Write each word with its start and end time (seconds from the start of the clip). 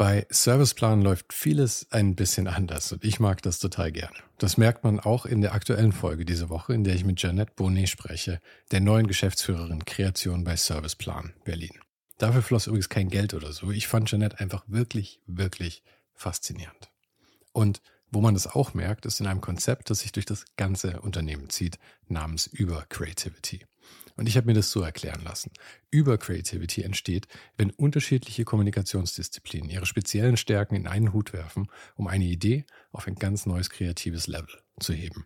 Bei 0.00 0.26
Serviceplan 0.30 1.02
läuft 1.02 1.34
vieles 1.34 1.86
ein 1.90 2.14
bisschen 2.14 2.46
anders 2.46 2.90
und 2.90 3.04
ich 3.04 3.20
mag 3.20 3.42
das 3.42 3.58
total 3.58 3.92
gerne. 3.92 4.16
Das 4.38 4.56
merkt 4.56 4.82
man 4.82 4.98
auch 4.98 5.26
in 5.26 5.42
der 5.42 5.52
aktuellen 5.52 5.92
Folge 5.92 6.24
diese 6.24 6.48
Woche, 6.48 6.72
in 6.72 6.84
der 6.84 6.94
ich 6.94 7.04
mit 7.04 7.18
Jeanette 7.18 7.52
Bonnet 7.54 7.90
spreche, 7.90 8.40
der 8.70 8.80
neuen 8.80 9.08
Geschäftsführerin 9.08 9.84
Kreation 9.84 10.42
bei 10.42 10.56
Serviceplan 10.56 11.34
Berlin. 11.44 11.78
Dafür 12.16 12.40
floss 12.40 12.66
übrigens 12.66 12.88
kein 12.88 13.10
Geld 13.10 13.34
oder 13.34 13.52
so. 13.52 13.72
Ich 13.72 13.88
fand 13.88 14.08
Jeanette 14.08 14.40
einfach 14.40 14.64
wirklich, 14.68 15.20
wirklich 15.26 15.82
faszinierend. 16.14 16.90
Und 17.52 17.82
wo 18.10 18.22
man 18.22 18.32
das 18.32 18.46
auch 18.46 18.72
merkt, 18.72 19.04
ist 19.04 19.20
in 19.20 19.26
einem 19.26 19.42
Konzept, 19.42 19.90
das 19.90 19.98
sich 19.98 20.12
durch 20.12 20.24
das 20.24 20.46
ganze 20.56 21.02
Unternehmen 21.02 21.50
zieht, 21.50 21.78
namens 22.08 22.46
Über 22.46 22.86
Creativity. 22.88 23.66
Und 24.20 24.26
ich 24.26 24.36
habe 24.36 24.48
mir 24.48 24.52
das 24.52 24.70
so 24.70 24.82
erklären 24.82 25.24
lassen. 25.24 25.50
Über 25.90 26.18
Creativity 26.18 26.82
entsteht, 26.82 27.26
wenn 27.56 27.70
unterschiedliche 27.70 28.44
Kommunikationsdisziplinen 28.44 29.70
ihre 29.70 29.86
speziellen 29.86 30.36
Stärken 30.36 30.74
in 30.74 30.86
einen 30.86 31.14
Hut 31.14 31.32
werfen, 31.32 31.68
um 31.94 32.06
eine 32.06 32.26
Idee 32.26 32.66
auf 32.92 33.06
ein 33.06 33.14
ganz 33.14 33.46
neues 33.46 33.70
kreatives 33.70 34.26
Level 34.26 34.60
zu 34.78 34.92
heben. 34.92 35.24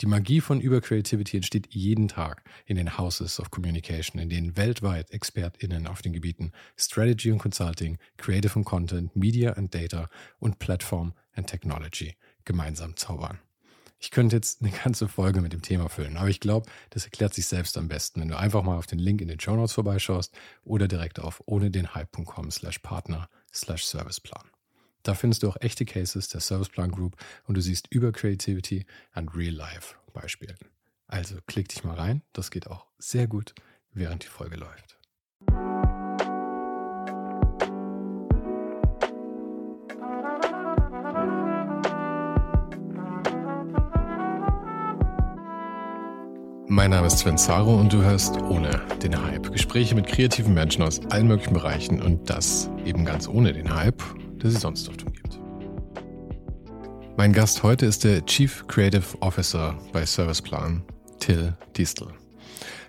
Die 0.00 0.06
Magie 0.06 0.40
von 0.40 0.60
Über 0.60 0.80
Creativity 0.80 1.38
entsteht 1.38 1.74
jeden 1.74 2.06
Tag 2.06 2.44
in 2.66 2.76
den 2.76 2.96
Houses 2.98 3.40
of 3.40 3.50
Communication, 3.50 4.22
in 4.22 4.28
denen 4.28 4.56
weltweit 4.56 5.10
ExpertInnen 5.10 5.88
auf 5.88 6.00
den 6.00 6.12
Gebieten 6.12 6.52
Strategy 6.76 7.32
und 7.32 7.38
Consulting, 7.38 7.98
Creative 8.16 8.56
und 8.56 8.64
Content, 8.64 9.16
Media 9.16 9.54
and 9.54 9.74
Data 9.74 10.08
und 10.38 10.60
Platform 10.60 11.14
and 11.32 11.48
Technology 11.48 12.14
gemeinsam 12.44 12.94
zaubern. 12.94 13.40
Ich 14.02 14.10
könnte 14.10 14.34
jetzt 14.34 14.62
eine 14.62 14.70
ganze 14.70 15.08
Folge 15.08 15.42
mit 15.42 15.52
dem 15.52 15.60
Thema 15.60 15.90
füllen, 15.90 16.16
aber 16.16 16.30
ich 16.30 16.40
glaube, 16.40 16.70
das 16.88 17.04
erklärt 17.04 17.34
sich 17.34 17.46
selbst 17.46 17.76
am 17.76 17.88
besten, 17.88 18.22
wenn 18.22 18.28
du 18.28 18.38
einfach 18.38 18.62
mal 18.62 18.78
auf 18.78 18.86
den 18.86 18.98
Link 18.98 19.20
in 19.20 19.28
den 19.28 19.38
Show 19.38 19.54
Notes 19.54 19.74
vorbeischaust 19.74 20.34
oder 20.64 20.88
direkt 20.88 21.20
auf 21.20 21.42
ohne 21.44 21.70
den 21.70 21.94
Hype.com 21.94 22.50
slash 22.50 22.78
Partner 22.78 23.28
slash 23.52 23.84
Serviceplan. 23.84 24.48
Da 25.02 25.14
findest 25.14 25.42
du 25.42 25.48
auch 25.48 25.58
echte 25.60 25.84
Cases 25.84 26.28
der 26.28 26.40
Serviceplan 26.40 26.90
Group 26.90 27.16
und 27.44 27.56
du 27.56 27.60
siehst 27.60 27.88
über 27.90 28.10
Creativity 28.10 28.86
and 29.12 29.34
Real 29.36 29.54
Life 29.54 29.96
Beispielen. 30.14 30.56
Also 31.06 31.36
klick 31.46 31.68
dich 31.68 31.84
mal 31.84 31.94
rein, 31.94 32.22
das 32.32 32.50
geht 32.50 32.68
auch 32.68 32.86
sehr 32.98 33.26
gut, 33.26 33.54
während 33.92 34.24
die 34.24 34.28
Folge 34.28 34.56
läuft. 34.56 34.98
Mein 46.72 46.92
Name 46.92 47.08
ist 47.08 47.18
Sven 47.18 47.36
Zaro 47.36 47.74
und 47.74 47.92
du 47.92 48.00
hörst 48.00 48.36
ohne 48.42 48.70
den 49.02 49.20
Hype 49.20 49.50
Gespräche 49.50 49.96
mit 49.96 50.06
kreativen 50.06 50.54
Menschen 50.54 50.84
aus 50.84 51.00
allen 51.10 51.26
möglichen 51.26 51.52
Bereichen 51.52 52.00
und 52.00 52.30
das 52.30 52.70
eben 52.84 53.04
ganz 53.04 53.26
ohne 53.26 53.52
den 53.52 53.74
Hype, 53.74 54.00
der 54.40 54.52
sie 54.52 54.56
sonst 54.56 54.86
dort 54.86 55.02
umgibt. 55.02 55.40
Mein 57.16 57.32
Gast 57.32 57.64
heute 57.64 57.86
ist 57.86 58.04
der 58.04 58.24
Chief 58.24 58.68
Creative 58.68 59.02
Officer 59.18 59.76
bei 59.92 60.06
Serviceplan, 60.06 60.84
Till 61.18 61.56
Distel. 61.76 62.06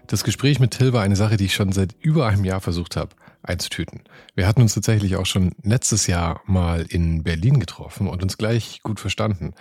Das 0.05 0.23
Gespräch 0.23 0.59
mit 0.59 0.77
Till 0.77 0.93
war 0.93 1.01
eine 1.01 1.15
Sache, 1.15 1.37
die 1.37 1.45
ich 1.45 1.55
schon 1.55 1.71
seit 1.71 1.95
über 2.01 2.27
einem 2.27 2.45
Jahr 2.45 2.61
versucht 2.61 2.95
habe 2.95 3.15
einzutüten. 3.43 4.01
Wir 4.35 4.47
hatten 4.47 4.61
uns 4.61 4.75
tatsächlich 4.75 5.15
auch 5.15 5.25
schon 5.25 5.53
letztes 5.63 6.07
Jahr 6.07 6.41
mal 6.45 6.85
in 6.87 7.23
Berlin 7.23 7.59
getroffen 7.59 8.07
und 8.07 8.21
uns 8.21 8.37
gleich 8.37 8.81
gut 8.83 8.99
verstanden. 8.99 9.53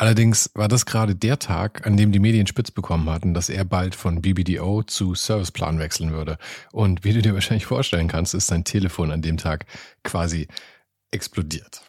Allerdings 0.00 0.48
war 0.54 0.66
das 0.66 0.86
gerade 0.86 1.14
der 1.14 1.38
Tag, 1.38 1.86
an 1.86 1.98
dem 1.98 2.10
die 2.10 2.20
Medien 2.20 2.46
spitz 2.46 2.70
bekommen 2.70 3.10
hatten, 3.10 3.34
dass 3.34 3.50
er 3.50 3.66
bald 3.66 3.94
von 3.94 4.22
BBDO 4.22 4.82
zu 4.82 5.14
Serviceplan 5.14 5.78
wechseln 5.78 6.10
würde. 6.10 6.38
Und 6.72 7.04
wie 7.04 7.12
du 7.12 7.20
dir 7.20 7.34
wahrscheinlich 7.34 7.66
vorstellen 7.66 8.08
kannst, 8.08 8.32
ist 8.32 8.46
sein 8.46 8.64
Telefon 8.64 9.10
an 9.10 9.20
dem 9.20 9.36
Tag 9.36 9.66
quasi 10.02 10.48
explodiert. 11.10 11.82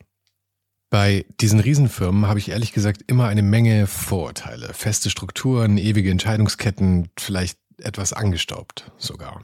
Bei 0.89 1.25
diesen 1.39 1.61
Riesenfirmen 1.61 2.27
habe 2.27 2.39
ich 2.39 2.49
ehrlich 2.49 2.73
gesagt 2.73 3.01
immer 3.07 3.29
eine 3.29 3.43
Menge 3.43 3.87
Vorurteile. 3.87 4.73
Feste 4.73 5.09
Strukturen, 5.09 5.77
ewige 5.77 6.11
Entscheidungsketten, 6.11 7.07
vielleicht 7.17 7.59
etwas 7.77 8.11
angestaubt 8.11 8.91
sogar. 8.97 9.41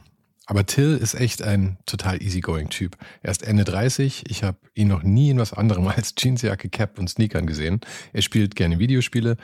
Aber 0.47 0.65
Till 0.65 0.97
ist 0.97 1.13
echt 1.13 1.41
ein 1.41 1.77
total 1.85 2.23
easygoing 2.23 2.69
Typ. 2.69 2.97
Er 3.21 3.31
ist 3.31 3.43
Ende 3.43 3.65
30. 3.65 4.29
Ich 4.29 4.43
habe 4.43 4.57
ihn 4.73 4.87
noch 4.87 5.03
nie 5.03 5.29
in 5.29 5.39
was 5.39 5.53
anderem 5.53 5.87
als 5.95 6.15
Jeansjacke, 6.17 6.69
Cap 6.69 6.97
und 6.97 7.09
Sneakern 7.09 7.45
gesehen. 7.45 7.81
Er 8.13 8.21
spielt 8.21 8.55
gerne 8.55 8.79
Videospiele. 8.79 9.35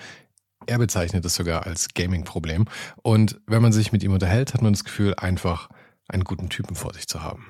Er 0.66 0.80
bezeichnet 0.80 1.26
es 1.26 1.36
sogar 1.36 1.66
als 1.68 1.90
Gaming-Problem. 1.94 2.66
Und 3.02 3.42
wenn 3.48 3.62
man 3.62 3.74
sich 3.74 3.92
mit 3.92 4.02
ihm 4.02 4.14
unterhält, 4.14 4.54
hat 4.54 4.62
man 4.62 4.72
das 4.72 4.86
Gefühl, 4.86 5.14
einfach 5.16 5.70
einen 6.08 6.24
guten 6.24 6.48
Typen 6.48 6.76
vor 6.76 6.94
sich 6.94 7.06
zu 7.08 7.22
haben. 7.22 7.48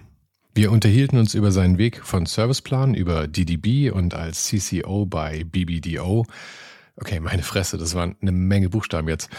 Wir 0.56 0.72
unterhielten 0.72 1.20
uns 1.20 1.36
über 1.36 1.52
seinen 1.52 1.78
Weg 1.78 2.04
von 2.04 2.26
Serviceplan 2.26 2.96
über 2.96 3.28
DDB 3.28 3.92
und 3.92 4.16
als 4.16 4.46
CCO 4.48 5.06
bei 5.06 5.44
BBDO. 5.44 6.26
Okay, 6.96 7.20
meine 7.20 7.44
Fresse, 7.44 7.78
das 7.78 7.94
waren 7.94 8.16
eine 8.20 8.32
Menge 8.32 8.70
Buchstaben 8.70 9.10
jetzt. 9.10 9.30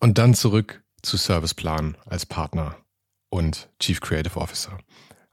Und 0.00 0.18
dann 0.18 0.34
zurück 0.34 0.82
zu 1.02 1.16
Serviceplan 1.16 1.96
als 2.06 2.26
Partner 2.26 2.76
und 3.30 3.68
Chief 3.78 4.00
Creative 4.00 4.38
Officer. 4.38 4.78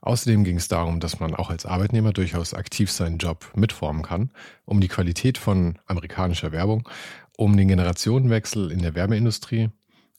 Außerdem 0.00 0.44
ging 0.44 0.56
es 0.56 0.68
darum, 0.68 1.00
dass 1.00 1.20
man 1.20 1.34
auch 1.34 1.50
als 1.50 1.66
Arbeitnehmer 1.66 2.12
durchaus 2.12 2.54
aktiv 2.54 2.90
seinen 2.90 3.18
Job 3.18 3.50
mitformen 3.54 4.02
kann, 4.02 4.30
um 4.64 4.80
die 4.80 4.88
Qualität 4.88 5.38
von 5.38 5.78
amerikanischer 5.86 6.52
Werbung, 6.52 6.88
um 7.36 7.56
den 7.56 7.68
Generationenwechsel 7.68 8.70
in 8.70 8.80
der 8.80 8.94
Werbeindustrie, 8.94 9.70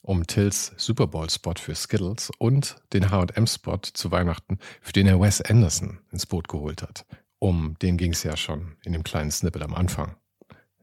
um 0.01 0.27
Tills 0.27 0.73
Super 0.77 1.07
Bowl-Spot 1.07 1.55
für 1.57 1.75
Skittles 1.75 2.31
und 2.37 2.75
den 2.93 3.09
H&M-Spot 3.09 3.79
zu 3.93 4.11
Weihnachten, 4.11 4.59
für 4.81 4.93
den 4.93 5.07
er 5.07 5.19
Wes 5.19 5.41
Anderson 5.41 5.99
ins 6.11 6.25
Boot 6.25 6.47
geholt 6.47 6.81
hat. 6.81 7.05
Um 7.39 7.77
den 7.81 7.97
ging 7.97 8.11
es 8.11 8.23
ja 8.23 8.35
schon 8.35 8.75
in 8.83 8.91
dem 8.91 9.03
kleinen 9.03 9.31
Snippet 9.31 9.61
am 9.61 9.73
Anfang. 9.73 10.15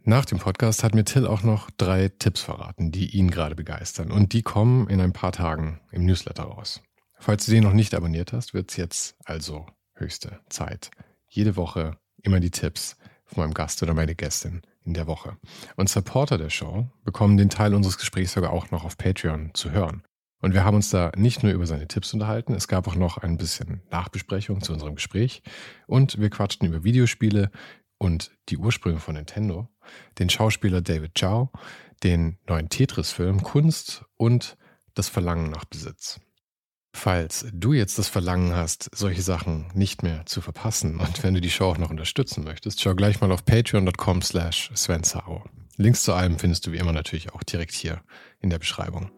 Nach 0.04 0.24
dem 0.24 0.38
Podcast 0.38 0.84
hat 0.84 0.94
mir 0.94 1.04
Till 1.04 1.26
auch 1.26 1.42
noch 1.42 1.68
drei 1.70 2.08
Tipps 2.08 2.40
verraten, 2.40 2.92
die 2.92 3.16
ihn 3.16 3.30
gerade 3.30 3.56
begeistern. 3.56 4.12
Und 4.12 4.32
die 4.32 4.42
kommen 4.42 4.88
in 4.88 5.00
ein 5.00 5.12
paar 5.12 5.32
Tagen 5.32 5.80
im 5.90 6.06
Newsletter 6.06 6.44
raus. 6.44 6.80
Falls 7.18 7.46
du 7.46 7.52
den 7.52 7.64
noch 7.64 7.72
nicht 7.72 7.94
abonniert 7.94 8.32
hast, 8.32 8.54
wird 8.54 8.70
es 8.70 8.76
jetzt 8.76 9.16
also 9.24 9.66
höchste 9.94 10.40
Zeit. 10.48 10.90
Jede 11.28 11.56
Woche 11.56 11.96
immer 12.22 12.40
die 12.40 12.50
Tipps 12.50 12.96
von 13.24 13.42
meinem 13.42 13.54
Gast 13.54 13.82
oder 13.82 13.94
meine 13.94 14.14
Gästin 14.14 14.62
in 14.84 14.94
der 14.94 15.06
Woche. 15.06 15.36
Und 15.76 15.88
Supporter 15.88 16.38
der 16.38 16.50
Show 16.50 16.88
bekommen 17.04 17.36
den 17.36 17.50
Teil 17.50 17.74
unseres 17.74 17.98
Gesprächs 17.98 18.32
sogar 18.32 18.52
auch 18.52 18.70
noch 18.70 18.84
auf 18.84 18.96
Patreon 18.96 19.50
zu 19.54 19.72
hören. 19.72 20.02
Und 20.40 20.54
wir 20.54 20.64
haben 20.64 20.76
uns 20.76 20.90
da 20.90 21.10
nicht 21.16 21.42
nur 21.42 21.52
über 21.52 21.66
seine 21.66 21.88
Tipps 21.88 22.12
unterhalten, 22.12 22.54
es 22.54 22.68
gab 22.68 22.86
auch 22.86 22.94
noch 22.94 23.18
ein 23.18 23.36
bisschen 23.36 23.82
Nachbesprechung 23.90 24.60
zu 24.60 24.72
unserem 24.72 24.94
Gespräch 24.94 25.42
und 25.86 26.20
wir 26.20 26.30
quatschten 26.30 26.68
über 26.68 26.84
Videospiele 26.84 27.50
und 27.98 28.30
die 28.50 28.58
Ursprünge 28.58 29.00
von 29.00 29.14
Nintendo, 29.14 29.68
den 30.18 30.28
Schauspieler 30.28 30.82
David 30.82 31.18
Chow, 31.18 31.48
den 32.04 32.38
neuen 32.46 32.68
Tetris-Film, 32.68 33.42
Kunst 33.42 34.04
und 34.16 34.58
das 34.94 35.08
Verlangen 35.08 35.50
nach 35.50 35.64
Besitz. 35.64 36.20
Falls 36.96 37.46
du 37.52 37.74
jetzt 37.74 37.98
das 37.98 38.08
Verlangen 38.08 38.54
hast, 38.54 38.88
solche 38.92 39.20
Sachen 39.20 39.66
nicht 39.74 40.02
mehr 40.02 40.24
zu 40.24 40.40
verpassen 40.40 40.96
und 40.98 41.22
wenn 41.22 41.34
du 41.34 41.42
die 41.42 41.50
Show 41.50 41.66
auch 41.66 41.78
noch 41.78 41.90
unterstützen 41.90 42.42
möchtest, 42.42 42.80
schau 42.80 42.94
gleich 42.94 43.20
mal 43.20 43.30
auf 43.30 43.44
patreon.com 43.44 44.22
slash 44.22 44.70
svensaro. 44.74 45.44
Links 45.76 46.02
zu 46.02 46.14
allem 46.14 46.38
findest 46.38 46.66
du 46.66 46.72
wie 46.72 46.78
immer 46.78 46.94
natürlich 46.94 47.34
auch 47.34 47.42
direkt 47.42 47.74
hier 47.74 48.00
in 48.40 48.48
der 48.48 48.58
Beschreibung. 48.58 49.10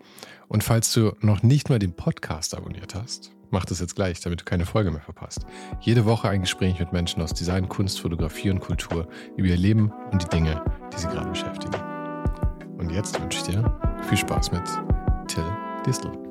Und 0.48 0.64
falls 0.64 0.92
du 0.92 1.12
noch 1.20 1.44
nicht 1.44 1.70
mal 1.70 1.78
den 1.78 1.94
Podcast 1.94 2.56
abonniert 2.56 2.96
hast, 2.96 3.30
mach 3.50 3.64
das 3.64 3.78
jetzt 3.78 3.94
gleich, 3.94 4.20
damit 4.20 4.40
du 4.40 4.44
keine 4.44 4.66
Folge 4.66 4.90
mehr 4.90 5.00
verpasst. 5.00 5.46
Jede 5.80 6.04
Woche 6.04 6.28
ein 6.28 6.40
Gespräch 6.40 6.80
mit 6.80 6.92
Menschen 6.92 7.22
aus 7.22 7.32
Design, 7.32 7.68
Kunst, 7.68 8.00
Fotografie 8.00 8.50
und 8.50 8.58
Kultur 8.58 9.08
über 9.36 9.46
ihr 9.46 9.56
Leben 9.56 9.92
und 10.10 10.20
die 10.20 10.28
Dinge, 10.28 10.62
die 10.92 10.98
sie 10.98 11.06
gerade 11.06 11.30
beschäftigen. 11.30 11.76
Und 12.76 12.90
jetzt 12.90 13.20
wünsche 13.20 13.38
ich 13.38 13.44
dir 13.44 14.02
viel 14.08 14.18
Spaß 14.18 14.50
mit 14.50 14.64
Till 15.28 15.46
Distel. 15.86 16.27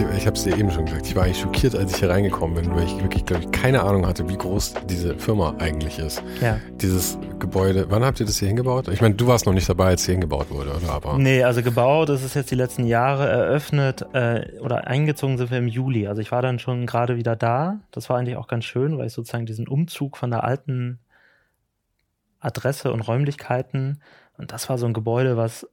Ich 0.00 0.26
habe 0.26 0.36
es 0.36 0.44
dir 0.44 0.56
eben 0.56 0.70
schon 0.70 0.86
gesagt, 0.86 1.06
ich 1.06 1.16
war 1.16 1.24
eigentlich 1.24 1.40
schockiert, 1.40 1.74
als 1.74 1.92
ich 1.92 1.98
hier 1.98 2.10
reingekommen 2.10 2.56
bin, 2.56 2.74
weil 2.74 2.84
ich 2.84 3.02
wirklich, 3.02 3.24
glaube 3.24 3.44
ich, 3.44 3.50
keine 3.50 3.82
Ahnung 3.82 4.06
hatte, 4.06 4.28
wie 4.28 4.36
groß 4.36 4.74
diese 4.88 5.16
Firma 5.18 5.54
eigentlich 5.58 5.98
ist. 5.98 6.22
Ja. 6.40 6.58
Dieses 6.80 7.18
Gebäude, 7.38 7.86
wann 7.90 8.04
habt 8.04 8.20
ihr 8.20 8.26
das 8.26 8.38
hier 8.38 8.48
hingebaut? 8.48 8.88
Ich 8.88 9.00
meine, 9.00 9.14
du 9.14 9.26
warst 9.26 9.46
noch 9.46 9.52
nicht 9.52 9.68
dabei, 9.68 9.86
als 9.86 10.04
hier 10.04 10.12
hingebaut 10.12 10.50
wurde, 10.50 10.70
oder? 10.70 10.90
Aber 10.90 11.18
nee, 11.18 11.42
also 11.42 11.62
gebaut, 11.62 12.08
das 12.08 12.22
ist 12.22 12.34
jetzt 12.34 12.50
die 12.50 12.56
letzten 12.56 12.84
Jahre 12.84 13.28
eröffnet 13.28 14.06
äh, 14.12 14.58
oder 14.60 14.86
eingezogen 14.86 15.38
sind 15.38 15.50
wir 15.50 15.58
im 15.58 15.68
Juli. 15.68 16.06
Also 16.06 16.22
ich 16.22 16.32
war 16.32 16.42
dann 16.42 16.58
schon 16.58 16.86
gerade 16.86 17.16
wieder 17.16 17.36
da. 17.36 17.80
Das 17.90 18.08
war 18.08 18.18
eigentlich 18.18 18.36
auch 18.36 18.48
ganz 18.48 18.64
schön, 18.64 18.98
weil 18.98 19.06
ich 19.06 19.12
sozusagen 19.12 19.46
diesen 19.46 19.68
Umzug 19.68 20.16
von 20.16 20.30
der 20.30 20.44
alten 20.44 20.98
Adresse 22.40 22.92
und 22.92 23.00
Räumlichkeiten 23.00 24.00
und 24.36 24.52
das 24.52 24.68
war 24.68 24.78
so 24.78 24.86
ein 24.86 24.92
Gebäude, 24.92 25.36
was 25.36 25.68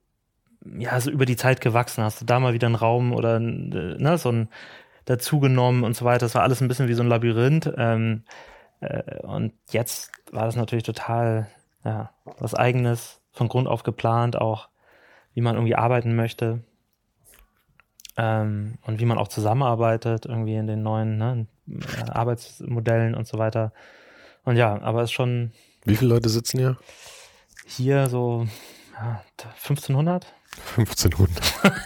ja, 0.77 0.99
so 0.99 1.09
über 1.09 1.25
die 1.25 1.35
Zeit 1.35 1.61
gewachsen. 1.61 2.03
Hast 2.03 2.21
du 2.21 2.25
da 2.25 2.39
mal 2.39 2.53
wieder 2.53 2.67
einen 2.67 2.75
Raum 2.75 3.13
oder 3.13 3.39
ne, 3.39 4.17
so 4.17 4.31
ein 4.31 4.49
dazugenommen 5.05 5.83
und 5.83 5.95
so 5.95 6.05
weiter. 6.05 6.25
Das 6.25 6.35
war 6.35 6.43
alles 6.43 6.61
ein 6.61 6.67
bisschen 6.67 6.87
wie 6.87 6.93
so 6.93 7.03
ein 7.03 7.09
Labyrinth. 7.09 7.71
Ähm, 7.77 8.23
äh, 8.81 9.19
und 9.21 9.53
jetzt 9.71 10.11
war 10.31 10.45
das 10.45 10.55
natürlich 10.55 10.83
total, 10.83 11.47
ja, 11.83 12.11
was 12.39 12.53
eigenes, 12.55 13.19
von 13.31 13.47
Grund 13.47 13.67
auf 13.67 13.83
geplant, 13.83 14.39
auch 14.39 14.69
wie 15.33 15.41
man 15.41 15.55
irgendwie 15.55 15.75
arbeiten 15.75 16.15
möchte 16.15 16.59
ähm, 18.17 18.77
und 18.85 18.99
wie 18.99 19.05
man 19.05 19.17
auch 19.17 19.29
zusammenarbeitet, 19.29 20.25
irgendwie 20.25 20.55
in 20.55 20.67
den 20.67 20.83
neuen 20.83 21.17
ne, 21.17 21.47
äh, 21.67 22.09
Arbeitsmodellen 22.09 23.15
und 23.15 23.27
so 23.27 23.37
weiter. 23.37 23.71
Und 24.43 24.57
ja, 24.57 24.81
aber 24.81 25.01
es 25.01 25.09
ist 25.09 25.13
schon. 25.13 25.51
Wie 25.85 25.95
viele 25.95 26.13
Leute 26.13 26.29
sitzen 26.29 26.59
hier? 26.59 26.77
Hier 27.65 28.09
so 28.09 28.47
ja, 28.93 29.23
1500. 29.39 30.33
1500. 30.77 31.31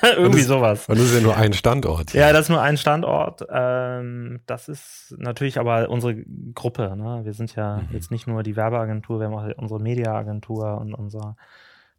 Irgendwie 0.17 0.39
das, 0.39 0.47
sowas. 0.47 0.88
Und 0.88 0.97
das 0.97 1.07
ist 1.07 1.15
ja 1.15 1.21
nur 1.21 1.38
ein 1.38 1.53
Standort. 1.53 2.12
Hier. 2.12 2.21
Ja, 2.21 2.33
das 2.33 2.44
ist 2.44 2.50
nur 2.50 2.62
ein 2.62 2.77
Standort. 2.77 3.45
Ähm, 3.50 4.41
das 4.45 4.67
ist 4.67 5.15
natürlich 5.17 5.59
aber 5.59 5.89
unsere 5.89 6.15
Gruppe. 6.53 6.95
Ne? 6.95 7.21
Wir 7.23 7.33
sind 7.33 7.56
ja 7.56 7.77
mhm. 7.77 7.89
jetzt 7.91 8.12
nicht 8.12 8.27
nur 8.27 8.44
die 8.44 8.56
Werbeagentur, 8.56 9.19
wir 9.19 9.27
haben 9.27 9.35
auch 9.35 9.57
unsere 9.57 9.79
Mediaagentur 9.79 10.79
und 10.79 10.94
unser 10.94 11.35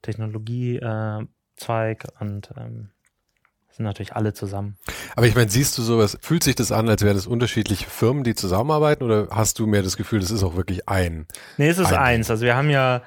Technologiezweig 0.03 2.05
äh, 2.05 2.21
und 2.21 2.53
ähm, 2.57 2.91
sind 3.77 3.85
natürlich 3.85 4.15
alle 4.15 4.33
zusammen. 4.33 4.77
Aber 5.15 5.27
ich 5.27 5.35
meine, 5.35 5.51
siehst 5.51 5.77
du 5.77 5.83
sowas, 5.83 6.17
fühlt 6.21 6.43
sich 6.43 6.55
das 6.55 6.73
an, 6.73 6.89
als 6.89 7.03
wären 7.03 7.17
das 7.17 7.27
unterschiedliche 7.27 7.89
Firmen, 7.89 8.25
die 8.25 8.35
zusammenarbeiten 8.35 9.05
oder 9.05 9.29
hast 9.31 9.59
du 9.59 9.67
mehr 9.67 9.83
das 9.83 9.97
Gefühl, 9.97 10.21
das 10.21 10.31
ist 10.31 10.43
auch 10.43 10.57
wirklich 10.57 10.89
ein? 10.89 11.27
Nee, 11.59 11.69
es 11.69 11.79
ist 11.79 11.93
ein 11.93 11.99
eins. 11.99 12.31
Also 12.31 12.45
wir 12.45 12.57
haben 12.57 12.71
ja 12.71 13.03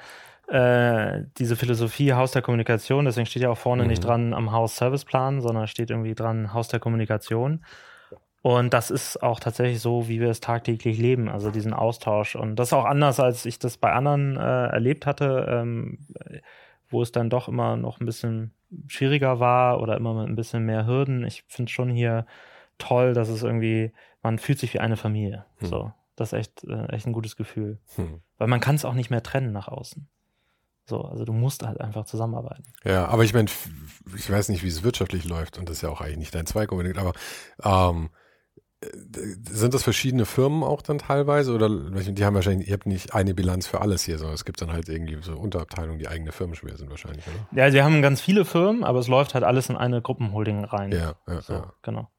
äh, 0.50 1.24
diese 1.38 1.54
Philosophie 1.54 2.12
Haus 2.12 2.32
der 2.32 2.42
Kommunikation, 2.42 3.04
deswegen 3.04 3.26
steht 3.26 3.42
ja 3.42 3.50
auch 3.50 3.58
vorne 3.58 3.84
mhm. 3.84 3.88
nicht 3.88 4.04
dran 4.04 4.34
am 4.34 4.52
Haus 4.52 4.76
Serviceplan, 4.76 5.40
sondern 5.40 5.68
steht 5.68 5.90
irgendwie 5.90 6.14
dran 6.14 6.52
Haus 6.52 6.68
der 6.68 6.80
Kommunikation. 6.80 7.64
Und 8.42 8.72
das 8.72 8.90
ist 8.90 9.22
auch 9.22 9.38
tatsächlich 9.38 9.80
so, 9.80 10.08
wie 10.08 10.18
wir 10.18 10.30
es 10.30 10.40
tagtäglich 10.40 10.98
leben, 10.98 11.28
also 11.28 11.50
diesen 11.50 11.74
Austausch. 11.74 12.36
Und 12.36 12.56
das 12.56 12.68
ist 12.68 12.72
auch 12.72 12.86
anders, 12.86 13.20
als 13.20 13.44
ich 13.44 13.58
das 13.58 13.76
bei 13.76 13.92
anderen 13.92 14.36
äh, 14.36 14.66
erlebt 14.66 15.06
hatte, 15.06 15.46
ähm, 15.48 15.98
wo 16.88 17.02
es 17.02 17.12
dann 17.12 17.30
doch 17.30 17.48
immer 17.48 17.76
noch 17.76 18.00
ein 18.00 18.06
bisschen 18.06 18.52
schwieriger 18.86 19.40
war 19.40 19.80
oder 19.80 19.96
immer 19.96 20.14
mit 20.14 20.28
ein 20.28 20.36
bisschen 20.36 20.64
mehr 20.64 20.86
Hürden. 20.86 21.24
Ich 21.24 21.44
finde 21.48 21.70
schon 21.70 21.90
hier 21.90 22.26
toll, 22.78 23.12
dass 23.12 23.28
es 23.28 23.42
irgendwie, 23.42 23.92
man 24.22 24.38
fühlt 24.38 24.58
sich 24.58 24.72
wie 24.72 24.80
eine 24.80 24.96
Familie. 24.96 25.44
Hm. 25.58 25.68
So, 25.68 25.92
das 26.16 26.32
ist 26.32 26.38
echt, 26.38 26.64
äh, 26.64 26.86
echt 26.86 27.06
ein 27.06 27.12
gutes 27.12 27.36
Gefühl. 27.36 27.78
Hm. 27.96 28.20
Weil 28.38 28.48
man 28.48 28.60
kann 28.60 28.74
es 28.74 28.86
auch 28.86 28.94
nicht 28.94 29.10
mehr 29.10 29.22
trennen 29.22 29.52
nach 29.52 29.68
außen. 29.68 30.08
So, 30.90 31.02
also 31.02 31.24
du 31.24 31.32
musst 31.32 31.62
halt 31.62 31.80
einfach 31.80 32.04
zusammenarbeiten. 32.04 32.64
Ja, 32.84 33.06
aber 33.06 33.22
ich 33.22 33.32
meine, 33.32 33.48
ich 34.16 34.28
weiß 34.28 34.48
nicht, 34.48 34.64
wie 34.64 34.68
es 34.68 34.82
wirtschaftlich 34.82 35.24
läuft 35.24 35.56
und 35.56 35.68
das 35.68 35.76
ist 35.76 35.82
ja 35.82 35.88
auch 35.88 36.00
eigentlich 36.00 36.18
nicht 36.18 36.34
dein 36.34 36.46
Zweig 36.46 36.72
unbedingt, 36.72 36.98
aber 36.98 37.12
ähm, 37.62 38.10
äh, 38.80 38.88
sind 39.48 39.72
das 39.72 39.84
verschiedene 39.84 40.26
Firmen 40.26 40.64
auch 40.64 40.82
dann 40.82 40.98
teilweise 40.98 41.54
oder 41.54 41.68
die 41.68 42.24
haben 42.24 42.34
wahrscheinlich, 42.34 42.68
ihr 42.68 42.74
habt 42.74 42.86
nicht 42.86 43.14
eine 43.14 43.34
Bilanz 43.34 43.68
für 43.68 43.80
alles 43.80 44.02
hier, 44.02 44.18
sondern 44.18 44.34
es 44.34 44.44
gibt 44.44 44.60
dann 44.60 44.72
halt 44.72 44.88
irgendwie 44.88 45.16
so 45.22 45.36
Unterabteilungen, 45.36 46.00
die 46.00 46.08
eigene 46.08 46.32
Firmen 46.32 46.56
schwer 46.56 46.76
sind 46.76 46.90
wahrscheinlich, 46.90 47.24
oder? 47.28 47.46
Ja, 47.56 47.64
also 47.64 47.76
wir 47.76 47.84
haben 47.84 48.02
ganz 48.02 48.20
viele 48.20 48.44
Firmen, 48.44 48.82
aber 48.82 48.98
es 48.98 49.06
läuft 49.06 49.34
halt 49.34 49.44
alles 49.44 49.70
in 49.70 49.76
eine 49.76 50.02
Gruppenholding 50.02 50.64
rein. 50.64 50.90
Ja, 50.90 51.14
ja, 51.28 51.40
so, 51.40 51.52
ja. 51.52 51.72
Genau. 51.82 52.10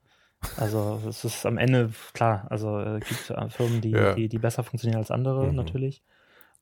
Also 0.56 1.02
es 1.10 1.26
ist 1.26 1.46
am 1.46 1.58
Ende 1.58 1.92
klar, 2.14 2.48
also 2.50 2.80
es 2.80 3.06
gibt 3.06 3.52
Firmen, 3.52 3.82
die, 3.82 3.92
ja. 3.92 4.14
die, 4.14 4.30
die 4.30 4.40
besser 4.40 4.64
funktionieren 4.64 5.00
als 5.00 5.12
andere 5.12 5.48
mhm. 5.48 5.56
natürlich. 5.56 6.02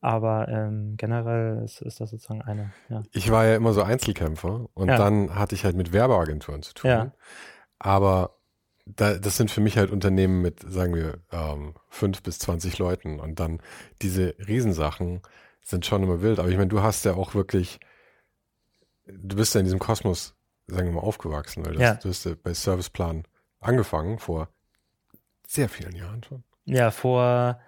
Aber 0.02 0.48
ähm, 0.48 0.94
generell 0.96 1.62
ist, 1.62 1.82
ist, 1.82 2.00
das 2.00 2.10
sozusagen 2.10 2.40
eine. 2.42 2.72
Ja. 2.88 3.02
Ich 3.12 3.30
war 3.30 3.44
ja 3.44 3.56
immer 3.56 3.74
so 3.74 3.82
Einzelkämpfer 3.82 4.66
und 4.72 4.88
ja. 4.88 4.96
dann 4.96 5.34
hatte 5.34 5.54
ich 5.54 5.64
halt 5.64 5.76
mit 5.76 5.92
Werbeagenturen 5.92 6.62
zu 6.62 6.72
tun. 6.72 6.90
Ja. 6.90 7.12
Aber 7.78 8.36
da, 8.86 9.18
das 9.18 9.36
sind 9.36 9.50
für 9.50 9.60
mich 9.60 9.76
halt 9.76 9.90
Unternehmen 9.90 10.40
mit, 10.40 10.60
sagen 10.66 10.94
wir, 10.94 11.18
ähm, 11.30 11.74
fünf 11.90 12.22
bis 12.22 12.38
zwanzig 12.38 12.78
Leuten. 12.78 13.20
Und 13.20 13.40
dann 13.40 13.60
diese 14.00 14.34
Riesensachen 14.38 15.20
sind 15.62 15.84
schon 15.84 16.02
immer 16.02 16.22
wild. 16.22 16.38
Aber 16.38 16.48
ich 16.48 16.56
meine, 16.56 16.68
du 16.68 16.82
hast 16.82 17.04
ja 17.04 17.12
auch 17.12 17.34
wirklich, 17.34 17.78
du 19.06 19.36
bist 19.36 19.54
ja 19.54 19.60
in 19.60 19.66
diesem 19.66 19.80
Kosmos, 19.80 20.34
sagen 20.66 20.88
wir 20.88 20.94
mal, 20.94 21.06
aufgewachsen, 21.06 21.64
weil 21.66 21.74
das, 21.74 21.82
ja. 21.82 21.94
du 21.94 22.08
hast 22.08 22.24
ja 22.24 22.32
bei 22.42 22.54
Serviceplan 22.54 23.24
angefangen 23.60 24.18
vor 24.18 24.48
sehr 25.46 25.68
vielen 25.68 25.94
Jahren 25.94 26.22
schon. 26.24 26.42
Ja, 26.64 26.90
vor 26.90 27.60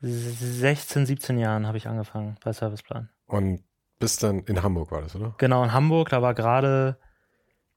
16, 0.00 1.06
17 1.06 1.38
Jahren 1.38 1.66
habe 1.66 1.78
ich 1.78 1.86
angefangen 1.86 2.36
bei 2.42 2.52
Serviceplan. 2.52 3.10
Und 3.26 3.62
bis 3.98 4.16
dann 4.16 4.40
in 4.40 4.62
Hamburg 4.62 4.90
war 4.90 5.02
das, 5.02 5.14
oder? 5.14 5.34
Genau, 5.38 5.62
in 5.62 5.72
Hamburg, 5.72 6.08
da 6.08 6.22
war 6.22 6.34
gerade 6.34 6.96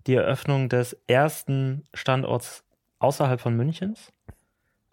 die 0.08 0.16
Eröffnung 0.16 0.70
des 0.70 0.94
ersten 1.08 1.84
Standorts 1.94 2.64
außerhalb 3.00 3.42
von 3.42 3.56
Münchens. 3.56 4.14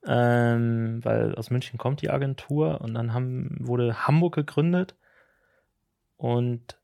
Ähm, 0.06 1.04
weil 1.04 1.34
aus 1.34 1.50
München 1.50 1.78
kommt 1.78 2.00
die 2.00 2.08
Agentur 2.08 2.80
und 2.80 2.94
dann 2.94 3.12
haben, 3.12 3.56
wurde 3.60 4.06
Hamburg 4.06 4.34
gegründet 4.34 4.96
und 6.16 6.79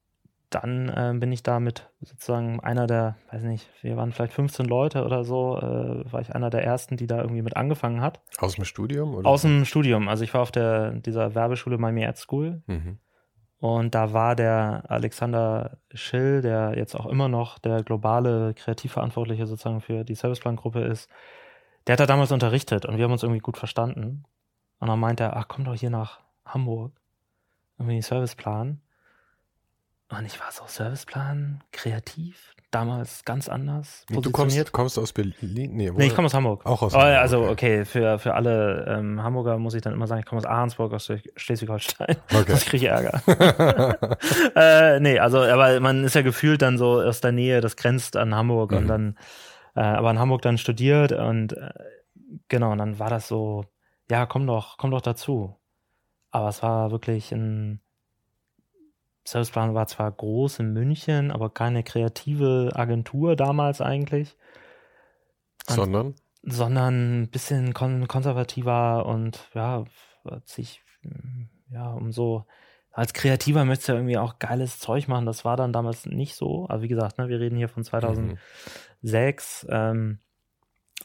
dann 0.50 0.88
äh, 0.88 1.14
bin 1.18 1.32
ich 1.32 1.42
da 1.42 1.60
mit 1.60 1.90
sozusagen 2.00 2.60
einer 2.60 2.86
der, 2.86 3.16
weiß 3.32 3.42
nicht, 3.42 3.68
wir 3.82 3.96
waren 3.96 4.12
vielleicht 4.12 4.32
15 4.32 4.66
Leute 4.66 5.04
oder 5.04 5.24
so, 5.24 5.58
äh, 5.58 6.12
war 6.12 6.20
ich 6.20 6.34
einer 6.34 6.50
der 6.50 6.64
ersten, 6.64 6.96
die 6.96 7.06
da 7.06 7.20
irgendwie 7.20 7.42
mit 7.42 7.56
angefangen 7.56 8.00
hat. 8.00 8.20
Aus 8.38 8.54
dem 8.54 8.64
Studium? 8.64 9.14
Oder? 9.14 9.28
Aus 9.28 9.42
dem 9.42 9.64
Studium. 9.64 10.08
Also 10.08 10.24
ich 10.24 10.32
war 10.34 10.42
auf 10.42 10.52
der, 10.52 10.92
dieser 10.92 11.34
Werbeschule 11.34 11.78
Miami 11.78 12.06
Ad 12.06 12.18
School. 12.18 12.62
Mhm. 12.66 12.98
Und 13.58 13.94
da 13.94 14.12
war 14.12 14.36
der 14.36 14.84
Alexander 14.88 15.78
Schill, 15.92 16.42
der 16.42 16.74
jetzt 16.76 16.94
auch 16.94 17.06
immer 17.06 17.28
noch 17.28 17.58
der 17.58 17.82
globale 17.82 18.54
Kreativverantwortliche 18.54 19.46
sozusagen 19.46 19.80
für 19.80 20.04
die 20.04 20.14
Serviceplan-Gruppe 20.14 20.80
ist, 20.80 21.10
der 21.86 21.94
hat 21.94 22.00
da 22.00 22.06
damals 22.06 22.32
unterrichtet 22.32 22.84
und 22.84 22.98
wir 22.98 23.04
haben 23.04 23.12
uns 23.12 23.22
irgendwie 23.22 23.40
gut 23.40 23.56
verstanden. 23.56 24.24
Und 24.78 24.88
dann 24.88 25.00
meinte 25.00 25.24
er, 25.24 25.36
ach, 25.36 25.48
komm 25.48 25.64
doch 25.64 25.74
hier 25.74 25.90
nach 25.90 26.20
Hamburg, 26.44 26.92
irgendwie 27.78 28.02
Serviceplan. 28.02 28.80
Und 30.08 30.24
ich 30.24 30.38
war 30.38 30.52
so, 30.52 30.62
Serviceplan, 30.66 31.64
kreativ, 31.72 32.54
damals 32.70 33.24
ganz 33.24 33.48
anders 33.48 34.04
Du 34.08 34.30
kommst, 34.30 34.72
kommst 34.72 34.98
aus 34.98 35.12
Berlin? 35.12 35.34
Nee, 35.74 35.90
nee 35.90 36.06
ich 36.06 36.14
komme 36.14 36.26
aus 36.26 36.34
Hamburg. 36.34 36.64
Auch 36.64 36.82
aus 36.82 36.94
oh, 36.94 36.98
Hamburg. 36.98 37.18
Also, 37.18 37.48
okay, 37.48 37.84
für, 37.84 38.18
für 38.20 38.34
alle 38.34 38.86
ähm, 38.88 39.22
Hamburger 39.22 39.58
muss 39.58 39.74
ich 39.74 39.82
dann 39.82 39.92
immer 39.92 40.06
sagen, 40.06 40.20
ich 40.20 40.26
komme 40.26 40.38
aus 40.38 40.44
Ahrensburg, 40.44 40.92
aus 40.92 41.10
Schleswig-Holstein. 41.36 42.16
Okay. 42.36 42.52
Sonst 42.52 42.66
kriege 42.66 42.86
ich 42.86 42.90
Ärger. 42.90 43.20
äh, 44.56 45.00
nee, 45.00 45.18
also, 45.18 45.40
aber 45.40 45.80
man 45.80 46.04
ist 46.04 46.14
ja 46.14 46.22
gefühlt 46.22 46.60
dann 46.60 46.76
so 46.76 47.00
aus 47.00 47.20
der 47.20 47.32
Nähe, 47.32 47.60
das 47.60 47.76
grenzt 47.76 48.16
an 48.16 48.34
Hamburg 48.34 48.72
mhm. 48.72 48.76
und 48.76 48.86
dann, 48.88 49.18
äh, 49.74 49.80
aber 49.80 50.10
in 50.10 50.18
Hamburg 50.18 50.42
dann 50.42 50.58
studiert 50.58 51.12
und 51.12 51.54
äh, 51.54 51.70
genau, 52.48 52.72
und 52.72 52.78
dann 52.78 52.98
war 52.98 53.10
das 53.10 53.26
so, 53.26 53.64
ja, 54.10 54.26
komm 54.26 54.46
doch, 54.46 54.76
komm 54.76 54.90
doch 54.90 55.00
dazu. 55.00 55.56
Aber 56.30 56.48
es 56.48 56.62
war 56.62 56.90
wirklich 56.90 57.32
ein 57.32 57.80
Serviceplan 59.26 59.74
war 59.74 59.86
zwar 59.88 60.10
groß 60.12 60.60
in 60.60 60.72
München, 60.72 61.32
aber 61.32 61.50
keine 61.50 61.82
kreative 61.82 62.70
Agentur 62.74 63.34
damals 63.34 63.80
eigentlich. 63.80 64.36
Und, 65.68 65.74
sondern? 65.74 66.14
Sondern 66.42 67.22
ein 67.22 67.30
bisschen 67.30 67.74
kon 67.74 68.06
konservativer 68.06 69.04
und 69.06 69.50
ja, 69.54 69.84
sich, 70.44 70.82
ja, 71.70 71.92
um 71.92 72.12
so, 72.12 72.46
als 72.92 73.12
Kreativer 73.12 73.64
möchtest 73.64 73.88
du 73.88 73.92
ja 73.92 73.98
irgendwie 73.98 74.18
auch 74.18 74.38
geiles 74.38 74.78
Zeug 74.78 75.08
machen. 75.08 75.26
Das 75.26 75.44
war 75.44 75.56
dann 75.56 75.72
damals 75.72 76.06
nicht 76.06 76.36
so. 76.36 76.66
Aber 76.68 76.82
wie 76.82 76.88
gesagt, 76.88 77.18
ne, 77.18 77.28
wir 77.28 77.40
reden 77.40 77.56
hier 77.56 77.68
von 77.68 77.82
2006. 77.82 79.66
Mhm. 79.68 79.74
Ähm, 79.74 80.18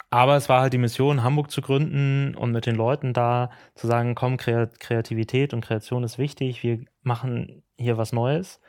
aber 0.10 0.36
es 0.36 0.48
war 0.48 0.62
halt 0.62 0.74
die 0.74 0.77
Mission, 0.77 1.24
Hamburg 1.24 1.51
zu 1.51 1.62
gründen 1.62 2.36
und 2.36 2.51
mit 2.51 2.65
den 2.65 2.75
Leuten 2.75 3.13
da 3.13 3.50
zu 3.75 3.88
sagen, 3.88 4.15
komm, 4.15 4.38
Kreativität 4.38 5.53
und 5.53 5.62
Kreation 5.62 6.03
ist 6.03 6.17
wichtig. 6.17 6.63
Wir 6.63 6.86
machen 7.01 7.63
hier 7.81 7.97
was 7.97 8.13
Neues. 8.13 8.59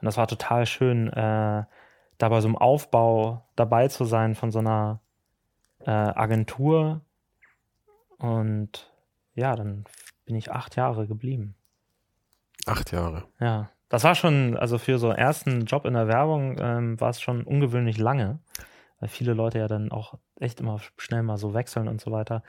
Und 0.00 0.06
das 0.06 0.16
war 0.16 0.26
total 0.26 0.66
schön, 0.66 1.08
äh, 1.08 1.64
da 2.18 2.28
bei 2.28 2.40
so 2.40 2.48
einem 2.48 2.56
Aufbau 2.56 3.44
dabei 3.56 3.88
zu 3.88 4.04
sein 4.04 4.34
von 4.34 4.50
so 4.50 4.58
einer 4.58 5.00
äh, 5.80 5.90
Agentur. 5.90 7.00
Und 8.18 8.92
ja, 9.34 9.56
dann 9.56 9.84
bin 10.24 10.36
ich 10.36 10.52
acht 10.52 10.76
Jahre 10.76 11.06
geblieben. 11.06 11.54
Acht 12.66 12.92
Jahre. 12.92 13.24
Ja. 13.40 13.70
Das 13.88 14.04
war 14.04 14.14
schon, 14.14 14.56
also 14.56 14.78
für 14.78 14.98
so 14.98 15.10
einen 15.10 15.18
ersten 15.18 15.66
Job 15.66 15.84
in 15.84 15.92
der 15.92 16.08
Werbung 16.08 16.56
ähm, 16.58 16.98
war 16.98 17.10
es 17.10 17.20
schon 17.20 17.42
ungewöhnlich 17.42 17.98
lange, 17.98 18.38
weil 19.00 19.10
viele 19.10 19.34
Leute 19.34 19.58
ja 19.58 19.68
dann 19.68 19.92
auch 19.92 20.14
echt 20.40 20.60
immer 20.60 20.80
schnell 20.96 21.22
mal 21.22 21.36
so 21.36 21.52
wechseln 21.52 21.88
und 21.88 22.00
so 22.00 22.10
weiter. 22.10 22.42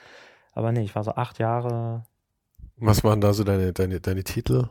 Aber 0.53 0.71
nee, 0.71 0.83
ich 0.83 0.95
war 0.95 1.03
so 1.03 1.15
acht 1.15 1.39
Jahre. 1.39 2.05
Was 2.77 3.03
waren 3.03 3.19
da 3.19 3.33
so 3.33 3.43
deine, 3.43 3.73
deine, 3.73 3.99
deine 3.99 4.23
Titel? 4.23 4.69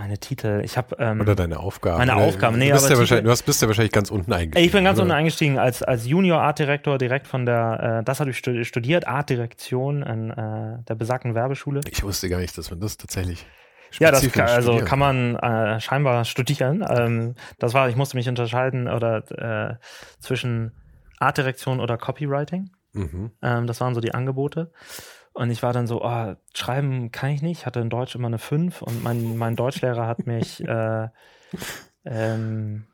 Meine 0.00 0.16
Titel. 0.16 0.62
Ich 0.64 0.78
habe 0.78 0.96
ähm, 0.98 1.20
oder 1.20 1.34
deine 1.34 1.60
Aufgaben. 1.60 1.98
Meine 1.98 2.16
Aufgaben. 2.16 2.58
Nee, 2.58 2.68
du 2.68 2.72
bist, 2.72 2.88
ja 2.88 2.96
wahrscheinlich, 2.96 3.38
du 3.38 3.44
bist 3.44 3.60
ja 3.60 3.68
wahrscheinlich 3.68 3.92
ganz 3.92 4.10
unten 4.10 4.32
eingestiegen. 4.32 4.64
Ich 4.64 4.72
bin 4.72 4.84
ganz 4.84 4.96
oder? 4.96 5.02
unten 5.02 5.14
eingestiegen 5.14 5.58
als 5.58 5.82
als 5.82 6.06
Junior 6.06 6.40
Art 6.40 6.58
Direktor 6.58 6.96
direkt 6.96 7.26
von 7.26 7.44
der. 7.44 7.98
Äh, 8.00 8.04
das 8.04 8.18
habe 8.18 8.30
ich 8.30 8.38
studiert 8.38 9.06
Art 9.06 9.28
Direktion 9.28 10.02
an 10.02 10.30
äh, 10.30 10.82
der 10.88 10.94
besagten 10.94 11.34
Werbeschule. 11.34 11.82
Ich 11.90 12.02
wusste 12.02 12.30
gar 12.30 12.38
nicht, 12.38 12.56
dass 12.56 12.70
man 12.70 12.80
das 12.80 12.96
tatsächlich. 12.96 13.44
Ja, 13.98 14.10
das 14.10 14.26
kann, 14.32 14.48
also 14.48 14.78
kann 14.78 14.98
man 14.98 15.36
äh, 15.36 15.80
scheinbar 15.80 16.24
studieren. 16.24 16.82
Ähm, 16.88 17.34
das 17.58 17.74
war, 17.74 17.90
ich 17.90 17.96
musste 17.96 18.16
mich 18.16 18.28
unterscheiden 18.28 18.88
oder 18.88 19.18
äh, 19.32 19.74
zwischen 20.20 20.72
Artdirektion 21.18 21.78
oder 21.78 21.98
Copywriting. 21.98 22.70
Mhm. 22.92 23.32
Ähm, 23.42 23.66
das 23.66 23.80
waren 23.82 23.94
so 23.94 24.00
die 24.00 24.14
Angebote. 24.14 24.72
Und 25.32 25.50
ich 25.50 25.62
war 25.62 25.72
dann 25.72 25.86
so, 25.86 26.02
oh, 26.04 26.34
schreiben 26.54 27.12
kann 27.12 27.30
ich 27.30 27.42
nicht, 27.42 27.66
hatte 27.66 27.80
in 27.80 27.90
Deutsch 27.90 28.14
immer 28.14 28.26
eine 28.26 28.38
5 28.38 28.82
und 28.82 29.02
mein, 29.02 29.36
mein 29.36 29.56
Deutschlehrer 29.56 30.06
hat 30.06 30.26
mich, 30.26 30.62
äh, 30.66 31.08
ähm, 32.04 32.86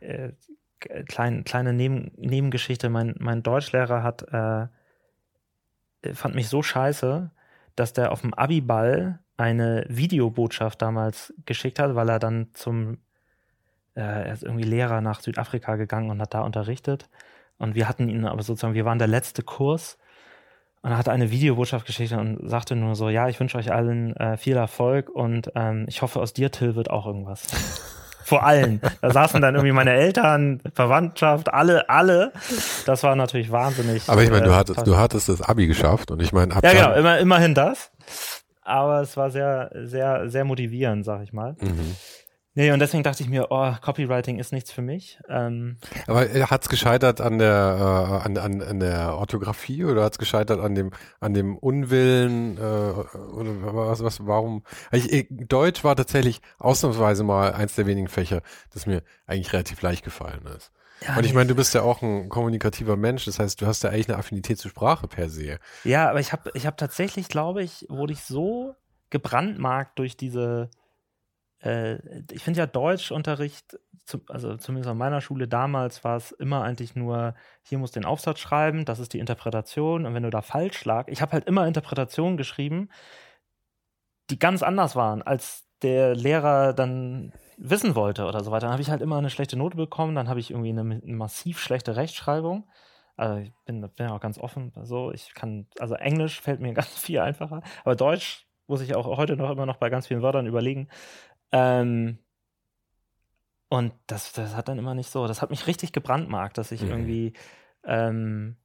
äh, 0.00 0.32
klein, 1.06 1.44
kleine 1.44 1.72
Neben, 1.72 2.10
Nebengeschichte. 2.16 2.88
Mein, 2.88 3.14
mein 3.18 3.42
Deutschlehrer 3.42 4.02
hat, 4.02 4.22
äh, 4.32 4.66
fand 6.14 6.34
mich 6.34 6.48
so 6.48 6.62
scheiße, 6.62 7.30
dass 7.76 7.92
der 7.92 8.12
auf 8.12 8.22
dem 8.22 8.34
Abiball 8.34 9.20
eine 9.36 9.84
Videobotschaft 9.88 10.82
damals 10.82 11.32
geschickt 11.46 11.78
hat, 11.78 11.94
weil 11.94 12.08
er 12.08 12.18
dann 12.18 12.48
zum, 12.54 12.98
äh, 13.94 14.00
er 14.00 14.32
ist 14.32 14.42
irgendwie 14.42 14.64
Lehrer 14.64 15.00
nach 15.00 15.20
Südafrika 15.20 15.76
gegangen 15.76 16.10
und 16.10 16.20
hat 16.20 16.34
da 16.34 16.42
unterrichtet. 16.42 17.08
Und 17.58 17.74
wir 17.74 17.88
hatten 17.88 18.08
ihn 18.08 18.24
aber 18.24 18.42
sozusagen, 18.42 18.74
wir 18.74 18.84
waren 18.84 18.98
der 18.98 19.08
letzte 19.08 19.42
Kurs. 19.42 19.98
Und 20.82 20.90
er 20.90 20.98
hat 20.98 21.08
eine 21.08 21.30
Videobotschaft 21.30 21.86
geschickt 21.86 22.12
und 22.12 22.38
sagte 22.48 22.74
nur 22.74 22.96
so, 22.96 23.08
ja, 23.08 23.28
ich 23.28 23.38
wünsche 23.38 23.56
euch 23.56 23.72
allen 23.72 24.16
äh, 24.16 24.36
viel 24.36 24.56
Erfolg 24.56 25.08
und 25.08 25.52
ähm, 25.54 25.84
ich 25.88 26.02
hoffe, 26.02 26.20
aus 26.20 26.32
dir, 26.32 26.50
Till, 26.50 26.74
wird 26.74 26.90
auch 26.90 27.06
irgendwas. 27.06 27.46
Vor 28.24 28.44
allen. 28.44 28.80
Da 29.00 29.10
saßen 29.10 29.40
dann 29.40 29.54
irgendwie 29.54 29.72
meine 29.72 29.92
Eltern, 29.92 30.60
Verwandtschaft, 30.74 31.52
alle, 31.52 31.88
alle. 31.88 32.32
Das 32.86 33.02
war 33.02 33.16
natürlich 33.16 33.50
wahnsinnig. 33.50 34.08
Aber 34.08 34.22
ich 34.22 34.30
meine, 34.30 34.44
du 34.44 34.50
äh, 34.50 34.54
hattest, 34.54 34.86
du 34.86 34.96
hattest 34.96 35.28
das 35.28 35.42
Abi 35.42 35.66
geschafft 35.66 36.10
und 36.10 36.22
ich 36.22 36.32
meine, 36.32 36.54
Ja, 36.62 36.72
genau, 36.72 36.92
immer, 36.94 37.18
immerhin 37.18 37.54
das. 37.54 37.90
Aber 38.62 39.00
es 39.02 39.16
war 39.16 39.30
sehr, 39.30 39.70
sehr, 39.84 40.30
sehr 40.30 40.44
motivierend, 40.44 41.04
sag 41.04 41.22
ich 41.22 41.32
mal. 41.32 41.56
Mhm. 41.60 41.96
Nee, 42.54 42.70
und 42.70 42.80
deswegen 42.80 43.02
dachte 43.02 43.22
ich 43.22 43.30
mir, 43.30 43.46
oh, 43.50 43.72
Copywriting 43.80 44.38
ist 44.38 44.52
nichts 44.52 44.70
für 44.70 44.82
mich. 44.82 45.18
Ähm, 45.28 45.78
Aber 46.06 46.28
äh, 46.28 46.42
hat's 46.42 46.68
gescheitert 46.68 47.22
an 47.22 47.38
der 47.38 48.20
äh, 48.22 48.26
an, 48.26 48.36
an, 48.36 48.60
an 48.60 48.80
der 48.80 49.14
Orthographie 49.14 49.84
oder 49.86 50.04
hat's 50.04 50.18
gescheitert 50.18 50.60
an 50.60 50.74
dem 50.74 50.90
an 51.20 51.32
dem 51.32 51.56
Unwillen 51.56 52.58
äh, 52.58 52.60
oder 52.60 53.74
was 53.74 54.04
was 54.04 54.26
warum? 54.26 54.64
Ich, 54.90 55.10
ich, 55.10 55.26
Deutsch 55.30 55.82
war 55.82 55.96
tatsächlich 55.96 56.42
ausnahmsweise 56.58 57.24
mal 57.24 57.54
eins 57.54 57.74
der 57.74 57.86
wenigen 57.86 58.08
Fächer, 58.08 58.42
das 58.70 58.84
mir 58.84 59.02
eigentlich 59.26 59.54
relativ 59.54 59.80
leicht 59.80 60.04
gefallen 60.04 60.44
ist. 60.54 60.72
Ja, 61.06 61.16
und 61.16 61.24
ich 61.24 61.34
meine, 61.34 61.48
du 61.48 61.54
bist 61.54 61.74
ja 61.74 61.82
auch 61.82 62.02
ein 62.02 62.28
kommunikativer 62.28 62.96
Mensch, 62.96 63.24
das 63.24 63.38
heißt, 63.38 63.60
du 63.60 63.66
hast 63.66 63.82
ja 63.82 63.90
eigentlich 63.90 64.08
eine 64.08 64.18
Affinität 64.18 64.58
zur 64.58 64.70
Sprache 64.70 65.08
per 65.08 65.30
se. 65.30 65.58
Ja, 65.84 66.10
aber 66.10 66.20
ich 66.20 66.32
habe 66.32 66.50
ich 66.54 66.66
hab 66.66 66.76
tatsächlich, 66.76 67.28
glaube 67.28 67.62
ich, 67.62 67.86
wurde 67.88 68.12
ich 68.12 68.22
so 68.22 68.76
gebrandmarkt 69.10 69.98
durch 69.98 70.16
diese 70.16 70.70
äh, 70.72 70.81
ich 71.62 72.42
finde 72.42 72.58
ja 72.58 72.66
Deutschunterricht, 72.66 73.78
also 74.28 74.56
zumindest 74.56 74.90
an 74.90 74.98
meiner 74.98 75.20
Schule 75.20 75.46
damals 75.46 76.02
war 76.02 76.16
es 76.16 76.32
immer 76.32 76.62
eigentlich 76.62 76.96
nur, 76.96 77.34
hier 77.62 77.78
muss 77.78 77.92
den 77.92 78.04
Aufsatz 78.04 78.40
schreiben, 78.40 78.84
das 78.84 78.98
ist 78.98 79.12
die 79.12 79.20
Interpretation 79.20 80.04
und 80.04 80.14
wenn 80.14 80.24
du 80.24 80.30
da 80.30 80.42
falsch 80.42 80.84
lag, 80.84 81.06
ich 81.08 81.22
habe 81.22 81.32
halt 81.32 81.46
immer 81.46 81.66
Interpretationen 81.66 82.36
geschrieben, 82.36 82.88
die 84.30 84.38
ganz 84.38 84.62
anders 84.62 84.96
waren, 84.96 85.22
als 85.22 85.64
der 85.82 86.14
Lehrer 86.14 86.72
dann 86.72 87.32
wissen 87.58 87.94
wollte 87.94 88.26
oder 88.26 88.42
so 88.42 88.50
weiter. 88.50 88.66
Dann 88.66 88.72
habe 88.72 88.82
ich 88.82 88.90
halt 88.90 89.02
immer 89.02 89.18
eine 89.18 89.30
schlechte 89.30 89.56
Note 89.56 89.76
bekommen, 89.76 90.14
dann 90.14 90.28
habe 90.28 90.40
ich 90.40 90.50
irgendwie 90.50 90.70
eine, 90.70 90.80
eine 90.80 91.00
massiv 91.04 91.60
schlechte 91.60 91.96
Rechtschreibung. 91.96 92.68
Also 93.16 93.36
ich 93.40 93.52
bin, 93.66 93.88
bin 93.96 94.08
auch 94.08 94.20
ganz 94.20 94.38
offen. 94.38 94.72
So, 94.82 95.12
ich 95.12 95.34
kann, 95.34 95.66
also 95.78 95.94
Englisch 95.94 96.40
fällt 96.40 96.60
mir 96.60 96.72
ganz 96.74 96.88
viel 96.88 97.20
einfacher, 97.20 97.62
aber 97.84 97.94
Deutsch 97.96 98.46
muss 98.66 98.80
ich 98.80 98.94
auch 98.94 99.06
heute 99.18 99.36
noch 99.36 99.50
immer 99.50 99.66
noch 99.66 99.76
bei 99.76 99.90
ganz 99.90 100.06
vielen 100.06 100.22
Wörtern 100.22 100.46
überlegen. 100.46 100.88
Ähm, 101.52 102.18
und 103.68 103.92
das, 104.06 104.32
das 104.32 104.54
hat 104.54 104.68
dann 104.68 104.78
immer 104.78 104.94
nicht 104.94 105.10
so, 105.10 105.26
das 105.26 105.40
hat 105.40 105.50
mich 105.50 105.66
richtig 105.66 105.92
gebrandmarkt, 105.92 106.58
dass 106.58 106.72
ich 106.72 106.82
mhm. 106.82 106.90
irgendwie 106.90 107.32
ähm, 107.84 108.56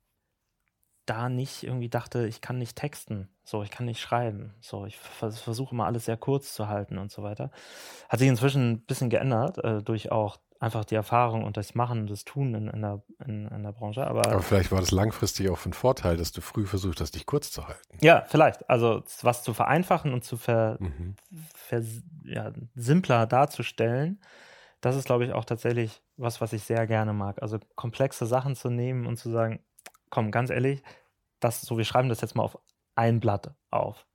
da 1.06 1.30
nicht 1.30 1.64
irgendwie 1.64 1.90
dachte, 1.90 2.28
ich 2.28 2.42
kann 2.42 2.58
nicht 2.58 2.76
texten, 2.76 3.30
so, 3.44 3.64
ich 3.64 3.72
kann 3.72 3.86
nicht 3.86 4.02
schreiben, 4.02 4.54
so, 4.60 4.86
ich 4.86 4.98
versuche 4.98 5.74
immer 5.74 5.86
alles 5.86 6.06
sehr 6.06 6.18
kurz 6.18 6.54
zu 6.54 6.68
halten 6.68 6.98
und 6.98 7.12
so 7.12 7.24
weiter. 7.24 7.52
Hat 8.10 8.20
sich 8.20 8.28
inzwischen 8.28 8.72
ein 8.72 8.82
bisschen 8.82 9.10
geändert, 9.10 9.58
äh, 9.60 9.82
durch 9.82 10.12
auch 10.12 10.38
einfach 10.60 10.86
die 10.86 10.96
Erfahrung 10.96 11.44
und 11.44 11.58
das 11.58 11.76
Machen 11.76 12.02
und 12.02 12.10
das 12.10 12.26
Tun 12.26 12.54
in, 12.56 12.68
in, 12.68 12.82
der, 12.82 13.02
in, 13.26 13.48
in 13.48 13.64
der 13.64 13.72
Branche. 13.72 14.06
Aber, 14.08 14.28
aber 14.28 14.42
vielleicht 14.42 14.72
war 14.72 14.80
das 14.80 14.92
langfristig 14.92 15.50
auch 15.50 15.66
ein 15.66 15.74
Vorteil, 15.74 16.18
dass 16.18 16.32
du 16.32 16.42
früh 16.42 16.66
versucht 16.66 17.02
hast, 17.02 17.16
dich 17.16 17.26
kurz 17.26 17.52
zu 17.52 17.68
halten. 17.68 17.98
Ja, 18.02 18.24
vielleicht. 18.28 18.70
Also 18.70 19.04
was 19.22 19.44
zu 19.44 19.54
vereinfachen 19.54 20.14
und 20.14 20.24
zu 20.24 20.38
ver, 20.38 20.78
mhm. 20.80 21.16
ver 21.54 21.84
ja, 22.24 22.52
simpler 22.76 23.28
darzustellen, 23.28 24.20
das 24.82 24.96
ist, 24.96 25.06
glaube 25.06 25.26
ich, 25.26 25.34
auch 25.34 25.46
tatsächlich 25.46 26.02
was, 26.18 26.42
was 26.42 26.54
ich 26.54 26.64
sehr 26.64 26.88
gerne 26.88 27.14
mag. 27.14 27.42
Also 27.42 27.60
komplexe 27.76 28.26
Sachen 28.26 28.56
zu 28.56 28.70
nehmen 28.70 29.06
und 29.06 29.18
zu 29.18 29.30
sagen, 29.30 29.60
komm, 30.10 30.32
ganz 30.32 30.50
ehrlich, 30.50 30.82
das, 31.40 31.62
so, 31.62 31.78
wir 31.78 31.86
schreiben 31.86 32.10
das 32.10 32.22
jetzt 32.22 32.36
mal 32.36 32.44
auf 32.44 32.58
ein 32.96 33.20
Blatt 33.20 33.52
auf. 33.70 34.06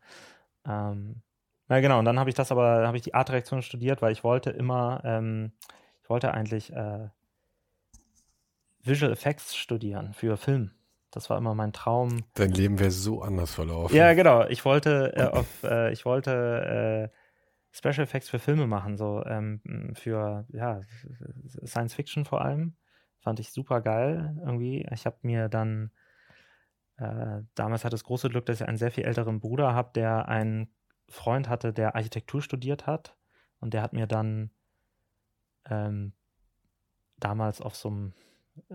Ähm, 0.66 1.22
na 1.68 1.80
genau, 1.80 1.98
und 1.98 2.04
dann 2.04 2.18
habe 2.18 2.30
ich 2.30 2.34
das 2.34 2.52
aber, 2.52 2.86
habe 2.86 2.96
ich 2.96 3.02
die 3.02 3.14
Artdirektion 3.14 3.62
studiert, 3.62 4.02
weil 4.02 4.12
ich 4.12 4.24
wollte 4.24 4.50
immer 4.50 5.00
ähm, 5.04 5.52
wollte 6.12 6.34
eigentlich 6.34 6.70
äh, 6.74 7.08
Visual 8.84 9.10
Effects 9.10 9.56
studieren 9.56 10.12
für 10.12 10.36
Film. 10.36 10.72
Das 11.10 11.30
war 11.30 11.38
immer 11.38 11.54
mein 11.54 11.72
Traum. 11.72 12.24
Dein 12.34 12.50
Leben 12.50 12.78
wäre 12.78 12.90
so 12.90 13.22
anders 13.22 13.54
verlaufen. 13.54 13.96
Ja, 13.96 14.12
genau. 14.12 14.46
Ich 14.46 14.66
wollte 14.66 15.12
äh, 15.16 15.22
auf, 15.22 15.62
äh, 15.62 15.90
ich 15.90 16.04
wollte 16.04 17.10
äh, 17.10 17.16
Special 17.74 18.04
Effects 18.04 18.28
für 18.28 18.38
Filme 18.38 18.66
machen, 18.66 18.98
so 18.98 19.24
ähm, 19.24 19.62
für 19.94 20.44
ja, 20.52 20.82
Science 21.64 21.94
Fiction 21.94 22.26
vor 22.26 22.42
allem. 22.42 22.76
Fand 23.20 23.40
ich 23.40 23.52
super 23.52 23.80
geil 23.80 24.36
irgendwie. 24.44 24.86
Ich 24.92 25.06
habe 25.06 25.16
mir 25.22 25.48
dann 25.48 25.92
äh, 26.98 27.40
damals 27.54 27.84
hatte 27.84 27.94
das 27.94 28.04
große 28.04 28.28
Glück, 28.28 28.44
dass 28.44 28.60
ich 28.60 28.68
einen 28.68 28.76
sehr 28.76 28.90
viel 28.90 29.04
älteren 29.04 29.40
Bruder 29.40 29.74
habe, 29.74 29.92
der 29.94 30.28
einen 30.28 30.68
Freund 31.08 31.48
hatte, 31.48 31.72
der 31.72 31.94
Architektur 31.94 32.42
studiert 32.42 32.86
hat. 32.86 33.16
Und 33.60 33.72
der 33.72 33.80
hat 33.80 33.94
mir 33.94 34.06
dann 34.06 34.50
ähm, 35.68 36.12
damals 37.18 37.60
auf 37.60 37.74
so 37.74 37.88
einem, 37.88 38.12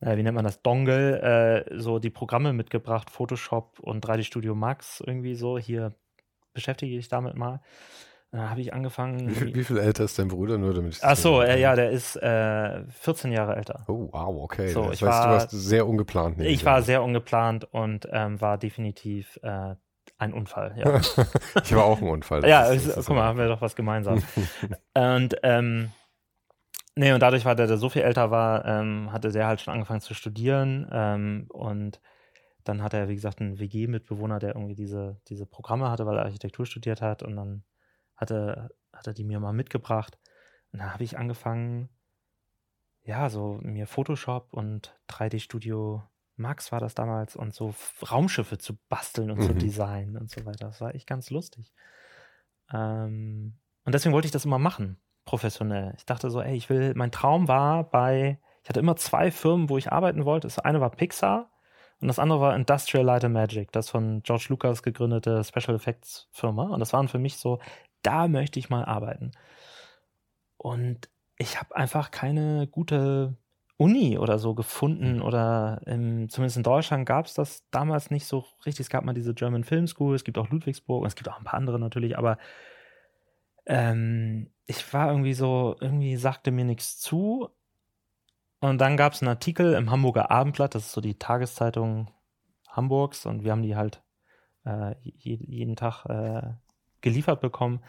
äh, 0.00 0.16
wie 0.16 0.22
nennt 0.22 0.34
man 0.34 0.44
das, 0.44 0.62
Dongle, 0.62 1.66
äh, 1.70 1.78
so 1.78 1.98
die 1.98 2.10
Programme 2.10 2.52
mitgebracht, 2.52 3.10
Photoshop 3.10 3.80
und 3.80 4.04
3D 4.04 4.22
Studio 4.22 4.54
Max 4.54 5.00
irgendwie 5.00 5.34
so. 5.34 5.58
Hier 5.58 5.94
beschäftige 6.52 6.96
ich 6.96 7.08
damit 7.08 7.36
mal. 7.36 7.60
Dann 8.30 8.50
habe 8.50 8.60
ich 8.60 8.72
angefangen. 8.72 9.30
Wie 9.30 9.34
viel, 9.34 9.54
wie 9.54 9.62
viel, 9.62 9.78
älter 9.78 10.04
ist 10.04 10.18
dein 10.18 10.26
Bruder? 10.26 10.58
Nur 10.58 10.74
damit 10.74 10.98
Ach 11.02 11.16
so, 11.16 11.40
äh, 11.40 11.60
ja, 11.60 11.76
der 11.76 11.90
ist 11.90 12.16
äh, 12.16 12.84
14 12.88 13.30
Jahre 13.30 13.54
älter. 13.54 13.84
Oh, 13.86 14.08
wow, 14.10 14.42
okay. 14.42 14.68
So, 14.68 14.86
das 14.86 14.94
ich 14.94 15.02
heißt, 15.02 15.18
war, 15.18 15.26
du 15.26 15.32
warst 15.34 15.50
sehr 15.52 15.86
ungeplant. 15.86 16.40
Ich 16.40 16.64
war 16.64 16.82
sehr 16.82 17.04
ungeplant 17.04 17.72
und 17.72 18.08
ähm, 18.10 18.40
war 18.40 18.58
definitiv 18.58 19.38
äh, 19.44 19.76
ein 20.18 20.32
Unfall, 20.32 20.74
ja. 20.76 20.96
ich 21.62 21.74
war 21.74 21.84
auch 21.84 22.00
ein 22.00 22.08
Unfall. 22.08 22.46
ja, 22.46 22.66
ist, 22.66 22.86
ist 22.86 23.06
guck 23.06 23.16
mal, 23.16 23.24
haben 23.24 23.38
wir 23.38 23.48
doch 23.48 23.60
was 23.60 23.76
gemeinsam. 23.76 24.22
und 24.94 25.36
ähm, 25.42 25.92
nee, 26.94 27.12
und 27.12 27.20
dadurch 27.20 27.44
war 27.44 27.54
der, 27.54 27.66
der 27.66 27.78
so 27.78 27.88
viel 27.88 28.02
älter 28.02 28.30
war, 28.30 28.64
ähm, 28.64 29.12
hatte 29.12 29.32
der 29.32 29.46
halt 29.46 29.60
schon 29.60 29.74
angefangen 29.74 30.00
zu 30.00 30.14
studieren 30.14 30.88
ähm, 30.92 31.46
und 31.50 32.00
dann 32.62 32.82
hat 32.82 32.94
er, 32.94 33.08
wie 33.08 33.14
gesagt, 33.14 33.40
einen 33.40 33.58
WG-Mitbewohner, 33.58 34.38
der 34.38 34.54
irgendwie 34.54 34.74
diese, 34.74 35.20
diese 35.28 35.46
Programme 35.46 35.90
hatte, 35.90 36.06
weil 36.06 36.16
er 36.16 36.24
Architektur 36.24 36.64
studiert 36.64 37.02
hat 37.02 37.22
und 37.22 37.36
dann 37.36 37.64
hatte, 38.16 38.70
hat 38.92 39.06
er 39.06 39.12
die 39.12 39.24
mir 39.24 39.40
mal 39.40 39.52
mitgebracht 39.52 40.18
und 40.72 40.78
dann 40.78 40.92
habe 40.92 41.04
ich 41.04 41.18
angefangen, 41.18 41.88
ja, 43.02 43.28
so 43.28 43.58
mir 43.62 43.86
Photoshop 43.86 44.52
und 44.52 44.98
3D-Studio 45.10 46.02
Max 46.36 46.72
war 46.72 46.80
das 46.80 46.94
damals 46.94 47.36
und 47.36 47.54
so 47.54 47.74
Raumschiffe 48.10 48.58
zu 48.58 48.76
basteln 48.88 49.30
und 49.30 49.38
mhm. 49.38 49.46
zu 49.46 49.54
designen 49.54 50.16
und 50.16 50.30
so 50.30 50.44
weiter. 50.44 50.66
Das 50.66 50.80
war 50.80 50.94
echt 50.94 51.06
ganz 51.06 51.30
lustig. 51.30 51.72
Ähm, 52.72 53.58
und 53.84 53.94
deswegen 53.94 54.12
wollte 54.12 54.26
ich 54.26 54.32
das 54.32 54.44
immer 54.44 54.58
machen, 54.58 54.98
professionell. 55.24 55.94
Ich 55.96 56.06
dachte 56.06 56.30
so, 56.30 56.40
ey, 56.40 56.56
ich 56.56 56.68
will, 56.70 56.94
mein 56.94 57.12
Traum 57.12 57.48
war 57.48 57.84
bei, 57.84 58.40
ich 58.62 58.68
hatte 58.68 58.80
immer 58.80 58.96
zwei 58.96 59.30
Firmen, 59.30 59.68
wo 59.68 59.78
ich 59.78 59.92
arbeiten 59.92 60.24
wollte. 60.24 60.46
Das 60.46 60.58
eine 60.58 60.80
war 60.80 60.90
Pixar 60.90 61.50
und 62.00 62.08
das 62.08 62.18
andere 62.18 62.40
war 62.40 62.56
Industrial 62.56 63.04
Light 63.04 63.24
and 63.24 63.34
Magic, 63.34 63.70
das 63.72 63.88
von 63.88 64.22
George 64.22 64.46
Lucas 64.48 64.82
gegründete 64.82 65.44
Special 65.44 65.76
Effects 65.76 66.28
Firma. 66.32 66.64
Und 66.64 66.80
das 66.80 66.92
waren 66.92 67.08
für 67.08 67.18
mich 67.18 67.36
so, 67.36 67.60
da 68.02 68.28
möchte 68.28 68.58
ich 68.58 68.70
mal 68.70 68.84
arbeiten. 68.84 69.32
Und 70.56 71.08
ich 71.36 71.58
habe 71.60 71.76
einfach 71.76 72.10
keine 72.10 72.66
gute 72.66 73.36
Uni 73.76 74.18
oder 74.18 74.38
so 74.38 74.54
gefunden 74.54 75.16
mhm. 75.16 75.22
oder 75.22 75.80
im, 75.86 76.28
zumindest 76.28 76.58
in 76.58 76.62
Deutschland 76.62 77.06
gab 77.06 77.26
es 77.26 77.34
das 77.34 77.68
damals 77.70 78.10
nicht 78.10 78.26
so 78.26 78.44
richtig. 78.64 78.84
Es 78.84 78.90
gab 78.90 79.04
mal 79.04 79.14
diese 79.14 79.34
German 79.34 79.64
Film 79.64 79.86
School, 79.86 80.14
es 80.14 80.24
gibt 80.24 80.38
auch 80.38 80.48
Ludwigsburg 80.50 81.02
und 81.02 81.08
es 81.08 81.16
gibt 81.16 81.28
auch 81.28 81.38
ein 81.38 81.44
paar 81.44 81.58
andere 81.58 81.80
natürlich, 81.80 82.16
aber 82.16 82.38
ähm, 83.66 84.50
ich 84.66 84.92
war 84.92 85.10
irgendwie 85.10 85.34
so, 85.34 85.76
irgendwie 85.80 86.16
sagte 86.16 86.50
mir 86.50 86.64
nichts 86.64 86.98
zu. 86.98 87.50
Und 88.60 88.80
dann 88.80 88.96
gab 88.96 89.12
es 89.12 89.22
einen 89.22 89.28
Artikel 89.28 89.74
im 89.74 89.90
Hamburger 89.90 90.30
Abendblatt, 90.30 90.74
das 90.74 90.86
ist 90.86 90.92
so 90.92 91.00
die 91.00 91.18
Tageszeitung 91.18 92.10
Hamburgs 92.68 93.26
und 93.26 93.44
wir 93.44 93.52
haben 93.52 93.62
die 93.62 93.76
halt 93.76 94.02
äh, 94.64 94.94
jeden 95.02 95.76
Tag 95.76 96.06
äh, 96.06 96.54
geliefert 97.00 97.40
bekommen 97.40 97.80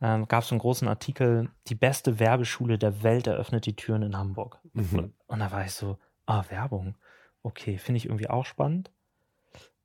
ähm, 0.00 0.26
gab 0.28 0.42
es 0.42 0.50
einen 0.50 0.60
großen 0.60 0.88
Artikel, 0.88 1.50
die 1.68 1.74
beste 1.74 2.18
Werbeschule 2.18 2.78
der 2.78 3.02
Welt 3.02 3.26
eröffnet 3.26 3.66
die 3.66 3.76
Türen 3.76 4.02
in 4.02 4.16
Hamburg. 4.16 4.58
Mhm. 4.72 5.12
Und 5.26 5.38
da 5.38 5.50
war 5.52 5.64
ich 5.64 5.72
so, 5.72 5.98
ah, 6.26 6.44
Werbung. 6.48 6.96
Okay, 7.42 7.78
finde 7.78 7.98
ich 7.98 8.06
irgendwie 8.06 8.30
auch 8.30 8.44
spannend. 8.44 8.90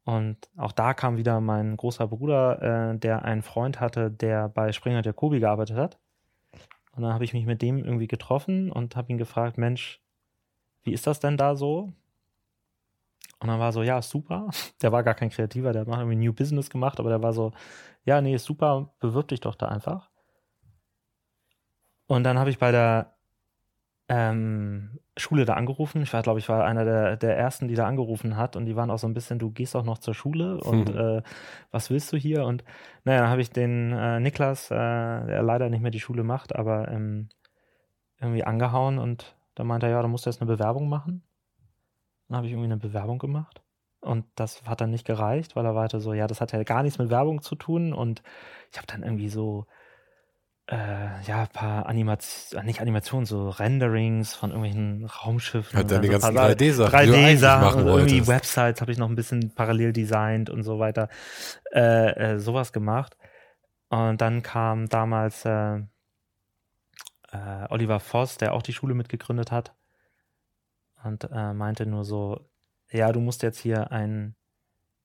Und 0.06 0.38
auch 0.56 0.72
da 0.72 0.94
kam 0.94 1.18
wieder 1.18 1.42
mein 1.42 1.76
großer 1.78 2.08
Bruder, 2.08 2.92
äh, 2.94 2.98
der 2.98 3.26
einen 3.26 3.42
Freund 3.42 3.80
hatte, 3.80 4.12
der 4.12 4.50
bei 4.50 4.72
Springer 4.72 5.02
der 5.02 5.14
Kobi 5.14 5.40
gearbeitet 5.40 5.78
hat. 5.78 5.98
Und 6.96 7.04
dann 7.04 7.14
habe 7.14 7.26
ich 7.26 7.34
mich 7.34 7.46
mit 7.46 7.62
dem 7.62 7.84
irgendwie 7.84 8.08
getroffen 8.08 8.72
und 8.72 8.96
habe 8.96 9.12
ihn 9.12 9.18
gefragt, 9.18 9.58
Mensch, 9.58 10.00
wie 10.84 10.94
ist 10.94 11.08
das 11.08 11.20
denn 11.20 11.38
da 11.38 11.56
so? 11.56 11.92
Und 13.40 13.50
dann 13.50 13.60
war 13.60 13.72
so, 13.72 13.84
ja, 13.84 14.02
super. 14.02 14.50
Der 14.82 14.92
war 14.92 15.04
gar 15.04 15.14
kein 15.14 15.30
Kreativer, 15.30 15.74
der 15.74 15.82
hat 15.82 15.88
irgendwie 15.88 16.16
New 16.16 16.34
Business 16.34 16.70
gemacht, 16.70 17.00
aber 17.00 17.10
der 17.10 17.22
war 17.22 17.34
so, 17.34 17.52
ja, 18.04 18.22
nee, 18.22 18.38
super, 18.38 18.94
bewirb 19.00 19.28
dich 19.30 19.40
doch 19.40 19.56
da 19.56 19.68
einfach. 19.68 20.10
Und 22.08 22.24
dann 22.24 22.38
habe 22.38 22.50
ich 22.50 22.60
bei 22.60 22.72
der 22.72 23.16
ähm, 24.08 25.00
Schule 25.18 25.46
da 25.46 25.56
angerufen. 25.56 26.02
Ich 26.04 26.14
war, 26.14 26.22
glaube 26.22 26.40
ich, 26.40 26.50
war 26.50 26.66
einer 26.66 26.86
der, 26.86 27.18
der 27.18 27.38
ersten, 27.38 27.68
die 27.68 27.76
da 27.76 27.88
angerufen 27.88 28.38
hat. 28.38 28.56
Und 28.56 28.66
die 28.66 28.76
waren 28.76 28.92
auch 28.92 29.00
so 29.00 29.08
ein 29.08 29.14
bisschen, 29.14 29.40
du 29.40 29.50
gehst 29.52 29.76
auch 29.76 29.84
noch 29.84 29.98
zur 29.98 30.14
Schule 30.14 30.58
und 30.60 30.94
mhm. 30.94 31.00
äh, 31.00 31.22
was 31.72 31.90
willst 31.90 32.12
du 32.14 32.18
hier? 32.18 32.46
Und 32.46 32.64
naja, 33.04 33.22
dann 33.22 33.30
habe 33.30 33.42
ich 33.42 33.50
den 33.50 33.92
äh, 33.94 34.20
Niklas, 34.20 34.70
äh, 34.72 34.76
der 34.76 35.42
leider 35.42 35.70
nicht 35.70 35.82
mehr 35.82 35.92
die 35.92 36.00
Schule 36.00 36.24
macht, 36.24 36.56
aber 36.56 36.90
ähm, 36.90 37.30
irgendwie 38.20 38.44
angehauen 38.44 39.00
und 39.00 39.36
da 39.56 39.64
meinte 39.64 39.88
er, 39.88 39.94
ja, 39.94 40.02
da 40.02 40.08
musst 40.08 40.26
du 40.26 40.30
jetzt 40.30 40.42
eine 40.42 40.52
Bewerbung 40.52 40.90
machen. 40.90 41.24
Dann 42.28 42.38
habe 42.38 42.48
ich 42.48 42.54
irgendwie 42.54 42.72
eine 42.72 42.78
Bewerbung 42.78 43.20
gemacht. 43.20 43.62
Und 44.02 44.26
das 44.36 44.64
hat 44.66 44.82
dann 44.82 44.92
nicht 44.92 45.06
gereicht, 45.06 45.56
weil 45.56 45.66
er 45.66 45.76
weiter 45.76 46.00
so, 46.00 46.14
ja, 46.14 46.28
das 46.28 46.40
hat 46.40 46.52
ja 46.52 46.62
gar 46.64 46.84
nichts 46.84 47.00
mit 47.00 47.10
Werbung 47.10 47.42
zu 47.42 47.56
tun. 47.56 47.94
Und 47.94 48.22
ich 48.72 48.78
habe 48.78 48.88
dann 48.88 49.04
irgendwie 49.04 49.30
so 49.30 49.66
äh, 50.68 51.22
ja, 51.26 51.42
ein 51.42 51.48
paar 51.48 51.88
Animationen, 51.88 52.66
nicht 52.66 52.82
Animationen, 52.82 53.26
so 53.26 53.50
Renderings 53.50 54.34
von 54.34 54.52
irgendwelchen 54.52 55.06
Raumschiffen. 55.06 55.78
Hat 55.78 55.92
dann 55.92 56.02
die 56.02 56.08
so 56.08 56.14
ganzen 56.14 56.38
3D-Sachen, 56.38 56.94
3D-Sachen 56.94 57.82
und 57.84 57.88
irgendwie 57.88 58.28
Websites 58.28 58.82
habe 58.82 58.92
ich 58.92 58.98
noch 58.98 59.10
ein 59.10 59.16
bisschen 59.16 59.54
parallel 59.54 59.94
designt 59.94 60.50
und 60.50 60.64
so 60.64 60.80
weiter. 60.80 61.10
Äh, 61.74 62.34
äh, 62.34 62.40
sowas 62.40 62.74
gemacht. 62.74 63.18
Und 63.90 64.22
dann 64.22 64.42
kam 64.42 64.88
damals 64.88 65.46
äh, 65.46 65.78
äh, 65.78 65.82
Oliver 67.70 68.00
Voss, 68.00 68.38
der 68.38 68.54
auch 68.54 68.64
die 68.64 68.74
Schule 68.74 68.96
mitgegründet 68.96 69.52
hat 69.52 69.74
und 71.06 71.30
äh, 71.32 71.54
meinte 71.54 71.86
nur 71.86 72.04
so, 72.04 72.50
ja, 72.92 73.12
du 73.12 73.20
musst 73.20 73.44
jetzt 73.44 73.60
hier 73.60 73.92
ein 73.92 74.36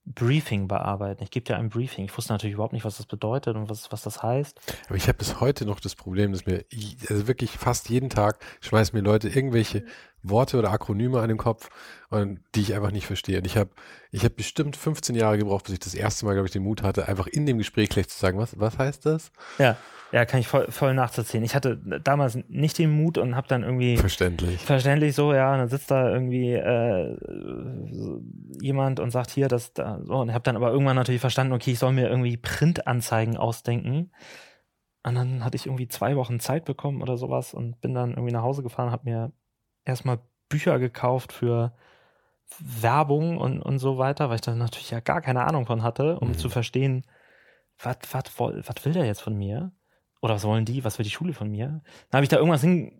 Briefing 0.03 0.67
bearbeiten. 0.67 1.23
Ich 1.23 1.29
gebe 1.29 1.43
dir 1.45 1.57
ein 1.57 1.69
Briefing. 1.69 2.05
Ich 2.05 2.17
wusste 2.17 2.33
natürlich 2.33 2.55
überhaupt 2.55 2.73
nicht, 2.73 2.85
was 2.85 2.97
das 2.97 3.05
bedeutet 3.05 3.55
und 3.55 3.69
was, 3.69 3.91
was 3.91 4.01
das 4.01 4.23
heißt. 4.23 4.59
Aber 4.87 4.95
ich 4.95 5.07
habe 5.07 5.17
bis 5.19 5.39
heute 5.39 5.65
noch 5.65 5.79
das 5.79 5.95
Problem, 5.95 6.31
dass 6.31 6.45
mir, 6.45 6.65
also 7.07 7.27
wirklich 7.27 7.51
fast 7.51 7.89
jeden 7.89 8.09
Tag 8.09 8.43
schmeißen 8.61 8.97
mir 8.97 9.03
Leute 9.03 9.29
irgendwelche 9.29 9.85
Worte 10.23 10.57
oder 10.57 10.71
Akronyme 10.71 11.19
an 11.19 11.29
den 11.29 11.37
Kopf, 11.37 11.69
und 12.09 12.39
die 12.55 12.61
ich 12.61 12.75
einfach 12.75 12.91
nicht 12.91 13.07
verstehe. 13.07 13.37
Und 13.37 13.45
ich 13.45 13.57
habe 13.57 13.69
ich 14.11 14.25
hab 14.25 14.35
bestimmt 14.35 14.75
15 14.75 15.15
Jahre 15.15 15.37
gebraucht, 15.37 15.65
bis 15.65 15.73
ich 15.73 15.79
das 15.79 15.93
erste 15.93 16.25
Mal, 16.25 16.33
glaube 16.33 16.47
ich, 16.47 16.51
den 16.51 16.63
Mut 16.63 16.83
hatte, 16.83 17.07
einfach 17.07 17.27
in 17.27 17.45
dem 17.45 17.57
Gespräch 17.57 17.89
gleich 17.89 18.09
zu 18.09 18.19
sagen, 18.19 18.37
was, 18.37 18.59
was 18.59 18.77
heißt 18.77 19.05
das? 19.05 19.31
Ja, 19.57 19.77
ja, 20.11 20.25
kann 20.25 20.41
ich 20.41 20.47
voll, 20.47 20.69
voll 20.69 20.93
nachzuziehen. 20.93 21.43
Ich 21.43 21.55
hatte 21.55 21.77
damals 21.77 22.37
nicht 22.49 22.77
den 22.77 22.91
Mut 22.91 23.17
und 23.17 23.35
habe 23.37 23.47
dann 23.47 23.63
irgendwie 23.63 23.95
verständlich, 23.95 24.61
verständlich 24.61 25.15
so, 25.15 25.33
ja, 25.33 25.53
und 25.53 25.59
dann 25.59 25.69
sitzt 25.69 25.89
da 25.89 26.11
irgendwie 26.11 26.51
äh, 26.51 27.17
jemand 28.61 28.99
und 28.99 29.11
sagt 29.11 29.31
hier, 29.31 29.47
dass 29.47 29.71
da 29.71 30.01
so 30.03 30.15
und 30.15 30.33
habe 30.33 30.43
dann 30.43 30.57
aber 30.57 30.71
irgendwann 30.71 30.97
natürlich 30.97 31.21
verstanden, 31.21 31.53
okay, 31.53 31.71
ich 31.71 31.79
soll 31.79 31.93
mir 31.93 32.09
irgendwie 32.09 32.35
Printanzeigen 32.35 33.37
ausdenken. 33.37 34.11
Und 35.03 35.15
dann 35.15 35.43
hatte 35.43 35.55
ich 35.55 35.65
irgendwie 35.65 35.87
zwei 35.87 36.15
Wochen 36.15 36.39
Zeit 36.39 36.65
bekommen 36.65 37.01
oder 37.01 37.17
sowas 37.17 37.53
und 37.53 37.79
bin 37.81 37.93
dann 37.93 38.11
irgendwie 38.11 38.33
nach 38.33 38.43
Hause 38.43 38.63
gefahren, 38.63 38.91
habe 38.91 39.09
mir 39.09 39.31
erstmal 39.85 40.19
Bücher 40.49 40.79
gekauft 40.79 41.31
für 41.33 41.73
Werbung 42.59 43.37
und, 43.37 43.61
und 43.61 43.79
so 43.79 43.97
weiter, 43.97 44.29
weil 44.29 44.35
ich 44.35 44.41
da 44.41 44.53
natürlich 44.55 44.91
ja 44.91 44.99
gar 44.99 45.21
keine 45.21 45.45
Ahnung 45.45 45.65
von 45.65 45.83
hatte, 45.83 46.19
um 46.19 46.29
mhm. 46.29 46.37
zu 46.37 46.49
verstehen, 46.49 47.05
was 47.83 47.95
will 48.85 48.93
der 48.93 49.05
jetzt 49.05 49.21
von 49.21 49.37
mir? 49.37 49.71
Oder 50.21 50.35
was 50.35 50.43
wollen 50.43 50.65
die? 50.65 50.83
Was 50.83 50.99
will 50.99 51.03
die 51.03 51.09
Schule 51.09 51.33
von 51.33 51.49
mir? 51.49 51.81
Dann 52.09 52.17
habe 52.17 52.23
ich 52.23 52.29
da 52.29 52.37
irgendwas 52.37 52.61
hin, 52.61 52.91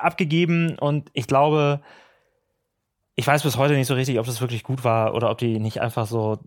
abgegeben 0.00 0.78
und 0.78 1.10
ich 1.14 1.26
glaube, 1.26 1.80
ich 3.14 3.26
weiß 3.26 3.42
bis 3.42 3.56
heute 3.56 3.74
nicht 3.74 3.86
so 3.86 3.94
richtig, 3.94 4.18
ob 4.18 4.26
das 4.26 4.40
wirklich 4.40 4.62
gut 4.62 4.84
war 4.84 5.14
oder 5.14 5.30
ob 5.30 5.38
die 5.38 5.58
nicht 5.58 5.80
einfach 5.80 6.06
so 6.06 6.38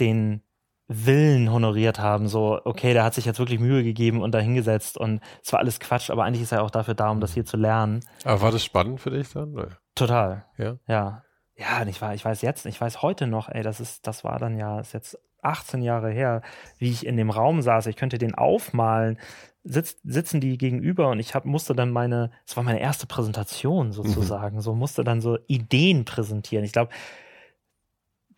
den 0.00 0.42
Willen 0.88 1.52
honoriert 1.52 1.98
haben. 1.98 2.28
So, 2.28 2.60
okay, 2.64 2.94
der 2.94 3.04
hat 3.04 3.14
sich 3.14 3.26
jetzt 3.26 3.38
wirklich 3.38 3.60
Mühe 3.60 3.84
gegeben 3.84 4.22
und 4.22 4.32
da 4.32 4.38
hingesetzt 4.38 4.96
und 4.96 5.20
es 5.44 5.52
war 5.52 5.60
alles 5.60 5.80
Quatsch, 5.80 6.10
aber 6.10 6.24
eigentlich 6.24 6.42
ist 6.42 6.52
er 6.52 6.62
auch 6.62 6.70
dafür 6.70 6.94
da, 6.94 7.10
um 7.10 7.20
das 7.20 7.34
hier 7.34 7.44
zu 7.44 7.56
lernen. 7.56 8.00
Aber 8.24 8.40
war 8.40 8.50
das 8.50 8.64
spannend 8.64 9.00
für 9.00 9.10
dich 9.10 9.30
dann? 9.30 9.76
Total. 9.94 10.46
Ja. 10.56 10.76
Ja. 10.86 11.24
Ja, 11.56 11.82
und 11.82 11.88
ich 11.88 12.00
war, 12.00 12.14
ich 12.14 12.24
weiß 12.24 12.40
jetzt, 12.42 12.66
ich 12.66 12.80
weiß 12.80 13.02
heute 13.02 13.26
noch, 13.26 13.48
ey, 13.48 13.62
das 13.62 13.80
ist, 13.80 14.06
das 14.06 14.22
war 14.22 14.38
dann 14.38 14.56
ja, 14.56 14.78
ist 14.78 14.94
jetzt 14.94 15.18
18 15.42 15.82
Jahre 15.82 16.10
her, 16.10 16.42
wie 16.78 16.90
ich 16.90 17.04
in 17.04 17.16
dem 17.16 17.30
Raum 17.30 17.62
saß. 17.62 17.86
Ich 17.86 17.96
könnte 17.96 18.18
den 18.18 18.34
aufmalen. 18.34 19.18
Sitz, 19.64 19.96
sitzen 20.04 20.40
die 20.40 20.56
gegenüber 20.56 21.10
und 21.10 21.18
ich 21.18 21.34
hab, 21.34 21.44
musste 21.44 21.74
dann 21.74 21.90
meine, 21.90 22.30
es 22.46 22.56
war 22.56 22.62
meine 22.62 22.80
erste 22.80 23.06
Präsentation 23.06 23.92
sozusagen, 23.92 24.56
mhm. 24.56 24.60
so 24.60 24.74
musste 24.74 25.04
dann 25.04 25.20
so 25.20 25.36
Ideen 25.46 26.04
präsentieren. 26.04 26.64
Ich 26.64 26.72
glaube, 26.72 26.90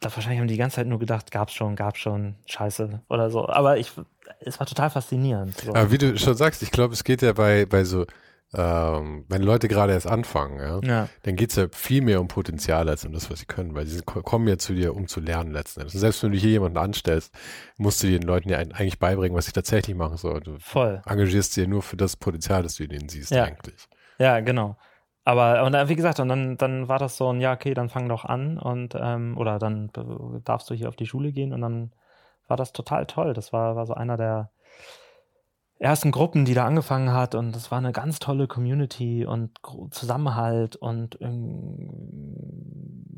da 0.00 0.14
wahrscheinlich 0.14 0.40
haben 0.40 0.48
die 0.48 0.54
die 0.54 0.58
ganze 0.58 0.76
Zeit 0.76 0.86
nur 0.86 0.98
gedacht, 0.98 1.30
gab's 1.30 1.52
schon, 1.52 1.76
gab's 1.76 1.98
schon, 1.98 2.34
scheiße 2.46 3.02
oder 3.08 3.30
so. 3.30 3.46
Aber 3.48 3.76
ich, 3.76 3.92
es 4.40 4.58
war 4.58 4.66
total 4.66 4.90
faszinierend. 4.90 5.56
So. 5.58 5.74
Aber 5.74 5.90
wie 5.90 5.98
du 5.98 6.18
schon 6.18 6.34
sagst, 6.34 6.62
ich 6.62 6.70
glaube, 6.70 6.94
es 6.94 7.04
geht 7.04 7.20
ja 7.20 7.34
bei, 7.34 7.66
bei 7.66 7.84
so, 7.84 8.06
ähm, 8.54 9.26
wenn 9.28 9.42
Leute 9.42 9.68
gerade 9.68 9.92
erst 9.92 10.06
anfangen, 10.06 10.58
ja, 10.58 10.80
ja. 10.82 11.08
dann 11.22 11.36
geht's 11.36 11.54
ja 11.56 11.66
viel 11.70 12.02
mehr 12.02 12.20
um 12.20 12.28
Potenzial 12.28 12.88
als 12.88 13.04
um 13.04 13.12
das, 13.12 13.30
was 13.30 13.40
sie 13.40 13.46
können, 13.46 13.74
weil 13.74 13.86
sie 13.86 14.00
kommen 14.02 14.48
ja 14.48 14.56
zu 14.56 14.72
dir, 14.72 14.96
um 14.96 15.06
zu 15.06 15.20
lernen 15.20 15.52
letzten 15.52 15.80
Endes. 15.80 15.94
Und 15.94 16.00
selbst 16.00 16.22
wenn 16.22 16.32
du 16.32 16.38
hier 16.38 16.50
jemanden 16.50 16.78
anstellst, 16.78 17.32
musst 17.76 18.02
du 18.02 18.06
den 18.08 18.22
Leuten 18.22 18.48
ja 18.48 18.58
eigentlich 18.58 18.98
beibringen, 18.98 19.36
was 19.36 19.46
sie 19.46 19.52
tatsächlich 19.52 19.94
machen 19.94 20.16
sollen. 20.16 20.42
Du 20.42 20.56
Voll. 20.58 21.02
engagierst 21.06 21.52
sie 21.52 21.62
ja 21.62 21.66
nur 21.68 21.82
für 21.82 21.96
das 21.96 22.16
Potenzial, 22.16 22.62
das 22.62 22.76
du 22.76 22.84
in 22.84 22.90
ihnen 22.90 23.08
siehst, 23.08 23.30
ja. 23.30 23.44
eigentlich. 23.44 23.86
Ja, 24.18 24.40
genau. 24.40 24.76
Aber 25.24 25.64
und 25.64 25.74
wie 25.88 25.96
gesagt, 25.96 26.18
und 26.20 26.28
dann, 26.28 26.56
dann 26.56 26.88
war 26.88 26.98
das 26.98 27.16
so 27.16 27.32
ein, 27.32 27.40
ja, 27.40 27.52
okay, 27.52 27.74
dann 27.74 27.88
fang 27.88 28.08
doch 28.08 28.24
an 28.24 28.58
und 28.58 28.94
ähm, 28.98 29.36
oder 29.36 29.58
dann 29.58 29.90
darfst 30.44 30.70
du 30.70 30.74
hier 30.74 30.88
auf 30.88 30.96
die 30.96 31.06
Schule 31.06 31.32
gehen 31.32 31.52
und 31.52 31.60
dann 31.60 31.92
war 32.48 32.56
das 32.56 32.72
total 32.72 33.06
toll. 33.06 33.34
Das 33.34 33.52
war, 33.52 33.76
war 33.76 33.86
so 33.86 33.94
einer 33.94 34.16
der 34.16 34.50
ersten 35.78 36.10
Gruppen, 36.10 36.44
die 36.44 36.54
da 36.54 36.66
angefangen 36.66 37.12
hat 37.12 37.34
und 37.34 37.54
das 37.54 37.70
war 37.70 37.78
eine 37.78 37.92
ganz 37.92 38.18
tolle 38.18 38.46
Community 38.46 39.24
und 39.24 39.58
Zusammenhalt 39.90 40.76
und 40.76 41.18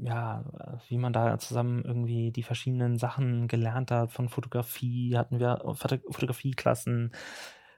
ja, 0.04 0.44
wie 0.88 0.98
man 0.98 1.12
da 1.12 1.38
zusammen 1.38 1.84
irgendwie 1.84 2.32
die 2.32 2.42
verschiedenen 2.42 2.98
Sachen 2.98 3.48
gelernt 3.48 3.90
hat. 3.90 4.12
Von 4.12 4.28
Fotografie 4.28 5.16
hatten 5.16 5.38
wir 5.38 5.62
Fotografieklassen, 5.74 7.12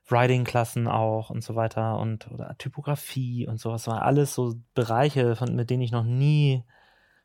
Writing-Klassen 0.09 0.87
auch 0.87 1.31
und 1.31 1.43
so 1.43 1.55
weiter 1.55 1.99
und 1.99 2.31
oder 2.31 2.57
Typografie 2.59 3.47
und 3.49 3.59
sowas. 3.59 3.85
Das 3.85 3.95
war 3.95 4.03
alles 4.03 4.35
so 4.35 4.55
Bereiche, 4.75 5.37
von, 5.37 5.55
mit 5.55 5.71
denen 5.71 5.83
ich 5.83 5.93
noch 5.93 6.05
nie 6.05 6.65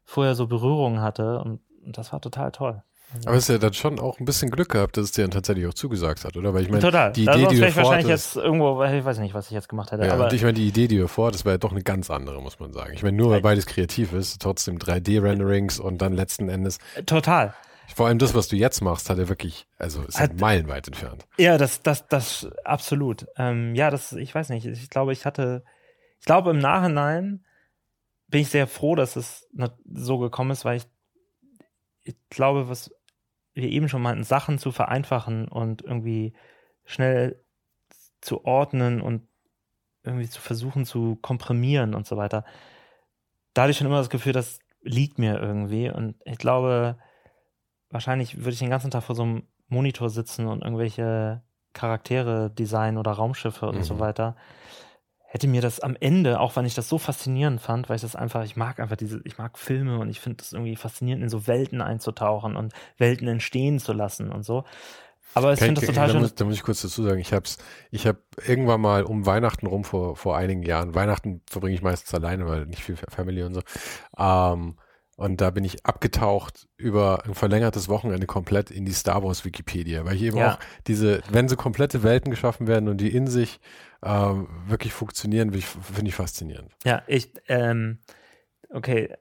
vorher 0.06 0.36
so 0.36 0.48
Berührungen 0.48 1.02
hatte 1.02 1.40
und, 1.40 1.62
und 1.86 1.98
das 1.98 2.14
war 2.14 2.22
total 2.22 2.52
toll. 2.52 2.84
Aber 3.26 3.36
es 3.36 3.44
ist 3.44 3.50
ja 3.50 3.58
dann 3.58 3.74
schon 3.74 4.00
auch 4.00 4.20
ein 4.20 4.26
bisschen 4.26 4.52
Glück 4.52 4.70
gehabt, 4.70 4.96
dass 4.96 5.06
es 5.06 5.12
dir 5.14 5.24
dann 5.24 5.32
tatsächlich 5.32 5.66
auch 5.66 5.74
zugesagt 5.74 6.26
hat, 6.26 6.38
oder? 6.38 6.54
Weil 6.54 6.64
ich 6.64 6.70
meine, 6.70 6.82
Total. 6.82 7.12
die 7.12 7.24
Idee, 7.24 7.48
die 7.48 7.56
du 7.60 7.76
wahrscheinlich 7.76 8.08
jetzt 8.08 8.36
irgendwo, 8.36 8.84
ich 8.84 9.04
weiß 9.04 9.18
nicht, 9.18 9.34
was 9.34 9.48
ich 9.48 9.52
jetzt 9.52 9.68
gemacht 9.68 9.92
hätte. 9.92 10.06
Ja, 10.06 10.14
aber 10.14 10.26
und 10.26 10.34
ich 10.34 10.44
meine, 10.44 10.54
die 10.54 10.68
Idee, 10.68 10.88
die 10.88 10.98
du 10.98 11.08
vor, 11.08 11.32
das 11.32 11.44
war 11.44 11.54
ja 11.54 11.58
doch 11.58 11.72
eine 11.72 11.82
ganz 11.82 12.12
andere, 12.12 12.40
muss 12.40 12.60
man 12.60 12.72
sagen. 12.72 12.94
Ich 12.94 13.02
meine, 13.02 13.18
nur 13.18 13.32
weil 13.32 13.42
beides 13.42 13.66
kreativ 13.66 14.14
ist, 14.14 14.42
trotzdem 14.42 14.78
3D-Renderings 14.78 15.80
und 15.80 16.04
dann 16.04 16.14
letzten 16.14 16.50
Endes. 16.50 16.78
Total. 17.08 17.56
Vor 17.96 18.08
allem 18.08 18.20
das, 18.20 18.34
was 18.34 18.48
du 18.48 18.56
jetzt 18.56 18.82
machst, 18.82 19.10
hat 19.10 19.18
er 19.18 19.30
wirklich, 19.30 19.68
also 19.78 20.02
ist 20.04 20.20
halt 20.20 20.40
meilenweit 20.40 20.88
entfernt. 20.88 21.28
Ja, 21.38 21.58
das, 21.58 21.82
das, 21.82 22.08
das, 22.08 22.48
absolut. 22.64 23.26
Ähm, 23.38 23.76
ja, 23.76 23.90
das, 23.90 24.14
ich 24.14 24.34
weiß 24.34 24.50
nicht. 24.50 24.66
Ich 24.66 24.90
glaube, 24.90 25.12
ich 25.12 25.26
hatte, 25.26 25.64
ich 26.20 26.26
glaube, 26.26 26.52
im 26.52 26.60
Nachhinein 26.60 27.46
bin 28.28 28.42
ich 28.42 28.50
sehr 28.50 28.68
froh, 28.68 28.96
dass 28.96 29.16
es 29.16 29.48
so 29.92 30.20
gekommen 30.20 30.52
ist, 30.52 30.66
weil 30.66 30.78
ich, 30.78 30.86
ich 32.04 32.16
glaube, 32.30 32.70
was 32.70 32.92
wir 33.54 33.68
eben 33.68 33.90
schon 33.90 34.02
meinten, 34.02 34.24
Sachen 34.24 34.60
zu 34.60 34.72
vereinfachen 34.72 35.48
und 35.48 35.82
irgendwie 35.82 36.34
schnell 36.86 37.44
zu 38.22 38.46
ordnen 38.46 39.02
und 39.02 39.28
irgendwie 40.04 40.30
zu 40.30 40.42
versuchen 40.42 40.86
zu 40.86 41.18
komprimieren 41.18 41.96
und 41.96 42.08
so 42.08 42.18
weiter. 42.18 42.46
Da 43.54 43.64
hatte 43.64 43.72
ich 43.72 43.78
schon 43.78 43.88
immer 43.88 43.98
das 43.98 44.10
Gefühl, 44.10 44.34
das 44.34 44.60
liegt 44.82 45.20
mir 45.20 45.40
irgendwie. 45.40 45.90
Und 45.90 46.16
ich 46.26 46.38
glaube, 46.38 46.98
wahrscheinlich 47.90 48.38
würde 48.38 48.52
ich 48.52 48.60
den 48.60 48.70
ganzen 48.70 48.92
Tag 48.92 49.04
vor 49.04 49.16
so 49.16 49.24
einem 49.24 49.44
Monitor 49.68 50.10
sitzen 50.10 50.48
und 50.48 50.64
irgendwelche 50.64 51.42
Charaktere 51.74 52.50
designen 52.50 52.98
oder 52.98 53.12
Raumschiffe 53.12 53.68
und 53.68 53.78
mhm. 53.78 53.84
so 53.84 54.00
weiter 54.00 54.36
hätte 55.32 55.48
mir 55.48 55.62
das 55.62 55.80
am 55.80 55.96
Ende, 56.00 56.40
auch 56.40 56.56
wenn 56.56 56.66
ich 56.66 56.74
das 56.74 56.90
so 56.90 56.98
faszinierend 56.98 57.62
fand, 57.62 57.88
weil 57.88 57.98
ich 57.98 58.02
das 58.02 58.16
einfach, 58.16 58.44
ich 58.44 58.56
mag 58.56 58.80
einfach 58.80 58.96
diese, 58.96 59.22
ich 59.26 59.38
mag 59.38 59.60
Filme 59.60 60.00
und 60.00 60.10
ich 60.10 60.20
finde 60.20 60.38
das 60.38 60.54
irgendwie 60.54 60.76
faszinierend, 60.76 61.24
in 61.24 61.30
so 61.30 61.46
Welten 61.46 61.82
einzutauchen 61.82 62.56
und 62.56 62.74
Welten 62.98 63.28
entstehen 63.28 63.78
zu 63.78 63.94
lassen 63.94 64.32
und 64.32 64.44
so. 64.44 64.64
Aber 65.36 65.54
ich 65.54 65.60
finde 65.60 65.82
das 65.82 65.86
total 65.88 66.08
da 66.08 66.14
schön. 66.14 66.22
Muss, 66.22 66.34
da 66.34 66.46
muss 66.46 66.56
ich 66.56 66.64
kurz 66.64 66.82
dazu 66.82 67.04
sagen, 67.04 67.20
ich 67.20 67.32
hab's, 67.32 67.60
ich 67.92 68.08
habe 68.08 68.18
irgendwann 68.44 68.82
mal 68.82 69.04
um 69.04 69.28
Weihnachten 69.28 69.68
rum 69.68 69.84
vor, 69.84 70.16
vor 70.16 70.36
einigen 70.36 70.64
Jahren, 70.64 70.96
Weihnachten 70.96 71.44
verbringe 71.48 71.76
ich 71.76 71.84
meistens 71.84 72.12
alleine, 72.16 72.48
weil 72.48 72.66
nicht 72.66 72.84
viel 72.84 72.96
Family 72.96 73.44
und 73.44 73.54
so, 73.54 73.62
ähm, 74.18 74.80
Und 75.20 75.42
da 75.42 75.50
bin 75.50 75.66
ich 75.66 75.86
abgetaucht 75.86 76.70
über 76.78 77.26
ein 77.26 77.36
verlängertes 77.36 77.90
Wochenende 77.90 78.26
komplett 78.26 78.72
in 78.72 78.86
die 78.86 78.94
Star 78.94 79.22
Wars 79.22 79.44
Wikipedia, 79.44 80.06
weil 80.06 80.16
ich 80.16 80.22
eben 80.22 80.38
ja. 80.38 80.54
auch 80.54 80.60
diese, 80.88 81.22
wenn 81.30 81.50
so 81.50 81.58
komplette 81.58 82.04
Welten 82.04 82.32
geschaffen 82.32 82.68
werden 82.68 82.88
und 82.88 83.02
die 83.02 83.14
in 83.14 83.28
sich 83.28 83.60
ähm, 84.02 84.48
wirklich 84.66 84.94
funktionieren, 84.94 85.52
finde 85.52 86.08
ich 86.08 86.16
faszinierend. 86.16 86.72
Ja, 86.86 87.04
ich, 87.06 87.34
ähm, 87.50 88.00
okay, 88.70 89.14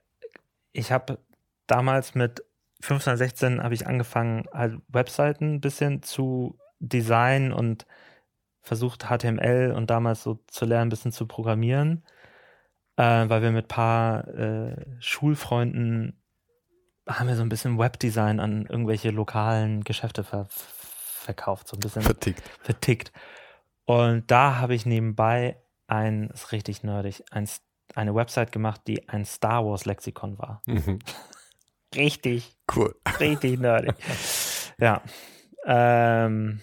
ich 0.71 0.93
habe 0.93 1.19
damals 1.67 2.15
mit 2.15 2.45
15, 2.81 3.17
16 3.17 3.61
habe 3.61 3.75
ich 3.75 3.89
angefangen, 3.89 4.45
halt 4.53 4.81
Webseiten 4.87 5.55
ein 5.55 5.61
bisschen 5.61 6.05
zu 6.05 6.61
designen 6.79 7.53
und 7.53 7.87
versucht 8.63 9.07
HTML 9.07 9.73
und 9.75 9.91
damals 9.91 10.23
so 10.23 10.39
zu 10.47 10.65
lernen, 10.65 10.87
ein 10.87 10.91
bisschen 10.91 11.11
zu 11.11 11.27
programmieren 11.27 12.05
äh, 12.99 13.29
weil 13.29 13.43
wir 13.43 13.53
mit 13.53 13.67
ein 13.67 13.69
paar 13.69 14.27
äh, 14.29 14.75
Schulfreunden 14.99 16.21
haben 17.09 17.29
wir 17.29 17.37
so 17.37 17.43
ein 17.43 17.49
bisschen 17.49 17.79
Webdesign 17.79 18.41
an 18.41 18.67
irgendwelche 18.67 19.11
lokalen 19.11 19.85
Geschäfte 19.85 20.25
ver 20.25 20.47
verkauft, 20.51 21.69
so 21.69 21.77
ein 21.77 21.81
bisschen 21.81 22.03
vertickt. 22.03 22.43
vertickt. 22.63 23.13
Und 23.85 24.31
da 24.31 24.57
habe 24.57 24.75
ich 24.75 24.87
nebenbei 24.87 25.59
ein, 25.87 26.31
ist 26.31 26.53
richtig 26.53 26.83
nerdig, 26.83 27.23
ein, 27.31 27.49
eine 27.95 28.15
Website 28.15 28.51
gemacht, 28.51 28.81
die 28.87 29.09
ein 29.09 29.25
Star 29.25 29.65
Wars 29.65 29.85
Lexikon 29.85 30.39
war. 30.39 30.63
Mhm. 30.67 30.99
Richtig. 31.95 32.57
Cool. 32.75 32.95
Richtig 33.21 33.61
nerdig. 33.61 33.95
ja. 34.79 35.03
Ähm, 35.67 36.61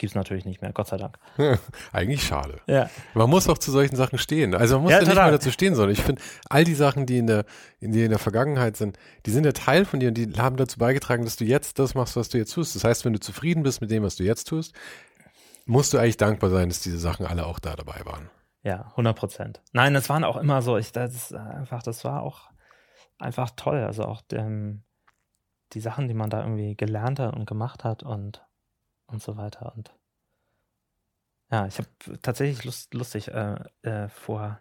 Gibt 0.00 0.12
es 0.12 0.14
natürlich 0.14 0.46
nicht 0.46 0.62
mehr, 0.62 0.72
Gott 0.72 0.86
sei 0.86 0.96
Dank. 0.96 1.18
Eigentlich 1.92 2.22
schade. 2.22 2.62
Ja. 2.66 2.88
Man 3.12 3.28
muss 3.28 3.46
auch 3.50 3.58
zu 3.58 3.70
solchen 3.70 3.96
Sachen 3.96 4.16
stehen. 4.16 4.54
Also 4.54 4.76
man 4.76 4.84
muss 4.84 4.92
ja, 4.92 5.00
ja 5.00 5.04
nicht 5.04 5.14
mehr 5.14 5.30
dazu 5.30 5.50
stehen, 5.50 5.74
sondern 5.74 5.92
ich 5.92 6.00
finde, 6.00 6.22
all 6.48 6.64
die 6.64 6.72
Sachen, 6.74 7.04
die 7.04 7.18
in 7.18 7.26
der, 7.26 7.44
in, 7.80 7.92
die 7.92 8.04
in 8.04 8.08
der 8.08 8.18
Vergangenheit 8.18 8.78
sind, 8.78 8.98
die 9.26 9.30
sind 9.30 9.44
ja 9.44 9.52
Teil 9.52 9.84
von 9.84 10.00
dir 10.00 10.08
und 10.08 10.14
die 10.14 10.32
haben 10.38 10.56
dazu 10.56 10.78
beigetragen, 10.78 11.24
dass 11.24 11.36
du 11.36 11.44
jetzt 11.44 11.78
das 11.78 11.94
machst, 11.94 12.16
was 12.16 12.30
du 12.30 12.38
jetzt 12.38 12.54
tust. 12.54 12.74
Das 12.76 12.82
heißt, 12.82 13.04
wenn 13.04 13.12
du 13.12 13.20
zufrieden 13.20 13.62
bist 13.62 13.82
mit 13.82 13.90
dem, 13.90 14.02
was 14.02 14.16
du 14.16 14.24
jetzt 14.24 14.48
tust, 14.48 14.74
musst 15.66 15.92
du 15.92 15.98
eigentlich 15.98 16.16
dankbar 16.16 16.48
sein, 16.48 16.70
dass 16.70 16.80
diese 16.80 16.98
Sachen 16.98 17.26
alle 17.26 17.44
auch 17.44 17.58
da 17.58 17.76
dabei 17.76 18.00
waren. 18.06 18.30
Ja, 18.62 18.86
100 18.92 19.14
Prozent. 19.14 19.60
Nein, 19.74 19.92
das 19.92 20.08
waren 20.08 20.24
auch 20.24 20.38
immer 20.38 20.62
so. 20.62 20.78
Ich, 20.78 20.92
das 20.92 21.30
einfach, 21.34 21.82
das 21.82 22.06
war 22.06 22.22
auch 22.22 22.48
einfach 23.18 23.50
toll. 23.54 23.84
Also 23.84 24.06
auch 24.06 24.22
dem, 24.22 24.82
die 25.74 25.80
Sachen, 25.80 26.08
die 26.08 26.14
man 26.14 26.30
da 26.30 26.40
irgendwie 26.40 26.74
gelernt 26.74 27.20
hat 27.20 27.36
und 27.36 27.44
gemacht 27.44 27.84
hat 27.84 28.02
und 28.02 28.42
und 29.10 29.22
so 29.22 29.36
weiter. 29.36 29.72
Und 29.76 29.92
ja, 31.50 31.66
ich 31.66 31.78
habe 31.78 31.88
tatsächlich 32.22 32.64
Lust, 32.64 32.94
lustig 32.94 33.28
äh, 33.28 33.56
äh, 33.82 34.08
vor 34.08 34.60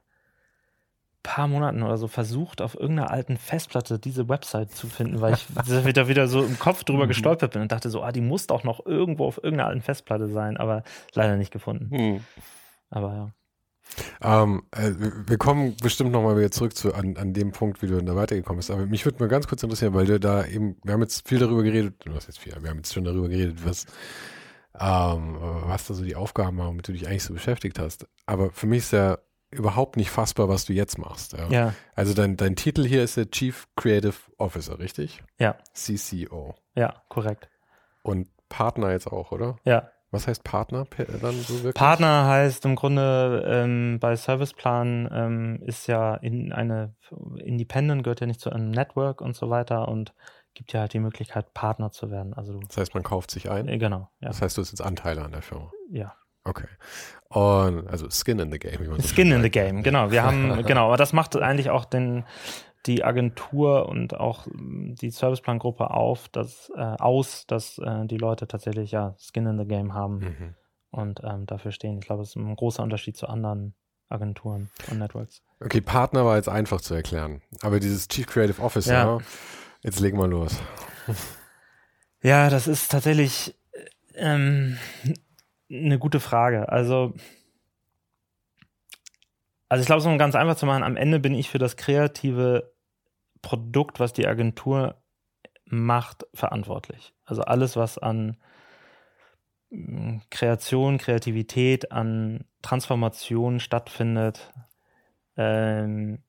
paar 1.22 1.48
Monaten 1.48 1.84
oder 1.84 1.98
so 1.98 2.08
versucht, 2.08 2.62
auf 2.62 2.76
irgendeiner 2.76 3.12
alten 3.12 3.38
Festplatte 3.38 4.00
diese 4.00 4.30
Website 4.30 4.72
zu 4.72 4.88
finden, 4.88 5.22
weil 5.22 5.34
ich 5.34 5.48
wieder, 5.86 6.08
wieder 6.08 6.28
so 6.28 6.44
im 6.44 6.58
Kopf 6.58 6.84
drüber 6.84 7.04
mhm. 7.06 7.10
gestolpert 7.10 7.54
bin 7.54 7.62
und 7.62 7.72
dachte 7.72 7.90
so, 7.90 8.02
ah, 8.02 8.12
die 8.12 8.22
muss 8.22 8.48
doch 8.48 8.64
noch 8.64 8.86
irgendwo 8.86 9.26
auf 9.26 9.38
irgendeiner 9.38 9.68
alten 9.70 9.82
Festplatte 9.82 10.30
sein, 10.30 10.58
aber 10.58 10.84
leider 11.14 11.36
nicht 11.36 11.52
gefunden. 11.52 11.90
Mhm. 11.92 12.24
Aber 12.90 13.14
ja. 13.14 13.32
Ähm, 14.22 14.64
äh, 14.72 14.92
wir 15.28 15.38
kommen 15.38 15.76
bestimmt 15.82 16.12
nochmal 16.12 16.38
wieder 16.38 16.52
zurück 16.52 16.76
zu, 16.76 16.94
an, 16.94 17.18
an 17.18 17.34
dem 17.34 17.52
Punkt, 17.52 17.82
wie 17.82 17.88
du 17.88 18.02
da 18.02 18.16
weitergekommen 18.16 18.58
bist. 18.58 18.72
Aber 18.72 18.86
mich 18.86 19.04
würde 19.06 19.20
mal 19.20 19.30
ganz 19.30 19.48
kurz 19.48 19.64
interessieren, 19.64 19.94
weil 19.94 20.06
du 20.06 20.20
da 20.20 20.46
eben, 20.46 20.78
wir 20.84 20.94
haben 20.94 21.02
jetzt 21.02 21.28
viel 21.28 21.40
darüber 21.40 21.64
geredet, 21.64 21.96
du 22.06 22.14
hast 22.14 22.28
jetzt 22.28 22.40
viel, 22.40 22.56
wir 22.62 22.70
haben 22.70 22.78
jetzt 22.78 22.94
schon 22.94 23.04
darüber 23.04 23.28
geredet, 23.30 23.66
was 23.66 23.86
ähm, 24.78 25.38
was 25.40 25.88
da 25.88 25.94
so 25.94 26.04
die 26.04 26.16
Aufgaben 26.16 26.58
waren, 26.58 26.68
womit 26.68 26.88
du 26.88 26.92
dich 26.94 27.08
eigentlich 27.08 27.24
so 27.24 27.34
beschäftigt 27.34 27.80
hast. 27.80 28.08
Aber 28.26 28.52
für 28.52 28.68
mich 28.68 28.80
ist 28.80 28.92
ja 28.92 29.18
überhaupt 29.52 29.98
nicht 29.98 30.12
fassbar, 30.12 30.48
was 30.48 30.66
du 30.66 30.74
jetzt 30.74 30.98
machst. 30.98 31.34
Ja. 31.34 31.48
ja. 31.50 31.74
Also 31.96 32.14
dein, 32.14 32.38
dein 32.38 32.56
Titel 32.56 32.86
hier 32.86 33.04
ist 33.04 33.18
der 33.18 33.32
Chief 33.32 33.68
Creative 33.76 34.16
Officer, 34.38 34.80
richtig? 34.80 35.24
Ja. 35.40 35.56
CCO. 35.74 36.56
Ja, 36.76 37.02
korrekt. 37.10 37.50
Und 38.04 38.28
Partner 38.48 38.92
jetzt 38.92 39.08
auch, 39.08 39.32
oder? 39.32 39.58
Ja. 39.66 39.90
Was 40.12 40.28
heißt 40.28 40.44
Partner 40.44 40.88
dann 41.22 41.36
so 41.36 41.56
wirklich? 41.56 41.76
Partner 41.76 42.26
heißt 42.26 42.66
im 42.66 42.76
Grunde 42.76 43.44
ähm, 43.48 44.00
bei 44.00 44.16
Serviceplan 44.16 45.08
ähm, 45.12 45.60
ist 45.64 45.86
ja 45.86 46.16
in 46.16 46.52
eine 46.52 46.96
Independent 47.38 48.04
gehört 48.04 48.22
ja 48.22 48.26
nicht 48.26 48.40
zu 48.40 48.50
einem 48.50 48.72
Network 48.72 49.22
und 49.22 49.36
so 49.36 49.52
weiter 49.52 49.88
und 49.88 50.16
gibt 50.60 50.74
ja 50.74 50.82
halt 50.82 50.92
die 50.92 51.00
Möglichkeit, 51.00 51.54
Partner 51.54 51.90
zu 51.90 52.12
werden. 52.12 52.34
Also 52.34 52.60
das 52.68 52.76
heißt, 52.76 52.94
man 52.94 53.02
kauft 53.02 53.32
sich 53.32 53.50
ein? 53.50 53.70
Äh, 53.70 53.78
genau. 53.78 54.10
Ja. 54.20 54.28
Das 54.28 54.42
heißt, 54.42 54.58
du 54.58 54.62
hast 54.62 54.72
jetzt 54.72 54.82
Anteile 54.82 55.24
an 55.24 55.32
der 55.32 55.42
Firma? 55.42 55.72
Ja. 55.90 56.16
Okay. 56.44 56.68
Und 57.30 57.88
also 57.88 58.10
Skin 58.10 58.40
in 58.40 58.52
the 58.52 58.60
Game, 58.60 58.82
wie 58.82 58.90
man 58.90 59.02
Skin 59.02 59.32
in 59.32 59.42
the 59.42 59.50
Game, 59.50 59.84
genau. 59.84 60.12
Wir 60.12 60.22
haben, 60.22 60.64
genau, 60.66 60.88
aber 60.88 60.98
das 60.98 61.14
macht 61.14 61.38
eigentlich 61.38 61.70
auch 61.70 61.86
den, 61.86 62.26
die 62.88 63.06
Agentur 63.06 63.88
und 63.88 64.20
auch 64.20 64.48
mm, 64.48 64.96
die 64.96 65.12
Serviceplan-Gruppe 65.12 65.92
auf, 65.92 66.28
dass, 66.28 66.70
äh, 66.76 66.82
aus, 66.82 67.48
dass 67.48 67.78
äh, 67.78 68.06
die 68.06 68.18
Leute 68.18 68.46
tatsächlich 68.46 68.92
ja 68.92 69.16
Skin 69.18 69.46
in 69.46 69.58
the 69.58 69.66
Game 69.66 69.94
haben 69.94 70.18
mhm. 70.18 70.56
und 70.92 71.22
ähm, 71.24 71.46
dafür 71.46 71.72
stehen. 71.72 72.00
Ich 72.00 72.06
glaube, 72.06 72.24
es 72.24 72.32
ist 72.32 72.36
ein 72.36 72.54
großer 72.54 72.84
Unterschied 72.84 73.16
zu 73.16 73.28
anderen 73.30 73.76
Agenturen 74.10 74.72
und 74.92 75.00
Networks. 75.00 75.42
Okay, 75.62 75.80
Partner 75.80 76.26
war 76.26 76.36
jetzt 76.36 76.50
einfach 76.50 76.82
zu 76.82 76.96
erklären. 76.96 77.42
Aber 77.62 77.80
dieses 77.80 78.10
Chief 78.10 78.28
Creative 78.28 78.62
Officer, 78.62 78.94
ja. 78.94 79.18
Jetzt 79.82 80.00
legen 80.00 80.18
wir 80.18 80.28
los. 80.28 80.58
Ja, 82.22 82.50
das 82.50 82.68
ist 82.68 82.92
tatsächlich 82.92 83.56
ähm, 84.16 84.78
eine 85.72 85.98
gute 85.98 86.20
Frage. 86.20 86.70
Also, 86.70 87.14
also 89.70 89.82
ich 89.82 89.86
glaube, 89.86 90.04
um 90.04 90.18
ganz 90.18 90.36
einfach 90.36 90.56
zu 90.58 90.66
machen, 90.66 90.84
am 90.84 90.98
Ende 90.98 91.20
bin 91.20 91.34
ich 91.34 91.50
für 91.50 91.60
das 91.60 91.78
kreative 91.78 92.74
Produkt, 93.42 94.00
was 94.02 94.12
die 94.12 94.28
Agentur 94.28 95.02
macht, 95.66 96.26
verantwortlich. 96.34 97.14
Also 97.24 97.44
alles, 97.44 97.78
was 97.78 97.98
an 97.98 98.38
hm, 99.72 100.22
Kreation, 100.30 100.98
Kreativität, 100.98 101.92
an 101.92 102.44
Transformation 102.62 103.62
stattfindet, 103.62 104.52
ähm, 105.38 106.22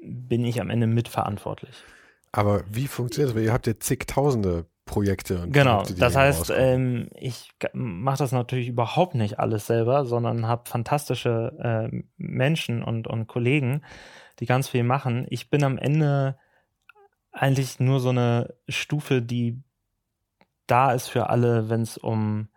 bin 0.00 0.44
ich 0.44 0.60
am 0.60 0.70
Ende 0.70 0.86
mitverantwortlich. 0.86 1.76
Aber 2.36 2.64
wie 2.68 2.88
funktioniert 2.88 3.30
das? 3.30 3.36
Weil 3.36 3.44
ihr 3.44 3.52
habt 3.52 3.68
ja 3.68 3.78
zigtausende 3.78 4.66
Projekte. 4.86 5.42
Und 5.42 5.52
genau, 5.52 5.76
Projekte, 5.76 6.00
das 6.00 6.16
heißt, 6.16 6.52
ähm, 6.56 7.08
ich 7.14 7.52
mache 7.72 8.18
das 8.18 8.32
natürlich 8.32 8.66
überhaupt 8.66 9.14
nicht 9.14 9.38
alles 9.38 9.68
selber, 9.68 10.04
sondern 10.04 10.48
habe 10.48 10.68
fantastische 10.68 11.52
äh, 11.92 12.02
Menschen 12.16 12.82
und, 12.82 13.06
und 13.06 13.28
Kollegen, 13.28 13.82
die 14.40 14.46
ganz 14.46 14.68
viel 14.68 14.82
machen. 14.82 15.28
Ich 15.30 15.48
bin 15.48 15.62
am 15.62 15.78
Ende 15.78 16.36
eigentlich 17.30 17.78
nur 17.78 18.00
so 18.00 18.08
eine 18.08 18.52
Stufe, 18.68 19.22
die 19.22 19.62
da 20.66 20.90
ist 20.90 21.06
für 21.06 21.30
alle, 21.30 21.68
wenn 21.68 21.82
es 21.82 21.98
um 21.98 22.48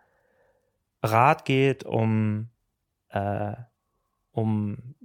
Rat 1.04 1.44
geht, 1.44 1.84
um, 1.84 2.48
äh, 3.10 3.54
um 4.32 4.96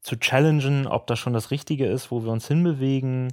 zu 0.00 0.16
challengen, 0.16 0.86
ob 0.86 1.08
das 1.08 1.18
schon 1.18 1.32
das 1.32 1.50
Richtige 1.50 1.86
ist, 1.86 2.12
wo 2.12 2.22
wir 2.22 2.30
uns 2.30 2.46
hinbewegen, 2.46 3.32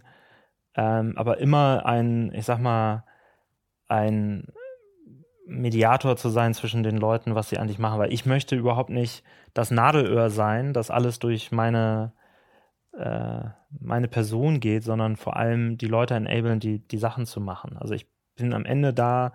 ähm, 0.79 1.13
aber 1.17 1.39
immer 1.39 1.85
ein, 1.85 2.31
ich 2.33 2.45
sag 2.45 2.59
mal, 2.59 3.03
ein 3.89 4.47
Mediator 5.45 6.15
zu 6.15 6.29
sein 6.29 6.53
zwischen 6.53 6.83
den 6.83 6.95
Leuten, 6.95 7.35
was 7.35 7.49
sie 7.49 7.57
eigentlich 7.57 7.79
machen, 7.79 7.99
weil 7.99 8.13
ich 8.13 8.25
möchte 8.25 8.55
überhaupt 8.55 8.89
nicht 8.89 9.25
das 9.53 9.71
Nadelöhr 9.71 10.29
sein, 10.29 10.71
das 10.71 10.89
alles 10.89 11.19
durch 11.19 11.51
meine 11.51 12.13
äh, 12.93 13.41
meine 13.77 14.07
Person 14.07 14.61
geht, 14.61 14.85
sondern 14.85 15.17
vor 15.17 15.35
allem 15.35 15.77
die 15.77 15.87
Leute 15.87 16.13
enablen, 16.13 16.61
die 16.61 16.79
die 16.79 16.97
Sachen 16.97 17.25
zu 17.25 17.41
machen. 17.41 17.75
Also 17.77 17.93
ich 17.93 18.07
bin 18.37 18.53
am 18.53 18.63
Ende 18.63 18.93
da, 18.93 19.33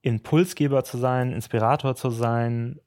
Impulsgeber 0.00 0.82
zu 0.84 0.96
sein, 0.96 1.30
Inspirator 1.32 1.94
zu 1.94 2.08
sein, 2.08 2.80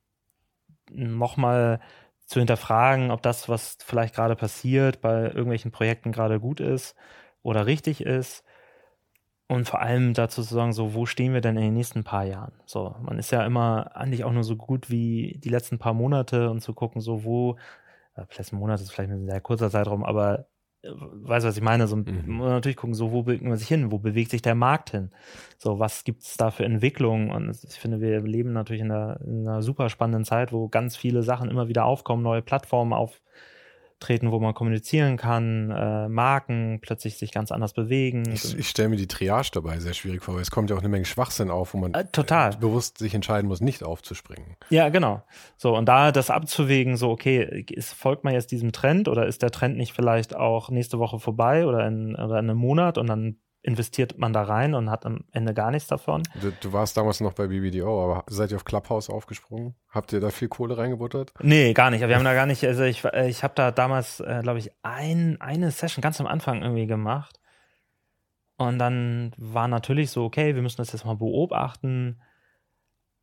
nochmal 0.89 1.79
zu 2.27 2.39
hinterfragen, 2.39 3.11
ob 3.11 3.21
das, 3.23 3.49
was 3.49 3.77
vielleicht 3.83 4.15
gerade 4.15 4.35
passiert, 4.35 5.01
bei 5.01 5.23
irgendwelchen 5.23 5.71
Projekten 5.71 6.11
gerade 6.11 6.39
gut 6.39 6.59
ist 6.59 6.95
oder 7.43 7.65
richtig 7.65 8.01
ist. 8.01 8.43
Und 9.49 9.65
vor 9.67 9.81
allem 9.81 10.13
dazu 10.13 10.43
zu 10.43 10.53
sagen, 10.53 10.73
so, 10.73 10.93
wo 10.93 11.05
stehen 11.05 11.33
wir 11.33 11.39
denn 11.39 11.55
in 11.55 11.63
den 11.63 11.73
nächsten 11.73 12.03
paar 12.03 12.25
Jahren? 12.25 12.51
So, 12.65 12.95
man 13.01 13.17
ist 13.17 13.31
ja 13.31 13.45
immer 13.45 13.95
eigentlich 13.95 14.25
auch 14.25 14.33
nur 14.33 14.43
so 14.43 14.57
gut 14.57 14.89
wie 14.89 15.39
die 15.41 15.49
letzten 15.49 15.79
paar 15.79 15.93
Monate 15.93 16.49
und 16.49 16.59
zu 16.61 16.73
gucken, 16.73 16.99
so, 17.01 17.23
wo, 17.23 17.57
äh, 18.15 18.25
vielleicht 18.29 18.51
ein 18.53 18.59
Monat 18.59 18.81
ist 18.81 18.91
vielleicht 18.91 19.11
ein 19.11 19.25
sehr 19.25 19.41
kurzer 19.41 19.69
Zeitraum, 19.71 20.03
aber 20.03 20.47
weißt 20.95 21.45
du, 21.45 21.49
was 21.49 21.57
ich 21.57 21.63
meine? 21.63 21.87
So, 21.87 21.95
mhm. 21.95 22.23
man 22.25 22.49
natürlich 22.49 22.77
gucken, 22.77 22.93
so, 22.93 23.11
wo 23.11 23.23
bewegt 23.23 23.43
man 23.43 23.57
sich 23.57 23.67
hin? 23.67 23.91
Wo 23.91 23.99
bewegt 23.99 24.31
sich 24.31 24.41
der 24.41 24.55
Markt 24.55 24.91
hin? 24.91 25.11
So, 25.57 25.79
was 25.79 26.03
gibt 26.03 26.23
es 26.23 26.37
da 26.37 26.51
für 26.51 26.65
Entwicklungen? 26.65 27.31
Und 27.31 27.49
ich 27.63 27.79
finde, 27.79 28.01
wir 28.01 28.21
leben 28.21 28.53
natürlich 28.53 28.81
in 28.81 28.91
einer, 28.91 29.19
in 29.21 29.47
einer, 29.47 29.61
super 29.61 29.89
spannenden 29.89 30.25
Zeit, 30.25 30.51
wo 30.51 30.67
ganz 30.69 30.95
viele 30.95 31.23
Sachen 31.23 31.49
immer 31.49 31.67
wieder 31.67 31.85
aufkommen, 31.85 32.23
neue 32.23 32.41
Plattformen 32.41 32.93
auf, 32.93 33.21
treten, 33.99 34.31
wo 34.31 34.39
man 34.39 34.53
kommunizieren 34.53 35.17
kann, 35.17 35.71
äh, 35.71 36.07
Marken 36.07 36.79
plötzlich 36.81 37.17
sich 37.17 37.31
ganz 37.31 37.51
anders 37.51 37.73
bewegen. 37.73 38.23
Ich, 38.31 38.57
ich 38.57 38.69
stelle 38.69 38.89
mir 38.89 38.95
die 38.97 39.07
Triage 39.07 39.49
dabei 39.53 39.79
sehr 39.79 39.93
schwierig 39.93 40.23
vor, 40.23 40.35
weil 40.35 40.41
es 40.41 40.51
kommt 40.51 40.69
ja 40.69 40.75
auch 40.75 40.81
eine 40.81 40.89
Menge 40.89 41.05
Schwachsinn 41.05 41.49
auf, 41.49 41.73
wo 41.73 41.79
man 41.79 41.93
äh, 41.93 42.05
total. 42.05 42.55
bewusst 42.57 42.99
sich 42.99 43.13
entscheiden 43.13 43.47
muss, 43.47 43.61
nicht 43.61 43.83
aufzuspringen. 43.83 44.55
Ja, 44.69 44.89
genau. 44.89 45.23
So, 45.57 45.75
und 45.75 45.87
da 45.87 46.11
das 46.11 46.29
abzuwägen, 46.29 46.97
so, 46.97 47.09
okay, 47.09 47.65
ist, 47.71 47.93
folgt 47.93 48.23
man 48.23 48.33
jetzt 48.33 48.51
diesem 48.51 48.71
Trend 48.71 49.07
oder 49.07 49.25
ist 49.25 49.41
der 49.41 49.51
Trend 49.51 49.77
nicht 49.77 49.93
vielleicht 49.93 50.35
auch 50.35 50.69
nächste 50.69 50.99
Woche 50.99 51.19
vorbei 51.19 51.65
oder 51.65 51.87
in, 51.87 52.15
oder 52.15 52.39
in 52.39 52.49
einem 52.49 52.57
Monat 52.57 52.97
und 52.97 53.07
dann 53.07 53.37
investiert 53.67 54.17
man 54.17 54.31
da 54.31 54.43
rein 54.43 54.73
und 54.73 54.89
hat 54.89 55.05
am 55.05 55.25
Ende 55.33 55.53
gar 55.53 55.71
nichts 55.71 55.89
davon. 55.89 56.23
Du, 56.41 56.51
du, 56.51 56.71
warst 56.71 56.95
damals 56.95 57.19
noch 57.19 57.33
bei 57.33 57.47
BBDO, 57.47 58.03
aber 58.03 58.23
seid 58.27 58.51
ihr 58.51 58.55
auf 58.55 58.63
Clubhouse 58.63 59.09
aufgesprungen? 59.09 59.75
Habt 59.89 60.13
ihr 60.13 60.21
da 60.21 60.29
viel 60.29 60.47
Kohle 60.47 60.77
reingebuttert? 60.77 61.33
Nee, 61.41 61.73
gar 61.73 61.91
nicht. 61.91 62.07
Wir 62.07 62.15
haben 62.15 62.23
da 62.23 62.33
gar 62.33 62.45
nicht, 62.45 62.63
also 62.63 62.83
ich, 62.83 63.03
ich 63.03 63.43
habe 63.43 63.53
da 63.55 63.71
damals, 63.71 64.21
äh, 64.21 64.39
glaube 64.41 64.59
ich, 64.59 64.71
ein, 64.83 65.41
eine 65.41 65.71
Session 65.71 66.01
ganz 66.01 66.21
am 66.21 66.27
Anfang 66.27 66.61
irgendwie 66.61 66.87
gemacht. 66.87 67.41
Und 68.55 68.79
dann 68.79 69.33
war 69.37 69.67
natürlich 69.67 70.11
so, 70.11 70.23
okay, 70.23 70.55
wir 70.55 70.61
müssen 70.61 70.77
das 70.77 70.93
jetzt 70.93 71.05
mal 71.05 71.17
beobachten 71.17 72.21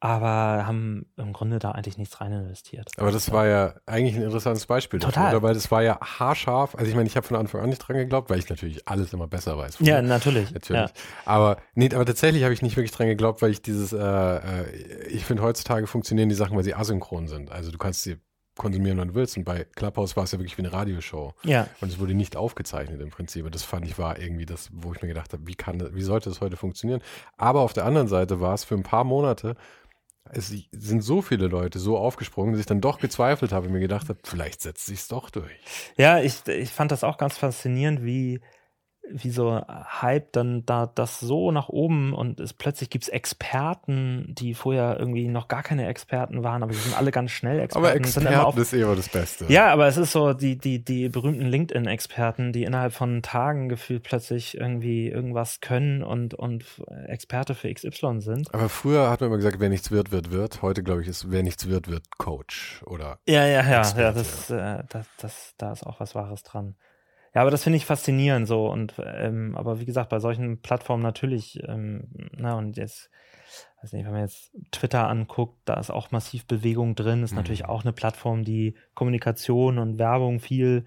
aber 0.00 0.66
haben 0.66 1.06
im 1.16 1.32
Grunde 1.32 1.58
da 1.58 1.70
eigentlich 1.70 1.96
nichts 1.96 2.20
rein 2.20 2.32
investiert. 2.32 2.90
Aber 2.98 3.10
das 3.10 3.32
war 3.32 3.46
ja 3.46 3.74
eigentlich 3.86 4.16
ein 4.16 4.22
interessantes 4.22 4.66
Beispiel 4.66 5.00
Total. 5.00 5.24
dafür, 5.24 5.42
weil 5.42 5.54
das 5.54 5.70
war 5.70 5.82
ja 5.82 5.98
haarscharf. 6.00 6.74
Also 6.74 6.90
ich 6.90 6.94
meine, 6.94 7.06
ich 7.06 7.16
habe 7.16 7.26
von 7.26 7.36
Anfang 7.36 7.62
an 7.62 7.70
nicht 7.70 7.78
dran 7.78 7.96
geglaubt, 7.96 8.28
weil 8.28 8.38
ich 8.38 8.48
natürlich 8.48 8.86
alles 8.86 9.12
immer 9.12 9.26
besser 9.26 9.56
weiß. 9.56 9.78
Ja, 9.80 10.02
natürlich. 10.02 10.50
Natürlich. 10.50 10.90
Ja. 10.90 11.02
Aber 11.24 11.56
nee, 11.74 11.88
aber 11.94 12.04
tatsächlich 12.04 12.44
habe 12.44 12.52
ich 12.52 12.60
nicht 12.60 12.76
wirklich 12.76 12.92
dran 12.92 13.06
geglaubt, 13.06 13.40
weil 13.40 13.50
ich 13.50 13.62
dieses, 13.62 13.92
äh, 13.92 13.98
äh, 13.98 15.06
ich 15.08 15.24
finde 15.24 15.42
heutzutage 15.42 15.86
funktionieren 15.86 16.28
die 16.28 16.34
Sachen, 16.34 16.56
weil 16.56 16.64
sie 16.64 16.74
asynchron 16.74 17.26
sind. 17.26 17.50
Also 17.50 17.70
du 17.70 17.78
kannst 17.78 18.02
sie 18.02 18.18
konsumieren, 18.56 18.98
wann 18.98 19.08
du 19.08 19.14
willst. 19.14 19.36
Und 19.36 19.44
bei 19.44 19.64
Clubhouse 19.64 20.16
war 20.16 20.24
es 20.24 20.32
ja 20.32 20.38
wirklich 20.38 20.56
wie 20.58 20.62
eine 20.62 20.72
Radioshow. 20.72 21.34
Ja. 21.42 21.66
Und 21.80 21.90
es 21.90 21.98
wurde 21.98 22.14
nicht 22.14 22.36
aufgezeichnet 22.36 23.00
im 23.00 23.10
Prinzip. 23.10 23.44
Und 23.44 23.54
das 23.54 23.62
fand 23.64 23.86
ich 23.86 23.98
war 23.98 24.18
irgendwie 24.18 24.46
das, 24.46 24.68
wo 24.72 24.92
ich 24.92 25.02
mir 25.02 25.08
gedacht 25.08 25.32
habe, 25.32 25.46
wie 25.46 25.54
kann, 25.54 25.94
wie 25.94 26.02
sollte 26.02 26.28
das 26.28 26.40
heute 26.40 26.56
funktionieren? 26.56 27.00
Aber 27.36 27.60
auf 27.60 27.72
der 27.72 27.84
anderen 27.84 28.08
Seite 28.08 28.40
war 28.40 28.54
es 28.54 28.64
für 28.64 28.74
ein 28.74 28.82
paar 28.82 29.04
Monate 29.04 29.56
es 30.32 30.52
sind 30.72 31.02
so 31.02 31.22
viele 31.22 31.48
Leute 31.48 31.78
so 31.78 31.98
aufgesprungen, 31.98 32.52
dass 32.52 32.60
ich 32.60 32.66
dann 32.66 32.80
doch 32.80 32.98
gezweifelt 32.98 33.52
habe 33.52 33.66
und 33.66 33.72
mir 33.72 33.80
gedacht 33.80 34.08
habe, 34.08 34.18
vielleicht 34.24 34.62
setzt 34.62 34.86
sich 34.86 35.00
es 35.00 35.08
doch 35.08 35.30
durch. 35.30 35.52
Ja, 35.96 36.20
ich, 36.20 36.46
ich 36.48 36.70
fand 36.70 36.92
das 36.92 37.04
auch 37.04 37.18
ganz 37.18 37.36
faszinierend, 37.38 38.04
wie 38.04 38.40
wie 39.10 39.30
so 39.30 39.60
Hype 39.68 40.32
dann 40.32 40.64
da 40.64 40.86
das 40.86 41.20
so 41.20 41.50
nach 41.50 41.68
oben 41.68 42.14
und 42.14 42.40
es 42.40 42.52
plötzlich 42.52 42.90
gibt 42.90 43.04
es 43.04 43.08
Experten, 43.08 44.34
die 44.36 44.54
vorher 44.54 44.98
irgendwie 44.98 45.28
noch 45.28 45.48
gar 45.48 45.62
keine 45.62 45.86
Experten 45.88 46.42
waren, 46.42 46.62
aber 46.62 46.72
die 46.72 46.78
sind 46.78 46.96
alle 46.96 47.10
ganz 47.10 47.30
schnell 47.30 47.60
Experten. 47.60 47.86
Aber 47.86 47.94
Experten 47.94 48.34
auf, 48.34 48.56
ist 48.56 48.72
immer 48.72 48.96
das 48.96 49.08
Beste. 49.08 49.46
Ja, 49.48 49.72
aber 49.72 49.86
es 49.86 49.96
ist 49.96 50.12
so 50.12 50.32
die, 50.32 50.56
die, 50.56 50.82
die 50.82 51.08
berühmten 51.08 51.46
LinkedIn-Experten, 51.46 52.52
die 52.52 52.64
innerhalb 52.64 52.92
von 52.92 53.22
Tagen 53.22 53.68
gefühlt 53.68 54.02
plötzlich 54.02 54.56
irgendwie 54.56 55.08
irgendwas 55.08 55.60
können 55.60 56.02
und, 56.02 56.34
und 56.34 56.64
Experte 57.06 57.54
für 57.54 57.72
XY 57.72 58.20
sind. 58.20 58.54
Aber 58.54 58.68
früher 58.68 59.10
hat 59.10 59.20
man 59.20 59.28
immer 59.28 59.36
gesagt, 59.36 59.60
wer 59.60 59.68
nichts 59.68 59.90
wird, 59.90 60.12
wird, 60.12 60.30
wird. 60.30 60.62
Heute, 60.62 60.82
glaube 60.82 61.02
ich, 61.02 61.08
ist, 61.08 61.30
wer 61.30 61.42
nichts 61.42 61.68
wird, 61.68 61.88
wird 61.88 62.18
Coach 62.18 62.82
oder 62.86 63.18
Ja, 63.26 63.46
ja, 63.46 63.62
ja, 63.62 63.82
ja, 63.82 64.12
das, 64.12 64.50
äh, 64.50 64.82
das, 64.88 65.06
das, 65.18 65.54
da 65.58 65.72
ist 65.72 65.86
auch 65.86 66.00
was 66.00 66.14
Wahres 66.14 66.42
dran. 66.42 66.74
Ja, 67.34 67.40
aber 67.40 67.50
das 67.50 67.64
finde 67.64 67.76
ich 67.76 67.86
faszinierend 67.86 68.46
so. 68.46 68.66
Und 68.66 68.94
ähm, 68.98 69.56
aber 69.56 69.80
wie 69.80 69.84
gesagt, 69.84 70.10
bei 70.10 70.20
solchen 70.20 70.60
Plattformen 70.60 71.02
natürlich, 71.02 71.60
ähm, 71.66 72.08
na, 72.36 72.56
und 72.56 72.76
jetzt, 72.76 73.10
weiß 73.82 73.92
nicht, 73.92 74.04
wenn 74.04 74.12
man 74.12 74.22
jetzt 74.22 74.52
Twitter 74.70 75.08
anguckt, 75.08 75.56
da 75.64 75.74
ist 75.74 75.90
auch 75.90 76.10
massiv 76.10 76.46
Bewegung 76.46 76.94
drin, 76.94 77.22
ist 77.22 77.32
mhm. 77.32 77.38
natürlich 77.38 77.64
auch 77.64 77.82
eine 77.82 77.92
Plattform, 77.92 78.44
die 78.44 78.76
Kommunikation 78.94 79.78
und 79.78 79.98
Werbung 79.98 80.40
viel 80.40 80.86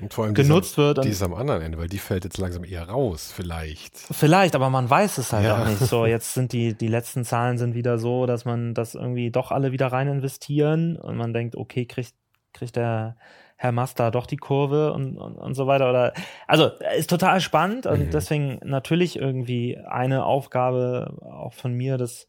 und 0.00 0.14
vor 0.14 0.24
allem 0.24 0.34
genutzt 0.34 0.70
die 0.76 0.80
ist, 0.80 0.96
wird. 0.96 1.04
Die 1.04 1.08
ist 1.10 1.22
am 1.22 1.34
anderen 1.34 1.62
Ende, 1.62 1.78
weil 1.78 1.88
die 1.88 1.98
fällt 1.98 2.24
jetzt 2.24 2.38
langsam 2.38 2.64
eher 2.64 2.88
raus, 2.88 3.32
vielleicht. 3.34 3.96
Vielleicht, 3.98 4.54
aber 4.54 4.70
man 4.70 4.88
weiß 4.88 5.18
es 5.18 5.32
halt 5.32 5.44
ja. 5.44 5.62
auch 5.62 5.68
nicht. 5.68 5.80
So, 5.80 6.06
jetzt 6.06 6.34
sind 6.34 6.52
die, 6.52 6.74
die 6.74 6.88
letzten 6.88 7.24
Zahlen 7.24 7.58
sind 7.58 7.74
wieder 7.74 7.98
so, 7.98 8.26
dass 8.26 8.44
man 8.44 8.74
das 8.74 8.94
irgendwie 8.94 9.30
doch 9.30 9.50
alle 9.50 9.72
wieder 9.72 9.88
rein 9.88 10.08
investieren 10.08 10.96
und 10.96 11.16
man 11.16 11.32
denkt, 11.34 11.56
okay, 11.56 11.84
kriegt, 11.84 12.14
kriegt 12.54 12.76
der 12.76 13.16
Herr 13.62 13.70
Master 13.70 14.10
doch 14.10 14.26
die 14.26 14.38
Kurve 14.38 14.92
und, 14.92 15.16
und, 15.16 15.36
und 15.36 15.54
so 15.54 15.68
weiter. 15.68 15.88
Oder 15.88 16.14
also 16.48 16.72
ist 16.98 17.08
total 17.08 17.40
spannend 17.40 17.86
und 17.86 18.06
mhm. 18.06 18.10
deswegen 18.10 18.58
natürlich 18.64 19.14
irgendwie 19.16 19.78
eine 19.78 20.24
Aufgabe 20.24 21.16
auch 21.20 21.52
von 21.52 21.72
mir, 21.72 21.96
das 21.96 22.26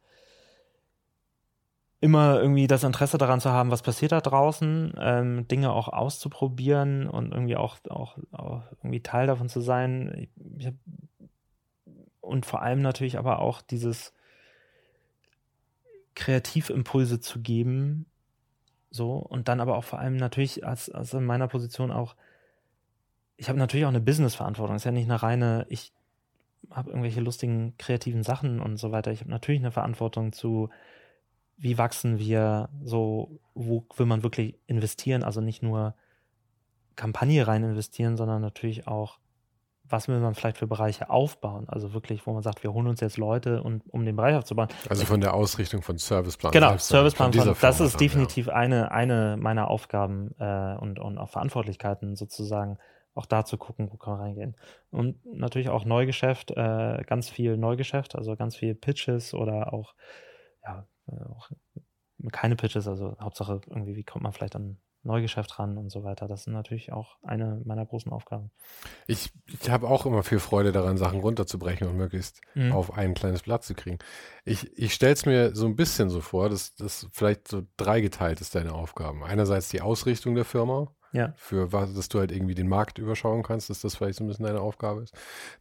immer 2.01 2.39
irgendwie 2.39 2.67
das 2.67 2.83
Interesse 2.83 3.17
daran 3.17 3.41
zu 3.41 3.49
haben, 3.49 3.71
was 3.71 3.81
passiert 3.81 4.11
da 4.11 4.21
draußen, 4.21 4.93
ähm, 4.99 5.47
Dinge 5.47 5.71
auch 5.71 5.87
auszuprobieren 5.87 7.09
und 7.09 7.31
irgendwie 7.31 7.55
auch, 7.55 7.77
auch, 7.89 8.19
auch 8.31 8.61
irgendwie 8.83 9.01
Teil 9.01 9.25
davon 9.25 9.49
zu 9.49 9.59
sein. 9.59 10.13
Ich, 10.15 10.29
ich 10.59 10.67
hab, 10.67 10.75
und 12.21 12.45
vor 12.45 12.61
allem 12.61 12.83
natürlich 12.83 13.17
aber 13.17 13.39
auch 13.39 13.63
dieses 13.63 14.13
Kreativimpulse 16.13 17.21
zu 17.21 17.41
geben, 17.41 18.05
so, 18.93 19.13
und 19.13 19.47
dann 19.47 19.59
aber 19.59 19.75
auch 19.75 19.83
vor 19.83 19.97
allem 19.97 20.17
natürlich 20.17 20.67
als, 20.67 20.87
als 20.91 21.13
in 21.15 21.25
meiner 21.25 21.47
Position 21.47 21.91
auch, 21.91 22.15
ich 23.37 23.49
habe 23.49 23.57
natürlich 23.57 23.85
auch 23.85 23.89
eine 23.89 23.99
Business-Verantwortung. 23.99 24.75
Es 24.75 24.83
ist 24.83 24.85
ja 24.85 24.91
nicht 24.91 25.09
eine 25.09 25.23
reine, 25.23 25.65
ich 25.69 25.93
habe 26.69 26.91
irgendwelche 26.91 27.19
lustigen, 27.19 27.75
kreativen 27.79 28.21
Sachen 28.21 28.59
und 28.59 28.77
so 28.77 28.91
weiter. 28.91 29.11
Ich 29.11 29.21
habe 29.21 29.31
natürlich 29.31 29.61
eine 29.61 29.71
Verantwortung 29.71 30.31
zu, 30.31 30.69
wie 31.57 31.79
wachsen 31.79 32.19
wir, 32.19 32.69
so, 32.83 33.39
wo 33.55 33.83
will 33.97 34.05
man 34.05 34.21
wirklich 34.21 34.59
investieren, 34.67 35.23
also 35.23 35.41
nicht 35.41 35.63
nur 35.63 35.95
Kampagne 36.95 37.47
rein 37.47 37.63
investieren, 37.63 38.15
sondern 38.15 38.43
natürlich 38.43 38.85
auch 38.87 39.17
was 39.93 40.07
will 40.07 40.19
man 40.19 40.33
vielleicht 40.33 40.57
für 40.57 40.65
Bereiche 40.65 41.11
aufbauen? 41.11 41.69
Also 41.69 41.93
wirklich, 41.93 42.25
wo 42.25 42.33
man 42.33 42.41
sagt, 42.41 42.63
wir 42.63 42.73
holen 42.73 42.87
uns 42.87 42.99
jetzt 42.99 43.17
Leute, 43.17 43.61
und, 43.61 43.83
um 43.89 44.03
den 44.03 44.15
Bereich 44.15 44.35
aufzubauen. 44.35 44.67
Also 44.89 45.05
von 45.05 45.21
der 45.21 45.35
Ausrichtung 45.35 45.83
von 45.83 45.99
Serviceplan. 45.99 46.51
Genau, 46.51 46.75
Serviceplan. 46.77 47.31
Von, 47.31 47.55
das 47.61 47.79
ist 47.79 48.01
definitiv 48.01 48.47
ja. 48.47 48.53
eine, 48.53 48.91
eine 48.91 49.37
meiner 49.39 49.69
Aufgaben 49.69 50.33
äh, 50.39 50.75
und, 50.79 50.99
und 50.99 51.19
auch 51.19 51.29
Verantwortlichkeiten 51.29 52.15
sozusagen, 52.15 52.79
auch 53.13 53.27
da 53.27 53.45
zu 53.45 53.57
gucken, 53.59 53.91
wo 53.91 53.97
kann 53.97 54.13
man 54.13 54.21
reingehen. 54.23 54.57
Und 54.89 55.23
natürlich 55.25 55.69
auch 55.69 55.85
Neugeschäft, 55.85 56.49
äh, 56.49 57.03
ganz 57.05 57.29
viel 57.29 57.55
Neugeschäft, 57.55 58.15
also 58.15 58.35
ganz 58.35 58.55
viel 58.55 58.73
Pitches 58.73 59.35
oder 59.35 59.73
auch, 59.73 59.93
ja, 60.63 60.87
äh, 61.07 61.23
auch 61.29 61.51
keine 62.31 62.55
Pitches, 62.55 62.87
also 62.87 63.15
Hauptsache 63.21 63.61
irgendwie, 63.67 63.95
wie 63.95 64.03
kommt 64.03 64.23
man 64.23 64.33
vielleicht 64.33 64.55
an 64.55 64.79
Neugeschäft 65.03 65.59
ran 65.59 65.77
und 65.77 65.91
so 65.91 66.03
weiter. 66.03 66.27
Das 66.27 66.45
sind 66.45 66.53
natürlich 66.53 66.93
auch 66.93 67.17
eine 67.23 67.61
meiner 67.65 67.85
großen 67.85 68.11
Aufgaben. 68.11 68.51
Ich, 69.05 69.31
ich 69.47 69.69
habe 69.69 69.87
auch 69.87 70.05
immer 70.05 70.23
viel 70.23 70.39
Freude 70.39 70.71
daran, 70.71 70.97
Sachen 70.97 71.19
runterzubrechen 71.19 71.87
und 71.87 71.97
möglichst 71.97 72.41
mhm. 72.55 72.71
auf 72.71 72.97
ein 72.97 73.13
kleines 73.13 73.43
Blatt 73.43 73.63
zu 73.63 73.75
kriegen. 73.75 73.99
Ich, 74.45 74.77
ich 74.77 74.93
stelle 74.93 75.13
es 75.13 75.25
mir 75.25 75.55
so 75.55 75.65
ein 75.65 75.75
bisschen 75.75 76.09
so 76.09 76.21
vor, 76.21 76.49
dass 76.49 76.75
das 76.75 77.07
vielleicht 77.11 77.47
so 77.47 77.63
dreigeteilt 77.77 78.39
ist, 78.41 78.55
deine 78.55 78.73
Aufgaben. 78.73 79.23
Einerseits 79.23 79.69
die 79.69 79.81
Ausrichtung 79.81 80.35
der 80.35 80.45
Firma, 80.45 80.87
ja. 81.13 81.31
Für 81.37 81.71
was, 81.71 81.93
dass 81.93 82.09
du 82.09 82.19
halt 82.19 82.31
irgendwie 82.31 82.55
den 82.55 82.67
Markt 82.67 82.97
überschauen 82.97 83.43
kannst, 83.43 83.69
dass 83.69 83.81
das 83.81 83.95
vielleicht 83.95 84.17
so 84.17 84.23
ein 84.23 84.27
bisschen 84.27 84.47
deine 84.47 84.61
Aufgabe 84.61 85.03
ist. 85.03 85.13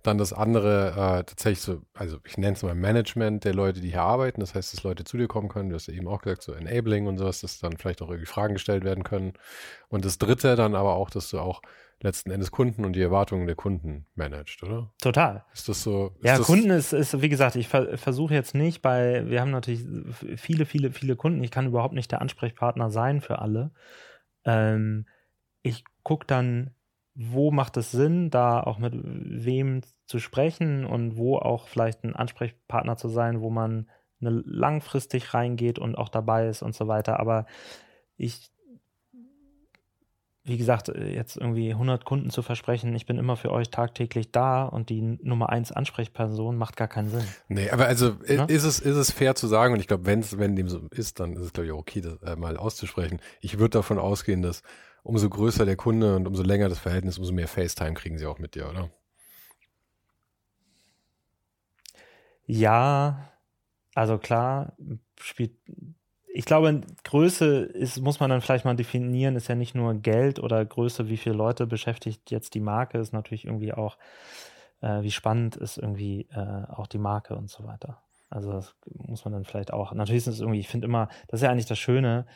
Dann 0.03 0.17
das 0.17 0.33
andere, 0.33 0.93
äh, 0.93 1.25
tatsächlich 1.25 1.61
so, 1.61 1.83
also 1.93 2.17
ich 2.25 2.39
nenne 2.39 2.57
es 2.57 2.63
mal 2.63 2.75
Management 2.75 3.45
der 3.45 3.55
Leute, 3.55 3.83
die 3.83 3.91
hier 3.91 4.03
arbeiten. 4.03 4.41
Das 4.41 4.55
heißt, 4.55 4.73
dass 4.73 4.83
Leute 4.83 5.05
zu 5.05 5.19
dir 5.19 5.29
kommen 5.29 5.51
können. 5.51 5.69
Du 5.69 5.75
hast 5.75 5.89
ja 5.89 5.95
eben 5.95 6.09
auch 6.09 6.23
gesagt, 6.23 6.43
so 6.43 6.55
Enabling 6.55 7.07
und 7.07 7.19
sowas, 7.19 7.43
dass 7.43 7.59
dann 7.59 7.77
vielleicht 7.77 8.01
auch 8.01 8.09
irgendwie 8.09 8.27
Fragen 8.27 8.55
gestellt 8.55 8.83
werden 8.83 9.05
können. 9.05 9.35
Und 9.89 10.07
das 10.07 10.17
dritte 10.17 10.57
dann 10.57 10.75
aber 10.75 10.95
auch, 10.95 11.11
dass 11.11 11.29
du 11.29 11.39
auch 11.39 11.61
letzten 12.01 12.31
Endes 12.31 12.51
Kunden 12.51 12.87
und 12.87 12.95
die 12.95 13.03
Erwartungen 13.03 13.47
der 13.47 13.55
Kunden 13.55 14.07
managt, 14.15 14.63
oder? 14.63 14.91
Total. 15.01 15.45
Ist 15.53 15.69
das 15.69 15.83
so? 15.83 16.13
Ist 16.17 16.25
ja, 16.25 16.39
das 16.39 16.47
Kunden 16.47 16.71
ist, 16.71 16.95
ist, 16.95 17.21
wie 17.21 17.29
gesagt, 17.29 17.57
ich 17.57 17.69
ver 17.69 17.99
versuche 17.99 18.33
jetzt 18.33 18.55
nicht 18.55 18.81
bei, 18.81 19.25
wir 19.27 19.43
haben 19.43 19.51
natürlich 19.51 19.85
viele, 20.37 20.65
viele, 20.65 20.91
viele 20.93 21.15
Kunden. 21.15 21.45
Ich 21.45 21.51
kann 21.51 21.67
überhaupt 21.67 21.95
nicht 21.95 22.11
der 22.11 22.23
Ansprechpartner 22.23 22.91
sein 22.91 23.21
für 23.21 23.39
alle. 23.39 23.71
Ähm, 24.45 25.07
ich 25.63 25.85
gucke 26.03 26.27
dann, 26.27 26.71
wo 27.15 27.51
macht 27.51 27.77
es 27.77 27.91
Sinn, 27.91 28.31
da 28.31 28.61
auch 28.61 28.79
mit 28.79 28.95
wem 28.95 29.83
zu 30.07 30.19
sprechen 30.19 30.85
und 30.85 31.17
wo 31.17 31.37
auch 31.37 31.69
vielleicht 31.69 32.05
ein 32.05 32.17
Ansprechpartner 32.17 32.97
zu 32.97 33.09
sein, 33.09 33.41
wo 33.41 33.51
man 33.51 33.89
eine 34.21 34.43
langfristig 34.45 35.35
reingeht 35.35 35.79
und 35.79 35.97
auch 35.97 36.09
dabei 36.09 36.49
ist 36.49 36.63
und 36.63 36.75
so 36.75 36.89
weiter. 36.89 37.21
Aber 37.21 37.47
ich, 38.17 38.51
wie 40.45 40.57
gesagt, 40.57 40.89
jetzt 40.89 41.37
irgendwie 41.37 41.73
100 41.73 42.05
Kunden 42.05 42.31
zu 42.31 42.41
versprechen, 42.43 42.95
ich 42.95 43.05
bin 43.05 43.19
immer 43.19 43.37
für 43.37 43.51
euch 43.51 43.71
tagtäglich 43.71 44.33
da 44.33 44.65
und 44.65 44.89
die 44.89 45.03
Nummer 45.03 45.51
eins 45.51 45.71
Ansprechperson 45.71 46.57
macht 46.57 46.77
gar 46.77 46.89
keinen 46.89 47.11
Sinn. 47.11 47.27
Nee, 47.49 47.71
aber 47.71 47.87
also 47.87 48.17
ja? 48.27 48.45
ist, 48.45 48.65
es, 48.65 48.79
ist 48.79 48.97
es 48.97 49.11
fair 49.11 49.35
zu 49.35 49.49
sagen, 49.49 49.75
und 49.75 49.81
ich 49.81 49.89
glaube, 49.89 50.07
wenn 50.07 50.57
dem 50.57 50.69
so 50.69 50.87
ist, 50.91 51.21
dann 51.21 51.35
ist 51.35 51.43
es, 51.43 51.53
glaube 51.53 51.67
ich, 51.67 51.73
auch 51.73 51.79
okay, 51.79 52.01
das 52.01 52.17
äh, 52.23 52.37
mal 52.37 52.57
auszusprechen. 52.57 53.21
Ich 53.41 53.59
würde 53.59 53.79
davon 53.79 53.99
ausgehen, 53.99 54.41
dass 54.41 54.63
umso 55.03 55.29
größer 55.29 55.65
der 55.65 55.77
Kunde 55.77 56.17
und 56.17 56.27
umso 56.27 56.43
länger 56.43 56.69
das 56.69 56.79
Verhältnis, 56.79 57.19
umso 57.19 57.33
mehr 57.33 57.49
FaceTime 57.49 57.95
kriegen 57.95 58.19
sie 58.19 58.27
auch 58.27 58.39
mit 58.39 58.55
dir, 58.55 58.69
oder? 58.69 58.91
Ja, 62.47 63.31
also 63.95 64.19
klar, 64.19 64.77
spielt, 65.21 65.53
ich 66.35 66.45
glaube, 66.45 66.81
Größe 67.05 67.61
ist, 67.61 68.01
muss 68.01 68.21
man 68.21 68.31
dann 68.31 68.41
vielleicht 68.41 68.65
mal 68.65 68.77
definieren, 68.77 69.37
ist 69.37 69.49
ja 69.49 69.55
nicht 69.55 69.75
nur 69.75 69.95
Geld 69.95 70.39
oder 70.39 70.65
Größe, 70.65 71.09
wie 71.09 71.17
viele 71.17 71.35
Leute 71.35 71.67
beschäftigt 71.67 72.31
jetzt 72.31 72.55
die 72.55 72.61
Marke, 72.61 72.99
ist 72.99 73.13
natürlich 73.13 73.45
irgendwie 73.45 73.73
auch, 73.73 73.99
äh, 74.81 75.03
wie 75.03 75.11
spannend 75.11 75.57
ist 75.57 75.79
irgendwie 75.79 76.29
äh, 76.33 76.65
auch 76.69 76.87
die 76.87 76.99
Marke 76.99 77.37
und 77.37 77.51
so 77.51 77.65
weiter. 77.65 78.03
Also 78.31 78.53
das 78.53 78.75
muss 78.87 79.25
man 79.25 79.35
dann 79.35 79.45
vielleicht 79.45 79.73
auch. 79.73 79.93
Natürlich 79.93 80.27
ist 80.27 80.35
es 80.35 80.41
irgendwie, 80.41 80.61
ich 80.61 80.69
finde 80.69 80.87
immer, 80.87 81.09
das 81.29 81.41
ist 81.41 81.45
ja 81.45 81.51
eigentlich 81.51 81.67
das 81.67 81.79
Schöne, 81.79 82.27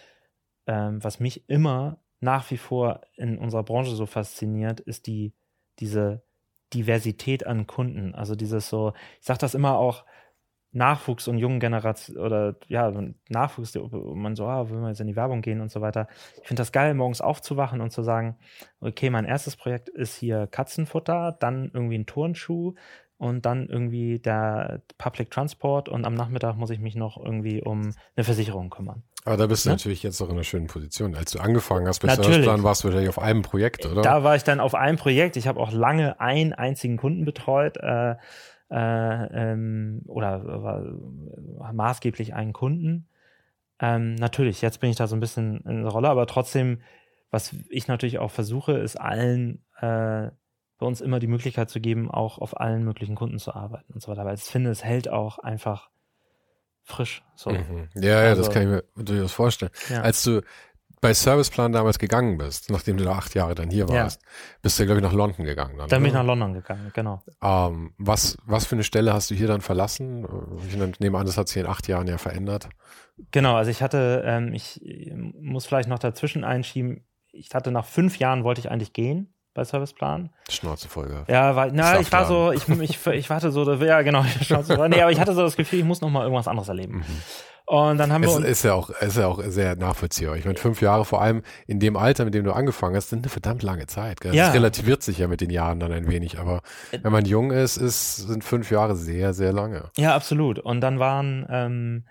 ähm, 0.66 1.02
was 1.02 1.20
mich 1.20 1.48
immer 1.48 1.98
nach 2.20 2.50
wie 2.50 2.56
vor 2.56 3.02
in 3.16 3.38
unserer 3.38 3.62
Branche 3.62 3.94
so 3.94 4.06
fasziniert, 4.06 4.80
ist 4.80 5.06
die, 5.06 5.34
diese 5.78 6.22
Diversität 6.72 7.46
an 7.46 7.66
Kunden. 7.66 8.14
Also 8.14 8.34
dieses 8.34 8.68
so, 8.68 8.92
ich 9.20 9.26
sage 9.26 9.38
das 9.38 9.54
immer 9.54 9.78
auch, 9.78 10.04
Nachwuchs 10.76 11.26
und 11.26 11.38
jungen 11.38 11.58
Generation 11.58 12.18
oder 12.18 12.56
ja, 12.68 12.92
Nachwuchs, 13.30 13.74
man 13.92 14.36
so, 14.36 14.46
ah, 14.46 14.68
will 14.68 14.78
man 14.78 14.90
jetzt 14.90 15.00
in 15.00 15.06
die 15.06 15.16
Werbung 15.16 15.40
gehen 15.40 15.62
und 15.62 15.70
so 15.70 15.80
weiter. 15.80 16.06
Ich 16.42 16.48
finde 16.48 16.60
das 16.60 16.70
geil, 16.70 16.92
morgens 16.92 17.22
aufzuwachen 17.22 17.80
und 17.80 17.90
zu 17.92 18.02
sagen, 18.02 18.36
okay, 18.80 19.08
mein 19.08 19.24
erstes 19.24 19.56
Projekt 19.56 19.88
ist 19.88 20.16
hier 20.16 20.46
Katzenfutter, 20.46 21.34
dann 21.40 21.70
irgendwie 21.72 21.96
ein 21.96 22.04
Turnschuh 22.04 22.74
und 23.16 23.46
dann 23.46 23.68
irgendwie 23.68 24.18
der 24.18 24.82
Public 24.98 25.30
Transport 25.30 25.88
und 25.88 26.04
am 26.04 26.14
Nachmittag 26.14 26.56
muss 26.56 26.70
ich 26.70 26.78
mich 26.78 26.94
noch 26.94 27.16
irgendwie 27.16 27.62
um 27.62 27.94
eine 28.14 28.24
Versicherung 28.24 28.68
kümmern. 28.68 29.02
Aber 29.26 29.36
da 29.36 29.46
bist 29.46 29.64
du 29.64 29.68
ne? 29.68 29.74
natürlich 29.74 30.02
jetzt 30.02 30.20
auch 30.22 30.26
in 30.28 30.32
einer 30.32 30.44
schönen 30.44 30.68
Position. 30.68 31.14
Als 31.14 31.32
du 31.32 31.40
angefangen 31.40 31.86
hast 31.86 32.00
bei 32.00 32.14
Serviceplan, 32.14 32.62
warst 32.62 32.82
du 32.82 32.88
wahrscheinlich 32.88 33.10
auf 33.10 33.18
einem 33.18 33.42
Projekt, 33.42 33.84
oder? 33.84 34.00
Da 34.00 34.24
war 34.24 34.36
ich 34.36 34.44
dann 34.44 34.60
auf 34.60 34.74
einem 34.74 34.96
Projekt. 34.96 35.36
Ich 35.36 35.46
habe 35.46 35.60
auch 35.60 35.72
lange 35.72 36.20
einen 36.20 36.52
einzigen 36.52 36.96
Kunden 36.96 37.24
betreut. 37.24 37.76
Äh, 37.76 38.14
äh, 38.70 39.52
ähm, 39.52 40.02
oder 40.06 40.88
äh, 41.60 41.72
maßgeblich 41.72 42.34
einen 42.34 42.52
Kunden. 42.52 43.08
Ähm, 43.78 44.14
natürlich, 44.14 44.62
jetzt 44.62 44.80
bin 44.80 44.90
ich 44.90 44.96
da 44.96 45.06
so 45.06 45.16
ein 45.16 45.20
bisschen 45.20 45.60
in 45.60 45.82
der 45.82 45.92
Rolle, 45.92 46.08
aber 46.08 46.26
trotzdem, 46.26 46.80
was 47.30 47.54
ich 47.68 47.88
natürlich 47.88 48.18
auch 48.18 48.30
versuche, 48.30 48.72
ist 48.72 48.96
allen 48.96 49.62
äh, 49.80 50.30
bei 50.78 50.86
uns 50.86 51.00
immer 51.00 51.20
die 51.20 51.26
Möglichkeit 51.26 51.70
zu 51.70 51.80
geben, 51.80 52.10
auch 52.10 52.38
auf 52.38 52.58
allen 52.58 52.84
möglichen 52.84 53.14
Kunden 53.14 53.38
zu 53.38 53.54
arbeiten 53.54 53.92
und 53.92 54.02
so 54.02 54.10
weiter. 54.10 54.24
Weil 54.24 54.34
ich 54.34 54.42
finde, 54.42 54.70
es 54.70 54.84
hält 54.84 55.08
auch 55.08 55.38
einfach 55.38 55.90
frisch. 56.86 57.22
So. 57.34 57.50
Mhm. 57.50 57.88
Ja, 57.94 58.22
ja, 58.22 58.30
also, 58.30 58.42
das 58.42 58.52
kann 58.52 58.62
ich 58.62 58.68
mir 58.68 58.84
durchaus 58.96 59.32
vorstellen. 59.32 59.72
Ja. 59.90 60.02
Als 60.02 60.22
du 60.22 60.40
bei 61.00 61.12
Serviceplan 61.12 61.72
damals 61.72 61.98
gegangen 61.98 62.38
bist, 62.38 62.70
nachdem 62.70 62.96
du 62.96 63.04
da 63.04 63.12
acht 63.12 63.34
Jahre 63.34 63.54
dann 63.54 63.70
hier 63.70 63.88
warst, 63.88 64.22
ja. 64.22 64.28
bist 64.62 64.78
du, 64.78 64.86
glaube 64.86 65.00
ich, 65.00 65.04
nach 65.04 65.12
London 65.12 65.44
gegangen. 65.44 65.76
Dann, 65.76 65.88
dann 65.88 66.00
bin 66.00 66.08
ich 66.08 66.14
nach 66.14 66.24
London 66.24 66.54
gegangen, 66.54 66.90
genau. 66.94 67.22
Ähm, 67.42 67.92
was, 67.98 68.38
was 68.46 68.64
für 68.64 68.76
eine 68.76 68.84
Stelle 68.84 69.12
hast 69.12 69.30
du 69.30 69.34
hier 69.34 69.46
dann 69.46 69.60
verlassen? 69.60 70.26
Ich 70.66 71.00
nehme 71.00 71.18
an, 71.18 71.26
das 71.26 71.36
hat 71.36 71.48
sich 71.48 71.58
in 71.58 71.66
acht 71.66 71.86
Jahren 71.86 72.08
ja 72.08 72.18
verändert. 72.18 72.68
Genau, 73.30 73.56
also 73.56 73.70
ich 73.70 73.82
hatte, 73.82 74.22
ähm, 74.24 74.54
ich 74.54 74.80
muss 75.38 75.66
vielleicht 75.66 75.88
noch 75.88 75.98
dazwischen 75.98 76.44
einschieben, 76.44 77.04
ich 77.32 77.54
hatte 77.54 77.70
nach 77.70 77.84
fünf 77.84 78.18
Jahren 78.18 78.44
wollte 78.44 78.60
ich 78.60 78.70
eigentlich 78.70 78.94
gehen 78.94 79.35
bei 79.56 79.64
Serviceplan. 79.64 80.30
Schnauze 80.48 80.88
voll 80.88 81.08
gehabt. 81.08 81.30
Ja, 81.30 81.56
weil, 81.56 81.72
na, 81.72 81.98
ich 81.98 82.12
war 82.12 82.26
so, 82.26 82.52
ich, 82.52 82.68
ich, 82.68 83.06
ich 83.06 83.30
warte 83.30 83.50
so, 83.50 83.72
ja 83.72 84.02
genau, 84.02 84.22
Schnauze 84.42 84.76
voll. 84.76 84.88
Nee, 84.88 85.02
aber 85.02 85.10
ich 85.10 85.18
hatte 85.18 85.34
so 85.34 85.42
das 85.42 85.56
Gefühl, 85.56 85.80
ich 85.80 85.84
muss 85.84 86.00
noch 86.00 86.10
mal 86.10 86.22
irgendwas 86.22 86.46
anderes 86.46 86.68
erleben. 86.68 86.98
Mhm. 86.98 87.04
Und 87.68 87.98
dann 87.98 88.12
haben 88.12 88.22
wir 88.22 88.28
es 88.28 88.38
ist 88.38 88.62
ja 88.62 88.74
auch, 88.74 88.90
ist 88.90 89.16
ja 89.16 89.26
auch 89.26 89.42
sehr 89.44 89.74
nachvollziehbar. 89.74 90.36
Ich 90.36 90.44
meine, 90.44 90.56
fünf 90.56 90.80
Jahre, 90.80 91.04
vor 91.04 91.20
allem 91.20 91.42
in 91.66 91.80
dem 91.80 91.96
Alter, 91.96 92.24
mit 92.24 92.32
dem 92.32 92.44
du 92.44 92.52
angefangen 92.52 92.94
hast, 92.94 93.10
sind 93.10 93.24
eine 93.24 93.28
verdammt 93.28 93.64
lange 93.64 93.88
Zeit. 93.88 94.20
Gell? 94.20 94.36
Ja. 94.36 94.46
Das 94.46 94.54
relativiert 94.54 95.02
sich 95.02 95.18
ja 95.18 95.26
mit 95.26 95.40
den 95.40 95.50
Jahren 95.50 95.80
dann 95.80 95.90
ein 95.90 96.08
wenig. 96.08 96.38
Aber 96.38 96.62
äh, 96.92 97.00
wenn 97.02 97.10
man 97.10 97.24
jung 97.24 97.50
ist, 97.50 97.76
ist 97.76 98.18
sind 98.18 98.44
fünf 98.44 98.70
Jahre 98.70 98.94
sehr, 98.94 99.34
sehr 99.34 99.52
lange. 99.52 99.90
Ja, 99.96 100.14
absolut. 100.14 100.60
Und 100.60 100.80
dann 100.80 101.00
waren, 101.00 101.44
ähm, 101.50 102.04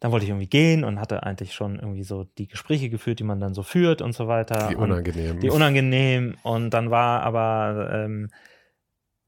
dann 0.00 0.12
wollte 0.12 0.24
ich 0.24 0.30
irgendwie 0.30 0.48
gehen 0.48 0.84
und 0.84 1.00
hatte 1.00 1.22
eigentlich 1.22 1.54
schon 1.54 1.76
irgendwie 1.76 2.02
so 2.02 2.24
die 2.24 2.48
Gespräche 2.48 2.90
geführt, 2.90 3.18
die 3.18 3.24
man 3.24 3.40
dann 3.40 3.54
so 3.54 3.62
führt 3.62 4.02
und 4.02 4.12
so 4.12 4.28
weiter. 4.28 4.68
Die 4.68 4.76
unangenehm. 4.76 5.40
Die 5.40 5.50
unangenehm. 5.50 6.36
Und 6.42 6.70
dann 6.70 6.90
war 6.90 7.22
aber 7.22 7.90
ähm, 7.92 8.30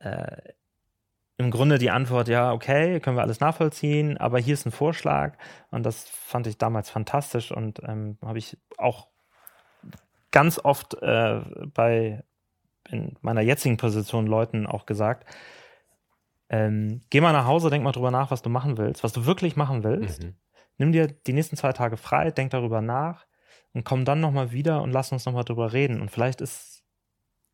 äh, 0.00 0.52
im 1.38 1.50
Grunde 1.50 1.78
die 1.78 1.90
Antwort, 1.90 2.28
ja, 2.28 2.52
okay, 2.52 3.00
können 3.00 3.16
wir 3.16 3.22
alles 3.22 3.40
nachvollziehen, 3.40 4.18
aber 4.18 4.40
hier 4.40 4.54
ist 4.54 4.66
ein 4.66 4.72
Vorschlag 4.72 5.38
und 5.70 5.87
das 5.87 6.09
fand 6.09 6.48
ich 6.48 6.59
damals 6.59 6.90
fantastisch 6.90 7.52
und 7.52 7.81
ähm, 7.85 8.18
habe 8.22 8.38
ich 8.38 8.59
auch 8.76 9.07
ganz 10.33 10.59
oft 10.59 10.94
äh, 11.00 11.40
bei 11.72 12.24
in 12.90 13.16
meiner 13.20 13.42
jetzigen 13.42 13.76
Position 13.76 14.26
Leuten 14.26 14.66
auch 14.66 14.85
gesagt, 14.85 15.26
ähm, 16.50 17.02
geh 17.11 17.20
mal 17.20 17.33
nach 17.33 17.46
Hause, 17.46 17.70
denk 17.70 17.85
mal 17.85 17.92
drüber 17.92 18.11
nach, 18.11 18.31
was 18.31 18.42
du 18.42 18.50
machen 18.50 18.78
willst, 18.78 19.04
was 19.04 19.12
du 19.12 19.26
wirklich 19.26 19.57
machen 19.57 19.85
willst. 19.85 20.22
Mhm. 20.22 20.35
Nimm 20.78 20.92
dir 20.92 21.08
die 21.08 21.32
nächsten 21.32 21.56
zwei 21.56 21.72
Tage 21.72 21.96
frei, 21.96 22.30
denk 22.30 22.50
darüber 22.50 22.80
nach 22.80 23.26
und 23.72 23.84
komm 23.84 24.04
dann 24.04 24.20
nochmal 24.20 24.52
wieder 24.52 24.82
und 24.82 24.92
lass 24.92 25.12
uns 25.12 25.26
nochmal 25.26 25.44
drüber 25.44 25.72
reden. 25.72 26.00
Und 26.00 26.10
vielleicht 26.10 26.40
ist 26.40 26.84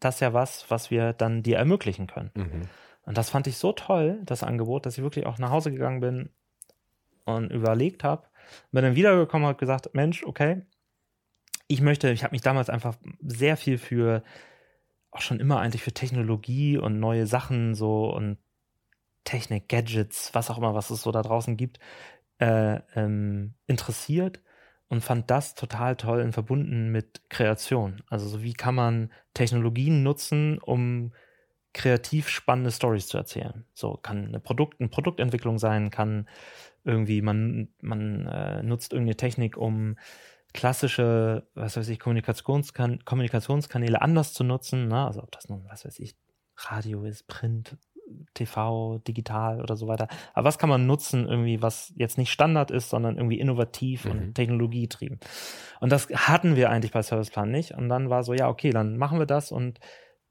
das 0.00 0.20
ja 0.20 0.32
was, 0.32 0.70
was 0.70 0.90
wir 0.90 1.12
dann 1.12 1.42
dir 1.42 1.56
ermöglichen 1.56 2.06
können. 2.06 2.30
Mhm. 2.34 2.62
Und 3.02 3.18
das 3.18 3.30
fand 3.30 3.46
ich 3.46 3.56
so 3.56 3.72
toll, 3.72 4.20
das 4.24 4.42
Angebot, 4.42 4.86
dass 4.86 4.96
ich 4.96 5.02
wirklich 5.02 5.26
auch 5.26 5.38
nach 5.38 5.50
Hause 5.50 5.70
gegangen 5.70 6.00
bin 6.00 6.30
und 7.24 7.50
überlegt 7.50 8.04
habe. 8.04 8.26
Bin 8.72 8.82
dann 8.84 8.96
wiedergekommen 8.96 9.48
und 9.48 9.58
gesagt, 9.58 9.94
Mensch, 9.94 10.24
okay, 10.24 10.62
ich 11.66 11.80
möchte, 11.80 12.10
ich 12.10 12.22
habe 12.24 12.32
mich 12.32 12.42
damals 12.42 12.68
einfach 12.68 12.96
sehr 13.20 13.56
viel 13.56 13.78
für, 13.78 14.22
auch 15.10 15.22
schon 15.22 15.40
immer 15.40 15.60
eigentlich 15.60 15.82
für 15.82 15.92
Technologie 15.92 16.76
und 16.76 17.00
neue 17.00 17.26
Sachen 17.26 17.74
so 17.74 18.14
und 18.14 18.38
Technik, 19.24 19.68
Gadgets, 19.68 20.34
was 20.34 20.50
auch 20.50 20.58
immer, 20.58 20.74
was 20.74 20.90
es 20.90 21.02
so 21.02 21.10
da 21.10 21.22
draußen 21.22 21.56
gibt, 21.56 21.78
äh, 22.38 22.80
ähm, 22.94 23.54
interessiert 23.66 24.40
und 24.88 25.02
fand 25.02 25.30
das 25.30 25.54
total 25.54 25.96
toll 25.96 26.20
und 26.20 26.32
verbunden 26.32 26.90
mit 26.90 27.28
Kreation. 27.30 28.02
Also 28.08 28.28
so 28.28 28.42
wie 28.42 28.52
kann 28.52 28.74
man 28.74 29.12
Technologien 29.34 30.02
nutzen, 30.02 30.58
um 30.58 31.12
kreativ 31.72 32.28
spannende 32.28 32.70
Stories 32.70 33.08
zu 33.08 33.18
erzählen. 33.18 33.66
So 33.74 33.94
kann 33.96 34.28
eine 34.28 34.40
Produkt, 34.40 34.80
eine 34.80 34.88
Produktentwicklung 34.88 35.58
sein, 35.58 35.90
kann 35.90 36.28
irgendwie, 36.84 37.20
man, 37.20 37.68
man 37.80 38.26
äh, 38.26 38.62
nutzt 38.62 38.92
irgendeine 38.92 39.16
Technik, 39.16 39.56
um 39.56 39.96
klassische, 40.52 41.48
was 41.54 41.76
weiß 41.76 41.88
ich, 41.88 41.98
Kommunikationskan 41.98 43.04
Kommunikationskanäle 43.04 44.00
anders 44.00 44.32
zu 44.32 44.44
nutzen. 44.44 44.86
Ne? 44.88 45.04
Also 45.04 45.22
ob 45.22 45.32
das 45.32 45.48
nun, 45.48 45.64
was 45.68 45.84
weiß 45.84 45.98
ich, 45.98 46.16
Radio 46.56 47.02
ist, 47.04 47.26
Print, 47.26 47.76
TV, 48.34 48.98
digital 49.06 49.60
oder 49.60 49.76
so 49.76 49.86
weiter. 49.86 50.08
Aber 50.34 50.46
was 50.46 50.58
kann 50.58 50.68
man 50.68 50.86
nutzen, 50.86 51.26
irgendwie, 51.26 51.62
was 51.62 51.92
jetzt 51.96 52.18
nicht 52.18 52.30
Standard 52.30 52.70
ist, 52.70 52.90
sondern 52.90 53.16
irgendwie 53.16 53.38
innovativ 53.38 54.04
mhm. 54.04 54.10
und 54.10 54.34
technologietrieben? 54.34 55.20
Und 55.80 55.92
das 55.92 56.08
hatten 56.08 56.56
wir 56.56 56.70
eigentlich 56.70 56.92
bei 56.92 57.02
Serviceplan 57.02 57.50
nicht. 57.50 57.72
Und 57.72 57.88
dann 57.88 58.10
war 58.10 58.22
so, 58.22 58.34
ja, 58.34 58.48
okay, 58.48 58.70
dann 58.70 58.96
machen 58.96 59.18
wir 59.18 59.26
das 59.26 59.52
und 59.52 59.78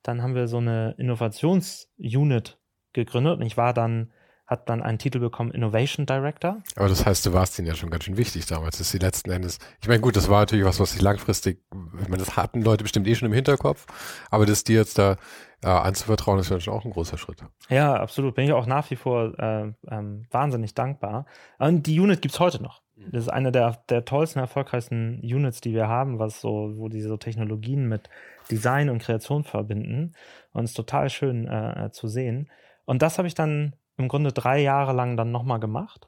dann 0.04 0.22
haben 0.22 0.36
wir 0.36 0.48
so 0.48 0.58
eine 0.58 0.96
Innovationsunit 0.98 2.60
gegründet 2.92 3.40
und 3.40 3.46
ich 3.46 3.58
war 3.58 3.74
dann, 3.74 4.12
hat 4.46 4.70
dann 4.70 4.84
einen 4.84 5.00
Titel 5.00 5.20
bekommen, 5.20 5.52
Innovation 5.52 6.06
Director. 6.06 6.62
Aber 6.76 6.90
das 6.90 7.06
heißt, 7.06 7.26
du 7.26 7.34
warst 7.34 7.58
denen 7.58 7.68
ja 7.68 7.76
schon 7.76 7.90
ganz 7.90 8.04
schön 8.04 8.18
wichtig 8.18 8.46
damals, 8.46 8.78
dass 8.78 8.92
sie 8.92 8.98
letzten 8.98 9.32
Endes, 9.32 9.60
ich 9.82 9.88
meine, 9.88 10.02
gut, 10.02 10.16
das 10.16 10.30
war 10.30 10.42
natürlich 10.42 10.66
was, 10.66 10.80
was 10.80 10.92
sich 10.92 11.02
langfristig, 11.02 11.64
ich 12.02 12.08
meine, 12.10 12.18
das 12.18 12.36
hatten 12.36 12.62
Leute 12.62 12.84
bestimmt 12.84 13.08
eh 13.08 13.16
schon 13.16 13.28
im 13.28 13.34
Hinterkopf, 13.34 13.86
aber 14.30 14.46
das 14.46 14.66
dir 14.66 14.76
jetzt 14.76 15.00
da 15.00 15.16
äh, 15.64 15.68
anzuvertrauen, 15.68 16.40
ist 16.40 16.50
ja 16.50 16.60
schon 16.60 16.74
auch 16.74 16.86
ein 16.86 16.92
großer 16.92 17.18
Schritt. 17.18 17.44
Ja, 17.70 17.96
absolut. 17.96 18.36
Bin 18.36 18.46
ich 18.46 18.54
auch 18.54 18.66
nach 18.66 18.90
wie 18.92 18.96
vor 18.96 19.38
äh, 19.40 19.72
ähm, 19.90 20.26
wahnsinnig 20.32 20.74
dankbar. 20.74 21.26
Und 21.58 21.88
die 21.88 22.00
Unit 22.00 22.22
gibt's 22.22 22.40
heute 22.40 22.62
noch. 22.62 22.82
Das 22.96 23.24
ist 23.24 23.30
eine 23.30 23.52
der, 23.52 23.84
der 23.90 24.06
tollsten, 24.06 24.40
erfolgreichsten 24.40 25.20
Units, 25.22 25.62
die 25.62 25.74
wir 25.74 25.88
haben, 25.88 26.20
was 26.20 26.42
so, 26.42 26.74
wo 26.76 26.90
diese 26.90 27.10
so 27.10 27.18
Technologien 27.18 27.88
mit 27.88 28.10
Design 28.52 28.90
und 28.90 29.00
Kreation 29.00 29.44
verbinden. 29.44 30.14
Und 30.52 30.66
es 30.66 30.72
ist 30.72 30.78
total 30.78 31.10
schön 31.10 31.48
äh, 31.48 31.90
zu 31.92 32.08
sehen. 32.08 32.50
Und 32.86 33.02
das 33.02 33.18
habe 33.18 33.28
ich 33.28 33.34
dann 33.34 33.76
im 33.98 34.08
Grunde 34.08 34.32
drei 34.32 34.62
Jahre 34.62 34.94
lang 34.94 35.18
dann 35.18 35.32
nochmal 35.32 35.60
gemacht. 35.60 36.08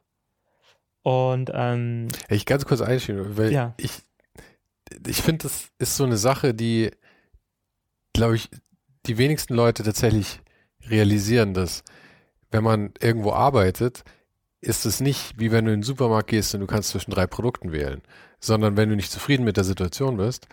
Und 1.02 1.52
ähm, 1.54 2.08
ich 2.30 2.46
ganz 2.46 2.66
kurz 2.66 2.82
einschieben, 2.82 3.38
weil 3.38 3.52
ja. 3.52 3.74
ich, 3.78 3.92
ich 5.06 5.22
finde, 5.22 5.44
das 5.44 5.70
ist 5.78 5.98
so 5.98 6.04
eine 6.04 6.18
Sache, 6.18 6.54
die, 6.54 6.92
glaube 8.14 8.36
ich, 8.36 8.50
die 9.08 9.18
wenigsten 9.18 9.54
Leute 9.54 9.84
tatsächlich 9.84 10.42
realisieren, 10.90 11.54
dass 11.54 11.84
wenn 12.52 12.64
man 12.64 12.94
irgendwo 13.00 13.32
arbeitet, 13.32 14.04
ist 14.62 14.86
es 14.86 15.00
nicht 15.00 15.40
wie 15.40 15.52
wenn 15.52 15.66
du 15.66 15.72
in 15.72 15.80
den 15.80 15.84
Supermarkt 15.84 16.30
gehst 16.30 16.54
und 16.54 16.62
du 16.62 16.68
kannst 16.68 16.90
zwischen 16.90 17.12
drei 17.12 17.28
Produkten 17.28 17.72
wählen, 17.72 18.02
sondern 18.40 18.78
wenn 18.78 18.90
du 18.90 18.96
nicht 18.96 19.12
zufrieden 19.12 19.44
mit 19.44 19.58
der 19.58 19.64
Situation 19.64 20.18
bist, 20.18 20.48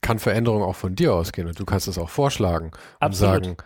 kann 0.00 0.18
Veränderung 0.18 0.62
auch 0.62 0.76
von 0.76 0.94
dir 0.94 1.14
ausgehen 1.14 1.48
und 1.48 1.58
du 1.58 1.64
kannst 1.64 1.88
es 1.88 1.98
auch 1.98 2.10
vorschlagen 2.10 2.66
und 2.66 2.74
Absolut. 3.00 3.44
sagen, 3.44 3.56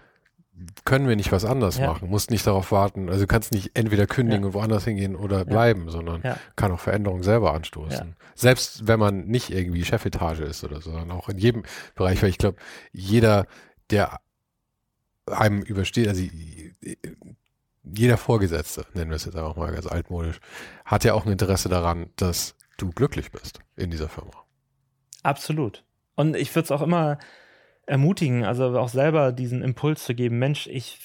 können 0.85 1.09
wir 1.09 1.16
nicht 1.16 1.33
was 1.33 1.44
anderes 1.44 1.78
ja. 1.78 1.87
machen, 1.87 2.09
musst 2.09 2.31
nicht 2.31 2.47
darauf 2.47 2.72
warten, 2.72 3.09
also 3.09 3.20
du 3.20 3.26
kannst 3.26 3.53
nicht 3.53 3.72
entweder 3.74 4.07
kündigen 4.07 4.43
ja. 4.43 4.47
und 4.49 4.55
woanders 4.55 4.84
hingehen 4.84 5.16
oder 5.16 5.45
bleiben, 5.45 5.90
sondern 5.90 6.22
ja. 6.22 6.36
kann 6.57 6.72
auch 6.72 6.80
Veränderung 6.80 7.22
selber 7.22 7.53
anstoßen. 7.55 8.16
Selbst 8.34 8.86
wenn 8.86 8.99
man 8.99 9.26
nicht 9.26 9.51
irgendwie 9.51 9.84
Chefetage 9.84 10.40
ist 10.40 10.64
oder 10.64 10.80
so, 10.80 10.90
sondern 10.90 11.11
auch 11.11 11.28
in 11.28 11.38
jedem 11.38 11.64
Bereich, 11.95 12.22
weil 12.22 12.30
ich 12.30 12.38
glaube, 12.38 12.59
jeder, 12.93 13.47
der 13.90 14.20
einem 15.27 15.62
übersteht, 15.62 16.09
also 16.09 16.23
jeder 17.85 18.16
Vorgesetzte, 18.16 18.87
nennen 18.95 19.11
wir 19.11 19.16
es 19.16 19.25
jetzt 19.25 19.37
einfach 19.37 19.57
mal 19.57 19.73
ganz 19.73 19.87
altmodisch, 19.87 20.41
hat 20.85 21.05
ja 21.05 21.14
auch 21.14 21.27
ein 21.27 21.33
Interesse 21.33 21.68
daran, 21.68 22.11
dass 22.16 22.55
du 22.79 22.91
glücklich 22.91 23.31
bist 23.31 23.61
in 23.77 23.91
dieser 23.91 24.09
Firma. 24.09 24.33
Absolut. 25.23 25.85
Und 26.14 26.37
ich 26.37 26.55
würde 26.55 26.64
es 26.64 26.70
auch 26.70 26.83
immer 26.83 27.18
ermutigen, 27.87 28.45
also 28.45 28.79
auch 28.79 28.89
selber 28.89 29.33
diesen 29.33 29.62
Impuls 29.62 30.05
zu 30.05 30.14
geben, 30.14 30.39
Mensch, 30.39 30.66
ich 30.68 30.99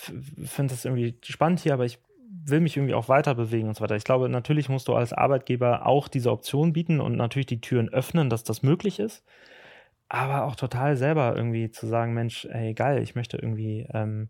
finde 0.43 0.73
das 0.73 0.85
irgendwie 0.85 1.17
spannend 1.23 1.59
hier, 1.59 1.73
aber 1.73 1.85
ich 1.85 1.99
will 2.29 2.59
mich 2.59 2.77
irgendwie 2.77 2.93
auch 2.93 3.09
weiter 3.09 3.35
bewegen 3.35 3.67
und 3.67 3.75
so 3.75 3.81
weiter. 3.81 3.95
Ich 3.95 4.03
glaube, 4.03 4.29
natürlich 4.29 4.69
musst 4.69 4.87
du 4.87 4.93
als 4.93 5.13
Arbeitgeber 5.13 5.85
auch 5.85 6.07
diese 6.07 6.31
Option 6.31 6.73
bieten 6.73 6.99
und 6.99 7.15
natürlich 7.15 7.47
die 7.47 7.61
Türen 7.61 7.89
öffnen, 7.89 8.29
dass 8.29 8.43
das 8.43 8.63
möglich 8.63 8.99
ist. 8.99 9.23
Aber 10.09 10.45
auch 10.45 10.55
total 10.55 10.95
selber 10.95 11.35
irgendwie 11.35 11.69
zu 11.69 11.85
sagen, 11.85 12.13
Mensch, 12.13 12.45
ey, 12.45 12.73
geil, 12.73 13.01
ich 13.03 13.15
möchte 13.15 13.37
irgendwie 13.37 13.87
ähm, 13.93 14.29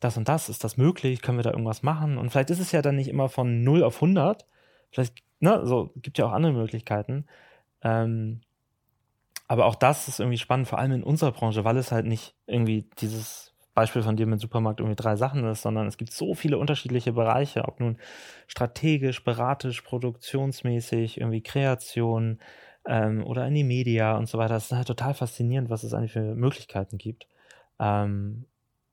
das 0.00 0.16
und 0.16 0.28
das, 0.28 0.48
ist 0.48 0.62
das 0.62 0.76
möglich? 0.76 1.22
Können 1.22 1.38
wir 1.38 1.42
da 1.42 1.50
irgendwas 1.50 1.82
machen? 1.82 2.18
Und 2.18 2.30
vielleicht 2.30 2.50
ist 2.50 2.60
es 2.60 2.72
ja 2.72 2.82
dann 2.82 2.96
nicht 2.96 3.08
immer 3.08 3.28
von 3.28 3.62
0 3.64 3.82
auf 3.82 3.96
100. 3.96 4.46
Vielleicht, 4.90 5.14
ne, 5.40 5.62
so, 5.64 5.90
gibt 5.96 6.18
ja 6.18 6.26
auch 6.26 6.32
andere 6.32 6.52
Möglichkeiten. 6.52 7.26
Ähm, 7.82 8.42
aber 9.48 9.66
auch 9.66 9.74
das 9.76 10.08
ist 10.08 10.20
irgendwie 10.20 10.38
spannend, 10.38 10.68
vor 10.68 10.78
allem 10.78 10.92
in 10.92 11.04
unserer 11.04 11.32
Branche, 11.32 11.64
weil 11.64 11.76
es 11.76 11.92
halt 11.92 12.06
nicht 12.06 12.34
irgendwie 12.46 12.88
dieses 12.98 13.54
Beispiel 13.74 14.02
von 14.02 14.16
dir 14.16 14.26
mit 14.26 14.40
Supermarkt 14.40 14.80
irgendwie 14.80 14.96
drei 14.96 15.16
Sachen 15.16 15.44
ist, 15.44 15.62
sondern 15.62 15.86
es 15.86 15.98
gibt 15.98 16.12
so 16.12 16.34
viele 16.34 16.58
unterschiedliche 16.58 17.12
Bereiche, 17.12 17.66
ob 17.66 17.78
nun 17.78 17.98
strategisch, 18.48 19.22
beratisch, 19.22 19.82
produktionsmäßig, 19.82 21.20
irgendwie 21.20 21.42
Kreation 21.42 22.38
ähm, 22.86 23.24
oder 23.24 23.46
in 23.46 23.54
die 23.54 23.64
Media 23.64 24.16
und 24.16 24.28
so 24.28 24.38
weiter. 24.38 24.56
Es 24.56 24.66
ist 24.66 24.72
halt 24.72 24.86
total 24.86 25.14
faszinierend, 25.14 25.70
was 25.70 25.82
es 25.82 25.94
eigentlich 25.94 26.12
für 26.12 26.34
Möglichkeiten 26.34 26.98
gibt. 26.98 27.26
Ähm, 27.78 28.46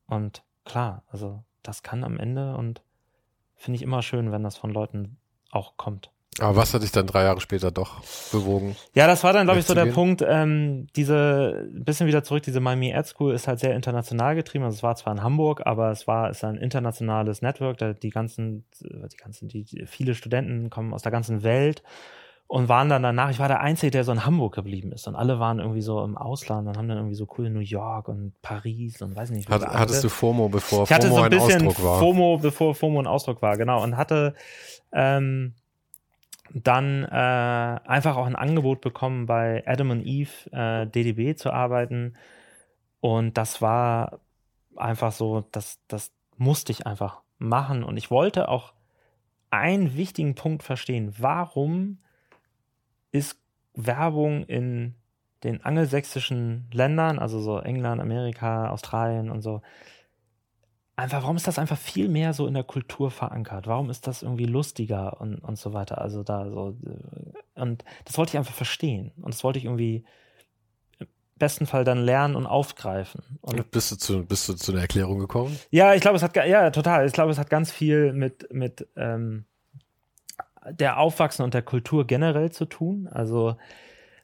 und 0.08 0.44
klar, 0.66 1.04
also 1.08 1.44
das 1.62 1.84
kann 1.84 2.04
am 2.04 2.18
Ende 2.18 2.56
und 2.56 2.82
finde 3.56 3.78
ich 3.78 3.84
immer 3.84 4.02
schön, 4.02 4.32
wenn 4.32 4.44
das 4.44 4.58
von 4.58 4.72
Leuten 4.72 5.18
auch 5.52 5.78
kommt. 5.78 6.12
Aber 6.40 6.56
was 6.56 6.74
hat 6.74 6.82
dich 6.82 6.92
dann 6.92 7.06
drei 7.06 7.24
Jahre 7.24 7.42
später 7.42 7.70
doch 7.70 8.02
bewogen? 8.32 8.76
Ja, 8.96 9.06
das 9.06 9.24
war 9.24 9.34
dann, 9.34 9.46
glaube 9.46 9.60
ich, 9.60 9.68
so 9.68 9.76
der 9.76 9.86
Punkt, 9.86 10.24
ähm, 10.28 10.88
diese, 10.96 11.70
bisschen 11.74 12.08
wieder 12.08 12.24
zurück, 12.24 12.42
diese 12.42 12.60
Miami 12.60 12.94
Ad 12.94 13.08
School 13.08 13.34
ist 13.34 13.48
halt 13.48 13.60
sehr 13.60 13.76
international 13.76 14.36
getrieben. 14.36 14.64
Also 14.64 14.78
es 14.78 14.84
war 14.84 14.96
zwar 14.96 15.14
in 15.14 15.22
Hamburg, 15.22 15.62
aber 15.66 15.92
es 15.92 16.08
war, 16.08 16.32
ist 16.32 16.44
ein 16.44 16.58
internationales 16.58 17.44
Network, 17.44 17.78
da 17.78 17.94
die 17.94 18.10
ganzen, 18.10 18.66
die 18.82 19.18
ganzen, 19.18 19.48
die, 19.48 19.64
die 19.64 19.86
viele 19.86 20.16
Studenten 20.16 20.72
kommen 20.72 20.94
aus 20.94 21.04
der 21.04 21.12
ganzen 21.12 21.44
Welt 21.44 21.84
und 22.48 22.70
waren 22.70 22.90
dann 22.90 23.02
danach, 23.02 23.32
ich 23.32 23.40
war 23.40 23.48
der 23.48 23.62
Einzige, 23.62 23.92
der 23.92 24.04
so 24.04 24.12
in 24.12 24.26
Hamburg 24.26 24.54
geblieben 24.54 24.92
ist 24.92 25.08
und 25.08 25.16
alle 25.16 25.40
waren 25.40 25.60
irgendwie 25.60 25.82
so 25.82 26.04
im 26.04 26.18
Ausland 26.18 26.68
und 26.68 26.78
haben 26.78 26.88
dann 26.88 26.98
irgendwie 26.98 27.16
so 27.16 27.28
cool 27.38 27.50
New 27.50 27.60
York 27.60 28.08
und 28.08 28.34
Paris 28.42 29.02
und 29.02 29.16
weiß 29.16 29.32
nicht. 29.32 29.50
Hat, 29.50 29.66
hattest 29.66 30.04
du 30.04 30.10
FOMO, 30.10 30.50
bevor 30.50 30.84
ich 30.84 30.92
hatte 30.92 31.08
FOMO 31.08 31.18
so 31.18 31.24
ein 31.24 31.30
bisschen 31.32 31.62
ein 31.62 31.68
Ausdruck 31.68 31.86
war? 31.86 32.00
FOMO, 32.00 32.38
bevor 32.38 32.76
FOMO 32.76 33.00
ein 33.00 33.08
Ausdruck 33.08 33.42
war, 33.42 33.58
genau. 33.58 33.82
Und 33.82 33.98
hatte 33.98 34.36
ähm, 34.92 35.54
dann 36.54 37.04
äh, 37.04 37.80
einfach 37.88 38.18
auch 38.18 38.28
ein 38.28 38.36
Angebot 38.36 38.82
bekommen, 38.82 39.26
bei 39.26 39.64
Adam 39.66 39.90
und 39.90 40.06
Eve 40.06 40.30
äh, 40.52 40.86
DDB 40.86 41.36
zu 41.36 41.52
arbeiten. 41.52 42.14
Und 43.00 43.38
das 43.38 43.62
war 43.62 44.20
einfach 44.76 45.12
so, 45.12 45.46
das, 45.52 45.80
das 45.88 46.12
musste 46.38 46.72
ich 46.72 46.86
einfach 46.86 47.22
machen. 47.40 47.84
Und 47.84 47.98
ich 47.98 48.12
wollte 48.12 48.50
auch 48.50 48.74
einen 49.50 49.96
wichtigen 49.96 50.36
Punkt 50.36 50.64
verstehen. 50.64 51.14
Warum 51.18 51.98
ist 53.14 53.40
Werbung 53.74 54.44
in 54.44 54.96
den 55.44 55.64
angelsächsischen 55.64 56.68
Ländern, 56.74 57.20
also 57.20 57.40
so 57.40 57.60
England, 57.60 58.02
Amerika, 58.02 58.70
Australien 58.70 59.30
und 59.30 59.42
so, 59.42 59.62
einfach, 60.96 61.22
warum 61.22 61.36
ist 61.36 61.48
das 61.48 61.60
einfach 61.60 61.78
viel 61.78 62.08
mehr 62.08 62.34
so 62.34 62.48
in 62.48 62.54
der 62.54 62.64
Kultur 62.64 63.12
verankert? 63.12 63.68
Warum 63.68 63.90
ist 63.90 64.08
das 64.08 64.24
irgendwie 64.24 64.46
lustiger 64.46 65.20
und, 65.20 65.36
und 65.40 65.58
so 65.58 65.74
weiter? 65.74 66.02
Also 66.02 66.24
da 66.24 66.50
so, 66.50 66.78
äh, 66.86 67.62
und 67.62 67.84
das 68.06 68.18
wollte 68.18 68.32
ich 68.32 68.38
einfach 68.38 68.54
verstehen. 68.54 69.12
Und 69.22 69.34
das 69.34 69.44
wollte 69.44 69.60
ich 69.60 69.66
irgendwie 69.66 70.06
im 71.00 71.08
besten 71.36 71.66
Fall 71.66 71.84
dann 71.84 72.00
lernen 72.00 72.36
und 72.36 72.46
aufgreifen. 72.46 73.24
Und 73.42 73.72
bist 73.72 73.92
du 73.92 73.96
zu, 73.98 74.26
bist 74.26 74.48
du 74.48 74.54
zu 74.54 74.72
einer 74.72 74.82
Erklärung 74.82 75.20
gekommen? 75.20 75.58
Ja, 75.72 75.94
ich 75.94 76.02
glaube, 76.02 76.18
es 76.18 76.24
hat, 76.24 76.36
ja, 76.36 76.70
total. 76.70 77.06
Ich 77.06 77.14
glaube, 77.14 77.32
es 77.32 77.38
hat 77.38 77.50
ganz 77.50 77.72
viel 77.72 78.14
mit, 78.14 78.52
mit, 78.54 78.88
ähm, 78.96 79.46
der 80.72 80.98
Aufwachsen 80.98 81.44
und 81.44 81.54
der 81.54 81.62
Kultur 81.62 82.08
generell 82.08 82.52
zu 82.52 82.66
tun. 82.66 83.08
Also, 83.12 83.58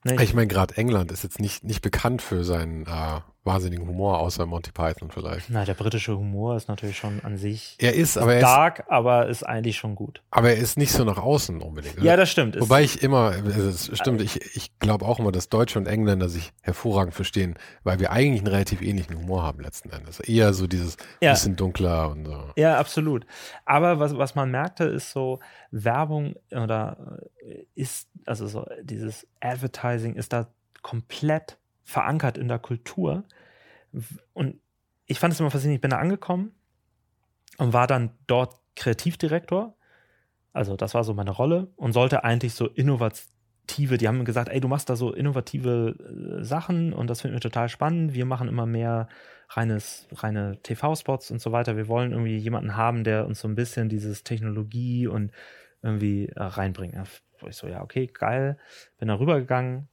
ne, 0.04 0.16
ich, 0.16 0.22
ich 0.22 0.34
meine, 0.34 0.48
gerade 0.48 0.78
England 0.78 1.12
ist 1.12 1.24
jetzt 1.24 1.40
nicht, 1.40 1.64
nicht 1.64 1.82
bekannt 1.82 2.22
für 2.22 2.44
seinen 2.44 2.86
äh, 2.86 3.22
wahnsinnigen 3.50 3.88
Humor, 3.88 4.20
außer 4.20 4.46
Monty 4.46 4.72
Python 4.72 5.10
vielleicht. 5.12 5.50
Na, 5.50 5.66
der 5.66 5.74
britische 5.74 6.16
Humor 6.18 6.56
ist 6.56 6.68
natürlich 6.68 6.98
schon 6.98 7.20
an 7.24 7.38
sich 7.38 7.76
er 7.80 7.94
ist, 7.94 8.18
aber 8.18 8.36
er 8.36 8.42
dark, 8.42 8.80
ist, 8.80 8.90
aber 8.90 9.28
ist 9.28 9.44
eigentlich 9.44 9.78
schon 9.78 9.96
gut. 9.96 10.22
Aber 10.32 10.50
er 10.50 10.58
ist 10.58 10.78
nicht 10.78 10.92
so 10.92 11.04
nach 11.04 11.18
außen 11.18 11.62
unbedingt. 11.62 11.98
Oder? 11.98 12.06
Ja, 12.06 12.16
das 12.16 12.30
stimmt. 12.30 12.60
Wobei 12.60 12.84
ich 12.84 13.02
immer, 13.02 13.32
also 13.32 13.68
es 13.68 13.98
stimmt, 13.98 14.22
ich, 14.22 14.56
ich 14.56 14.78
glaube 14.80 15.06
auch 15.06 15.20
immer, 15.20 15.32
dass 15.32 15.50
Deutsche 15.50 15.80
und 15.80 15.88
Engländer 15.88 16.30
sich 16.30 16.54
hervorragend 16.62 17.14
verstehen, 17.14 17.56
weil 17.84 18.00
wir 18.00 18.12
eigentlich 18.12 18.42
einen 18.42 18.54
relativ 18.54 18.82
ähnlichen 18.82 19.18
Humor 19.18 19.44
haben 19.44 19.62
letzten 19.62 19.90
Endes. 19.90 20.20
Eher 20.20 20.54
so 20.54 20.68
dieses 20.68 20.98
ja. 21.22 21.32
bisschen 21.32 21.56
dunkler 21.56 22.12
und 22.12 22.26
so. 22.26 22.52
Ja, 22.56 22.78
absolut. 22.78 23.26
Aber 23.66 24.00
was, 24.00 24.18
was 24.18 24.36
man 24.36 24.52
merkte, 24.52 24.84
ist 24.86 25.12
so, 25.12 25.40
Werbung 25.72 26.36
oder 26.52 27.20
äh, 27.44 27.66
ist, 27.76 28.08
also 28.26 28.48
so 28.48 28.66
dieses 28.82 29.28
Advertising 29.40 30.16
ist 30.16 30.34
da 30.34 30.48
komplett 30.82 31.58
verankert 31.84 32.38
in 32.38 32.48
der 32.48 32.60
Kultur. 32.60 33.24
Und 34.34 34.60
ich 35.06 35.20
fand 35.20 35.34
es 35.34 35.40
immer 35.40 35.52
faszinierend. 35.52 35.78
Ich 35.78 35.82
bin 35.82 35.92
da 35.92 35.98
angekommen 35.98 36.52
und 37.58 37.74
war 37.74 37.88
dann 37.88 38.12
dort 38.28 38.56
Kreativdirektor. 38.76 39.76
Also, 40.54 40.76
das 40.76 40.94
war 40.94 41.04
so 41.04 41.14
meine 41.14 41.32
Rolle 41.32 41.68
und 41.76 41.94
sollte 41.94 42.24
eigentlich 42.24 42.54
so 42.54 42.68
innovative, 42.68 43.98
die 43.98 44.08
haben 44.08 44.26
gesagt, 44.26 44.50
ey, 44.50 44.60
du 44.60 44.68
machst 44.68 44.90
da 44.90 44.96
so 44.96 45.14
innovative 45.14 46.40
äh, 46.40 46.44
Sachen 46.44 46.94
und 46.94 47.10
das 47.10 47.22
finden 47.22 47.36
wir 47.36 47.42
total 47.42 47.70
spannend. 47.70 48.14
Wir 48.14 48.26
machen 48.26 48.48
immer 48.48 48.66
mehr 48.66 49.08
reines, 49.50 50.08
reine 50.12 50.60
TV-Spots 50.62 51.32
und 51.32 51.42
so 51.42 51.52
weiter. 51.52 51.76
Wir 51.76 51.88
wollen 51.88 52.12
irgendwie 52.12 52.38
jemanden 52.38 52.76
haben, 52.76 53.04
der 53.04 53.26
uns 53.26 53.40
so 53.40 53.48
ein 53.48 53.56
bisschen 53.56 53.90
dieses 53.90 54.24
Technologie 54.24 55.08
und 55.08 55.32
irgendwie 55.82 56.28
äh, 56.30 56.42
reinbringt. 56.42 56.96
Ich 57.48 57.56
so, 57.56 57.68
ja, 57.68 57.82
okay, 57.82 58.08
geil. 58.08 58.58
Bin 58.98 59.08
da 59.08 59.18
rübergegangen, 59.18 59.88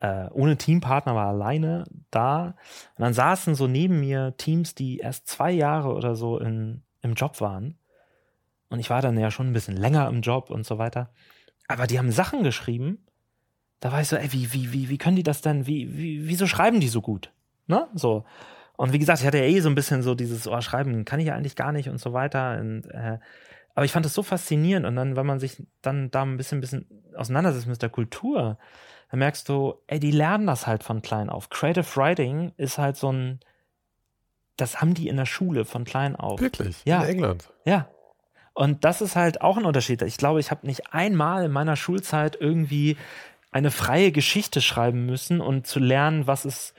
äh, 0.00 0.28
ohne 0.30 0.56
Teampartner, 0.56 1.14
war 1.14 1.28
alleine 1.28 1.84
da. 2.10 2.54
Und 2.96 3.02
dann 3.02 3.14
saßen 3.14 3.54
so 3.54 3.66
neben 3.66 4.00
mir 4.00 4.36
Teams, 4.36 4.74
die 4.74 4.98
erst 4.98 5.26
zwei 5.26 5.50
Jahre 5.50 5.94
oder 5.94 6.14
so 6.16 6.38
in, 6.38 6.82
im 7.02 7.14
Job 7.14 7.40
waren. 7.40 7.78
Und 8.68 8.80
ich 8.80 8.90
war 8.90 9.02
dann 9.02 9.18
ja 9.18 9.30
schon 9.30 9.48
ein 9.48 9.52
bisschen 9.52 9.76
länger 9.76 10.08
im 10.08 10.20
Job 10.20 10.50
und 10.50 10.66
so 10.66 10.78
weiter. 10.78 11.10
Aber 11.68 11.86
die 11.86 11.98
haben 11.98 12.10
Sachen 12.10 12.42
geschrieben. 12.42 12.98
Da 13.80 13.92
war 13.92 14.00
ich 14.00 14.08
so, 14.08 14.16
ey, 14.16 14.32
wie, 14.32 14.52
wie, 14.52 14.72
wie, 14.72 14.88
wie 14.88 14.98
können 14.98 15.16
die 15.16 15.22
das 15.22 15.42
denn, 15.42 15.66
wie, 15.66 15.96
wie, 15.96 16.28
wieso 16.28 16.46
schreiben 16.46 16.80
die 16.80 16.88
so 16.88 17.00
gut? 17.00 17.32
Ne? 17.66 17.88
So. 17.94 18.24
Und 18.76 18.92
wie 18.92 18.98
gesagt, 18.98 19.20
ich 19.20 19.26
hatte 19.26 19.38
ja 19.38 19.44
eh 19.44 19.60
so 19.60 19.68
ein 19.68 19.74
bisschen 19.74 20.02
so 20.02 20.14
dieses, 20.14 20.48
oh, 20.48 20.60
schreiben 20.60 21.04
kann 21.04 21.20
ich 21.20 21.26
ja 21.26 21.34
eigentlich 21.34 21.56
gar 21.56 21.72
nicht 21.72 21.88
und 21.88 21.98
so 21.98 22.12
weiter. 22.12 22.58
Und, 22.58 22.86
äh, 22.86 23.18
aber 23.74 23.84
ich 23.84 23.92
fand 23.92 24.06
es 24.06 24.14
so 24.14 24.22
faszinierend. 24.22 24.86
Und 24.86 24.96
dann, 24.96 25.16
wenn 25.16 25.26
man 25.26 25.38
sich 25.38 25.62
dann 25.82 26.10
da 26.10 26.22
ein 26.22 26.36
bisschen, 26.36 26.60
bisschen 26.60 26.86
auseinandersetzt 27.16 27.66
mit 27.66 27.82
der 27.82 27.90
Kultur, 27.90 28.58
dann 29.14 29.20
merkst 29.20 29.48
du, 29.48 29.74
ey, 29.86 30.00
die 30.00 30.10
lernen 30.10 30.48
das 30.48 30.66
halt 30.66 30.82
von 30.82 31.00
klein 31.00 31.30
auf. 31.30 31.48
Creative 31.48 31.86
Writing 31.94 32.50
ist 32.56 32.78
halt 32.78 32.96
so 32.96 33.12
ein, 33.12 33.38
das 34.56 34.80
haben 34.80 34.92
die 34.92 35.06
in 35.06 35.16
der 35.16 35.24
Schule 35.24 35.64
von 35.64 35.84
klein 35.84 36.16
auf. 36.16 36.40
Wirklich? 36.40 36.82
Ja. 36.84 37.04
In 37.04 37.10
England? 37.10 37.52
Ja. 37.64 37.88
Und 38.54 38.84
das 38.84 39.00
ist 39.00 39.14
halt 39.14 39.40
auch 39.40 39.56
ein 39.56 39.66
Unterschied. 39.66 40.02
Ich 40.02 40.16
glaube, 40.16 40.40
ich 40.40 40.50
habe 40.50 40.66
nicht 40.66 40.92
einmal 40.92 41.44
in 41.44 41.52
meiner 41.52 41.76
Schulzeit 41.76 42.36
irgendwie 42.40 42.96
eine 43.52 43.70
freie 43.70 44.10
Geschichte 44.10 44.60
schreiben 44.60 45.06
müssen 45.06 45.40
und 45.40 45.64
zu 45.68 45.78
lernen, 45.78 46.26
was 46.26 46.44
ist, 46.44 46.74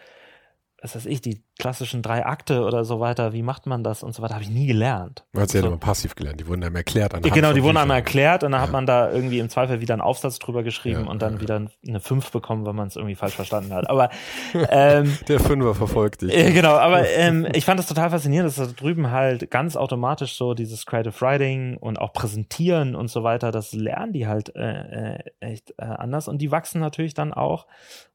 was 0.85 0.95
weiß 0.95 1.05
ich, 1.07 1.19
die 1.19 1.43
klassischen 1.57 2.03
drei 2.03 2.25
Akte 2.25 2.61
oder 2.61 2.85
so 2.85 2.99
weiter, 2.99 3.33
wie 3.33 3.41
macht 3.41 3.65
man 3.65 3.83
das 3.83 4.03
und 4.03 4.13
so 4.13 4.21
weiter, 4.21 4.35
habe 4.35 4.43
ich 4.43 4.51
nie 4.51 4.67
gelernt. 4.67 5.25
Du 5.33 5.41
hast 5.41 5.53
ja 5.53 5.61
so. 5.61 5.67
immer 5.67 5.77
passiv 5.77 6.13
gelernt, 6.13 6.39
die 6.39 6.47
wurden 6.47 6.63
einem 6.63 6.75
erklärt. 6.75 7.13
Ja, 7.13 7.33
genau, 7.33 7.53
die 7.53 7.63
wurden 7.63 7.77
einem 7.77 7.91
erklärt 7.91 8.43
und 8.43 8.51
dann 8.51 8.59
ja. 8.59 8.67
hat 8.67 8.71
man 8.71 8.85
da 8.85 9.11
irgendwie 9.11 9.39
im 9.39 9.49
Zweifel 9.49 9.81
wieder 9.81 9.95
einen 9.95 10.01
Aufsatz 10.01 10.37
drüber 10.37 10.61
geschrieben 10.61 11.05
ja, 11.05 11.09
und 11.09 11.21
dann 11.21 11.35
ja. 11.35 11.41
wieder 11.41 11.67
eine 11.87 11.99
5 11.99 12.31
bekommen, 12.31 12.67
wenn 12.67 12.75
man 12.75 12.87
es 12.87 12.95
irgendwie 12.95 13.15
falsch 13.15 13.33
verstanden 13.33 13.73
hat. 13.73 13.89
Aber 13.89 14.09
ähm, 14.53 15.17
der 15.27 15.39
Fünfer 15.39 15.73
verfolgt 15.73 16.21
dich. 16.21 16.33
Äh, 16.35 16.51
genau, 16.51 16.75
aber 16.75 17.07
ähm, 17.09 17.47
ich 17.53 17.65
fand 17.65 17.79
das 17.79 17.87
total 17.87 18.11
faszinierend, 18.11 18.47
dass 18.47 18.67
da 18.67 18.71
drüben 18.71 19.09
halt 19.09 19.49
ganz 19.49 19.75
automatisch 19.75 20.35
so 20.35 20.53
dieses 20.53 20.85
Creative 20.85 21.19
Writing 21.19 21.77
und 21.77 21.97
auch 21.99 22.13
Präsentieren 22.13 22.95
und 22.95 23.09
so 23.09 23.23
weiter, 23.23 23.51
das 23.51 23.73
lernen 23.73 24.13
die 24.13 24.27
halt 24.27 24.55
äh, 24.55 25.15
äh 25.15 25.19
echt 25.39 25.73
äh, 25.77 25.85
anders 25.85 26.27
und 26.27 26.39
die 26.39 26.51
wachsen 26.51 26.79
natürlich 26.79 27.15
dann 27.15 27.33
auch, 27.33 27.65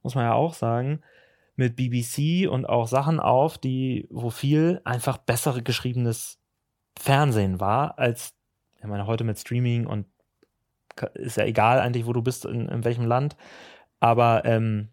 muss 0.03 0.15
man 0.15 0.25
ja 0.25 0.35
auch 0.35 0.55
sagen, 0.55 1.01
mit 1.61 1.77
BBC 1.77 2.49
und 2.51 2.67
auch 2.67 2.89
Sachen 2.89 3.21
auf, 3.21 3.59
die, 3.59 4.09
wo 4.11 4.31
viel 4.31 4.81
einfach 4.85 5.19
bessere 5.19 5.63
geschriebenes 5.63 6.39
Fernsehen 6.99 7.61
war, 7.61 7.99
als, 7.99 8.35
ich 8.79 8.87
meine, 8.87 9.07
heute 9.07 9.25
mit 9.25 9.39
Streaming 9.39 9.87
und 9.87 10.07
ist 11.15 11.37
ja 11.37 11.45
egal 11.45 11.79
eigentlich, 11.79 12.07
wo 12.07 12.15
du 12.15 12.23
bist, 12.23 12.47
in, 12.47 12.67
in 12.69 12.83
welchem 12.85 13.05
Land. 13.05 13.37
Aber 14.01 14.47
ähm, 14.47 14.89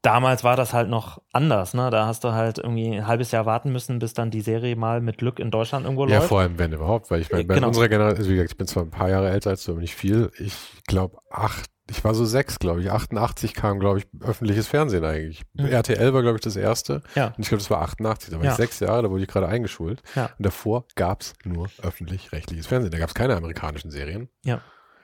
damals 0.00 0.44
war 0.44 0.54
das 0.54 0.72
halt 0.72 0.88
noch 0.88 1.20
anders, 1.32 1.74
ne? 1.74 1.90
Da 1.90 2.06
hast 2.06 2.22
du 2.22 2.30
halt 2.30 2.58
irgendwie 2.58 2.96
ein 2.96 3.06
halbes 3.08 3.32
Jahr 3.32 3.44
warten 3.44 3.72
müssen, 3.72 3.98
bis 3.98 4.14
dann 4.14 4.30
die 4.30 4.42
Serie 4.42 4.76
mal 4.76 5.00
mit 5.00 5.18
Glück 5.18 5.40
in 5.40 5.50
Deutschland 5.50 5.86
irgendwo 5.86 6.06
ja, 6.06 6.10
läuft. 6.10 6.22
Ja, 6.22 6.28
vor 6.28 6.40
allem, 6.40 6.56
wenn 6.56 6.72
überhaupt, 6.72 7.10
weil 7.10 7.20
ich 7.20 7.32
meine, 7.32 7.44
bei 7.44 7.56
genau. 7.56 7.66
unserer 7.66 7.88
Generation, 7.88 8.18
also 8.18 8.30
wie 8.30 8.34
gesagt, 8.34 8.52
ich 8.52 8.56
bin 8.56 8.68
zwar 8.68 8.84
ein 8.84 8.90
paar 8.90 9.10
Jahre 9.10 9.28
älter 9.30 9.50
als 9.50 9.64
du, 9.64 9.72
aber 9.72 9.80
nicht 9.80 9.96
viel. 9.96 10.30
Ich 10.38 10.54
glaube, 10.86 11.18
acht 11.30 11.73
ich 11.90 12.02
war 12.02 12.14
so 12.14 12.24
sechs, 12.24 12.58
glaube 12.58 12.80
ich. 12.80 12.90
88 12.90 13.54
kam, 13.54 13.78
glaube 13.78 13.98
ich, 13.98 14.06
öffentliches 14.20 14.66
Fernsehen 14.66 15.04
eigentlich. 15.04 15.42
Mhm. 15.52 15.66
RTL 15.66 16.14
war, 16.14 16.22
glaube 16.22 16.36
ich, 16.36 16.42
das 16.42 16.56
erste. 16.56 17.02
Ja. 17.14 17.28
Und 17.28 17.40
ich 17.40 17.48
glaube, 17.48 17.62
das 17.62 17.70
war 17.70 17.82
88. 17.82 18.30
Da 18.30 18.38
war 18.38 18.44
ja. 18.44 18.52
ich 18.52 18.56
sechs 18.56 18.80
Jahre, 18.80 19.02
da 19.02 19.10
wurde 19.10 19.22
ich 19.22 19.28
gerade 19.28 19.48
eingeschult. 19.48 20.02
Ja. 20.14 20.30
Und 20.38 20.46
davor 20.46 20.86
gab 20.94 21.20
es 21.20 21.34
nur 21.44 21.68
öffentlich-rechtliches 21.82 22.66
Fernsehen. 22.66 22.90
Da 22.90 22.98
gab 22.98 23.08
es 23.08 23.14
keine 23.14 23.36
amerikanischen 23.36 23.90
Serien. 23.90 24.28
Ja. 24.44 24.62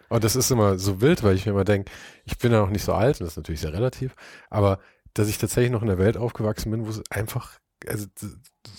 Und 0.08 0.24
das 0.24 0.36
ist 0.36 0.50
immer 0.50 0.78
so 0.78 1.00
wild, 1.00 1.22
weil 1.22 1.36
ich 1.36 1.46
mir 1.46 1.52
immer 1.52 1.64
denke, 1.64 1.90
ich 2.24 2.36
bin 2.38 2.50
ja 2.50 2.60
noch 2.60 2.70
nicht 2.70 2.84
so 2.84 2.92
alt, 2.92 3.20
und 3.20 3.24
das 3.24 3.34
ist 3.34 3.36
natürlich 3.36 3.60
sehr 3.60 3.72
relativ, 3.72 4.16
aber 4.50 4.80
dass 5.14 5.28
ich 5.28 5.38
tatsächlich 5.38 5.70
noch 5.70 5.82
in 5.82 5.88
der 5.88 5.98
Welt 5.98 6.16
aufgewachsen 6.16 6.70
bin, 6.72 6.84
wo 6.84 6.90
es 6.90 7.02
einfach, 7.10 7.58
also 7.86 8.06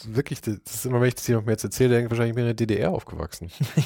wirklich, 0.05 0.41
das 0.41 0.57
ist 0.65 0.85
immer, 0.85 0.99
wenn 0.99 1.07
ich 1.07 1.15
das 1.15 1.27
jemandem 1.27 1.51
jetzt 1.51 1.63
erzähle, 1.63 1.95
denke 1.95 2.05
ich 2.05 2.11
wahrscheinlich, 2.11 2.31
ich 2.31 2.35
bin 2.35 2.43
in 2.43 2.55
der 2.55 2.65
DDR 2.67 2.91
aufgewachsen. 2.91 3.49
ja, 3.75 3.85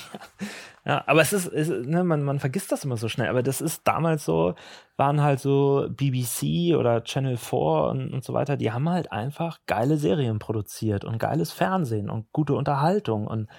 aber 0.86 1.22
es 1.22 1.34
ist, 1.34 1.48
es, 1.48 1.68
ne, 1.70 2.04
man, 2.04 2.24
man 2.24 2.40
vergisst 2.40 2.72
das 2.72 2.86
immer 2.86 2.98
so 2.98 3.10
schnell, 3.10 3.28
aber 3.30 3.42
das 3.42 3.60
ist 3.60 3.88
damals 3.88 4.24
so, 4.24 4.54
waren 4.98 5.22
halt 5.22 5.40
so 5.40 5.88
BBC 5.90 6.76
oder 6.76 7.04
Channel 7.04 7.38
4 7.38 7.60
und, 7.60 8.14
und 8.14 8.24
so 8.24 8.34
weiter, 8.34 8.56
die 8.56 8.72
haben 8.72 8.88
halt 8.88 9.12
einfach 9.12 9.60
geile 9.66 9.98
Serien 9.98 10.38
produziert 10.38 11.04
und 11.04 11.18
geiles 11.18 11.52
Fernsehen 11.52 12.10
und 12.10 12.32
gute 12.32 12.54
Unterhaltung 12.54 13.26
und 13.26 13.50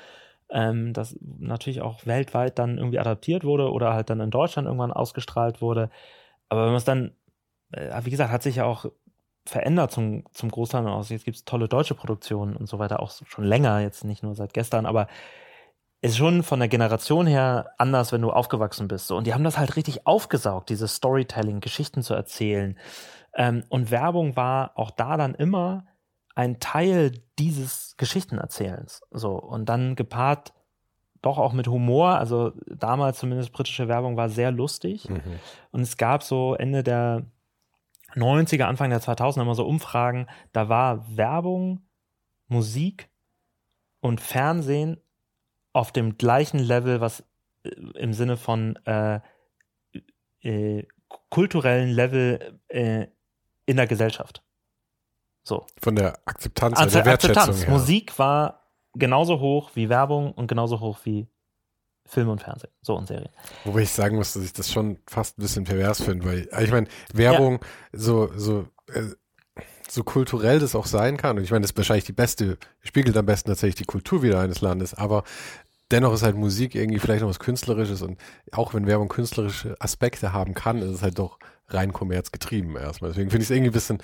ähm, 0.50 0.92
das 0.92 1.18
natürlich 1.20 1.80
auch 1.82 2.06
weltweit 2.06 2.58
dann 2.58 2.78
irgendwie 2.78 3.00
adaptiert 3.00 3.44
wurde 3.44 3.72
oder 3.72 3.92
halt 3.92 4.10
dann 4.10 4.20
in 4.20 4.30
Deutschland 4.30 4.66
irgendwann 4.66 4.92
ausgestrahlt 4.92 5.60
wurde. 5.60 5.90
Aber 6.48 6.62
wenn 6.62 6.68
man 6.68 6.76
es 6.76 6.84
dann, 6.84 7.12
äh, 7.72 8.00
wie 8.04 8.10
gesagt, 8.10 8.30
hat 8.30 8.42
sich 8.44 8.56
ja 8.56 8.64
auch 8.64 8.86
verändert 9.46 9.92
zum, 9.92 10.24
zum 10.32 10.50
Großteil 10.50 10.86
aus. 10.86 11.08
Jetzt 11.08 11.24
gibt 11.24 11.36
es 11.36 11.44
tolle 11.44 11.68
deutsche 11.68 11.94
Produktionen 11.94 12.56
und 12.56 12.68
so 12.68 12.78
weiter, 12.78 13.00
auch 13.00 13.10
schon 13.26 13.44
länger, 13.44 13.80
jetzt 13.80 14.04
nicht 14.04 14.22
nur 14.22 14.34
seit 14.34 14.54
gestern, 14.54 14.86
aber 14.86 15.08
ist 16.06 16.16
schon 16.16 16.42
von 16.42 16.58
der 16.58 16.68
Generation 16.68 17.26
her 17.26 17.72
anders, 17.78 18.12
wenn 18.12 18.22
du 18.22 18.30
aufgewachsen 18.30 18.88
bist. 18.88 19.06
So. 19.06 19.16
Und 19.16 19.26
die 19.26 19.34
haben 19.34 19.44
das 19.44 19.58
halt 19.58 19.76
richtig 19.76 20.06
aufgesaugt, 20.06 20.68
dieses 20.70 20.94
Storytelling, 20.94 21.60
Geschichten 21.60 22.02
zu 22.02 22.14
erzählen. 22.14 22.78
Ähm, 23.34 23.64
und 23.68 23.90
Werbung 23.90 24.36
war 24.36 24.72
auch 24.76 24.90
da 24.90 25.16
dann 25.16 25.34
immer 25.34 25.86
ein 26.34 26.60
Teil 26.60 27.12
dieses 27.38 27.96
Geschichtenerzählens. 27.96 29.02
So, 29.10 29.36
und 29.36 29.68
dann 29.68 29.96
gepaart 29.96 30.52
doch 31.22 31.38
auch 31.38 31.52
mit 31.52 31.66
Humor. 31.66 32.18
Also 32.18 32.52
damals 32.68 33.18
zumindest 33.18 33.52
britische 33.52 33.88
Werbung 33.88 34.16
war 34.16 34.28
sehr 34.28 34.52
lustig. 34.52 35.08
Mhm. 35.08 35.20
Und 35.72 35.80
es 35.80 35.96
gab 35.96 36.22
so 36.22 36.54
Ende 36.54 36.82
der 36.82 37.24
90er, 38.14 38.64
Anfang 38.64 38.90
der 38.90 39.00
2000er 39.00 39.42
immer 39.42 39.54
so 39.54 39.66
Umfragen. 39.66 40.26
Da 40.52 40.68
war 40.68 41.04
Werbung, 41.16 41.86
Musik 42.48 43.08
und 44.00 44.20
Fernsehen 44.20 45.00
auf 45.76 45.92
dem 45.92 46.16
gleichen 46.16 46.58
Level, 46.58 47.02
was 47.02 47.22
äh, 47.62 47.68
im 47.98 48.14
Sinne 48.14 48.38
von 48.38 48.76
äh, 48.86 49.20
äh, 50.40 50.86
kulturellen 51.28 51.90
Level 51.90 52.58
äh, 52.68 53.06
in 53.66 53.76
der 53.76 53.86
Gesellschaft. 53.86 54.42
So. 55.42 55.66
Von 55.80 55.96
der 55.96 56.18
Akzeptanz, 56.24 56.78
also 56.78 56.96
der 56.96 57.04
Wertschätzung 57.04 57.36
Akzeptanz. 57.36 57.66
Her. 57.66 57.70
Musik 57.70 58.18
war 58.18 58.70
genauso 58.94 59.38
hoch 59.38 59.72
wie 59.74 59.90
Werbung 59.90 60.32
und 60.32 60.46
genauso 60.46 60.80
hoch 60.80 61.00
wie 61.04 61.28
Film 62.06 62.30
und 62.30 62.40
Fernsehen, 62.40 62.70
so 62.80 62.96
und 62.96 63.06
Serien. 63.06 63.30
Wobei 63.64 63.80
ich 63.80 63.90
sagen 63.90 64.16
muss, 64.16 64.32
dass 64.32 64.44
ich 64.44 64.52
das 64.52 64.72
schon 64.72 64.98
fast 65.06 65.38
ein 65.38 65.42
bisschen 65.42 65.64
pervers 65.64 66.02
finde, 66.02 66.24
weil 66.24 66.48
ich 66.64 66.70
meine, 66.70 66.86
Werbung 67.12 67.60
ja. 67.60 67.98
so, 67.98 68.30
so, 68.34 68.66
äh, 68.92 69.02
so 69.88 70.04
kulturell 70.04 70.58
das 70.58 70.74
auch 70.74 70.86
sein 70.86 71.16
kann, 71.16 71.36
und 71.36 71.44
ich 71.44 71.50
meine, 71.50 71.62
das 71.62 71.72
ist 71.72 71.76
wahrscheinlich 71.76 72.04
die 72.04 72.12
beste, 72.12 72.58
spiegelt 72.82 73.16
am 73.16 73.26
besten 73.26 73.48
tatsächlich 73.50 73.74
die 73.76 73.84
Kultur 73.84 74.22
wieder 74.22 74.40
eines 74.40 74.60
Landes, 74.60 74.94
aber 74.94 75.24
dennoch 75.90 76.12
ist 76.12 76.22
halt 76.22 76.36
Musik 76.36 76.74
irgendwie 76.74 76.98
vielleicht 76.98 77.22
noch 77.22 77.28
was 77.28 77.38
Künstlerisches 77.38 78.02
und 78.02 78.18
auch 78.52 78.74
wenn 78.74 78.86
Werbung 78.86 79.08
künstlerische 79.08 79.76
Aspekte 79.80 80.32
haben 80.32 80.54
kann, 80.54 80.78
ist 80.78 80.90
es 80.90 81.02
halt 81.02 81.18
doch 81.18 81.38
rein 81.68 81.92
kommerzgetrieben 81.92 82.76
erstmal. 82.76 83.10
Deswegen 83.10 83.30
finde 83.30 83.42
ich 83.42 83.50
es 83.50 83.56
irgendwie 83.56 83.70
ein 83.70 83.72
bisschen, 83.72 83.98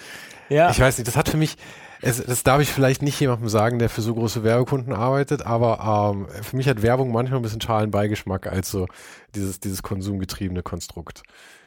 ja. 0.49 0.71
ich 0.71 0.81
weiß 0.81 0.99
nicht, 0.99 1.07
das 1.07 1.17
hat 1.17 1.29
für 1.29 1.37
mich, 1.37 1.57
es, 2.01 2.25
das 2.25 2.43
darf 2.43 2.61
ich 2.61 2.69
vielleicht 2.69 3.03
nicht 3.03 3.19
jemandem 3.21 3.49
sagen, 3.49 3.79
der 3.79 3.89
für 3.89 4.03
so 4.03 4.15
große 4.15 4.43
Werbekunden 4.43 4.93
arbeitet, 4.93 5.47
aber 5.47 6.13
ähm, 6.15 6.27
für 6.43 6.57
mich 6.57 6.69
hat 6.69 6.83
Werbung 6.83 7.13
manchmal 7.13 7.39
ein 7.39 7.43
bisschen 7.43 7.61
schalen 7.61 7.91
Beigeschmack 7.91 8.47
als 8.47 8.71
so 8.71 8.87
dieses, 9.35 9.61
dieses 9.61 9.83
konsumgetriebene 9.83 10.63
Konstrukt. 10.63 11.23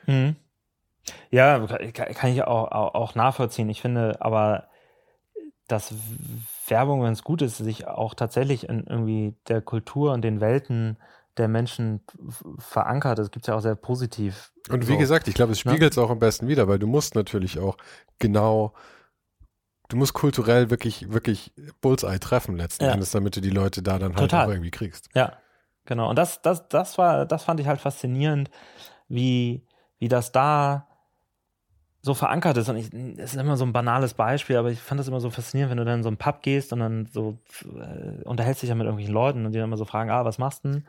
Mhm. 0.06 0.36
Ja, 1.30 1.66
kann 1.68 2.32
ich 2.32 2.44
auch, 2.44 2.72
auch, 2.72 2.96
auch 2.96 3.16
nachvollziehen. 3.16 3.70
Ich 3.70 3.82
finde 3.82 4.18
aber, 4.20 4.68
dass 5.68 5.94
Werbung, 6.68 7.04
wenn 7.04 7.14
es 7.14 7.24
gut 7.24 7.42
ist, 7.42 7.58
sich 7.58 7.88
auch 7.88 8.14
tatsächlich 8.14 8.70
in 8.70 8.86
irgendwie 8.86 9.36
der 9.48 9.62
Kultur 9.62 10.14
und 10.14 10.22
den 10.22 10.42
Welten 10.42 10.98
der 11.38 11.48
Menschen 11.48 12.02
verankert. 12.58 13.20
Das 13.20 13.32
gibt 13.32 13.46
es 13.46 13.48
ja 13.48 13.56
auch 13.56 13.62
sehr 13.62 13.76
positiv. 13.76 14.54
Und 14.70 14.88
wie 14.88 14.94
so. 14.94 14.98
gesagt, 14.98 15.28
ich 15.28 15.34
glaube, 15.34 15.52
es 15.52 15.60
spiegelt 15.60 15.92
es 15.92 15.98
ja? 15.98 16.04
auch 16.04 16.10
am 16.10 16.20
besten 16.20 16.48
wieder, 16.48 16.68
weil 16.68 16.80
du 16.80 16.88
musst 16.88 17.16
natürlich 17.16 17.60
auch 17.60 17.78
genau, 18.20 18.74
du 19.90 19.98
musst 19.98 20.14
kulturell 20.14 20.70
wirklich, 20.70 21.12
wirklich 21.12 21.54
Bullseye 21.82 22.20
treffen 22.20 22.56
letzten 22.56 22.86
ja. 22.86 22.92
Endes, 22.92 23.12
damit 23.12 23.36
du 23.36 23.42
die 23.42 23.50
Leute 23.50 23.82
da 23.82 24.00
dann 24.00 24.16
halt 24.16 24.32
Total. 24.32 24.46
auch 24.46 24.52
irgendwie 24.52 24.72
kriegst. 24.72 25.10
Ja, 25.14 25.34
genau. 25.86 26.10
Und 26.10 26.16
das, 26.18 26.42
das, 26.42 26.68
das 26.70 26.98
war, 26.98 27.26
das 27.26 27.44
fand 27.44 27.60
ich 27.60 27.68
halt 27.68 27.82
faszinierend, 27.82 28.50
wie, 29.08 29.68
wie 30.00 30.08
das 30.08 30.32
da 30.32 30.88
so 32.06 32.14
verankert 32.14 32.56
ist. 32.58 32.70
Und 32.70 32.78
ich, 32.78 32.94
es 33.18 33.34
ist 33.34 33.40
immer 33.42 33.58
so 33.58 33.66
ein 33.66 33.74
banales 33.74 34.14
Beispiel, 34.14 34.58
aber 34.58 34.70
ich 34.70 34.80
fand 34.80 35.00
das 35.00 35.08
immer 35.08 35.20
so 35.20 35.32
faszinierend, 35.32 35.72
wenn 35.72 35.80
du 35.80 35.86
dann 35.86 35.96
in 35.96 36.04
so 36.04 36.10
einen 36.10 36.18
Pub 36.18 36.44
gehst 36.44 36.72
und 36.72 36.80
dann 36.80 37.08
so 37.12 37.40
äh, 37.64 38.24
unterhältst 38.26 38.62
dich 38.62 38.70
ja 38.70 38.76
mit 38.76 38.86
irgendwelchen 38.86 39.14
Leuten 39.14 39.44
und 39.44 39.54
die 39.54 39.58
dann 39.58 39.70
immer 39.70 39.78
so 39.78 39.86
fragen, 39.86 40.12
ah, 40.12 40.24
was 40.24 40.38
machst 40.38 40.64
du 40.64 40.70
denn? 40.70 40.86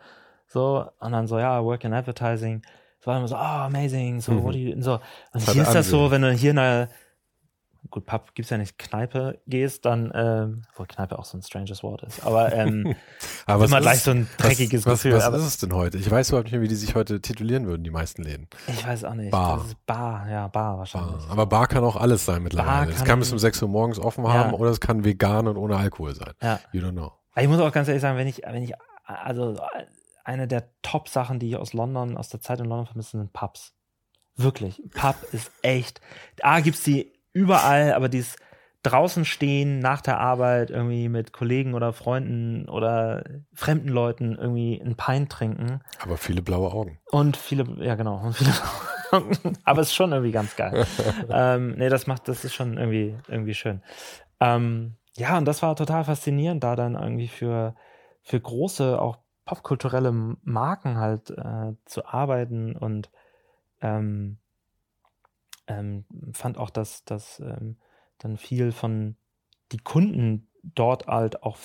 So, 0.46 0.86
und 1.00 1.12
dann 1.12 1.26
so, 1.26 1.38
ja, 1.38 1.64
Work 1.64 1.84
in 1.84 1.94
Advertising. 1.94 2.60
Es 3.00 3.06
war 3.06 3.16
immer 3.16 3.28
so, 3.28 3.34
oh, 3.34 3.38
amazing, 3.38 4.20
so, 4.20 4.32
mhm. 4.32 4.42
what 4.42 4.52
do 4.52 4.58
you, 4.58 4.82
so. 4.82 4.92
Und 4.92 5.00
das 5.32 5.52
hier 5.54 5.62
ist 5.62 5.74
das 5.74 5.88
so, 5.88 6.10
wenn 6.10 6.20
du 6.20 6.30
hier 6.32 6.50
in 6.50 6.58
einer, 6.58 6.88
gut, 7.90 8.06
Pub 8.06 8.34
gibt's 8.34 8.50
ja 8.50 8.58
nicht, 8.58 8.78
Kneipe 8.78 9.40
gehst, 9.46 9.84
dann, 9.84 10.12
ähm, 10.14 10.62
obwohl 10.72 10.86
Kneipe 10.86 11.18
auch 11.18 11.24
so 11.24 11.36
ein 11.36 11.42
stranges 11.42 11.82
Wort 11.82 12.02
ist, 12.02 12.24
aber, 12.24 12.52
ähm, 12.52 12.94
aber 13.46 13.66
immer 13.66 13.80
gleich 13.80 14.00
so 14.00 14.12
ein 14.12 14.28
dreckiges 14.38 14.86
was, 14.86 15.02
Gefühl. 15.02 15.18
Was, 15.18 15.32
was 15.32 15.40
ist 15.42 15.46
es 15.46 15.58
denn 15.58 15.74
heute? 15.74 15.98
Ich 15.98 16.10
weiß 16.10 16.28
überhaupt 16.30 16.46
nicht 16.46 16.52
mehr, 16.52 16.62
wie 16.62 16.68
die 16.68 16.74
sich 16.74 16.94
heute 16.94 17.20
titulieren 17.20 17.66
würden, 17.66 17.84
die 17.84 17.90
meisten 17.90 18.22
Läden. 18.22 18.48
Ich 18.68 18.86
weiß 18.86 19.04
auch 19.04 19.14
nicht. 19.14 19.30
Bar. 19.30 19.58
Das 19.58 19.66
ist 19.68 19.86
Bar, 19.86 20.28
ja, 20.30 20.48
Bar 20.48 20.78
wahrscheinlich. 20.78 21.24
Bar. 21.24 21.30
Aber 21.30 21.46
Bar 21.46 21.66
kann 21.68 21.84
auch 21.84 21.96
alles 21.96 22.24
sein 22.24 22.42
mittlerweile. 22.42 22.92
Es 22.92 23.04
kann 23.04 23.18
bis 23.18 23.32
um 23.32 23.38
6 23.38 23.62
Uhr 23.62 23.68
morgens 23.68 23.98
offen 23.98 24.26
haben 24.26 24.54
oder 24.54 24.70
es 24.70 24.80
kann 24.80 25.04
vegan 25.04 25.46
und 25.48 25.56
ohne 25.56 25.76
Alkohol 25.76 26.14
sein. 26.14 26.32
Ja. 26.42 26.60
You 26.72 26.80
don't 26.80 26.92
know. 26.92 27.12
Ich 27.36 27.48
muss 27.48 27.60
auch 27.60 27.72
ganz 27.72 27.88
ehrlich 27.88 28.02
sagen, 28.02 28.16
wenn 28.16 28.28
ich, 28.28 28.42
wenn 28.46 28.62
ich, 28.62 28.72
also 29.04 29.56
eine 30.24 30.48
der 30.48 30.70
Top-Sachen, 30.82 31.38
die 31.38 31.50
ich 31.50 31.56
aus 31.56 31.72
London, 31.72 32.16
aus 32.16 32.28
der 32.30 32.40
Zeit 32.40 32.60
in 32.60 32.66
London 32.66 32.86
vermisse, 32.86 33.18
sind 33.18 33.32
Pubs. 33.32 33.74
Wirklich. 34.36 34.82
Pub 34.94 35.16
ist 35.32 35.50
echt. 35.62 36.00
A 36.42 36.60
gibt's 36.60 36.82
die 36.82 37.12
überall, 37.36 37.92
aber 37.92 38.08
dieses 38.08 38.36
draußen 38.82 39.24
stehen 39.24 39.80
nach 39.80 40.00
der 40.00 40.20
Arbeit 40.20 40.70
irgendwie 40.70 41.08
mit 41.08 41.32
Kollegen 41.32 41.74
oder 41.74 41.92
Freunden 41.92 42.68
oder 42.68 43.24
fremden 43.52 43.88
Leuten 43.88 44.36
irgendwie 44.36 44.80
ein 44.80 44.94
Pein 44.96 45.28
trinken. 45.28 45.80
Aber 46.00 46.16
viele 46.16 46.40
blaue 46.40 46.72
Augen. 46.72 46.98
Und 47.10 47.36
viele, 47.36 47.64
ja 47.84 47.96
genau, 47.96 48.18
und 48.18 48.34
viele 48.34 48.52
blaue 48.52 49.24
Augen. 49.24 49.58
aber 49.64 49.80
es 49.80 49.88
ist 49.88 49.94
schon 49.94 50.12
irgendwie 50.12 50.32
ganz 50.32 50.56
geil. 50.56 50.86
ähm, 51.30 51.74
nee, 51.76 51.88
das 51.88 52.06
macht, 52.06 52.28
das 52.28 52.44
ist 52.44 52.54
schon 52.54 52.78
irgendwie, 52.78 53.16
irgendwie 53.28 53.54
schön. 53.54 53.82
Ähm, 54.40 54.94
ja, 55.16 55.36
und 55.36 55.46
das 55.46 55.62
war 55.62 55.74
total 55.76 56.04
faszinierend, 56.04 56.62
da 56.62 56.76
dann 56.76 56.94
irgendwie 56.94 57.28
für, 57.28 57.74
für 58.22 58.40
große, 58.40 59.00
auch 59.00 59.18
popkulturelle 59.46 60.12
Marken 60.42 60.98
halt 60.98 61.30
äh, 61.30 61.72
zu 61.86 62.06
arbeiten 62.06 62.76
und 62.76 63.10
ähm, 63.80 64.38
ähm, 65.66 66.04
fand 66.32 66.58
auch, 66.58 66.70
dass, 66.70 67.04
dass 67.04 67.40
ähm, 67.40 67.76
dann 68.18 68.36
viel 68.36 68.72
von 68.72 69.16
die 69.72 69.78
Kunden 69.78 70.48
dort 70.62 71.06
halt 71.06 71.42
auch 71.42 71.58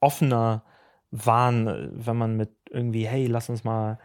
offener 0.00 0.64
waren, 1.10 1.90
wenn 1.92 2.16
man 2.16 2.36
mit 2.36 2.50
irgendwie, 2.70 3.06
hey, 3.06 3.26
lass 3.26 3.48
uns 3.48 3.64
mal 3.64 3.98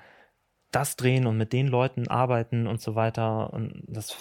das 0.71 0.95
drehen 0.95 1.27
und 1.27 1.37
mit 1.37 1.53
den 1.53 1.67
Leuten 1.67 2.07
arbeiten 2.07 2.65
und 2.65 2.81
so 2.81 2.95
weiter. 2.95 3.53
Und 3.53 3.83
das 3.87 4.11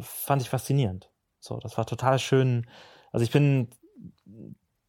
fand 0.00 0.42
ich 0.42 0.48
faszinierend. 0.48 1.10
So, 1.38 1.58
das 1.58 1.76
war 1.76 1.86
total 1.86 2.18
schön. 2.18 2.66
Also 3.12 3.24
ich 3.24 3.30
bin 3.30 3.68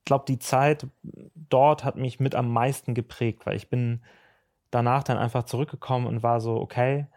glaube, 0.06 0.26
die 0.28 0.40
Zeit 0.40 0.88
dort 1.36 1.84
hat 1.84 1.96
mich 1.96 2.20
mit 2.20 2.36
am 2.36 2.52
meisten 2.52 2.94
geprägt, 2.94 3.46
weil 3.46 3.56
ich 3.56 3.70
bin 3.70 4.02
danach 4.72 5.04
dann 5.04 5.18
einfach 5.18 5.44
zurückgekommen 5.44 6.08
und 6.08 6.24
war 6.24 6.42
so, 6.42 6.56
okay, 6.56 7.08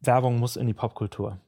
Werbung 0.00 0.38
muss 0.38 0.56
in 0.56 0.66
die 0.66 0.74
Popkultur. 0.74 1.40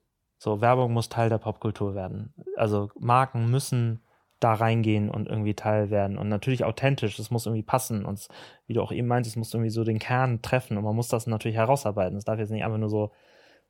So, 0.43 0.63
Werbung 0.63 0.95
muss 0.95 1.11
Teil 1.11 1.29
der 1.29 1.37
Popkultur 1.37 1.95
werden. 1.95 2.33
Also 2.57 2.89
Marken 2.99 3.51
müssen 3.51 4.01
da 4.39 4.55
reingehen 4.55 5.11
und 5.11 5.29
irgendwie 5.29 5.53
Teil 5.53 5.91
werden. 5.91 6.17
Und 6.17 6.31
natürlich 6.31 6.65
authentisch, 6.65 7.19
das 7.19 7.31
muss 7.31 7.45
irgendwie 7.45 7.63
passen. 7.63 8.07
Und 8.07 8.27
wie 8.67 8.73
du 8.73 8.81
auch 8.81 8.91
eben 8.91 9.07
meintest, 9.07 9.37
muss 9.37 9.53
irgendwie 9.53 9.69
so 9.69 9.85
den 9.85 9.99
Kern 9.99 10.41
treffen. 10.41 10.79
Und 10.79 10.85
man 10.85 10.97
muss 10.97 11.09
das 11.09 11.27
natürlich 11.27 11.59
herausarbeiten. 11.59 12.17
Es 12.17 12.25
darf 12.25 12.39
jetzt 12.39 12.49
nicht 12.49 12.65
einfach 12.65 12.79
nur 12.79 12.89
so, 12.89 13.13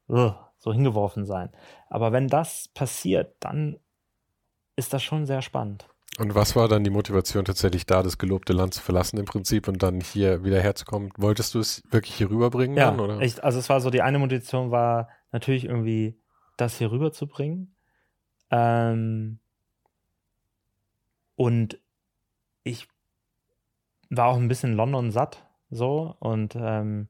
so 0.06 0.72
hingeworfen 0.72 1.26
sein. 1.26 1.50
Aber 1.88 2.12
wenn 2.12 2.28
das 2.28 2.68
passiert, 2.68 3.34
dann 3.40 3.80
ist 4.76 4.92
das 4.92 5.02
schon 5.02 5.26
sehr 5.26 5.42
spannend. 5.42 5.88
Und 6.20 6.36
was 6.36 6.54
war 6.54 6.68
dann 6.68 6.84
die 6.84 6.90
Motivation, 6.90 7.44
tatsächlich 7.44 7.84
da 7.84 8.04
das 8.04 8.16
gelobte 8.16 8.52
Land 8.52 8.74
zu 8.74 8.80
verlassen 8.80 9.18
im 9.18 9.24
Prinzip 9.24 9.66
und 9.66 9.82
dann 9.82 10.00
hier 10.00 10.44
wieder 10.44 10.60
herzukommen? 10.60 11.10
Wolltest 11.16 11.52
du 11.54 11.58
es 11.58 11.82
wirklich 11.90 12.14
hier 12.14 12.30
rüberbringen? 12.30 12.76
Ja, 12.76 12.92
dann, 12.92 13.00
oder? 13.00 13.20
Ich, 13.22 13.42
also 13.42 13.58
es 13.58 13.68
war 13.68 13.80
so, 13.80 13.90
die 13.90 14.02
eine 14.02 14.20
Motivation 14.20 14.70
war 14.70 15.08
natürlich 15.32 15.64
irgendwie, 15.64 16.19
das 16.60 16.78
hier 16.78 16.90
rüberzubringen. 16.90 17.74
Ähm, 18.50 19.38
und 21.36 21.78
ich 22.64 22.88
war 24.10 24.28
auch 24.28 24.36
ein 24.36 24.48
bisschen 24.48 24.74
London 24.74 25.10
satt, 25.10 25.46
so. 25.70 26.16
Und 26.18 26.56
ähm, 26.56 27.08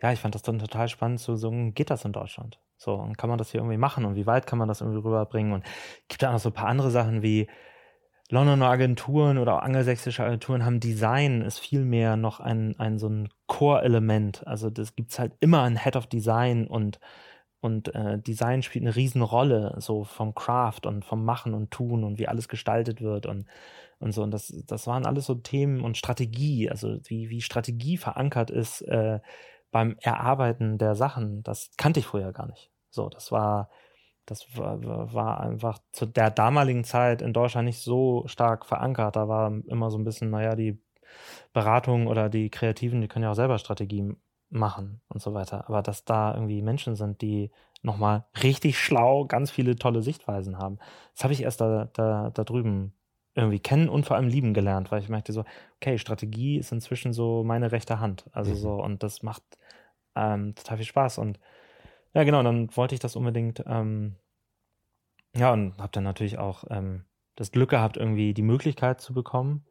ja, 0.00 0.12
ich 0.12 0.20
fand 0.20 0.34
das 0.34 0.42
dann 0.42 0.58
total 0.58 0.88
spannend 0.88 1.20
zu 1.20 1.36
so, 1.36 1.50
geht 1.74 1.90
das 1.90 2.04
in 2.04 2.12
Deutschland? 2.12 2.60
So, 2.78 2.94
und 2.94 3.16
kann 3.16 3.30
man 3.30 3.38
das 3.38 3.50
hier 3.50 3.60
irgendwie 3.60 3.78
machen 3.78 4.04
und 4.04 4.16
wie 4.16 4.26
weit 4.26 4.46
kann 4.46 4.58
man 4.58 4.68
das 4.68 4.80
irgendwie 4.80 5.00
rüberbringen? 5.00 5.52
Und 5.52 5.64
gibt 6.08 6.22
da 6.22 6.32
noch 6.32 6.38
so 6.38 6.50
ein 6.50 6.54
paar 6.54 6.68
andere 6.68 6.90
Sachen 6.90 7.22
wie 7.22 7.48
Londoner 8.28 8.68
Agenturen 8.68 9.38
oder 9.38 9.54
auch 9.54 9.62
angelsächsische 9.62 10.24
Agenturen 10.24 10.64
haben 10.64 10.80
Design 10.80 11.42
ist 11.42 11.58
viel 11.58 11.84
mehr 11.84 12.16
noch 12.16 12.40
ein, 12.40 12.78
ein 12.78 12.98
so 12.98 13.08
ein 13.08 13.28
Core-Element. 13.46 14.46
Also 14.46 14.68
das 14.68 14.96
gibt 14.96 15.12
es 15.12 15.18
halt 15.18 15.32
immer 15.40 15.62
ein 15.62 15.76
Head 15.76 15.96
of 15.96 16.06
Design 16.06 16.66
und, 16.66 16.98
und 17.66 17.94
äh, 17.94 18.18
Design 18.18 18.62
spielt 18.62 18.84
eine 18.84 18.96
Riesenrolle, 18.96 19.74
so 19.78 20.04
vom 20.04 20.34
Craft 20.34 20.86
und 20.86 21.04
vom 21.04 21.24
Machen 21.24 21.52
und 21.54 21.70
Tun 21.70 22.04
und 22.04 22.18
wie 22.18 22.28
alles 22.28 22.48
gestaltet 22.48 23.02
wird 23.02 23.26
und, 23.26 23.46
und 23.98 24.12
so. 24.12 24.22
Und 24.22 24.30
das, 24.30 24.54
das 24.66 24.86
waren 24.86 25.04
alles 25.04 25.26
so 25.26 25.34
Themen 25.34 25.82
und 25.82 25.98
Strategie, 25.98 26.70
also 26.70 26.98
wie, 27.04 27.28
wie 27.28 27.42
Strategie 27.42 27.98
verankert 27.98 28.50
ist 28.50 28.80
äh, 28.82 29.20
beim 29.70 29.96
Erarbeiten 30.00 30.78
der 30.78 30.94
Sachen. 30.94 31.42
Das 31.42 31.70
kannte 31.76 32.00
ich 32.00 32.06
vorher 32.06 32.32
gar 32.32 32.46
nicht. 32.46 32.70
So, 32.90 33.08
das 33.10 33.30
war 33.30 33.68
das 34.26 34.44
war, 34.56 34.82
war, 35.14 35.40
einfach 35.40 35.78
zu 35.92 36.04
der 36.04 36.30
damaligen 36.30 36.82
Zeit 36.82 37.22
in 37.22 37.32
Deutschland 37.32 37.66
nicht 37.66 37.80
so 37.80 38.24
stark 38.26 38.66
verankert. 38.66 39.14
Da 39.14 39.28
war 39.28 39.52
immer 39.68 39.90
so 39.90 39.98
ein 39.98 40.04
bisschen, 40.04 40.30
naja, 40.30 40.56
die 40.56 40.80
Beratung 41.52 42.08
oder 42.08 42.28
die 42.28 42.50
Kreativen, 42.50 43.00
die 43.00 43.08
können 43.08 43.22
ja 43.22 43.30
auch 43.30 43.36
selber 43.36 43.58
Strategien 43.58 44.16
machen 44.48 45.00
und 45.08 45.20
so 45.20 45.34
weiter. 45.34 45.68
Aber 45.68 45.82
dass 45.82 46.04
da 46.04 46.34
irgendwie 46.34 46.62
Menschen 46.62 46.96
sind, 46.96 47.20
die 47.20 47.50
nochmal 47.82 48.24
richtig 48.42 48.78
schlau 48.78 49.26
ganz 49.26 49.50
viele 49.50 49.76
tolle 49.76 50.02
Sichtweisen 50.02 50.58
haben, 50.58 50.78
das 51.14 51.24
habe 51.24 51.32
ich 51.32 51.42
erst 51.42 51.60
da, 51.60 51.88
da, 51.92 52.30
da 52.30 52.44
drüben 52.44 52.92
irgendwie 53.34 53.60
kennen 53.60 53.88
und 53.88 54.06
vor 54.06 54.16
allem 54.16 54.28
lieben 54.28 54.54
gelernt, 54.54 54.90
weil 54.90 55.02
ich 55.02 55.10
merkte 55.10 55.32
so, 55.32 55.44
okay, 55.76 55.98
Strategie 55.98 56.56
ist 56.56 56.72
inzwischen 56.72 57.12
so 57.12 57.44
meine 57.44 57.70
rechte 57.70 58.00
Hand. 58.00 58.24
Also 58.32 58.52
mhm. 58.52 58.56
so, 58.56 58.74
und 58.82 59.02
das 59.02 59.22
macht 59.22 59.42
ähm, 60.14 60.54
total 60.54 60.78
viel 60.78 60.86
Spaß. 60.86 61.18
Und 61.18 61.38
ja, 62.14 62.24
genau, 62.24 62.42
dann 62.42 62.74
wollte 62.74 62.94
ich 62.94 63.00
das 63.00 63.14
unbedingt, 63.14 63.62
ähm, 63.66 64.16
ja, 65.36 65.52
und 65.52 65.76
habe 65.76 65.92
dann 65.92 66.04
natürlich 66.04 66.38
auch 66.38 66.64
ähm, 66.70 67.04
das 67.36 67.52
Glück 67.52 67.68
gehabt, 67.68 67.98
irgendwie 67.98 68.32
die 68.32 68.42
Möglichkeit 68.42 69.02
zu 69.02 69.12
bekommen. 69.12 69.66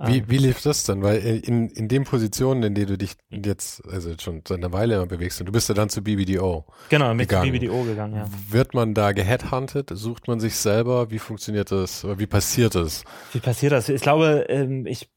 Wie, 0.00 0.18
ähm, 0.18 0.24
wie 0.28 0.38
lief 0.38 0.62
das 0.62 0.84
denn? 0.84 1.02
Weil 1.02 1.18
in, 1.18 1.68
in 1.68 1.88
den 1.88 2.04
Positionen, 2.04 2.62
in 2.62 2.74
denen 2.74 2.88
du 2.88 2.98
dich 2.98 3.12
jetzt, 3.30 3.86
also 3.86 4.12
schon 4.18 4.42
seit 4.46 4.58
einer 4.58 4.72
Weile 4.72 5.06
bewegst, 5.06 5.40
und 5.40 5.46
du 5.46 5.52
bist 5.52 5.68
ja 5.68 5.74
dann 5.74 5.88
zu 5.88 6.02
BBDO. 6.02 6.64
Genau, 6.88 7.14
mit 7.14 7.28
gegangen. 7.28 7.52
BBDO 7.52 7.84
gegangen, 7.84 8.16
ja. 8.16 8.28
Wird 8.48 8.74
man 8.74 8.94
da 8.94 9.12
geheadhunted? 9.12 9.90
Sucht 9.92 10.28
man 10.28 10.40
sich 10.40 10.56
selber? 10.56 11.10
Wie 11.10 11.18
funktioniert 11.18 11.70
das? 11.70 12.04
Wie 12.18 12.26
passiert 12.26 12.74
das? 12.74 13.04
Wie 13.32 13.40
passiert 13.40 13.72
das? 13.72 13.88
Ich 13.88 14.02
glaube, 14.02 14.46
ähm, 14.48 14.86
ich, 14.86 15.10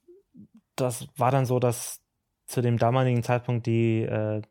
das 0.76 1.08
war 1.16 1.32
dann 1.32 1.46
so, 1.46 1.60
dass 1.60 2.02
zu 2.46 2.62
dem 2.62 2.78
damaligen 2.78 3.24
Zeitpunkt 3.24 3.66
die 3.66 4.02
äh, 4.02 4.42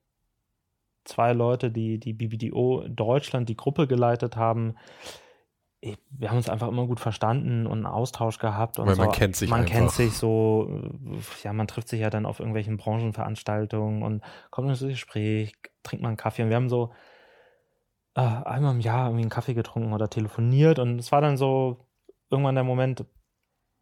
zwei 1.05 1.33
Leute, 1.33 1.71
die 1.71 1.99
die 1.99 2.13
BBDO 2.13 2.87
Deutschland 2.89 3.49
die 3.49 3.57
Gruppe 3.57 3.87
geleitet 3.87 4.37
haben. 4.37 4.75
Wir 6.11 6.31
haben 6.31 6.37
uns 6.39 6.49
einfach 6.49 6.69
immer 6.69 6.87
gut 6.87 7.01
verstanden 7.01 7.67
und 7.67 7.79
einen 7.79 7.87
Austausch 7.87 8.39
gehabt. 8.39 8.79
Und 8.79 8.87
Weil 8.87 8.95
so. 8.95 9.03
man 9.03 9.13
kennt 9.13 9.37
sich 9.37 9.51
Man 9.51 9.61
einfach. 9.61 9.73
kennt 9.73 9.91
sich 9.91 10.13
so, 10.15 10.83
ja, 11.43 11.53
man 11.53 11.67
trifft 11.67 11.89
sich 11.89 12.01
ja 12.01 12.11
dann 12.11 12.27
auf 12.27 12.41
irgendwelchen 12.41 12.77
Branchenveranstaltungen 12.77 14.03
und 14.03 14.23
kommt 14.51 14.69
ins 14.69 14.81
Gespräch, 14.81 15.55
trinkt 15.83 16.03
mal 16.03 16.09
einen 16.09 16.17
Kaffee. 16.17 16.43
Und 16.43 16.49
wir 16.49 16.57
haben 16.57 16.71
so 16.71 16.91
äh, 18.15 18.21
einmal 18.21 18.75
im 18.75 18.81
Jahr 18.81 19.09
irgendwie 19.09 19.23
einen 19.23 19.31
Kaffee 19.31 19.55
getrunken 19.55 19.93
oder 19.93 20.09
telefoniert. 20.09 20.79
Und 20.79 20.99
es 20.99 21.13
war 21.13 21.21
dann 21.21 21.37
so 21.37 21.87
irgendwann 22.31 22.55
der 22.55 22.65
Moment, 22.65 23.05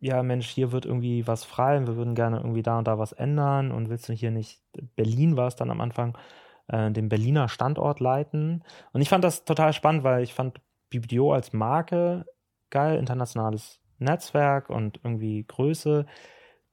ja, 0.00 0.22
Mensch, 0.22 0.48
hier 0.48 0.72
wird 0.72 0.84
irgendwie 0.84 1.26
was 1.28 1.44
frei 1.44 1.76
und 1.76 1.86
wir 1.86 1.96
würden 1.96 2.16
gerne 2.16 2.38
irgendwie 2.38 2.62
da 2.62 2.78
und 2.78 2.88
da 2.88 2.98
was 2.98 3.12
ändern 3.12 3.70
und 3.70 3.88
willst 3.88 4.08
du 4.08 4.12
hier 4.12 4.32
nicht, 4.32 4.60
Berlin 4.96 5.36
war 5.36 5.46
es 5.46 5.54
dann 5.54 5.70
am 5.70 5.80
Anfang, 5.80 6.18
äh, 6.66 6.90
den 6.90 7.08
Berliner 7.08 7.48
Standort 7.48 8.00
leiten. 8.00 8.64
Und 8.92 9.00
ich 9.00 9.08
fand 9.08 9.22
das 9.22 9.44
total 9.44 9.72
spannend, 9.72 10.02
weil 10.02 10.24
ich 10.24 10.34
fand 10.34 10.60
BBDO 10.92 11.32
als 11.32 11.52
Marke 11.52 12.24
geil, 12.72 12.98
internationales 12.98 13.80
Netzwerk 13.98 14.68
und 14.68 14.98
irgendwie 15.04 15.44
Größe. 15.44 16.06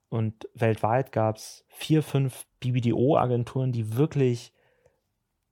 Und 0.09 0.49
weltweit 0.55 1.11
gab 1.11 1.35
es 1.35 1.65
vier, 1.67 2.01
fünf 2.01 2.47
BBDO-Agenturen, 2.59 3.71
die 3.71 3.95
wirklich 3.95 4.53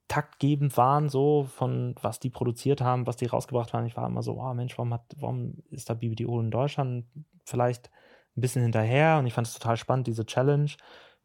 taktgebend 0.08 0.78
waren, 0.78 1.10
so 1.10 1.44
von 1.44 1.94
was 2.02 2.20
die 2.20 2.30
produziert 2.30 2.82
haben, 2.82 3.06
was 3.06 3.18
die 3.18 3.26
rausgebracht 3.26 3.74
haben. 3.74 3.86
Ich 3.86 3.98
war 3.98 4.08
immer 4.08 4.24
so, 4.24 4.40
oh 4.40 4.54
Mensch, 4.54 4.78
warum, 4.78 4.94
hat, 4.94 5.04
warum 5.18 5.62
ist 5.70 5.90
da 5.90 5.94
BBDO 5.94 6.40
in 6.40 6.50
Deutschland 6.50 7.06
vielleicht 7.44 7.92
ein 8.36 8.42
bisschen 8.42 8.64
hinterher? 8.64 9.20
Und 9.20 9.28
ich 9.28 9.34
fand 9.34 9.46
es 9.46 9.54
total 9.54 9.78
spannend, 9.78 10.08
diese 10.08 10.26
Challenge. 10.26 10.72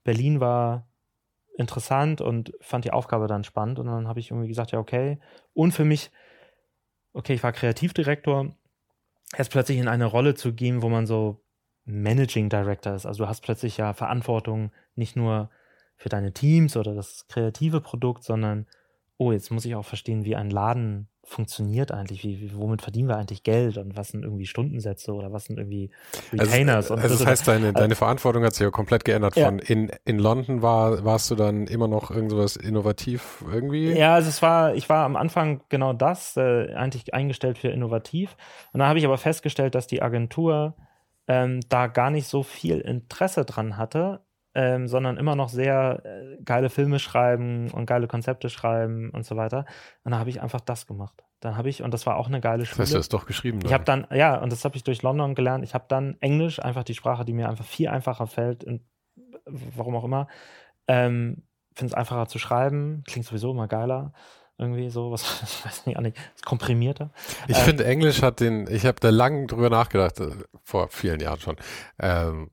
Berlin 0.04 0.40
war 0.40 0.86
interessant 1.56 2.20
und 2.20 2.52
fand 2.60 2.84
die 2.84 2.92
Aufgabe 2.92 3.28
dann 3.28 3.44
spannend. 3.44 3.78
Und 3.78 3.86
dann 3.86 4.08
habe 4.08 4.20
ich 4.20 4.30
irgendwie 4.30 4.48
gesagt, 4.48 4.72
ja, 4.72 4.78
okay. 4.78 5.20
Und 5.54 5.72
für 5.72 5.84
mich, 5.84 6.10
okay, 7.12 7.34
ich 7.34 7.42
war 7.42 7.52
Kreativdirektor, 7.52 8.54
erst 9.36 9.50
plötzlich 9.50 9.78
in 9.78 9.88
eine 9.88 10.06
Rolle 10.06 10.34
zu 10.34 10.52
gehen, 10.54 10.82
wo 10.82 10.88
man 10.88 11.06
so 11.06 11.42
Managing 11.84 12.48
Director 12.48 12.94
ist. 12.94 13.06
Also 13.06 13.24
du 13.24 13.28
hast 13.28 13.42
plötzlich 13.42 13.76
ja 13.76 13.92
Verantwortung 13.92 14.72
nicht 14.94 15.16
nur 15.16 15.50
für 15.96 16.08
deine 16.08 16.32
Teams 16.32 16.76
oder 16.76 16.94
das 16.94 17.26
kreative 17.28 17.80
Produkt, 17.80 18.24
sondern, 18.24 18.66
oh, 19.16 19.32
jetzt 19.32 19.50
muss 19.50 19.64
ich 19.64 19.74
auch 19.74 19.84
verstehen, 19.84 20.24
wie 20.24 20.36
ein 20.36 20.50
Laden 20.50 21.08
funktioniert 21.24 21.92
eigentlich? 21.92 22.24
Wie, 22.24 22.40
wie, 22.40 22.56
womit 22.56 22.82
verdienen 22.82 23.08
wir 23.08 23.16
eigentlich 23.16 23.42
Geld? 23.42 23.78
Und 23.78 23.96
was 23.96 24.08
sind 24.08 24.24
irgendwie 24.24 24.46
Stundensätze 24.46 25.12
oder 25.12 25.32
was 25.32 25.44
sind 25.44 25.58
irgendwie 25.58 25.90
also, 26.32 26.44
Retainers? 26.44 26.90
Also, 26.90 27.02
also 27.02 27.18
das 27.18 27.26
heißt, 27.26 27.48
deine, 27.48 27.66
also, 27.68 27.78
deine 27.78 27.94
Verantwortung 27.94 28.44
hat 28.44 28.54
sich 28.54 28.64
ja 28.64 28.70
komplett 28.70 29.04
geändert. 29.04 29.34
Von 29.34 29.58
ja. 29.58 29.64
in, 29.66 29.90
in 30.04 30.18
London 30.18 30.62
war, 30.62 31.04
warst 31.04 31.30
du 31.30 31.34
dann 31.34 31.66
immer 31.66 31.88
noch 31.88 32.10
irgendwas 32.10 32.56
innovativ 32.56 33.44
irgendwie? 33.50 33.92
Ja, 33.92 34.14
also 34.14 34.28
es 34.28 34.42
war, 34.42 34.74
ich 34.74 34.88
war 34.88 35.04
am 35.04 35.16
Anfang 35.16 35.62
genau 35.68 35.92
das, 35.92 36.36
äh, 36.36 36.74
eigentlich 36.74 37.14
eingestellt 37.14 37.58
für 37.58 37.68
innovativ. 37.68 38.36
Und 38.72 38.80
dann 38.80 38.88
habe 38.88 38.98
ich 38.98 39.04
aber 39.04 39.18
festgestellt, 39.18 39.74
dass 39.74 39.86
die 39.86 40.02
Agentur 40.02 40.74
ähm, 41.28 41.60
da 41.68 41.86
gar 41.86 42.10
nicht 42.10 42.26
so 42.26 42.42
viel 42.42 42.80
Interesse 42.80 43.44
dran 43.44 43.76
hatte, 43.76 44.20
ähm, 44.54 44.88
sondern 44.88 45.16
immer 45.16 45.36
noch 45.36 45.48
sehr 45.48 46.02
äh, 46.04 46.42
geile 46.44 46.70
Filme 46.70 46.98
schreiben 46.98 47.70
und 47.70 47.86
geile 47.86 48.06
Konzepte 48.06 48.50
schreiben 48.50 49.10
und 49.10 49.24
so 49.24 49.36
weiter. 49.36 49.64
Und 50.04 50.12
dann 50.12 50.20
habe 50.20 50.30
ich 50.30 50.42
einfach 50.42 50.60
das 50.60 50.86
gemacht. 50.86 51.24
Dann 51.40 51.56
habe 51.56 51.68
ich, 51.68 51.82
und 51.82 51.92
das 51.92 52.06
war 52.06 52.16
auch 52.16 52.28
eine 52.28 52.40
geile 52.40 52.64
Schule. 52.66 52.78
Das 52.78 52.90
hast 52.90 52.94
du 52.94 52.98
es 52.98 53.08
doch 53.08 53.26
geschrieben. 53.26 53.60
Ich 53.64 53.72
habe 53.72 53.84
dann, 53.84 54.06
ja, 54.12 54.36
und 54.36 54.52
das 54.52 54.64
habe 54.64 54.76
ich 54.76 54.84
durch 54.84 55.02
London 55.02 55.34
gelernt. 55.34 55.64
Ich 55.64 55.74
habe 55.74 55.84
dann 55.88 56.16
Englisch, 56.20 56.60
einfach 56.60 56.84
die 56.84 56.94
Sprache, 56.94 57.24
die 57.24 57.32
mir 57.32 57.48
einfach 57.48 57.64
viel 57.64 57.88
einfacher 57.88 58.26
fällt, 58.26 58.62
in, 58.62 58.86
warum 59.46 59.96
auch 59.96 60.04
immer. 60.04 60.28
Ähm, 60.86 61.44
Finde 61.74 61.92
es 61.92 61.94
einfacher 61.94 62.28
zu 62.28 62.38
schreiben, 62.38 63.02
klingt 63.06 63.26
sowieso 63.26 63.50
immer 63.50 63.66
geiler 63.66 64.12
irgendwie 64.58 64.90
so, 64.90 65.10
was 65.10 65.22
ich 65.42 65.64
weiß 65.64 65.86
nicht, 65.86 66.00
nicht 66.00 66.16
komprimierter. 66.44 67.10
Ich 67.48 67.58
ähm, 67.58 67.64
finde 67.64 67.84
Englisch 67.84 68.22
hat 68.22 68.40
den, 68.40 68.66
ich 68.70 68.86
habe 68.86 69.00
da 69.00 69.10
lang 69.10 69.46
drüber 69.46 69.70
nachgedacht, 69.70 70.20
äh, 70.20 70.30
vor 70.62 70.88
vielen 70.88 71.20
Jahren 71.20 71.40
schon, 71.40 71.56
ähm, 71.98 72.50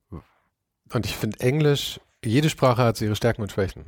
und 0.92 1.06
ich 1.06 1.16
finde 1.16 1.40
Englisch, 1.40 2.00
jede 2.24 2.50
Sprache 2.50 2.82
hat 2.82 3.00
ihre 3.00 3.16
Stärken 3.16 3.42
und 3.42 3.50
Schwächen. 3.50 3.86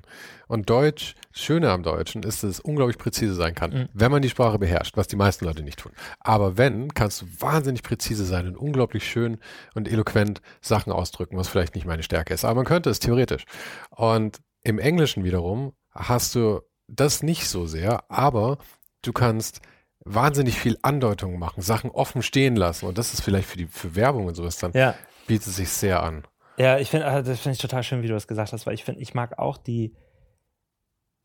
Und 0.49 0.71
Deutsch, 0.71 1.15
das 1.33 1.43
Schöne 1.43 1.71
am 1.71 1.83
Deutschen 1.83 2.23
ist, 2.23 2.43
dass 2.43 2.51
es 2.51 2.61
unglaublich 2.61 2.97
präzise 2.97 3.35
sein 3.35 3.55
kann, 3.55 3.71
mhm. 3.73 3.89
wenn 3.93 4.11
man 4.11 4.23
die 4.23 4.31
Sprache 4.31 4.59
beherrscht, 4.59 4.97
was 4.97 5.07
die 5.07 5.17
meisten 5.17 5.45
Leute 5.45 5.63
nicht 5.63 5.79
tun. 5.79 5.93
Aber 6.21 6.57
wenn, 6.57 6.95
kannst 6.95 7.21
du 7.21 7.27
wahnsinnig 7.41 7.83
präzise 7.83 8.25
sein 8.25 8.47
und 8.47 8.57
unglaublich 8.57 9.07
schön 9.07 9.39
und 9.75 9.87
eloquent 9.87 10.41
Sachen 10.63 10.93
ausdrücken, 10.93 11.37
was 11.37 11.49
vielleicht 11.49 11.75
nicht 11.75 11.87
meine 11.87 12.03
Stärke 12.03 12.33
ist. 12.33 12.45
Aber 12.45 12.57
man 12.57 12.65
könnte 12.65 12.89
es 12.89 13.01
theoretisch. 13.01 13.45
Und 13.91 14.41
im 14.63 14.79
Englischen 14.79 15.25
wiederum 15.25 15.75
hast 15.91 16.35
du 16.35 16.61
das 16.89 17.23
nicht 17.23 17.49
so 17.49 17.67
sehr, 17.67 18.11
aber 18.11 18.59
du 19.03 19.13
kannst 19.13 19.61
wahnsinnig 20.05 20.59
viel 20.59 20.79
Andeutungen 20.83 21.39
machen, 21.39 21.63
Sachen 21.63 21.91
offen 21.91 22.23
stehen 22.23 22.57
lassen. 22.57 22.87
Und 22.87 22.99
das 22.99 23.13
ist 23.13 23.23
vielleicht 23.23 23.49
für 23.49 23.59
die 23.59 23.67
für 23.67 23.95
Werbung 23.95 24.27
und 24.27 24.35
sowas 24.35 24.57
dann, 24.57 24.73
ja. 24.73 24.95
bietet 25.27 25.53
sich 25.53 25.69
sehr 25.69 26.03
an. 26.03 26.25
Ja, 26.57 26.79
ich 26.79 26.91
finde, 26.91 27.07
also 27.07 27.31
das 27.31 27.41
finde 27.41 27.55
ich 27.55 27.61
total 27.61 27.83
schön, 27.83 28.03
wie 28.03 28.09
du 28.09 28.15
das 28.15 28.29
gesagt 28.29 28.53
hast, 28.53 28.67
weil 28.67 28.75
ich 28.75 28.85
finde, 28.85 29.01
ich 29.01 29.15
mag 29.15 29.39
auch 29.39 29.57
die, 29.57 29.97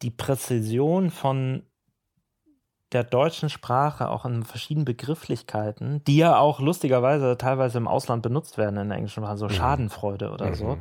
die 0.02 0.12
Präzision 0.12 1.10
von 1.10 1.64
der 2.94 3.04
deutschen 3.04 3.50
Sprache 3.50 4.10
auch 4.10 4.26
in 4.26 4.44
verschiedenen 4.44 4.86
Begrifflichkeiten, 4.86 6.04
die 6.06 6.18
ja 6.18 6.38
auch 6.38 6.60
lustigerweise 6.62 7.38
teilweise 7.38 7.78
im 7.78 7.88
Ausland 7.88 8.24
benutzt 8.24 8.58
werden 8.58 8.78
in 8.78 8.88
der 8.90 8.98
englischen 8.98 9.24
Sprache, 9.24 9.38
so 9.38 9.46
mhm. 9.46 9.52
Schadenfreude 9.52 10.32
oder 10.32 10.48
mhm. 10.48 10.56
so. 10.56 10.78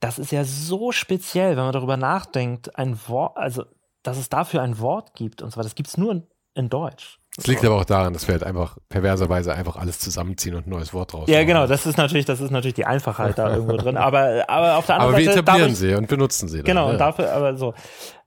Das 0.00 0.18
ist 0.18 0.32
ja 0.32 0.44
so 0.44 0.92
speziell, 0.92 1.56
wenn 1.56 1.64
man 1.64 1.72
darüber 1.72 1.96
nachdenkt, 1.96 2.76
ein 2.76 2.98
Wort, 3.06 3.36
also 3.36 3.64
dass 4.02 4.18
es 4.18 4.28
dafür 4.28 4.62
ein 4.62 4.78
Wort 4.78 5.14
gibt 5.14 5.42
und 5.42 5.56
weiter. 5.56 5.64
Das 5.64 5.74
gibt 5.74 5.88
es 5.88 5.96
nur 5.96 6.12
in, 6.12 6.26
in 6.54 6.68
Deutsch. 6.68 7.20
Es 7.38 7.46
liegt 7.46 7.64
aber 7.64 7.76
auch 7.76 7.84
daran, 7.84 8.14
dass 8.14 8.26
wir 8.28 8.32
halt 8.32 8.44
einfach 8.44 8.78
perverserweise 8.88 9.52
einfach 9.52 9.76
alles 9.76 9.98
zusammenziehen 9.98 10.54
und 10.54 10.66
ein 10.66 10.70
neues 10.70 10.94
Wort 10.94 11.12
draus 11.12 11.28
Ja, 11.28 11.44
genau, 11.44 11.66
das 11.66 11.84
ist 11.84 11.98
natürlich, 11.98 12.24
das 12.24 12.40
ist 12.40 12.50
natürlich 12.50 12.74
die 12.74 12.86
Einfachheit 12.86 13.36
da 13.36 13.54
irgendwo 13.54 13.76
drin. 13.76 13.98
Aber, 13.98 14.44
aber 14.48 14.76
auf 14.76 14.86
der 14.86 14.96
anderen 14.96 15.14
aber 15.14 15.24
Seite. 15.24 15.36
wir 15.36 15.42
etablieren 15.42 15.74
sie 15.74 15.94
und 15.94 16.08
benutzen 16.08 16.48
sie. 16.48 16.58
Dann, 16.58 16.64
Genau, 16.64 16.86
ja. 16.86 16.92
und 16.92 16.98
dafür, 16.98 17.32
aber 17.32 17.56
so. 17.56 17.74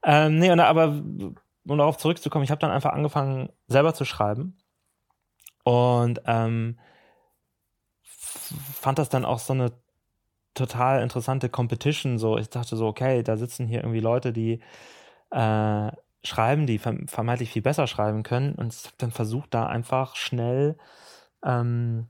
Ähm, 0.04 0.38
nee, 0.38 0.52
und, 0.52 0.60
aber 0.60 0.88
um 0.88 1.78
darauf 1.78 1.98
zurückzukommen, 1.98 2.44
ich 2.44 2.52
habe 2.52 2.62
dann 2.62 2.72
einfach 2.72 2.94
angefangen, 2.94 3.50
selber 3.68 3.94
zu 3.94 4.06
schreiben. 4.06 4.58
Und 5.64 6.22
ähm, 6.26 6.80
fand 8.80 9.00
das 9.00 9.10
dann 9.10 9.26
auch 9.26 9.40
so 9.40 9.54
eine 9.54 9.72
total 10.54 11.02
interessante 11.02 11.50
Competition. 11.50 12.18
So, 12.18 12.38
ich 12.38 12.50
dachte 12.50 12.76
so, 12.76 12.88
okay, 12.88 13.24
da 13.24 13.38
sitzen 13.38 13.68
hier 13.68 13.80
irgendwie 13.80 14.00
Leute, 14.00 14.34
die 14.34 14.62
äh, 15.32 15.92
schreiben, 16.24 16.68
die 16.68 16.80
verm 16.80 17.08
vermeintlich 17.08 17.52
viel 17.52 17.62
besser 17.62 17.88
schreiben 17.88 18.24
können. 18.24 18.56
Und 18.56 18.74
ich 18.74 18.86
habe 18.86 18.96
dann 18.98 19.12
versucht, 19.12 19.54
da 19.54 19.68
einfach 19.68 20.16
schnell 20.16 20.78
ähm, 21.44 22.08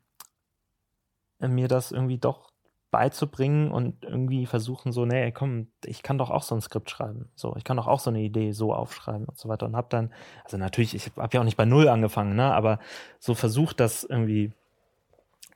mir 1.39 1.67
das 1.67 1.91
irgendwie 1.91 2.17
doch 2.17 2.49
beizubringen 2.91 3.71
und 3.71 4.03
irgendwie 4.03 4.45
versuchen 4.47 4.91
so, 4.91 5.05
nee, 5.05 5.31
komm, 5.31 5.67
ich 5.85 6.01
kann 6.01 6.17
doch 6.17 6.31
auch 6.31 6.41
so 6.41 6.55
ein 6.55 6.61
Skript 6.61 6.89
schreiben. 6.89 7.29
So, 7.35 7.55
ich 7.55 7.63
kann 7.63 7.77
doch 7.77 7.87
auch 7.87 7.99
so 7.99 8.09
eine 8.09 8.21
Idee 8.21 8.51
so 8.51 8.73
aufschreiben 8.73 9.25
und 9.25 9.37
so 9.37 9.47
weiter. 9.47 9.67
Und 9.67 9.75
habe 9.75 9.87
dann, 9.89 10.11
also 10.43 10.57
natürlich, 10.57 10.95
ich 10.95 11.11
habe 11.15 11.29
ja 11.33 11.41
auch 11.41 11.45
nicht 11.45 11.57
bei 11.57 11.65
Null 11.65 11.87
angefangen, 11.87 12.35
ne, 12.35 12.51
aber 12.53 12.79
so 13.19 13.35
versucht, 13.35 13.79
das 13.79 14.03
irgendwie 14.03 14.51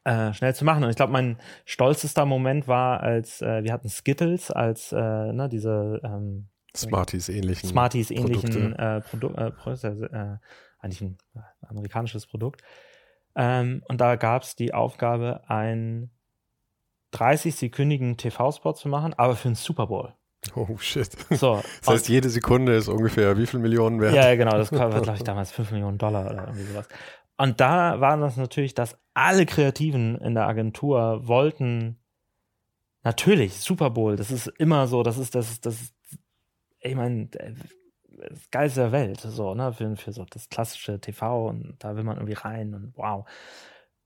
äh, 0.03 0.33
schnell 0.33 0.53
zu 0.53 0.63
machen. 0.63 0.83
Und 0.83 0.89
ich 0.91 0.95
glaube, 0.95 1.13
mein 1.13 1.37
stolzester 1.65 2.25
Moment 2.25 2.67
war, 2.67 2.99
als 3.01 3.41
äh, 3.41 3.63
wir 3.63 3.73
hatten 3.73 3.89
Skittles 3.89 4.51
als 4.51 4.91
äh, 4.91 5.33
ne, 5.33 5.49
diese 5.49 6.01
ähm, 6.03 6.49
Smarties 6.75 7.29
ähnlichen. 7.29 7.69
Smarties 7.69 8.11
ähnlichen 8.11 8.73
äh, 8.75 9.01
Produ 9.01 9.29
äh, 9.29 9.51
Produkte, 9.51 10.09
äh, 10.41 10.83
eigentlich 10.83 11.01
ein 11.01 11.17
äh, 11.35 11.39
amerikanisches 11.67 12.27
Produkt. 12.27 12.61
Ähm, 13.35 13.83
und 13.87 14.01
da 14.01 14.15
gab 14.15 14.43
es 14.43 14.55
die 14.55 14.73
Aufgabe, 14.73 15.41
einen 15.47 16.11
30-sekündigen 17.13 18.17
TV-Spot 18.17 18.73
zu 18.73 18.89
machen, 18.89 19.13
aber 19.13 19.35
für 19.35 19.49
einen 19.49 19.55
Super 19.55 19.87
Bowl. 19.87 20.13
Oh 20.55 20.77
shit. 20.77 21.09
So, 21.29 21.61
Das 21.79 21.87
heißt, 21.87 22.09
jede 22.09 22.29
Sekunde 22.29 22.75
ist 22.75 22.89
ungefähr 22.89 23.37
wie 23.37 23.45
viel 23.45 23.59
Millionen 23.59 24.01
wert? 24.01 24.13
ja, 24.13 24.29
ja, 24.29 24.35
genau, 24.35 24.57
das 24.57 24.71
war, 24.71 24.89
glaube 25.01 25.17
ich, 25.17 25.23
damals 25.23 25.51
5 25.51 25.71
Millionen 25.71 25.97
Dollar 25.97 26.25
oder 26.25 26.47
irgendwie 26.47 26.63
sowas. 26.63 26.87
Und 27.37 27.61
da 27.61 27.99
war 28.01 28.17
das 28.17 28.37
natürlich, 28.37 28.73
dass 28.73 28.97
alle 29.13 29.45
Kreativen 29.45 30.17
in 30.17 30.35
der 30.35 30.47
Agentur 30.47 31.27
wollten, 31.27 31.99
natürlich, 33.03 33.59
Super 33.59 33.89
Bowl, 33.89 34.15
das 34.15 34.31
ist 34.31 34.47
immer 34.47 34.87
so, 34.87 35.03
das 35.03 35.17
ist, 35.17 35.35
das 35.35 35.51
ist, 35.51 35.65
das 35.65 35.81
ist, 35.81 35.92
ich 36.83 36.95
meine, 36.95 37.27
das 37.27 38.51
Geilste 38.51 38.81
der 38.81 38.91
Welt, 38.91 39.19
so, 39.21 39.55
ne, 39.55 39.73
für, 39.73 39.95
für 39.95 40.13
so 40.13 40.25
das 40.29 40.49
klassische 40.49 40.99
TV 40.99 41.47
und 41.47 41.75
da 41.79 41.95
will 41.95 42.03
man 42.03 42.17
irgendwie 42.17 42.33
rein 42.33 42.73
und 42.73 42.93
wow. 42.95 43.27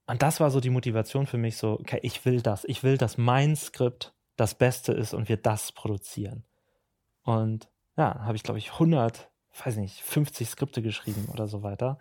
Und 0.06 0.22
das 0.22 0.40
war 0.40 0.50
so 0.52 0.62
die 0.62 0.70
Motivation 0.70 1.28
für 1.28 1.38
mich, 1.38 1.58
so, 1.58 1.74
okay, 1.74 2.00
ich 2.02 2.24
will 2.26 2.42
das, 2.42 2.64
ich 2.66 2.84
will, 2.84 2.98
dass 2.98 3.18
mein 3.18 3.56
Skript 3.56 4.14
das 4.38 4.56
Beste 4.56 4.94
ist 4.94 5.14
und 5.14 5.28
wir 5.28 5.38
das 5.38 5.72
produzieren. 5.74 6.46
Und 7.24 7.68
ja, 7.98 8.24
habe 8.24 8.38
ich, 8.38 8.44
glaube 8.44 8.60
ich, 8.60 8.74
100, 8.74 9.30
weiß 9.66 9.78
nicht, 9.78 10.02
50 10.02 10.48
Skripte 10.48 10.82
geschrieben 10.82 11.28
oder 11.34 11.48
so 11.48 11.64
weiter. 11.64 11.98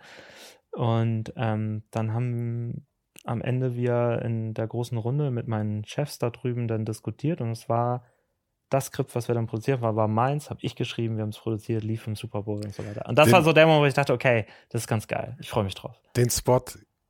Und 0.71 1.33
ähm, 1.37 1.83
dann 1.91 2.13
haben 2.13 2.87
am 3.25 3.41
Ende 3.41 3.75
wir 3.75 4.21
in 4.23 4.55
der 4.55 4.69
großen 4.69 4.99
Runde 4.99 5.31
mit 5.31 5.49
meinen 5.49 5.85
Chefs 5.85 6.19
da 6.19 6.31
drüben 6.31 6.69
dann 6.69 6.85
diskutiert 6.85 7.41
und 7.41 7.51
es 7.51 7.69
war 7.69 8.05
das 8.71 8.87
Skript, 8.87 9.15
was 9.15 9.29
wir 9.29 9.35
dann 9.35 9.47
produziert 9.47 9.81
haben, 9.81 9.97
war 9.97 10.09
meins, 10.09 10.51
habe 10.51 10.61
ich 10.63 10.75
geschrieben, 10.75 11.17
wir 11.17 11.23
haben 11.23 11.31
es 11.31 11.39
produziert, 11.39 11.85
lief 11.85 12.07
im 12.07 12.17
Super 12.17 12.43
Bowl 12.43 12.57
und 12.65 12.75
so 12.75 12.85
weiter. 12.87 13.07
Und 13.09 13.17
das 13.17 13.27
Den- 13.27 13.33
war 13.35 13.43
so 13.43 13.53
der 13.53 13.67
Moment, 13.67 13.83
wo 13.83 13.87
ich 13.87 13.95
dachte, 13.95 14.13
okay, 14.13 14.47
das 14.71 14.83
ist 14.83 14.89
ganz 14.89 15.07
geil. 15.07 15.37
Ich 15.41 15.49
freue 15.51 15.65
mich 15.65 15.75
drauf. 15.75 15.97
Den 16.17 16.31
Spot, 16.31 16.63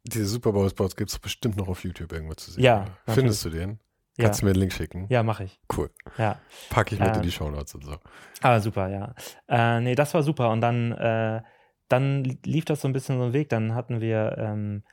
diese 0.04 0.26
Super 0.26 0.52
Bowl 0.52 0.68
Spots 0.68 0.96
gibt 0.96 1.10
es 1.10 1.18
bestimmt 1.18 1.56
noch 1.56 1.68
auf 1.68 1.82
YouTube 1.84 2.12
irgendwo 2.12 2.34
zu 2.34 2.50
sehen. 2.50 2.62
Ja, 2.62 2.84
Findest 3.08 3.44
du 3.44 3.50
den? 3.50 3.78
Ja, 4.18 4.24
Kannst 4.26 4.40
du 4.40 4.46
mir 4.46 4.52
einen 4.52 4.60
Link 4.60 4.72
schicken? 4.72 5.06
ja 5.10 5.22
mache 5.22 5.44
ich. 5.44 5.60
Cool. 5.76 5.90
Ja. 6.16 6.38
Packe 6.70 6.94
ich 6.94 7.00
mit 7.00 7.10
Äh, 7.10 7.16
in 7.16 7.22
die 7.22 7.30
Shownotes 7.32 7.74
und 7.74 7.84
so. 7.84 7.96
Ah, 8.42 8.60
super, 8.60 8.88
ja. 8.88 9.14
Äh, 9.48 9.80
nee, 9.80 9.94
das 9.94 10.14
war 10.14 10.22
super. 10.22 10.50
Und 10.50 10.62
dann, 10.62 10.92
äh, 10.92 11.42
dann 11.88 12.24
lief 12.44 12.64
das 12.64 12.80
so 12.80 12.88
ein 12.88 12.92
bisschen 12.94 13.18
so 13.18 13.24
einen 13.24 13.32
Weg. 13.34 13.50
Dann 13.50 13.74
hatten 13.74 14.00
wir, 14.00 14.36
ähm, 14.38 14.84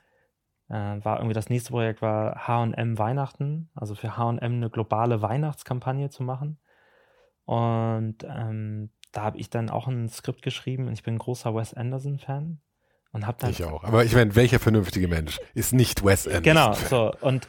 äh, 0.68 0.74
war 0.74 1.18
irgendwie 1.18 1.34
das 1.34 1.50
nächste 1.50 1.70
Projekt 1.70 2.02
war 2.02 2.46
H&M 2.46 2.98
Weihnachten, 2.98 3.70
also 3.74 3.94
für 3.94 4.16
H&M 4.16 4.38
eine 4.40 4.70
globale 4.70 5.22
Weihnachtskampagne 5.22 6.10
zu 6.10 6.22
machen. 6.22 6.58
Und 7.44 8.16
ähm, 8.24 8.90
da 9.12 9.22
habe 9.22 9.38
ich 9.38 9.50
dann 9.50 9.70
auch 9.70 9.86
ein 9.86 10.08
Skript 10.08 10.42
geschrieben 10.42 10.86
und 10.86 10.94
ich 10.94 11.02
bin 11.02 11.14
ein 11.14 11.18
großer 11.18 11.54
Wes 11.54 11.74
Anderson-Fan 11.74 12.60
und 13.12 13.26
habe 13.26 13.38
dann 13.40 13.50
Ich 13.50 13.64
auch. 13.64 13.84
Aber 13.84 14.04
ich 14.04 14.14
meine, 14.14 14.34
welcher 14.34 14.58
vernünftige 14.58 15.08
Mensch 15.08 15.38
ist 15.54 15.72
nicht 15.72 16.04
Wes 16.04 16.26
Anderson? 16.26 16.42
Genau, 16.42 16.72
so. 16.90 17.12
Und 17.20 17.48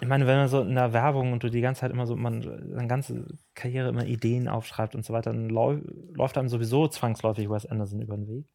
ich 0.00 0.06
meine, 0.06 0.26
wenn 0.26 0.36
man 0.36 0.48
so 0.48 0.60
in 0.60 0.74
der 0.74 0.92
Werbung 0.92 1.32
und 1.32 1.42
du 1.42 1.50
die 1.50 1.60
ganze 1.60 1.80
Zeit 1.80 1.90
immer 1.90 2.06
so, 2.06 2.14
man 2.14 2.42
seine 2.42 2.86
ganze 2.86 3.26
Karriere 3.54 3.88
immer 3.88 4.06
Ideen 4.06 4.48
aufschreibt 4.48 4.94
und 4.94 5.04
so 5.04 5.12
weiter, 5.12 5.32
dann 5.32 5.48
läuft 5.48 6.38
einem 6.38 6.48
sowieso 6.48 6.86
zwangsläufig 6.86 7.50
Wes 7.50 7.66
Anderson 7.66 8.00
über 8.00 8.16
den 8.16 8.28
Weg. 8.28 8.46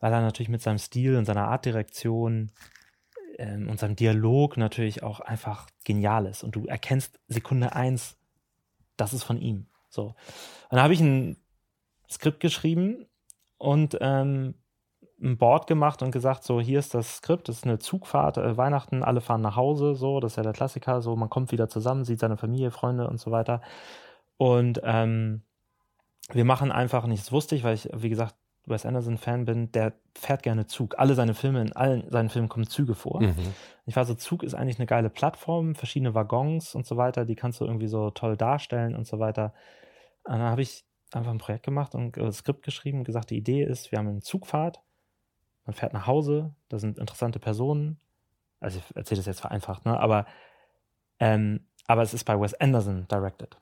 Weil 0.00 0.12
er 0.12 0.20
natürlich 0.20 0.48
mit 0.48 0.62
seinem 0.62 0.78
Stil 0.78 1.16
und 1.16 1.24
seiner 1.24 1.48
Artdirektion 1.48 2.50
ähm, 3.38 3.68
und 3.68 3.80
seinem 3.80 3.96
Dialog 3.96 4.56
natürlich 4.56 5.02
auch 5.02 5.20
einfach 5.20 5.66
genial 5.84 6.26
ist. 6.26 6.42
Und 6.42 6.54
du 6.56 6.66
erkennst 6.66 7.18
Sekunde 7.28 7.74
eins, 7.74 8.16
das 8.96 9.12
ist 9.12 9.24
von 9.24 9.40
ihm. 9.40 9.66
So. 9.88 10.06
Und 10.06 10.14
dann 10.72 10.82
habe 10.82 10.94
ich 10.94 11.00
ein 11.00 11.36
Skript 12.10 12.40
geschrieben 12.40 13.06
und 13.58 13.96
ähm, 14.00 14.54
ein 15.20 15.36
Board 15.36 15.66
gemacht 15.66 16.02
und 16.02 16.10
gesagt, 16.10 16.44
so 16.44 16.60
hier 16.60 16.78
ist 16.78 16.94
das 16.94 17.16
Skript, 17.16 17.48
das 17.48 17.58
ist 17.58 17.64
eine 17.64 17.78
Zugfahrt, 17.78 18.36
äh, 18.36 18.56
Weihnachten, 18.56 19.02
alle 19.02 19.20
fahren 19.20 19.40
nach 19.40 19.56
Hause, 19.56 19.94
so, 19.94 20.20
das 20.20 20.32
ist 20.32 20.36
ja 20.36 20.42
der 20.42 20.52
Klassiker, 20.52 21.02
so 21.02 21.16
man 21.16 21.28
kommt 21.28 21.50
wieder 21.50 21.68
zusammen, 21.68 22.04
sieht 22.04 22.20
seine 22.20 22.36
Familie, 22.36 22.70
Freunde 22.70 23.08
und 23.08 23.18
so 23.18 23.30
weiter. 23.30 23.60
Und 24.36 24.80
ähm, 24.84 25.42
wir 26.30 26.44
machen 26.44 26.70
einfach, 26.70 27.08
das 27.08 27.32
wusste 27.32 27.56
ich, 27.56 27.64
weil 27.64 27.74
ich, 27.74 27.88
wie 27.92 28.10
gesagt, 28.10 28.36
Wes 28.68 28.86
Anderson-Fan 28.86 29.44
bin, 29.44 29.72
der 29.72 29.92
fährt 30.14 30.42
gerne 30.42 30.66
Zug. 30.66 30.98
Alle 30.98 31.14
seine 31.14 31.34
Filme, 31.34 31.60
in 31.60 31.72
allen 31.74 32.10
seinen 32.10 32.28
Filmen 32.28 32.48
kommen 32.48 32.66
Züge 32.66 32.94
vor. 32.94 33.22
Mhm. 33.22 33.54
Ich 33.86 33.96
war 33.96 34.04
so, 34.04 34.14
Zug 34.14 34.42
ist 34.42 34.54
eigentlich 34.54 34.78
eine 34.78 34.86
geile 34.86 35.10
Plattform, 35.10 35.74
verschiedene 35.74 36.14
Waggons 36.14 36.74
und 36.74 36.86
so 36.86 36.96
weiter, 36.96 37.24
die 37.24 37.36
kannst 37.36 37.60
du 37.60 37.64
irgendwie 37.64 37.88
so 37.88 38.10
toll 38.10 38.36
darstellen 38.36 38.94
und 38.94 39.06
so 39.06 39.18
weiter. 39.18 39.54
Und 40.24 40.32
dann 40.34 40.42
habe 40.42 40.62
ich 40.62 40.84
einfach 41.12 41.30
ein 41.30 41.38
Projekt 41.38 41.64
gemacht 41.64 41.94
und 41.94 42.16
äh, 42.16 42.30
Skript 42.32 42.64
geschrieben, 42.64 43.04
gesagt, 43.04 43.30
die 43.30 43.36
Idee 43.36 43.64
ist, 43.64 43.90
wir 43.90 43.98
haben 43.98 44.08
eine 44.08 44.20
Zugfahrt, 44.20 44.80
man 45.64 45.74
fährt 45.74 45.92
nach 45.92 46.06
Hause, 46.06 46.54
da 46.68 46.78
sind 46.78 46.98
interessante 46.98 47.38
Personen. 47.38 47.98
Also 48.60 48.78
ich 48.78 48.96
erzähle 48.96 49.18
das 49.18 49.26
jetzt 49.26 49.40
vereinfacht, 49.40 49.84
ne? 49.86 49.98
Aber, 49.98 50.26
ähm, 51.20 51.66
aber 51.86 52.02
es 52.02 52.14
ist 52.14 52.24
bei 52.24 52.38
Wes 52.38 52.54
Anderson 52.54 53.06
directed. 53.08 53.56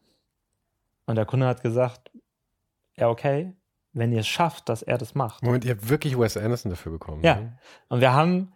Und 1.06 1.16
der 1.16 1.26
Kunde 1.26 1.46
hat 1.46 1.62
gesagt, 1.62 2.10
ja, 2.96 3.08
okay, 3.08 3.52
wenn 3.96 4.12
ihr 4.12 4.20
es 4.20 4.28
schafft, 4.28 4.68
dass 4.68 4.82
er 4.82 4.98
das 4.98 5.14
macht. 5.14 5.42
Moment, 5.42 5.64
ihr 5.64 5.72
habt 5.72 5.88
wirklich 5.88 6.18
Wes 6.18 6.36
Anderson 6.36 6.70
dafür 6.70 6.92
bekommen? 6.92 7.24
Ja. 7.24 7.36
ne? 7.36 7.58
Und 7.88 8.00
wir 8.00 8.12
haben, 8.12 8.52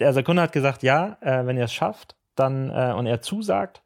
also 0.00 0.14
der 0.14 0.24
Kunde 0.24 0.42
hat 0.42 0.52
gesagt, 0.52 0.82
ja, 0.84 1.18
äh, 1.20 1.44
wenn 1.44 1.56
ihr 1.56 1.64
es 1.64 1.72
schafft, 1.72 2.16
dann 2.36 2.70
äh, 2.70 2.94
und 2.96 3.06
er 3.06 3.20
zusagt, 3.20 3.82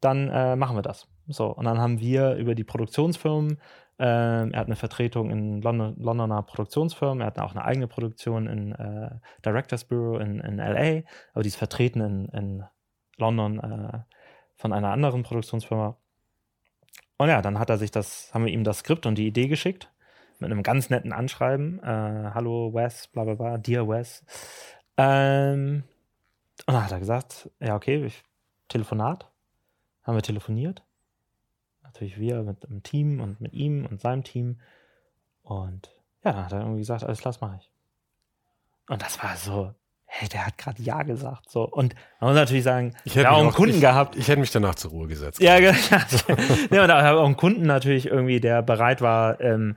dann 0.00 0.28
äh, 0.28 0.54
machen 0.54 0.76
wir 0.76 0.82
das. 0.82 1.08
So, 1.26 1.48
und 1.48 1.64
dann 1.64 1.78
haben 1.78 1.98
wir 1.98 2.34
über 2.34 2.54
die 2.54 2.62
Produktionsfirmen, 2.62 3.58
ähm, 3.98 4.52
er 4.52 4.60
hat 4.60 4.66
eine 4.66 4.76
Vertretung 4.76 5.30
in 5.30 5.62
London, 5.62 5.96
Londoner 5.98 6.42
Produktionsfirmen, 6.42 7.22
er 7.22 7.26
hat 7.28 7.38
auch 7.40 7.52
eine 7.52 7.64
eigene 7.64 7.88
Produktion 7.88 8.46
in 8.46 8.72
äh, 8.72 9.10
Directors 9.44 9.84
Bureau 9.84 10.18
in, 10.18 10.38
in 10.38 10.58
LA, 10.58 11.02
aber 11.32 11.42
die 11.42 11.48
ist 11.48 11.56
vertreten 11.56 12.00
in, 12.00 12.28
in 12.28 12.64
London 13.16 13.58
äh, 13.58 13.98
von 14.54 14.72
einer 14.72 14.90
anderen 14.90 15.24
Produktionsfirma. 15.24 15.96
Und 17.18 17.28
ja, 17.28 17.42
dann 17.42 17.58
hat 17.58 17.70
er 17.70 17.78
sich 17.78 17.90
das, 17.90 18.30
haben 18.32 18.44
wir 18.44 18.52
ihm 18.52 18.62
das 18.62 18.78
Skript 18.78 19.06
und 19.06 19.16
die 19.16 19.26
Idee 19.26 19.48
geschickt 19.48 19.90
mit 20.38 20.50
einem 20.50 20.62
ganz 20.62 20.90
netten 20.90 21.12
Anschreiben. 21.12 21.80
Äh, 21.82 22.30
Hallo 22.34 22.72
Wes, 22.74 23.08
bla 23.08 23.24
bla 23.24 23.34
bla, 23.34 23.58
Dear 23.58 23.88
Wes. 23.88 24.24
Ähm, 24.96 25.84
und 26.66 26.74
dann 26.74 26.84
hat 26.84 26.92
er 26.92 26.98
gesagt, 26.98 27.50
ja, 27.60 27.74
okay, 27.74 28.04
ich, 28.04 28.22
Telefonat. 28.68 29.30
Haben 30.02 30.16
wir 30.16 30.22
telefoniert. 30.22 30.82
Natürlich 31.82 32.18
wir 32.18 32.42
mit 32.42 32.62
dem 32.64 32.82
Team 32.82 33.20
und 33.20 33.40
mit 33.40 33.52
ihm 33.52 33.86
und 33.86 34.00
seinem 34.00 34.22
Team. 34.22 34.60
Und 35.42 35.90
ja, 36.24 36.32
dann 36.32 36.44
hat 36.44 36.52
er 36.52 36.60
irgendwie 36.60 36.80
gesagt, 36.80 37.04
alles 37.04 37.20
klar, 37.20 37.32
das 37.32 37.40
mache 37.40 37.58
ich. 37.60 37.70
Und 38.88 39.02
das 39.02 39.22
war 39.22 39.36
so, 39.36 39.74
hey, 40.04 40.28
der 40.28 40.46
hat 40.46 40.58
gerade 40.58 40.80
Ja 40.82 41.02
gesagt. 41.02 41.50
So. 41.50 41.64
Und 41.64 41.94
man 42.20 42.30
muss 42.30 42.36
natürlich 42.36 42.64
sagen, 42.64 42.94
Ich 43.04 43.16
hätte 43.16 43.30
auch 43.30 43.40
einen 43.40 43.50
Kunden 43.52 43.76
ich, 43.76 43.80
gehabt, 43.80 44.16
Ich 44.16 44.28
hätte 44.28 44.40
mich 44.40 44.50
danach 44.50 44.76
zur 44.76 44.92
Ruhe 44.92 45.08
gesetzt. 45.08 45.40
ja, 45.40 45.58
genau. 45.60 45.76
ja, 46.70 46.82
und 46.82 46.88
da 46.88 47.02
habe 47.02 47.20
auch 47.20 47.26
einen 47.26 47.36
Kunden 47.36 47.62
natürlich 47.62 48.06
irgendwie, 48.06 48.40
der 48.40 48.62
bereit 48.62 49.00
war, 49.00 49.40
ähm, 49.40 49.76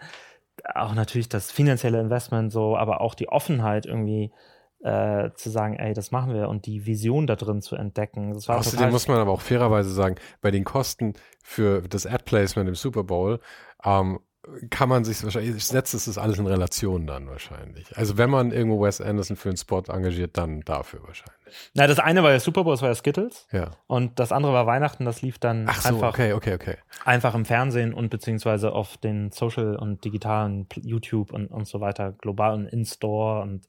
auch 0.76 0.93
natürlich 0.93 1.30
das 1.30 1.51
finanzielle 1.51 1.99
Investment 1.99 2.51
so, 2.51 2.78
aber 2.78 3.01
auch 3.01 3.15
die 3.15 3.30
Offenheit 3.30 3.86
irgendwie 3.86 4.32
äh, 4.82 5.32
zu 5.36 5.49
sagen, 5.49 5.76
ey, 5.76 5.93
das 5.93 6.11
machen 6.11 6.34
wir 6.34 6.47
und 6.47 6.65
die 6.65 6.86
Vision 6.86 7.28
da 7.28 7.36
drin 7.36 7.61
zu 7.61 7.76
entdecken. 7.76 8.34
Außerdem 8.34 8.91
muss 8.91 9.07
man 9.07 9.17
aber 9.17 9.32
auch 9.32 9.41
fairerweise 9.41 9.89
sagen, 9.89 10.15
bei 10.41 10.51
den 10.51 10.63
Kosten 10.63 11.13
für 11.43 11.82
das 11.82 12.05
Ad-Placement 12.05 12.70
im 12.70 12.76
Super 12.76 13.03
Bowl 13.03 13.39
ähm, 13.84 14.20
kann 14.70 14.88
man 14.88 15.04
sich 15.04 15.22
wahrscheinlich, 15.24 15.64
setzt 15.66 15.94
es 15.94 16.06
das 16.06 16.18
alles 16.18 16.40
in 16.40 16.48
Relation 16.48 17.06
dann 17.06 17.28
wahrscheinlich. 17.28 17.96
Also 17.98 18.18
wenn 18.18 18.30
man 18.30 18.52
irgendwo 18.52 18.82
Wes 18.82 19.02
Anderson 19.02 19.36
für 19.36 19.50
einen 19.50 19.58
Spot 19.58 19.84
engagiert, 19.88 20.38
dann 20.38 20.62
dafür 20.62 21.02
wahrscheinlich. 21.04 21.56
Na, 21.74 21.88
das 21.88 22.00
eine 22.00 22.24
war 22.24 22.32
ja 22.32 22.40
Super 22.40 22.64
Bowl, 22.64 22.74
das 22.74 22.82
war 22.82 22.90
ja 22.90 22.96
Skittles. 22.96 23.48
Ja. 23.52 23.72
Und 23.88 24.18
das 24.20 24.32
andere 24.32 24.54
war 24.54 24.66
Weihnachten, 24.66 25.04
das 25.04 25.22
lief 25.22 25.40
dann 25.40 25.68
so, 25.68 25.90
einfach, 25.90 26.10
okay, 26.10 26.34
okay, 26.34 26.54
okay. 26.54 26.78
einfach 27.04 27.36
im 27.36 27.44
Fernsehen 27.44 27.94
und 27.94 28.10
beziehungsweise 28.10 28.72
auf 28.72 28.98
den 28.98 29.32
Social 29.32 29.76
und 29.76 30.06
digitalen 30.06 30.68
YouTube 30.76 31.34
und, 31.34 31.48
und 31.48 31.68
so 31.68 31.82
weiter, 31.82 32.14
global 32.14 32.54
und 32.54 32.68
in-Store 32.68 33.42
und, 33.42 33.68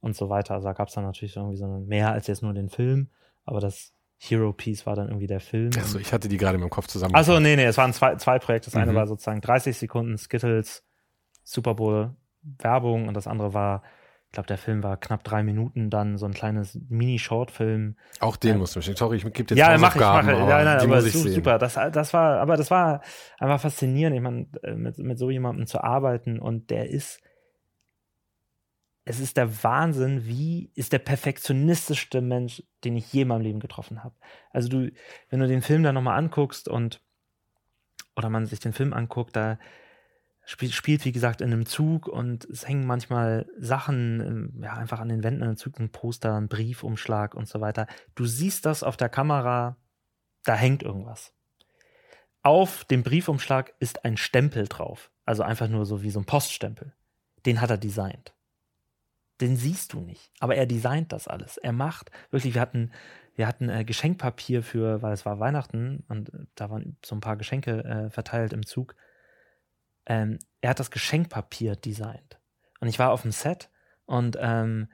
und 0.00 0.16
so 0.16 0.30
weiter. 0.30 0.54
Also 0.54 0.68
da 0.68 0.72
gab 0.72 0.88
es 0.88 0.94
dann 0.94 1.04
natürlich 1.04 1.36
irgendwie 1.36 1.56
so 1.56 1.66
mehr 1.66 2.12
als 2.12 2.26
jetzt 2.26 2.42
nur 2.42 2.54
den 2.54 2.70
Film, 2.70 3.10
aber 3.44 3.60
das 3.60 3.92
Hero 4.18 4.52
Piece 4.52 4.86
war 4.86 4.96
dann 4.96 5.08
irgendwie 5.08 5.26
der 5.26 5.40
Film. 5.40 5.70
Achso, 5.78 5.98
ich 5.98 6.12
hatte 6.12 6.28
die 6.28 6.36
gerade 6.38 6.54
in 6.54 6.60
meinem 6.60 6.70
Kopf 6.70 6.86
zusammen. 6.86 7.14
Also 7.14 7.38
nee, 7.38 7.54
nee, 7.56 7.64
es 7.64 7.76
waren 7.76 7.92
zwei, 7.92 8.16
zwei 8.16 8.38
Projekte. 8.38 8.70
Das 8.70 8.76
eine 8.80 8.92
Mhm. 8.92 8.96
war 8.96 9.06
sozusagen 9.06 9.40
30 9.40 9.76
Sekunden 9.76 10.16
Skittles, 10.18 10.84
Super 11.44 11.74
Bowl 11.74 12.16
Werbung 12.42 13.08
und 13.08 13.14
das 13.14 13.26
andere 13.26 13.52
war, 13.54 13.82
ich 14.26 14.32
glaube, 14.32 14.46
der 14.46 14.56
Film 14.58 14.82
war 14.82 14.96
knapp 14.96 15.22
drei 15.24 15.42
Minuten, 15.42 15.90
dann 15.90 16.16
so 16.16 16.26
ein 16.26 16.32
kleines 16.32 16.78
Mini-Short-Film. 16.88 17.96
Auch 18.20 18.36
den 18.36 18.58
musst 18.58 18.74
du 18.76 18.78
mir 18.80 18.96
Sorry, 18.96 19.16
ich 19.16 19.24
gebe 19.24 19.54
jetzt 19.54 19.58
Ja, 19.58 19.76
mach 19.78 19.94
ich, 19.96 20.00
mach 20.00 20.22
ich. 20.22 20.28
aber 20.30 20.48
Ja, 20.48 20.64
nein, 20.64 20.78
aber 20.78 21.00
su- 21.02 21.22
sehen. 21.22 21.32
super. 21.32 21.58
Das, 21.58 21.74
das 21.74 22.12
war, 22.14 22.38
aber 22.40 22.56
das 22.56 22.70
war 22.70 23.02
einfach 23.38 23.60
faszinierend. 23.60 24.16
Ich 24.16 24.22
meine, 24.22 24.46
äh, 24.62 24.74
mit, 24.74 24.98
mit 24.98 25.18
so 25.18 25.30
jemandem 25.30 25.66
zu 25.66 25.82
arbeiten 25.82 26.38
und 26.38 26.70
der 26.70 26.88
ist, 26.88 27.20
es 29.08 29.20
ist 29.20 29.36
der 29.36 29.62
Wahnsinn, 29.62 30.26
wie 30.26 30.72
ist 30.74 30.92
der 30.92 30.98
perfektionistischste 30.98 32.20
Mensch, 32.20 32.64
den 32.82 32.96
ich 32.96 33.12
je 33.12 33.22
in 33.22 33.28
meinem 33.28 33.42
Leben 33.42 33.60
getroffen 33.60 34.02
habe. 34.02 34.16
Also 34.50 34.68
du, 34.68 34.90
wenn 35.30 35.38
du 35.38 35.46
den 35.46 35.62
Film 35.62 35.84
dann 35.84 35.94
nochmal 35.94 36.18
anguckst 36.18 36.68
und 36.68 37.00
oder 38.16 38.30
man 38.30 38.46
sich 38.46 38.58
den 38.58 38.72
Film 38.72 38.92
anguckt, 38.92 39.36
da 39.36 39.60
spielt, 40.44 40.72
spielt 40.72 41.04
wie 41.04 41.12
gesagt 41.12 41.40
in 41.40 41.52
einem 41.52 41.66
Zug 41.66 42.08
und 42.08 42.46
es 42.46 42.66
hängen 42.66 42.84
manchmal 42.84 43.46
Sachen 43.56 44.20
ähm, 44.20 44.62
ja 44.64 44.72
einfach 44.72 44.98
an 44.98 45.08
den 45.08 45.22
Wänden 45.22 45.48
in 45.48 45.56
Zug, 45.56 45.78
ein 45.78 45.90
Poster, 45.90 46.34
ein 46.34 46.48
Briefumschlag 46.48 47.36
und 47.36 47.46
so 47.46 47.60
weiter. 47.60 47.86
Du 48.16 48.26
siehst 48.26 48.66
das 48.66 48.82
auf 48.82 48.96
der 48.96 49.08
Kamera, 49.08 49.76
da 50.42 50.54
hängt 50.54 50.82
irgendwas. 50.82 51.32
Auf 52.42 52.84
dem 52.84 53.04
Briefumschlag 53.04 53.72
ist 53.78 54.04
ein 54.04 54.16
Stempel 54.16 54.66
drauf, 54.66 55.12
also 55.24 55.44
einfach 55.44 55.68
nur 55.68 55.86
so 55.86 56.02
wie 56.02 56.10
so 56.10 56.18
ein 56.18 56.26
Poststempel. 56.26 56.92
Den 57.44 57.60
hat 57.60 57.70
er 57.70 57.78
designt. 57.78 58.35
Den 59.40 59.56
siehst 59.56 59.92
du 59.92 60.00
nicht, 60.00 60.30
aber 60.40 60.56
er 60.56 60.66
designt 60.66 61.12
das 61.12 61.28
alles. 61.28 61.58
Er 61.58 61.72
macht 61.72 62.10
wirklich, 62.30 62.54
wir 62.54 62.60
hatten 62.60 62.90
wir 63.36 63.46
hatten 63.46 63.68
äh, 63.68 63.84
Geschenkpapier 63.84 64.62
für, 64.62 65.02
weil 65.02 65.12
es 65.12 65.26
war 65.26 65.38
Weihnachten 65.38 66.04
und 66.08 66.32
äh, 66.32 66.46
da 66.54 66.70
waren 66.70 66.96
so 67.04 67.14
ein 67.14 67.20
paar 67.20 67.36
Geschenke 67.36 67.84
äh, 67.84 68.10
verteilt 68.10 68.52
im 68.52 68.64
Zug. 68.64 68.96
Ähm, 70.06 70.38
er 70.62 70.70
hat 70.70 70.80
das 70.80 70.90
Geschenkpapier 70.90 71.76
designt. 71.76 72.40
Und 72.80 72.88
ich 72.88 72.98
war 72.98 73.12
auf 73.12 73.22
dem 73.22 73.32
Set 73.32 73.70
und 74.06 74.36
ähm, 74.40 74.88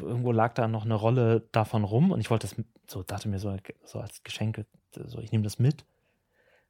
irgendwo 0.00 0.32
lag 0.32 0.54
da 0.54 0.68
noch 0.68 0.84
eine 0.84 0.94
Rolle 0.94 1.48
davon 1.52 1.84
rum 1.84 2.12
und 2.12 2.20
ich 2.20 2.30
wollte 2.30 2.46
das 2.46 2.56
so, 2.86 3.02
dachte 3.02 3.28
mir 3.28 3.38
so, 3.38 3.56
so 3.84 4.00
als 4.00 4.22
Geschenke, 4.22 4.66
so 4.94 5.18
ich 5.18 5.32
nehme 5.32 5.44
das 5.44 5.58
mit. 5.58 5.84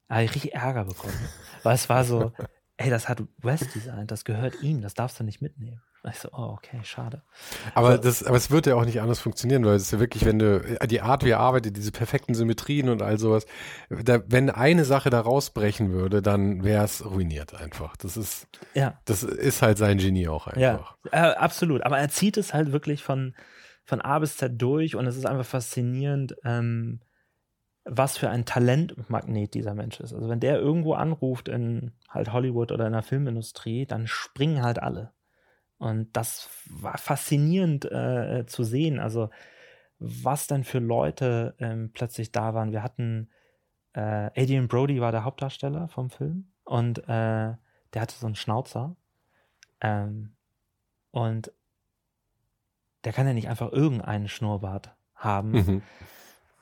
Habe 0.09 0.25
ich 0.25 0.35
richtig 0.35 0.55
Ärger 0.55 0.85
bekommen. 0.85 1.15
weil 1.63 1.75
es 1.75 1.89
war 1.89 2.05
so, 2.05 2.33
ey, 2.77 2.91
das 2.91 3.09
hat 3.09 3.23
Wes 3.39 3.61
designt, 3.73 4.11
das 4.11 4.25
gehört 4.25 4.63
ihm, 4.63 4.81
das 4.81 4.95
darfst 4.95 5.21
du 5.21 5.25
nicht 5.25 5.43
mitnehmen. 5.43 5.83
Ich 6.11 6.19
so, 6.19 6.29
oh, 6.33 6.55
okay, 6.57 6.81
schade. 6.83 7.23
Aber, 7.75 7.93
So. 7.97 8.03
das, 8.03 8.25
aber 8.25 8.37
es 8.37 8.51
wird 8.51 8.67
ja 8.67 8.75
auch 8.75 8.85
nicht 8.85 9.01
anders 9.01 9.21
funktionieren, 9.21 9.65
weil 9.65 9.77
es 9.77 9.83
ist 9.85 9.93
ja 9.93 10.01
wirklich, 10.01 10.25
wenn 10.25 10.41
du, 10.41 10.61
die 10.89 11.01
Art, 11.01 11.25
wie 11.25 11.31
er 11.31 11.39
arbeitet, 11.39 11.77
diese 11.77 11.93
perfekten 11.93 12.35
Symmetrien 12.35 12.89
und 12.89 13.03
all 13.03 13.19
sowas, 13.19 13.47
da, 13.89 14.21
wenn 14.27 14.51
eine 14.51 14.85
Sache 14.85 15.11
da 15.11 15.21
rausbrechen 15.21 15.93
würde, 15.93 16.21
dann 16.21 16.65
wäre 16.65 16.85
es 16.85 17.05
ruiniert 17.05 17.55
einfach. 17.55 17.97
Das 17.97 18.17
ist, 18.17 18.49
Ja. 18.75 18.99
das 19.05 19.23
ist 19.23 19.63
halt 19.63 19.79
sein 19.79 19.99
Genie 19.99 20.27
auch 20.27 20.49
einfach. 20.49 20.97
Ja, 21.13 21.31
äh, 21.31 21.35
absolut. 21.37 21.85
Aber 21.87 21.99
er 21.99 22.09
zieht 22.09 22.37
es 22.37 22.53
halt 22.53 22.73
wirklich 22.73 23.05
von, 23.05 23.37
von 23.85 24.01
A 24.01 24.19
bis 24.19 24.37
Z 24.37 24.61
durch 24.61 24.97
und 24.97 25.07
es 25.07 25.17
ist 25.17 25.27
einfach 25.27 25.47
faszinierend, 25.47 26.35
ähm, 26.45 27.01
was 27.85 28.17
für 28.19 28.29
ein 28.29 28.45
Talentmagnet 28.45 29.55
dieser 29.55 29.75
Mensch 29.75 30.01
ist. 30.01 30.13
Also 30.13 30.29
wenn 30.29 30.41
der 30.41 30.59
irgendwo 30.59 30.95
anruft 30.95 31.49
in 31.49 31.93
halt 32.09 32.33
Hollywood 32.33 32.73
oder 32.73 32.87
in 32.87 32.93
der 32.93 33.03
Filmindustrie, 33.03 33.87
dann 33.87 34.07
springen 34.09 34.63
halt 34.63 34.81
alle. 34.83 35.13
Und 35.83 36.17
das 36.17 36.49
war 36.67 36.97
faszinierend 36.97 37.87
äh, 37.87 38.47
zu 38.47 38.63
sehen. 38.63 39.01
Also 39.01 39.31
was 39.99 40.47
denn 40.47 40.63
für 40.63 40.79
Leute 40.79 41.57
ähm, 41.59 41.91
plötzlich 41.93 42.31
da 42.31 42.55
waren. 42.55 42.71
Wir 42.71 42.85
hatten 42.85 43.31
äh, 43.93 44.31
Adrian 44.41 44.69
Brody 44.69 45.01
war 45.01 45.11
der 45.11 45.25
Hauptdarsteller 45.25 45.89
vom 45.89 46.09
Film 46.09 46.53
und 46.63 47.01
äh, 47.09 47.55
der 47.95 48.01
hatte 48.01 48.15
so 48.15 48.27
einen 48.27 48.37
Schnauzer. 48.37 48.95
Ähm, 49.81 50.37
und 51.11 51.51
der 53.03 53.13
kann 53.13 53.27
ja 53.27 53.33
nicht 53.33 53.49
einfach 53.49 53.73
irgendeinen 53.73 54.29
Schnurrbart 54.29 54.95
haben. 55.17 55.51
Mhm. 55.51 55.83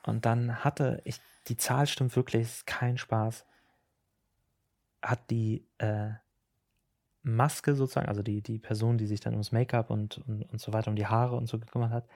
Und 0.01 0.25
dann 0.25 0.63
hatte 0.63 0.99
ich, 1.05 1.21
die 1.47 1.57
Zahl 1.57 1.85
stimmt 1.85 2.15
wirklich, 2.15 2.41
ist 2.41 2.65
kein 2.65 2.97
Spaß, 2.97 3.45
hat 5.03 5.29
die 5.29 5.67
äh, 5.77 6.09
Maske 7.23 7.75
sozusagen, 7.75 8.07
also 8.07 8.23
die, 8.23 8.41
die 8.41 8.59
Person, 8.59 8.97
die 8.97 9.07
sich 9.07 9.19
dann 9.19 9.33
ums 9.33 9.51
Make-up 9.51 9.89
und, 9.89 10.17
und, 10.27 10.43
und 10.43 10.59
so 10.59 10.73
weiter, 10.73 10.89
um 10.89 10.95
die 10.95 11.07
Haare 11.07 11.35
und 11.35 11.47
so 11.47 11.59
gekümmert 11.59 11.91
hat, 11.91 12.07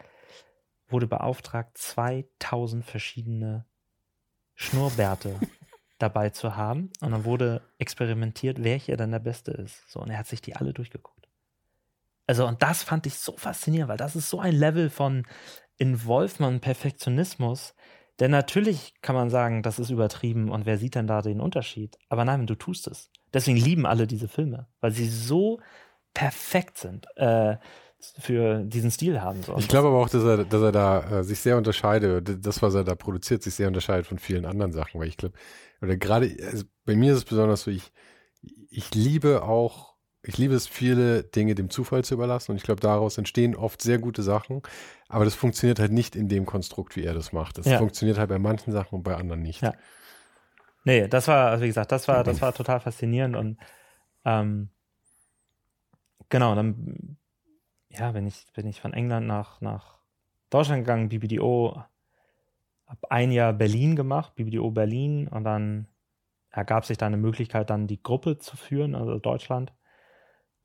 wurde 0.88 1.08
beauftragt, 1.08 1.78
2000 1.78 2.84
verschiedene 2.84 3.66
Schnurrbärte 4.56 5.39
dabei 5.97 6.30
zu 6.30 6.56
haben. 6.56 6.91
Und 7.01 7.12
dann 7.12 7.26
wurde 7.26 7.62
experimentiert, 7.78 8.64
welcher 8.64 8.97
dann 8.97 9.12
der 9.12 9.20
beste 9.20 9.51
ist. 9.51 9.89
So, 9.89 9.99
und 9.99 10.10
er 10.10 10.18
hat 10.18 10.28
sich 10.28 10.41
die 10.41 10.56
alle 10.56 10.74
durchgeguckt. 10.74 11.28
Also, 12.28 12.47
und 12.47 12.64
das 12.64 12.84
fand 12.84 13.06
ich 13.06 13.16
so 13.16 13.38
faszinierend, 13.38 13.89
weil 13.89 13.97
das 13.97 14.16
ist 14.16 14.30
so 14.30 14.39
ein 14.39 14.56
Level 14.56 14.89
von 14.89 15.28
Involvement 15.78 16.62
Perfektionismus. 16.62 17.76
Denn 18.20 18.32
natürlich 18.32 18.93
kann 19.01 19.16
man 19.16 19.30
sagen, 19.30 19.62
das 19.62 19.78
ist 19.78 19.89
übertrieben 19.89 20.49
und 20.49 20.66
wer 20.66 20.78
sieht 20.78 20.95
denn 20.95 21.08
da 21.08 21.22
den 21.22 21.41
Unterschied? 21.41 21.97
Aber 22.10 22.24
nein, 22.24 22.47
du 22.47 22.56
tust 22.56 22.88
es. 22.88 23.12
Deswegen 23.36 23.57
lieben 23.57 23.86
alle 23.86 24.07
diese 24.07 24.29
Filme, 24.29 24.67
weil 24.79 24.91
sie 24.91 25.07
so 25.07 25.59
perfekt 26.13 26.77
sind, 26.77 27.05
äh, 27.17 27.57
für 28.19 28.63
diesen 28.63 28.91
Stil 28.91 29.21
haben. 29.21 29.43
So. 29.43 29.53
Und 29.53 29.59
Ich 29.59 29.67
glaube 29.67 29.89
aber 29.89 29.97
auch, 29.97 30.09
dass 30.09 30.23
er, 30.23 30.45
dass 30.45 30.61
er 30.61 30.71
da 30.71 31.19
äh, 31.19 31.23
sich 31.23 31.39
sehr 31.39 31.57
unterscheidet, 31.57 32.45
das, 32.45 32.61
was 32.61 32.73
er 32.75 32.83
da 32.86 32.95
produziert, 32.95 33.43
sich 33.43 33.53
sehr 33.55 33.67
unterscheidet 33.67 34.07
von 34.07 34.19
vielen 34.19 34.45
anderen 34.45 34.71
Sachen, 34.71 35.01
weil 35.01 35.09
ich 35.09 35.17
glaube, 35.17 35.36
oder 35.81 35.97
gerade, 35.97 36.33
also 36.49 36.63
bei 36.86 36.95
mir 36.95 37.11
ist 37.11 37.19
es 37.19 37.25
besonders 37.25 37.63
so, 37.63 37.71
ich, 37.71 37.91
ich 38.69 38.95
liebe 38.95 39.43
auch, 39.43 39.95
ich 40.23 40.38
liebe 40.38 40.55
es, 40.55 40.67
viele 40.67 41.23
Dinge 41.23 41.55
dem 41.55 41.69
Zufall 41.69 42.03
zu 42.05 42.13
überlassen 42.13 42.51
und 42.51 42.57
ich 42.57 42.63
glaube, 42.63 42.79
daraus 42.79 43.17
entstehen 43.17 43.55
oft 43.55 43.81
sehr 43.81 43.97
gute 43.99 44.23
Sachen, 44.23 44.61
aber 45.09 45.25
das 45.25 45.36
funktioniert 45.36 45.79
halt 45.79 45.91
nicht 45.91 46.15
in 46.15 46.29
dem 46.29 46.45
Konstrukt, 46.45 46.95
wie 46.95 47.03
er 47.03 47.13
das 47.13 47.33
macht. 47.33 47.57
Das 47.57 47.65
Ja. 47.65 47.79
funktioniert 47.79 48.17
halt 48.17 48.29
bei 48.29 48.39
manchen 48.39 48.71
Sachen 48.71 48.95
und 48.95 49.03
bei 49.03 49.15
anderen 49.15 49.41
nicht. 49.41 49.61
Ja. 49.61 49.73
Nee, 50.86 51.07
das 51.07 51.27
war, 51.27 51.49
also 51.49 51.63
wie 51.63 51.67
gesagt, 51.67 51.91
das 51.91 52.07
war, 52.07 52.23
das 52.23 52.41
war 52.41 52.53
total 52.53 52.79
faszinierend 52.79 53.36
und 53.36 53.57
ähm, 54.23 54.69
genau, 56.29 56.53
dann 56.53 57.17
ja, 57.89 58.11
bin 58.11 58.27
ich, 58.27 58.45
bin 58.53 58.67
ich 58.67 58.81
von 58.81 58.93
England 58.93 59.25
nach, 59.25 59.61
nach 59.61 59.99
Deutschland 60.51 60.83
gegangen, 60.83 61.09
BBDO, 61.09 61.83
hab 62.86 63.11
ein 63.11 63.31
Jahr 63.31 63.51
Berlin 63.51 63.95
gemacht, 63.95 64.36
BBDO 64.36 64.69
Berlin 64.69 65.27
und 65.27 65.43
dann 65.43 65.88
ergab 66.51 66.86
sich 66.86 66.99
da 66.99 67.07
eine 67.07 67.17
Möglichkeit, 67.17 67.71
dann 67.71 67.88
die 67.88 68.01
Gruppe 68.01 68.38
zu 68.38 68.55
führen, 68.55 68.93
also 68.93 69.17
Deutschland. 69.17 69.73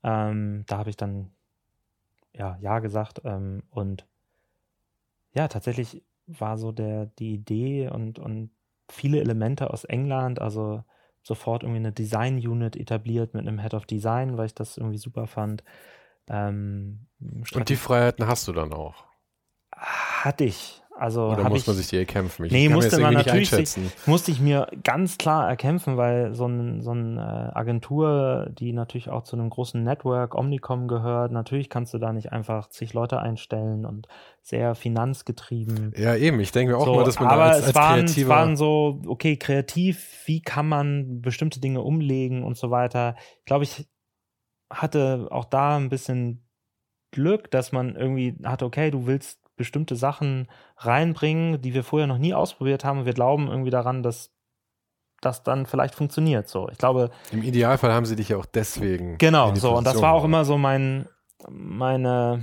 Ähm, 0.03 0.65
da 0.67 0.77
habe 0.77 0.91
ich 0.91 0.97
dann 0.97 1.31
ja, 2.33 2.57
ja 2.61 2.77
gesagt 2.77 3.21
ähm, 3.25 3.63
und 3.71 4.07
ja, 5.33 5.47
tatsächlich 5.47 6.03
war 6.27 6.57
so 6.59 6.71
der, 6.71 7.07
die 7.07 7.33
Idee 7.33 7.89
und, 7.89 8.19
und 8.19 8.51
viele 8.91 9.19
Elemente 9.19 9.71
aus 9.71 9.83
England, 9.83 10.41
also 10.41 10.83
sofort 11.23 11.63
irgendwie 11.63 11.79
eine 11.79 11.91
Design-Unit 11.91 12.75
etabliert 12.75 13.33
mit 13.33 13.47
einem 13.47 13.59
Head 13.59 13.73
of 13.73 13.85
Design, 13.85 14.37
weil 14.37 14.47
ich 14.47 14.55
das 14.55 14.77
irgendwie 14.77 14.97
super 14.97 15.27
fand. 15.27 15.63
Ähm, 16.29 17.07
Und 17.53 17.69
die 17.69 17.75
Freiheiten 17.75 18.27
hast 18.27 18.47
du 18.47 18.53
dann 18.53 18.73
auch. 18.73 19.05
hatte 19.71 20.45
ich. 20.45 20.80
Also 21.01 21.29
Oder 21.29 21.49
muss 21.49 21.61
ich, 21.61 21.67
man 21.67 21.75
sich 21.75 21.87
die 21.87 21.97
erkämpfen? 21.97 22.45
Ich 22.45 22.51
Nee, 22.51 22.69
musste 22.69 22.99
man 22.99 23.15
natürlich 23.15 23.51
einschätzen. 23.51 23.91
musste 24.05 24.29
ich 24.29 24.39
mir 24.39 24.67
ganz 24.83 25.17
klar 25.17 25.49
erkämpfen, 25.49 25.97
weil 25.97 26.35
so, 26.35 26.45
ein, 26.45 26.83
so 26.83 26.91
eine 26.91 27.55
Agentur, 27.55 28.51
die 28.51 28.71
natürlich 28.71 29.09
auch 29.09 29.23
zu 29.23 29.35
einem 29.35 29.49
großen 29.49 29.83
Network, 29.83 30.35
Omnicom 30.35 30.87
gehört, 30.87 31.31
natürlich 31.31 31.71
kannst 31.71 31.95
du 31.95 31.97
da 31.97 32.13
nicht 32.13 32.31
einfach 32.31 32.69
zig 32.69 32.93
Leute 32.93 33.19
einstellen 33.19 33.83
und 33.83 34.07
sehr 34.43 34.75
finanzgetrieben. 34.75 35.91
Ja, 35.97 36.15
eben. 36.15 36.39
Ich 36.39 36.51
denke 36.51 36.73
mir 36.73 36.77
auch 36.77 36.85
So, 36.85 36.93
mal, 36.93 37.03
dass 37.03 37.19
man 37.19 37.29
aber 37.29 37.45
da 37.45 37.49
als, 37.49 37.59
es, 37.61 37.65
als 37.65 37.75
waren, 37.75 38.05
es 38.05 38.27
waren 38.27 38.55
so, 38.55 39.01
okay, 39.07 39.37
kreativ, 39.37 40.21
wie 40.25 40.43
kann 40.43 40.69
man 40.69 41.23
bestimmte 41.23 41.59
Dinge 41.59 41.81
umlegen 41.81 42.43
und 42.43 42.57
so 42.57 42.69
weiter. 42.69 43.15
Ich 43.39 43.45
glaube, 43.45 43.63
ich 43.63 43.87
hatte 44.69 45.29
auch 45.31 45.45
da 45.45 45.77
ein 45.77 45.89
bisschen 45.89 46.47
Glück, 47.09 47.49
dass 47.49 47.71
man 47.71 47.95
irgendwie 47.95 48.35
hatte, 48.43 48.65
okay, 48.65 48.91
du 48.91 49.07
willst 49.07 49.40
bestimmte 49.61 49.95
Sachen 49.95 50.47
reinbringen, 50.77 51.61
die 51.61 51.73
wir 51.73 51.83
vorher 51.83 52.07
noch 52.07 52.17
nie 52.17 52.33
ausprobiert 52.33 52.83
haben. 52.83 52.99
Und 52.99 53.05
wir 53.05 53.13
glauben 53.13 53.47
irgendwie 53.47 53.69
daran, 53.69 54.03
dass 54.03 54.31
das 55.21 55.43
dann 55.43 55.65
vielleicht 55.65 55.95
funktioniert. 55.95 56.49
So, 56.49 56.67
ich 56.69 56.77
glaube. 56.77 57.11
Im 57.31 57.43
Idealfall 57.43 57.93
haben 57.93 58.05
sie 58.05 58.15
dich 58.15 58.29
ja 58.29 58.37
auch 58.37 58.45
deswegen. 58.45 59.17
Genau, 59.17 59.53
so. 59.55 59.77
Und 59.77 59.85
das 59.85 60.01
war 60.01 60.13
auch 60.13 60.23
immer 60.23 60.45
so 60.45 60.57
mein, 60.57 61.07
meine, 61.49 62.41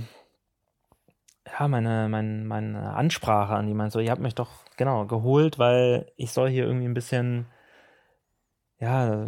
ja, 1.45 1.67
meine, 1.67 2.07
meine, 2.09 2.43
meine 2.45 2.93
Ansprache 2.93 3.53
an 3.53 3.67
die 3.67 3.73
meinte 3.73 3.93
so, 3.93 3.99
ihr 3.99 4.11
habt 4.11 4.21
mich 4.21 4.35
doch, 4.35 4.49
genau, 4.77 5.05
geholt, 5.05 5.59
weil 5.59 6.11
ich 6.15 6.31
soll 6.31 6.49
hier 6.49 6.65
irgendwie 6.65 6.87
ein 6.87 6.93
bisschen, 6.93 7.47
ja, 8.79 9.27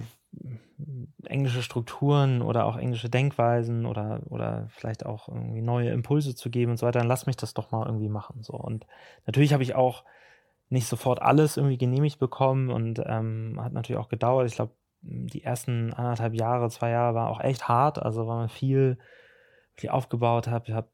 englische 1.26 1.62
Strukturen 1.62 2.42
oder 2.42 2.66
auch 2.66 2.78
englische 2.78 3.10
Denkweisen 3.10 3.86
oder, 3.86 4.22
oder 4.30 4.68
vielleicht 4.70 5.06
auch 5.06 5.28
irgendwie 5.28 5.62
neue 5.62 5.90
Impulse 5.92 6.36
zu 6.36 6.50
geben 6.50 6.72
und 6.72 6.78
so 6.78 6.86
weiter, 6.86 7.00
dann 7.00 7.08
lass 7.08 7.26
mich 7.26 7.38
das 7.38 7.54
doch 7.54 7.72
mal 7.72 7.86
irgendwie 7.86 8.10
machen. 8.10 8.42
So. 8.44 8.54
Und 8.54 8.86
natürlich 9.26 9.54
habe 9.54 9.64
ich 9.64 9.76
auch 9.76 10.04
nicht 10.70 10.88
sofort 10.88 11.22
alles 11.22 11.58
irgendwie 11.58 11.78
genehmigt 11.78 12.20
bekommen 12.20 12.70
und 12.70 13.02
ähm, 13.06 13.60
hat 13.62 13.74
natürlich 13.74 14.00
auch 14.00 14.10
gedauert. 14.10 14.48
Ich 14.48 14.56
glaube, 14.56 14.74
die 15.02 15.44
ersten 15.44 15.94
anderthalb 15.94 16.34
Jahre, 16.34 16.70
zwei 16.70 16.92
Jahre 16.92 17.16
war 17.16 17.30
auch 17.30 17.42
echt 17.42 17.68
hart, 17.68 18.02
also 18.02 18.28
weil 18.28 18.38
man 18.38 18.50
viel, 18.50 18.98
viel 19.74 19.90
aufgebaut 19.90 20.48
hat. 20.48 20.70
Ich 20.70 20.74
habe, 20.74 20.88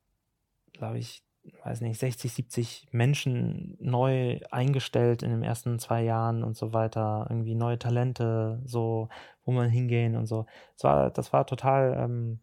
glaube 0.73 0.97
ich, 0.97 1.23
weiß 1.63 1.81
nicht, 1.81 1.99
60, 1.99 2.31
70 2.33 2.87
Menschen 2.91 3.77
neu 3.79 4.39
eingestellt 4.51 5.23
in 5.23 5.31
den 5.31 5.43
ersten 5.43 5.79
zwei 5.79 6.03
Jahren 6.03 6.43
und 6.43 6.55
so 6.57 6.73
weiter, 6.73 7.27
irgendwie 7.29 7.55
neue 7.55 7.79
Talente, 7.79 8.61
so, 8.65 9.09
wo 9.43 9.51
man 9.51 9.69
hingehen 9.69 10.15
und 10.15 10.25
so. 10.27 10.45
Das 10.75 10.83
war, 10.83 11.11
das 11.11 11.33
war 11.33 11.45
total 11.45 11.95
ähm, 11.99 12.39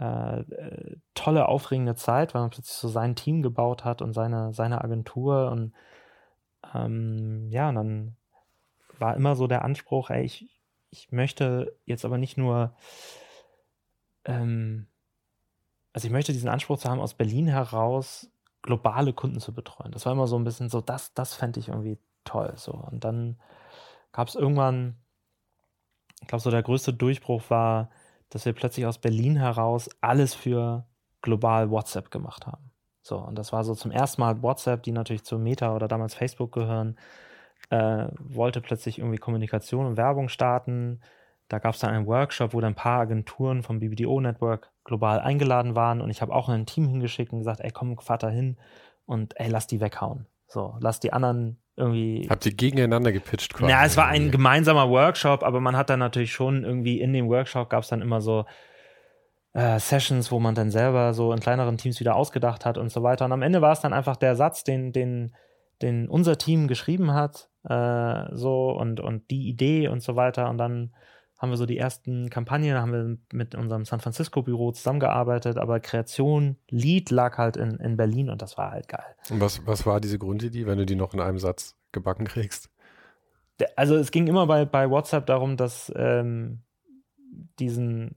äh, 0.00 0.40
äh, 0.40 0.96
tolle, 1.14 1.48
aufregende 1.48 1.94
Zeit, 1.96 2.34
weil 2.34 2.42
man 2.42 2.50
plötzlich 2.50 2.76
so 2.76 2.88
sein 2.88 3.16
Team 3.16 3.42
gebaut 3.42 3.84
hat 3.84 4.02
und 4.02 4.12
seine, 4.12 4.52
seine 4.52 4.82
Agentur 4.82 5.50
und 5.50 5.72
ähm, 6.74 7.48
ja, 7.50 7.68
und 7.68 7.74
dann 7.76 8.16
war 8.98 9.16
immer 9.16 9.36
so 9.36 9.46
der 9.46 9.64
Anspruch, 9.64 10.10
ey, 10.10 10.24
ich, 10.24 10.48
ich 10.90 11.12
möchte 11.12 11.76
jetzt 11.84 12.04
aber 12.04 12.18
nicht 12.18 12.38
nur 12.38 12.74
ähm, 14.24 14.86
also 15.94 16.08
ich 16.08 16.12
möchte 16.12 16.32
diesen 16.32 16.48
Anspruch 16.48 16.78
zu 16.78 16.90
haben, 16.90 17.00
aus 17.00 17.14
Berlin 17.14 17.46
heraus 17.46 18.28
globale 18.64 19.12
Kunden 19.12 19.40
zu 19.40 19.52
betreuen. 19.52 19.92
Das 19.92 20.06
war 20.06 20.12
immer 20.12 20.26
so 20.26 20.36
ein 20.36 20.44
bisschen 20.44 20.70
so, 20.70 20.80
das, 20.80 21.12
das 21.12 21.34
fände 21.34 21.60
ich 21.60 21.68
irgendwie 21.68 21.98
toll. 22.24 22.54
So. 22.56 22.72
Und 22.72 23.04
dann 23.04 23.38
gab 24.10 24.28
es 24.28 24.34
irgendwann, 24.34 24.96
ich 26.22 26.28
glaube, 26.28 26.42
so 26.42 26.50
der 26.50 26.62
größte 26.62 26.94
Durchbruch 26.94 27.42
war, 27.50 27.90
dass 28.30 28.46
wir 28.46 28.54
plötzlich 28.54 28.86
aus 28.86 28.98
Berlin 28.98 29.36
heraus 29.36 29.90
alles 30.00 30.34
für 30.34 30.86
global 31.20 31.70
WhatsApp 31.70 32.10
gemacht 32.10 32.46
haben. 32.46 32.70
So, 33.02 33.18
und 33.18 33.36
das 33.36 33.52
war 33.52 33.64
so 33.64 33.74
zum 33.74 33.90
ersten 33.90 34.22
Mal 34.22 34.42
WhatsApp, 34.42 34.82
die 34.82 34.92
natürlich 34.92 35.24
zu 35.24 35.38
Meta 35.38 35.76
oder 35.76 35.86
damals 35.86 36.14
Facebook 36.14 36.52
gehören, 36.52 36.98
äh, 37.68 38.08
wollte 38.18 38.62
plötzlich 38.62 38.98
irgendwie 38.98 39.18
Kommunikation 39.18 39.84
und 39.84 39.98
Werbung 39.98 40.30
starten. 40.30 41.02
Da 41.48 41.58
gab 41.58 41.74
es 41.74 41.80
dann 41.80 41.90
einen 41.90 42.06
Workshop, 42.06 42.54
wo 42.54 42.60
dann 42.62 42.72
ein 42.72 42.76
paar 42.76 43.00
Agenturen 43.00 43.62
vom 43.62 43.78
BBDO 43.78 44.20
Network 44.22 44.72
global 44.84 45.20
eingeladen 45.20 45.74
waren 45.74 46.00
und 46.00 46.10
ich 46.10 46.22
habe 46.22 46.34
auch 46.34 46.48
ein 46.48 46.66
Team 46.66 46.88
hingeschickt 46.88 47.32
und 47.32 47.38
gesagt, 47.38 47.60
ey, 47.60 47.70
komm, 47.70 47.96
da 48.18 48.28
hin 48.28 48.56
und 49.06 49.38
ey, 49.40 49.48
lass 49.48 49.66
die 49.66 49.80
weghauen. 49.80 50.26
So, 50.46 50.76
lass 50.80 51.00
die 51.00 51.12
anderen 51.12 51.58
irgendwie. 51.76 52.26
Habt 52.30 52.46
ihr 52.46 52.54
gegeneinander 52.54 53.12
gepitcht 53.12 53.54
quasi? 53.54 53.70
Ja, 53.70 53.84
es 53.84 53.96
war 53.96 54.06
ein 54.06 54.30
gemeinsamer 54.30 54.88
Workshop, 54.88 55.42
aber 55.42 55.60
man 55.60 55.76
hat 55.76 55.90
dann 55.90 55.98
natürlich 55.98 56.32
schon 56.32 56.64
irgendwie 56.64 57.00
in 57.00 57.12
dem 57.12 57.28
Workshop 57.28 57.70
gab 57.70 57.82
es 57.82 57.88
dann 57.88 58.02
immer 58.02 58.20
so 58.20 58.44
äh, 59.54 59.78
Sessions, 59.78 60.30
wo 60.30 60.38
man 60.38 60.54
dann 60.54 60.70
selber 60.70 61.14
so 61.14 61.32
in 61.32 61.40
kleineren 61.40 61.78
Teams 61.78 61.98
wieder 62.00 62.16
ausgedacht 62.16 62.64
hat 62.64 62.78
und 62.78 62.90
so 62.90 63.02
weiter. 63.02 63.24
Und 63.24 63.32
am 63.32 63.42
Ende 63.42 63.62
war 63.62 63.72
es 63.72 63.80
dann 63.80 63.92
einfach 63.92 64.16
der 64.16 64.36
Satz, 64.36 64.64
den, 64.64 64.92
den, 64.92 65.34
den 65.80 66.08
unser 66.08 66.38
Team 66.38 66.68
geschrieben 66.68 67.14
hat, 67.14 67.48
äh, 67.68 68.24
so 68.32 68.70
und, 68.70 69.00
und 69.00 69.30
die 69.30 69.48
Idee 69.48 69.88
und 69.88 70.02
so 70.02 70.16
weiter. 70.16 70.50
Und 70.50 70.58
dann 70.58 70.94
haben 71.38 71.50
wir 71.50 71.56
so 71.56 71.66
die 71.66 71.78
ersten 71.78 72.30
Kampagnen, 72.30 72.76
haben 72.78 72.92
wir 72.92 73.18
mit 73.32 73.54
unserem 73.54 73.84
San 73.84 74.00
Francisco-Büro 74.00 74.72
zusammengearbeitet, 74.72 75.58
aber 75.58 75.80
Kreation, 75.80 76.56
Lead 76.70 77.10
lag 77.10 77.38
halt 77.38 77.56
in, 77.56 77.76
in 77.76 77.96
Berlin 77.96 78.30
und 78.30 78.40
das 78.40 78.56
war 78.56 78.70
halt 78.70 78.88
geil. 78.88 79.16
Und 79.30 79.40
was, 79.40 79.66
was 79.66 79.84
war 79.84 80.00
diese 80.00 80.18
Grundidee, 80.18 80.66
wenn 80.66 80.78
du 80.78 80.86
die 80.86 80.94
noch 80.94 81.12
in 81.12 81.20
einem 81.20 81.38
Satz 81.38 81.76
gebacken 81.92 82.26
kriegst? 82.26 82.70
Also 83.76 83.96
es 83.96 84.10
ging 84.10 84.26
immer 84.26 84.46
bei, 84.46 84.64
bei 84.64 84.90
WhatsApp 84.90 85.26
darum, 85.26 85.56
dass 85.56 85.92
ähm, 85.94 86.62
diesen, 87.58 88.16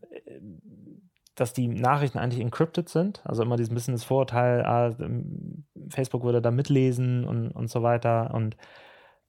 dass 1.36 1.54
die 1.54 1.68
Nachrichten 1.68 2.18
eigentlich 2.18 2.42
encrypted 2.42 2.90
sind. 2.90 3.22
Also 3.24 3.44
immer 3.44 3.56
dieses 3.56 3.74
bisschen 3.74 3.94
das 3.94 4.04
Vorurteil, 4.04 4.66
ah, 4.66 4.96
Facebook 5.90 6.24
würde 6.24 6.42
da 6.42 6.52
mitlesen 6.52 7.26
und, 7.26 7.52
und 7.52 7.70
so 7.70 7.84
weiter. 7.84 8.34
Und 8.34 8.58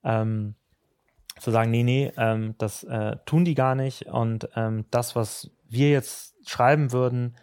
ähm, 0.04 0.54
zu 1.40 1.50
sagen, 1.50 1.70
nee, 1.70 1.82
nee, 1.82 2.12
ähm, 2.16 2.54
das 2.58 2.84
äh, 2.84 3.16
tun 3.26 3.44
die 3.44 3.54
gar 3.54 3.74
nicht 3.74 4.06
und 4.06 4.48
ähm, 4.56 4.86
das, 4.90 5.16
was 5.16 5.50
wir 5.68 5.90
jetzt 5.90 6.36
schreiben 6.48 6.92
würden, 6.92 7.36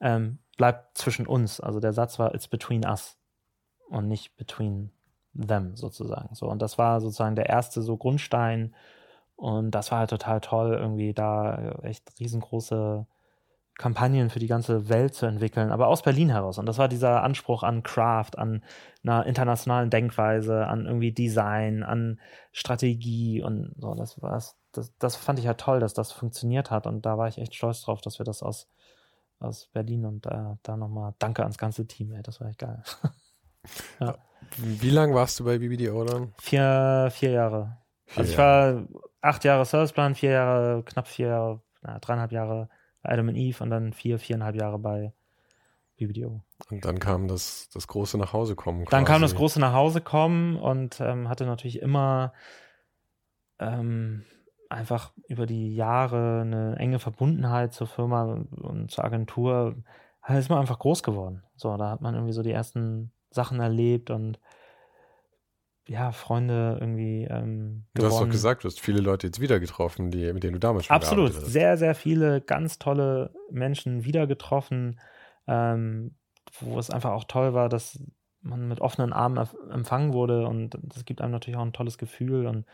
ähm, 0.00 0.38
bleibt 0.56 0.98
zwischen 0.98 1.26
uns. 1.26 1.60
Also 1.60 1.80
der 1.80 1.92
Satz 1.92 2.18
war, 2.18 2.34
it's 2.34 2.48
between 2.48 2.84
us 2.84 3.18
und 3.88 4.08
nicht 4.08 4.36
between 4.36 4.90
them 5.34 5.76
sozusagen. 5.76 6.34
So 6.34 6.48
und 6.48 6.60
das 6.60 6.78
war 6.78 7.00
sozusagen 7.00 7.36
der 7.36 7.48
erste 7.48 7.82
so 7.82 7.96
Grundstein 7.96 8.74
und 9.36 9.70
das 9.70 9.90
war 9.90 10.00
halt 10.00 10.10
total 10.10 10.40
toll, 10.40 10.74
irgendwie 10.74 11.14
da 11.14 11.78
echt 11.82 12.18
riesengroße 12.20 13.06
Kampagnen 13.80 14.28
für 14.28 14.40
die 14.40 14.46
ganze 14.46 14.90
Welt 14.90 15.14
zu 15.14 15.24
entwickeln, 15.24 15.72
aber 15.72 15.88
aus 15.88 16.02
Berlin 16.02 16.28
heraus. 16.28 16.58
Und 16.58 16.66
das 16.66 16.76
war 16.76 16.86
dieser 16.86 17.22
Anspruch 17.22 17.62
an 17.62 17.82
Craft, 17.82 18.32
an 18.36 18.62
einer 19.02 19.24
internationalen 19.24 19.88
Denkweise, 19.88 20.66
an 20.66 20.84
irgendwie 20.84 21.12
Design, 21.12 21.82
an 21.82 22.20
Strategie 22.52 23.42
und 23.42 23.74
so. 23.78 23.94
Das 23.94 24.20
war 24.20 24.32
das, 24.72 24.92
das 24.98 25.16
fand 25.16 25.38
ich 25.38 25.46
ja 25.46 25.52
halt 25.52 25.60
toll, 25.60 25.80
dass 25.80 25.94
das 25.94 26.12
funktioniert 26.12 26.70
hat. 26.70 26.86
Und 26.86 27.06
da 27.06 27.16
war 27.16 27.26
ich 27.26 27.38
echt 27.38 27.54
stolz 27.54 27.80
drauf, 27.80 28.02
dass 28.02 28.18
wir 28.20 28.24
das 28.24 28.42
aus, 28.42 28.68
aus 29.38 29.70
Berlin 29.72 30.04
und 30.04 30.26
äh, 30.26 30.56
da 30.62 30.76
nochmal 30.76 31.14
danke 31.18 31.42
ans 31.42 31.56
ganze 31.56 31.86
Team, 31.86 32.12
ey. 32.12 32.22
Das 32.22 32.38
war 32.38 32.48
echt 32.48 32.58
geil. 32.58 32.82
ja. 34.00 34.18
Wie 34.58 34.90
lange 34.90 35.14
warst 35.14 35.40
du 35.40 35.44
bei 35.44 35.56
BBDO 35.56 36.04
dann? 36.04 36.34
Vier, 36.38 37.08
vier 37.12 37.30
Jahre. 37.30 37.78
Vier 38.04 38.18
also 38.18 38.30
ich 38.30 38.36
Jahre. 38.36 38.88
war 38.90 39.02
acht 39.22 39.42
Jahre 39.44 39.64
Serviceplan, 39.64 40.14
vier 40.14 40.32
Jahre, 40.32 40.82
knapp 40.84 41.08
vier 41.08 41.28
Jahre, 41.28 41.62
na, 41.80 41.98
dreieinhalb 41.98 42.32
Jahre 42.32 42.68
Adam 43.02 43.28
and 43.28 43.38
Eve 43.38 43.62
und 43.62 43.70
dann 43.70 43.92
vier, 43.92 44.18
viereinhalb 44.18 44.56
Jahre 44.56 44.78
bei 44.78 45.12
BBDO. 45.96 46.42
Und 46.70 46.84
dann 46.84 46.98
kam 46.98 47.28
das, 47.28 47.68
das 47.72 47.86
große 47.86 48.18
Nachhausekommen. 48.18 48.86
Dann 48.90 49.04
kam 49.04 49.22
das 49.22 49.34
große 49.34 49.60
Nachhausekommen 49.60 50.56
und 50.56 51.00
ähm, 51.00 51.28
hatte 51.28 51.46
natürlich 51.46 51.80
immer 51.80 52.32
ähm, 53.58 54.24
einfach 54.68 55.12
über 55.28 55.46
die 55.46 55.74
Jahre 55.74 56.42
eine 56.42 56.76
enge 56.76 56.98
Verbundenheit 56.98 57.72
zur 57.72 57.86
Firma 57.86 58.44
und 58.62 58.90
zur 58.90 59.04
Agentur. 59.04 59.76
Da 60.26 60.38
ist 60.38 60.48
man 60.48 60.58
einfach 60.58 60.78
groß 60.78 61.02
geworden. 61.02 61.42
So, 61.56 61.76
da 61.76 61.90
hat 61.90 62.00
man 62.00 62.14
irgendwie 62.14 62.32
so 62.32 62.42
die 62.42 62.52
ersten 62.52 63.12
Sachen 63.30 63.60
erlebt 63.60 64.10
und 64.10 64.38
ja, 65.88 66.12
Freunde 66.12 66.78
irgendwie 66.80 67.24
ähm, 67.24 67.84
Du 67.94 68.04
hast 68.04 68.20
doch 68.20 68.28
gesagt, 68.28 68.64
du 68.64 68.68
hast 68.68 68.80
viele 68.80 69.00
Leute 69.00 69.26
jetzt 69.26 69.40
wieder 69.40 69.58
getroffen, 69.58 70.10
die, 70.10 70.32
mit 70.32 70.44
denen 70.44 70.54
du 70.54 70.60
damals 70.60 70.86
schon 70.86 70.94
Absolut, 70.94 71.32
sehr, 71.32 71.76
sehr 71.76 71.94
viele 71.94 72.40
ganz 72.40 72.78
tolle 72.78 73.32
Menschen 73.50 74.04
wieder 74.04 74.26
getroffen, 74.26 75.00
ähm, 75.46 76.14
wo 76.60 76.78
es 76.78 76.90
einfach 76.90 77.10
auch 77.12 77.24
toll 77.24 77.54
war, 77.54 77.68
dass 77.68 77.98
man 78.42 78.68
mit 78.68 78.80
offenen 78.80 79.12
Armen 79.12 79.48
empfangen 79.70 80.12
wurde 80.12 80.46
und 80.46 80.78
das 80.82 81.04
gibt 81.04 81.20
einem 81.20 81.32
natürlich 81.32 81.58
auch 81.58 81.64
ein 81.64 81.72
tolles 81.72 81.98
Gefühl 81.98 82.46
und 82.46 82.66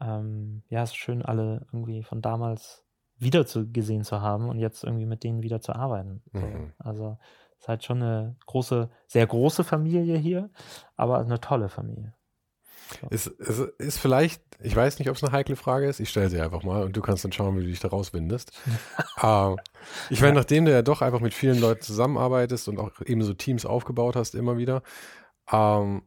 ähm, 0.00 0.62
ja, 0.68 0.82
es 0.82 0.90
ist 0.90 0.96
schön, 0.96 1.22
alle 1.22 1.66
irgendwie 1.72 2.02
von 2.02 2.22
damals 2.22 2.84
wieder 3.16 3.46
zu, 3.46 3.70
gesehen 3.70 4.04
zu 4.04 4.20
haben 4.20 4.48
und 4.48 4.58
jetzt 4.58 4.84
irgendwie 4.84 5.06
mit 5.06 5.24
denen 5.24 5.42
wieder 5.42 5.60
zu 5.60 5.74
arbeiten. 5.74 6.22
Mhm. 6.32 6.72
Also 6.78 7.18
es 7.56 7.62
ist 7.62 7.68
halt 7.68 7.84
schon 7.84 8.02
eine 8.02 8.36
große, 8.46 8.90
sehr 9.06 9.26
große 9.26 9.64
Familie 9.64 10.16
hier, 10.16 10.50
aber 10.96 11.18
eine 11.18 11.40
tolle 11.40 11.68
Familie. 11.68 12.14
Ist, 13.10 13.26
ist, 13.26 13.58
ist 13.78 13.98
vielleicht, 13.98 14.42
ich 14.60 14.74
weiß 14.74 14.98
nicht, 14.98 15.10
ob 15.10 15.16
es 15.16 15.22
eine 15.22 15.32
heikle 15.32 15.56
Frage 15.56 15.86
ist, 15.86 16.00
ich 16.00 16.10
stelle 16.10 16.30
sie 16.30 16.40
einfach 16.40 16.62
mal 16.62 16.84
und 16.84 16.96
du 16.96 17.00
kannst 17.00 17.24
dann 17.24 17.32
schauen, 17.32 17.56
wie 17.56 17.62
du 17.62 17.68
dich 17.68 17.80
da 17.80 17.88
rauswindest. 17.88 18.52
uh, 19.22 19.56
ich 20.10 20.20
meine, 20.20 20.34
nachdem 20.34 20.64
du 20.64 20.72
ja 20.72 20.82
doch 20.82 21.02
einfach 21.02 21.20
mit 21.20 21.34
vielen 21.34 21.60
Leuten 21.60 21.82
zusammenarbeitest 21.82 22.68
und 22.68 22.78
auch 22.78 22.90
eben 23.04 23.22
so 23.22 23.34
Teams 23.34 23.66
aufgebaut 23.66 24.16
hast, 24.16 24.34
immer 24.34 24.56
wieder, 24.56 24.82
um, 25.50 26.02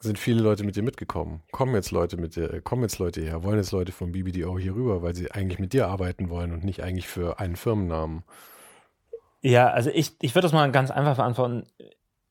sind 0.00 0.18
viele 0.18 0.42
Leute 0.42 0.64
mit 0.64 0.76
dir 0.76 0.82
mitgekommen. 0.82 1.42
Kommen 1.50 1.74
jetzt 1.74 1.90
Leute 1.90 2.16
mit 2.16 2.36
dir, 2.36 2.60
kommen 2.62 2.82
jetzt 2.82 2.98
Leute 2.98 3.20
her, 3.20 3.42
wollen 3.42 3.58
jetzt 3.58 3.72
Leute 3.72 3.92
vom 3.92 4.12
BBDO 4.12 4.58
hier 4.58 4.74
rüber, 4.74 5.02
weil 5.02 5.14
sie 5.14 5.30
eigentlich 5.30 5.58
mit 5.58 5.72
dir 5.72 5.88
arbeiten 5.88 6.30
wollen 6.30 6.52
und 6.52 6.64
nicht 6.64 6.82
eigentlich 6.82 7.08
für 7.08 7.40
einen 7.40 7.56
Firmennamen. 7.56 8.22
Ja, 9.40 9.68
also 9.68 9.90
ich, 9.90 10.16
ich 10.20 10.34
würde 10.34 10.46
das 10.46 10.52
mal 10.52 10.70
ganz 10.72 10.90
einfach 10.90 11.16
beantworten. 11.16 11.66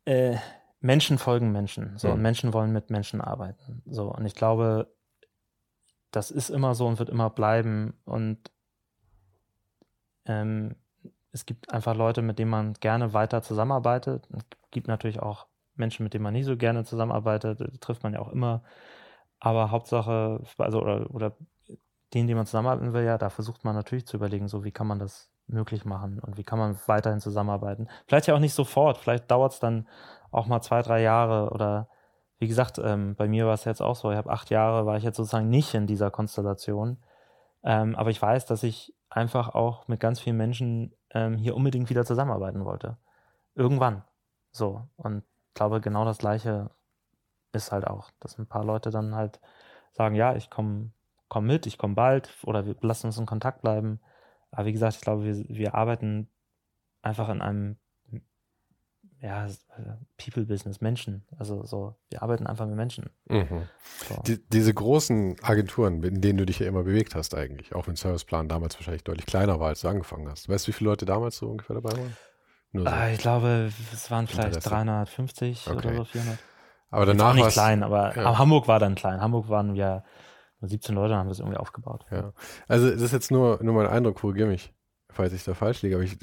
Äh, 0.06 0.38
Menschen 0.80 1.18
folgen 1.18 1.52
Menschen. 1.52 1.98
So, 1.98 2.08
mhm. 2.08 2.14
und 2.14 2.22
Menschen 2.22 2.54
wollen 2.54 2.72
mit 2.72 2.90
Menschen 2.90 3.22
arbeiten. 3.22 3.82
So, 3.86 4.14
und 4.14 4.26
ich 4.26 4.36
glaube, 4.36 4.94
das 6.12 6.32
ist 6.32 6.50
immer 6.50 6.76
so 6.76 6.88
und 6.88 7.00
wird 7.00 7.10
immer 7.10 7.30
bleiben. 7.30 8.00
Und 8.06 8.52
ähm, 10.26 10.76
es 11.32 11.46
gibt 11.46 11.72
einfach 11.72 11.96
Leute, 11.96 12.22
mit 12.22 12.40
denen 12.40 12.52
man 12.52 12.74
gerne 12.76 13.14
weiter 13.14 13.42
zusammenarbeitet. 13.42 14.28
Es 14.36 14.46
gibt 14.72 14.88
natürlich 14.88 15.20
auch 15.20 15.48
Menschen, 15.76 16.04
mit 16.04 16.14
denen 16.14 16.24
man 16.24 16.34
nicht 16.34 16.46
so 16.46 16.58
gerne 16.58 16.84
zusammenarbeitet. 16.84 17.62
Das 17.62 17.80
trifft 17.80 18.04
man 18.04 18.14
ja 18.14 18.20
auch 18.20 18.32
immer. 18.32 18.64
Aber 19.40 19.72
Hauptsache, 19.72 20.42
also 20.58 20.82
oder, 20.82 21.14
oder 21.14 21.38
den, 22.14 22.28
den 22.28 22.38
man 22.38 22.46
zusammenarbeiten 22.46 22.94
will, 22.94 23.04
ja, 23.04 23.18
da 23.18 23.30
versucht 23.30 23.64
man 23.64 23.76
natürlich 23.76 24.08
zu 24.08 24.18
überlegen, 24.18 24.48
so 24.48 24.64
wie 24.64 24.72
kann 24.72 24.88
man 24.88 25.00
das 25.00 25.30
möglich 25.48 25.86
machen 25.86 26.20
und 26.20 26.38
wie 26.38 26.44
kann 26.44 26.60
man 26.60 26.78
weiterhin 26.88 27.20
zusammenarbeiten. 27.20 27.88
Vielleicht 28.08 28.28
ja 28.28 28.36
auch 28.36 28.40
nicht 28.40 28.54
sofort, 28.54 28.98
vielleicht 28.98 29.30
dauert 29.32 29.54
es 29.54 29.60
dann 29.60 29.88
auch 30.32 30.48
mal 30.48 30.62
zwei, 30.62 30.82
drei 30.82 31.02
Jahre 31.02 31.50
oder 31.52 31.90
wie 32.40 32.48
gesagt, 32.48 32.80
ähm, 32.80 33.16
bei 33.16 33.28
mir 33.28 33.48
war 33.48 33.54
es 33.54 33.66
jetzt 33.66 33.82
auch 33.82 33.96
so, 33.96 34.12
ich 34.12 34.18
habe 34.18 34.30
acht 34.30 34.50
Jahre, 34.52 34.86
war 34.86 34.98
ich 34.98 35.04
jetzt 35.04 35.18
sozusagen 35.18 35.50
nicht 35.50 35.74
in 35.74 35.88
dieser 35.88 36.12
Konstellation. 36.12 36.98
Ähm, 37.64 37.96
aber 37.96 38.12
ich 38.12 38.22
weiß, 38.22 38.46
dass 38.46 38.64
ich 38.64 38.94
einfach 39.10 39.56
auch 39.56 39.88
mit 39.88 40.00
ganz 40.00 40.20
vielen 40.20 40.38
Menschen 40.38 40.94
ähm, 41.12 41.38
hier 41.38 41.56
unbedingt 41.56 41.90
wieder 41.90 42.06
zusammenarbeiten 42.06 42.64
wollte. 42.66 42.98
Irgendwann. 43.56 44.04
So. 44.52 44.88
Und 44.98 45.24
ich 45.48 45.54
glaube, 45.56 45.82
genau 45.82 46.06
das 46.06 46.20
Gleiche 46.20 46.70
ist 47.54 47.72
halt 47.72 47.88
auch, 47.88 48.12
dass 48.20 48.38
ein 48.38 48.48
paar 48.48 48.64
Leute 48.64 48.92
dann 48.92 49.16
halt 49.16 49.40
sagen, 49.94 50.14
ja, 50.16 50.36
ich 50.36 50.52
komme 50.52 50.92
komm 51.30 51.46
mit, 51.46 51.66
ich 51.66 51.78
komme 51.78 51.96
bald 51.96 52.30
oder 52.44 52.66
wir 52.66 52.76
lassen 52.82 53.08
uns 53.08 53.18
in 53.18 53.26
Kontakt 53.26 53.62
bleiben. 53.62 54.00
Aber 54.52 54.66
wie 54.66 54.74
gesagt, 54.74 54.96
ich 54.96 55.02
glaube, 55.02 55.24
wir, 55.24 55.36
wir 55.50 55.76
arbeiten 55.76 56.30
einfach 57.02 57.30
in 57.30 57.42
einem 57.42 57.78
ja, 59.22 59.48
People-Business, 60.18 60.82
Menschen. 60.82 61.26
Also 61.38 61.66
so, 61.66 61.96
wir 62.10 62.22
arbeiten 62.22 62.46
einfach 62.46 62.68
mit 62.68 62.76
Menschen. 62.76 63.10
Mhm. 63.28 63.68
So. 64.08 64.22
Die, 64.28 64.40
diese 64.50 64.74
großen 64.74 65.38
Agenturen, 65.42 66.04
in 66.04 66.22
denen 66.22 66.38
du 66.38 66.46
dich 66.46 66.60
ja 66.60 66.68
immer 66.68 66.84
bewegt 66.84 67.16
hast 67.16 67.36
eigentlich, 67.36 67.74
auch 67.74 67.88
wenn 67.88 67.96
Serviceplan 67.96 68.48
damals 68.48 68.76
wahrscheinlich 68.76 69.04
deutlich 69.04 69.26
kleiner 69.26 69.60
war, 69.60 69.70
als 69.70 69.82
du 69.82 69.88
angefangen 69.88 70.30
hast. 70.30 70.50
Weißt 70.50 70.68
du, 70.68 70.70
wie 70.70 70.74
viele 70.74 70.92
Leute 70.92 71.06
damals 71.06 71.38
so 71.38 71.48
ungefähr 71.48 71.76
dabei 71.76 71.98
waren? 71.98 72.18
So. 72.74 72.86
Ah, 72.86 73.10
ich 73.10 73.20
glaube, 73.20 73.72
es 73.94 74.12
waren 74.12 74.28
vielleicht 74.28 74.70
350 74.70 75.68
okay. 75.68 75.78
oder 75.78 75.96
so, 75.96 76.04
400. 76.04 76.38
Aber 76.90 77.06
danach 77.06 77.26
war 77.26 77.34
nicht 77.34 77.50
klein, 77.50 77.84
aber 77.84 78.16
ja. 78.16 78.38
Hamburg 78.38 78.68
war 78.68 78.80
dann 78.80 78.96
klein. 78.96 79.20
Hamburg 79.20 79.50
waren 79.50 79.74
wir 79.74 80.04
17 80.62 80.96
Leute, 80.96 81.16
haben 81.16 81.28
wir 81.28 81.32
es 81.32 81.40
irgendwie 81.40 81.58
aufgebaut. 81.58 82.06
Ja. 82.12 82.34
Also 82.68 82.90
das 82.90 83.02
ist 83.02 83.14
jetzt 83.14 83.32
nur, 83.32 83.60
nur 83.64 83.74
mein 83.74 83.88
Eindruck, 83.88 84.18
korrigiere 84.18 84.48
mich, 84.48 84.74
falls 85.10 85.34
ich 85.34 85.44
da 85.44 85.54
falsch 85.54 85.82
liege, 85.82 85.96
aber 85.96 86.04
ich, 86.04 86.18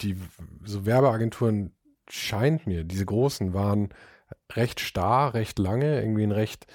die 0.00 0.16
so 0.64 0.86
Werbeagenturen 0.86 1.74
scheint 2.10 2.66
mir, 2.66 2.84
diese 2.84 3.06
großen 3.06 3.54
waren 3.54 3.90
recht 4.52 4.80
starr, 4.80 5.34
recht 5.34 5.58
lange, 5.58 6.00
irgendwie 6.00 6.24
in 6.24 6.32
recht 6.32 6.66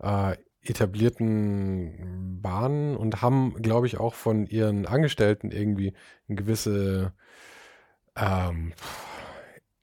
äh, 0.00 0.36
etablierten 0.62 2.40
Bahnen 2.42 2.96
und 2.96 3.22
haben, 3.22 3.54
glaube 3.62 3.86
ich, 3.86 3.98
auch 3.98 4.14
von 4.14 4.46
ihren 4.46 4.86
Angestellten 4.86 5.50
irgendwie 5.50 5.94
eine 6.28 6.36
gewisse 6.36 7.12
ähm, 8.16 8.74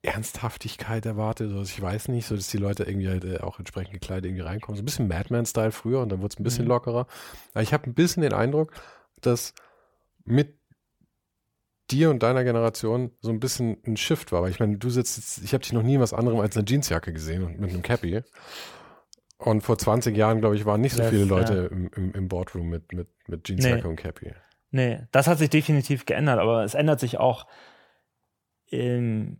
Ernsthaftigkeit 0.03 1.05
erwartet. 1.05 1.51
Also 1.51 1.63
ich 1.63 1.81
weiß 1.81 2.09
nicht, 2.09 2.27
so 2.27 2.35
dass 2.35 2.49
die 2.49 2.57
Leute 2.57 2.83
irgendwie 2.83 3.09
halt 3.09 3.25
äh, 3.25 3.39
auch 3.39 3.59
entsprechend 3.59 3.93
gekleidet 3.93 4.25
irgendwie 4.25 4.43
reinkommen. 4.43 4.77
So 4.77 4.83
ein 4.83 4.85
bisschen 4.85 5.07
Madman-Style 5.07 5.71
früher 5.71 6.01
und 6.01 6.09
dann 6.09 6.21
wurde 6.21 6.33
es 6.33 6.39
ein 6.39 6.43
bisschen 6.43 6.65
mhm. 6.65 6.69
lockerer. 6.69 7.07
Aber 7.53 7.63
ich 7.63 7.73
habe 7.73 7.89
ein 7.89 7.93
bisschen 7.93 8.21
den 8.21 8.33
Eindruck, 8.33 8.71
dass 9.21 9.53
mit 10.23 10.57
dir 11.91 12.09
und 12.09 12.23
deiner 12.23 12.43
Generation 12.43 13.11
so 13.21 13.29
ein 13.29 13.39
bisschen 13.39 13.77
ein 13.85 13.97
Shift 13.97 14.31
war. 14.31 14.41
Weil 14.41 14.51
ich 14.51 14.59
meine, 14.59 14.77
du 14.77 14.89
sitzt, 14.89 15.17
jetzt, 15.17 15.43
ich 15.43 15.53
habe 15.53 15.63
dich 15.63 15.73
noch 15.73 15.83
nie 15.83 15.99
was 15.99 16.13
anderem 16.13 16.39
als 16.39 16.57
eine 16.57 16.65
Jeansjacke 16.67 17.13
gesehen 17.13 17.43
und 17.43 17.59
mit 17.59 17.69
einem 17.69 17.81
Cappy. 17.81 18.21
Und 19.37 19.61
vor 19.61 19.77
20 19.77 20.17
Jahren, 20.17 20.39
glaube 20.39 20.55
ich, 20.55 20.65
waren 20.65 20.81
nicht 20.81 20.93
so 20.93 20.99
das, 20.99 21.09
viele 21.09 21.25
Leute 21.25 21.53
ja. 21.53 21.65
im, 21.67 21.89
im, 21.95 22.11
im, 22.13 22.27
Boardroom 22.27 22.69
mit, 22.69 22.91
mit, 22.91 23.07
mit 23.27 23.47
Jeansjacke 23.47 23.83
nee. 23.83 23.87
und 23.87 23.95
Cappy. 23.95 24.33
Nee, 24.71 25.07
das 25.11 25.27
hat 25.27 25.37
sich 25.37 25.49
definitiv 25.49 26.05
geändert, 26.05 26.39
aber 26.39 26.63
es 26.63 26.73
ändert 26.73 26.99
sich 26.99 27.19
auch 27.19 27.47
in, 28.65 29.39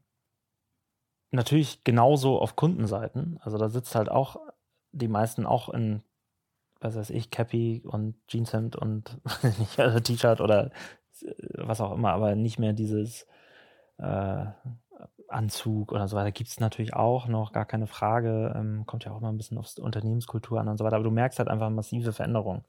natürlich 1.31 1.83
genauso 1.83 2.39
auf 2.39 2.55
Kundenseiten. 2.55 3.39
Also 3.41 3.57
da 3.57 3.69
sitzt 3.69 3.95
halt 3.95 4.09
auch 4.09 4.37
die 4.91 5.07
meisten 5.07 5.45
auch 5.45 5.69
in, 5.69 6.03
was 6.79 6.95
weiß 6.95 7.09
ich, 7.09 7.31
Cappy 7.31 7.83
und 7.85 8.15
Jeanshemd 8.27 8.75
und 8.75 9.19
also 9.77 9.99
T-Shirt 9.99 10.41
oder 10.41 10.71
was 11.53 11.82
auch 11.82 11.93
immer, 11.93 12.11
aber 12.11 12.36
nicht 12.36 12.59
mehr 12.59 12.74
dieses 12.74 13.28
äh, 13.97 14.45
Anzug 15.30 15.91
oder 15.91 16.07
so 16.07 16.15
weiter. 16.15 16.32
Gibt 16.32 16.49
es 16.49 16.59
natürlich 16.59 16.93
auch 16.93 17.28
noch, 17.28 17.51
gar 17.51 17.65
keine 17.65 17.88
Frage. 17.88 18.53
Ähm, 18.55 18.86
kommt 18.86 19.05
ja 19.05 19.11
auch 19.11 19.20
mal 19.20 19.30
ein 19.30 19.38
bisschen 19.38 19.57
aufs 19.57 19.78
Unternehmenskultur 19.80 20.59
an 20.59 20.68
und 20.68 20.78
so 20.78 20.86
weiter. 20.86 20.95
Aber 20.95 21.03
du 21.03 21.11
merkst 21.11 21.39
halt 21.39 21.49
einfach 21.49 21.70
massive 21.70 22.13
Veränderungen. 22.13 22.63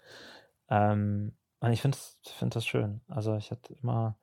Ähm, 0.70 1.32
und 1.60 1.72
ich 1.72 1.82
finde 1.82 1.98
find 2.22 2.56
das 2.56 2.66
schön. 2.66 3.00
Also 3.08 3.36
ich 3.36 3.50
hatte 3.50 3.74
immer 3.82 4.16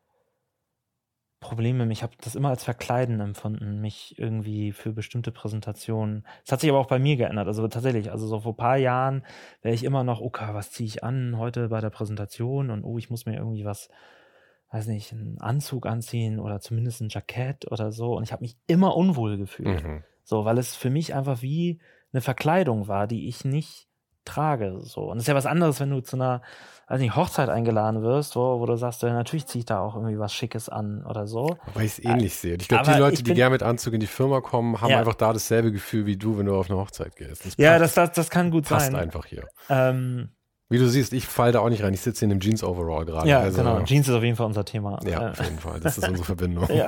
Probleme. 1.56 1.92
Ich 1.92 2.04
habe 2.04 2.14
das 2.22 2.36
immer 2.36 2.50
als 2.50 2.64
Verkleiden 2.64 3.20
empfunden, 3.22 3.80
mich 3.80 4.20
irgendwie 4.20 4.74
für 4.74 4.92
bestimmte 4.92 5.32
Präsentationen. 5.32 6.26
Es 6.46 6.52
hat 6.52 6.60
sich 6.60 6.70
aber 6.70 6.80
auch 6.80 6.88
bei 6.88 7.00
mir 7.00 7.16
geändert. 7.16 7.48
Also 7.48 7.68
tatsächlich, 7.68 8.12
also 8.12 8.28
so 8.28 8.42
vor 8.42 8.54
ein 8.54 8.58
paar 8.58 8.78
Jahren 8.78 9.24
wäre 9.62 9.74
ich 9.74 9.84
immer 9.84 10.04
noch, 10.04 10.22
okay, 10.22 10.54
was 10.54 10.72
ziehe 10.72 10.88
ich 10.88 11.04
an 11.04 11.38
heute 11.38 11.70
bei 11.70 11.80
der 11.80 11.90
Präsentation 11.90 12.70
und 12.70 12.84
oh, 12.84 12.98
ich 12.98 13.10
muss 13.10 13.26
mir 13.26 13.36
irgendwie 13.36 13.66
was 13.66 13.90
weiß 14.72 14.88
nicht, 14.88 15.14
einen 15.14 15.40
Anzug 15.40 15.86
anziehen 15.86 16.40
oder 16.40 16.60
zumindest 16.60 17.00
ein 17.00 17.10
Jackett 17.10 17.72
oder 17.72 17.94
so. 17.94 18.18
Und 18.18 18.24
ich 18.24 18.34
habe 18.34 18.44
mich 18.44 18.58
immer 18.68 18.98
unwohl 18.98 19.38
gefühlt. 19.38 19.84
Mhm. 19.84 20.04
So, 20.24 20.44
weil 20.44 20.58
es 20.58 20.76
für 20.76 20.90
mich 20.90 21.14
einfach 21.14 21.42
wie 21.42 21.80
eine 22.12 22.22
Verkleidung 22.22 22.90
war, 22.90 23.08
die 23.08 23.30
ich 23.30 23.46
nicht 23.46 23.88
trage. 24.26 24.80
So. 24.82 25.02
Und 25.02 25.18
es 25.18 25.24
ist 25.24 25.28
ja 25.28 25.36
was 25.36 25.46
anderes, 25.46 25.80
wenn 25.80 25.90
du 25.90 26.02
zu 26.02 26.18
einer, 26.18 26.42
weiß 26.88 27.00
nicht, 27.00 27.16
Hochzeit 27.16 27.50
eingeladen 27.50 28.02
wirst, 28.02 28.36
wo, 28.36 28.60
wo 28.60 28.66
du 28.66 28.76
sagst, 28.76 29.02
ja, 29.04 29.14
natürlich 29.14 29.46
ziehe 29.46 29.60
ich 29.60 29.66
da 29.66 29.80
auch 29.80 29.96
irgendwie 29.96 30.20
was 30.20 30.34
Schickes 30.34 30.70
an 30.70 31.06
oder 31.06 31.28
so. 31.28 31.58
Weil 31.74 31.86
ich 31.86 31.94
es 31.94 32.04
ähnlich 32.04 32.34
äh, 32.34 32.36
sehe. 32.36 32.56
Ich 32.56 32.68
glaube, 32.68 32.92
die 32.92 33.00
Leute, 33.00 33.24
die 33.24 33.34
gerne 33.34 33.54
mit 33.54 33.64
Anzug 33.64 33.94
in 33.94 34.00
die 34.00 34.08
Firma 34.08 34.42
kommen, 34.42 34.82
haben 34.82 34.90
ja. 34.90 35.00
einfach 35.00 35.16
da 35.16 35.32
dasselbe 35.32 35.72
Gefühl 35.72 36.06
wie 36.06 36.18
du, 36.18 36.38
wenn 36.38 36.46
du 36.46 36.56
auf 36.56 36.70
eine 36.70 36.80
Hochzeit 36.80 37.16
gehst. 37.16 37.46
Das 37.46 37.56
ja, 37.58 37.78
passt, 37.78 37.98
das, 37.98 38.10
das, 38.10 38.16
das 38.16 38.30
kann 38.30 38.52
gut 38.52 38.68
passt 38.68 38.88
sein. 38.88 38.94
Passt 38.94 39.04
einfach 39.04 39.26
hier. 39.26 39.46
Ähm, 39.70 40.30
wie 40.68 40.80
du 40.80 40.88
siehst, 40.90 41.14
ich 41.14 41.28
falle 41.28 41.52
da 41.52 41.60
auch 41.60 41.70
nicht 41.70 41.84
rein. 41.84 41.94
Ich 41.94 42.02
sitze 42.02 42.26
in 42.26 42.32
einem 42.32 42.40
Jeans-Overall 42.40 43.06
gerade. 43.06 43.30
Ja, 43.30 43.40
also, 43.40 43.60
genau. 43.60 43.84
Jeans 43.84 44.08
ist 44.08 44.16
auf 44.16 44.24
jeden 44.24 44.36
Fall 44.36 44.48
unser 44.48 44.66
Thema. 44.66 45.00
Ja, 45.06 45.30
auf 45.30 45.44
jeden 45.44 45.60
Fall. 45.60 45.80
Das 45.80 45.96
ist 46.00 46.08
unsere 46.08 46.26
Verbindung. 46.26 46.68
ja. 46.74 46.88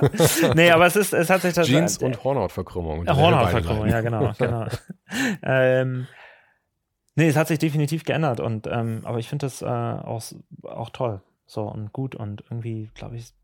Nee, 0.54 0.72
aber 0.72 0.86
es 0.86 0.96
ist, 0.96 1.14
es 1.14 1.30
hat 1.30 1.42
sich 1.42 1.54
das. 1.54 1.68
Jeans 1.68 1.98
und 1.98 2.24
Hornhautverkrümmung. 2.24 3.06
Hornhautverkrümmung, 3.06 3.86
ja, 3.88 4.00
genau, 4.00 4.32
genau. 4.36 4.66
ähm, 5.44 6.08
nee, 7.18 7.28
es 7.28 7.36
hat 7.36 7.48
sich 7.48 7.58
definitiv 7.58 8.04
geändert 8.04 8.38
und, 8.38 8.68
ähm, 8.68 9.00
aber 9.02 9.18
ich 9.18 9.28
finde 9.28 9.46
das 9.46 9.60
äh, 9.60 9.66
auch, 9.66 10.22
auch 10.62 10.90
toll. 10.90 11.20
So 11.46 11.62
und 11.62 11.92
gut 11.92 12.14
und 12.14 12.44
irgendwie, 12.48 12.90
glaube 12.94 13.16
ich. 13.16 13.34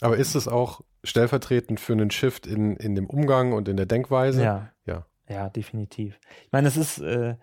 Aber 0.00 0.16
ist 0.16 0.34
es 0.34 0.46
auch 0.46 0.82
stellvertretend 1.04 1.80
für 1.80 1.94
einen 1.94 2.10
Shift 2.10 2.46
in, 2.46 2.76
in 2.76 2.94
dem 2.94 3.06
Umgang 3.06 3.52
und 3.52 3.68
in 3.68 3.76
der 3.76 3.86
Denkweise? 3.86 4.42
Ja. 4.42 4.70
Ja, 4.84 5.06
ja 5.28 5.48
definitiv. 5.48 6.20
Ich 6.44 6.52
meine, 6.52 6.68
es 6.68 6.76
ist, 6.76 6.98
äh, 6.98 7.36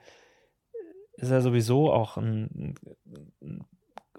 ist 1.13 1.31
ja 1.31 1.41
sowieso 1.41 1.91
auch 1.91 2.17
ein, 2.17 2.75
ein 3.41 3.65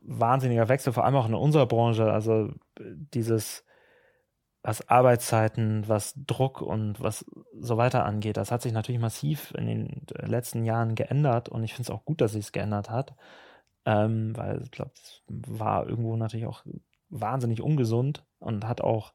wahnsinniger 0.00 0.68
Wechsel, 0.68 0.92
vor 0.92 1.04
allem 1.04 1.14
auch 1.14 1.28
in 1.28 1.34
unserer 1.34 1.66
Branche. 1.66 2.10
Also 2.10 2.50
dieses, 2.80 3.64
was 4.62 4.88
Arbeitszeiten, 4.88 5.88
was 5.88 6.14
Druck 6.26 6.62
und 6.62 7.00
was 7.00 7.24
so 7.58 7.76
weiter 7.76 8.04
angeht, 8.04 8.36
das 8.36 8.52
hat 8.52 8.62
sich 8.62 8.72
natürlich 8.72 9.00
massiv 9.00 9.52
in 9.56 9.66
den 9.66 10.06
letzten 10.20 10.64
Jahren 10.64 10.94
geändert 10.94 11.48
und 11.48 11.64
ich 11.64 11.74
finde 11.74 11.90
es 11.90 11.90
auch 11.90 12.04
gut, 12.04 12.20
dass 12.20 12.32
sich 12.32 12.46
es 12.46 12.52
geändert 12.52 12.90
hat, 12.90 13.14
ähm, 13.86 14.36
weil 14.36 14.62
ich 14.62 14.70
glaube, 14.70 14.92
es 14.94 15.22
war 15.28 15.88
irgendwo 15.88 16.16
natürlich 16.16 16.46
auch 16.46 16.64
wahnsinnig 17.10 17.60
ungesund 17.60 18.24
und 18.38 18.66
hat 18.66 18.80
auch 18.80 19.12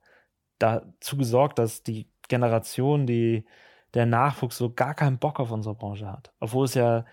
dazu 0.59 1.17
gesorgt, 1.17 1.59
dass 1.59 1.83
die 1.83 2.09
Generation, 2.27 3.07
die 3.07 3.45
der 3.93 4.05
Nachwuchs 4.05 4.57
so 4.57 4.73
gar 4.73 4.93
keinen 4.95 5.17
Bock 5.17 5.39
auf 5.39 5.51
unsere 5.51 5.75
Branche 5.75 6.11
hat. 6.11 6.33
Obwohl 6.39 6.65
es 6.65 6.73
ja 6.73 7.05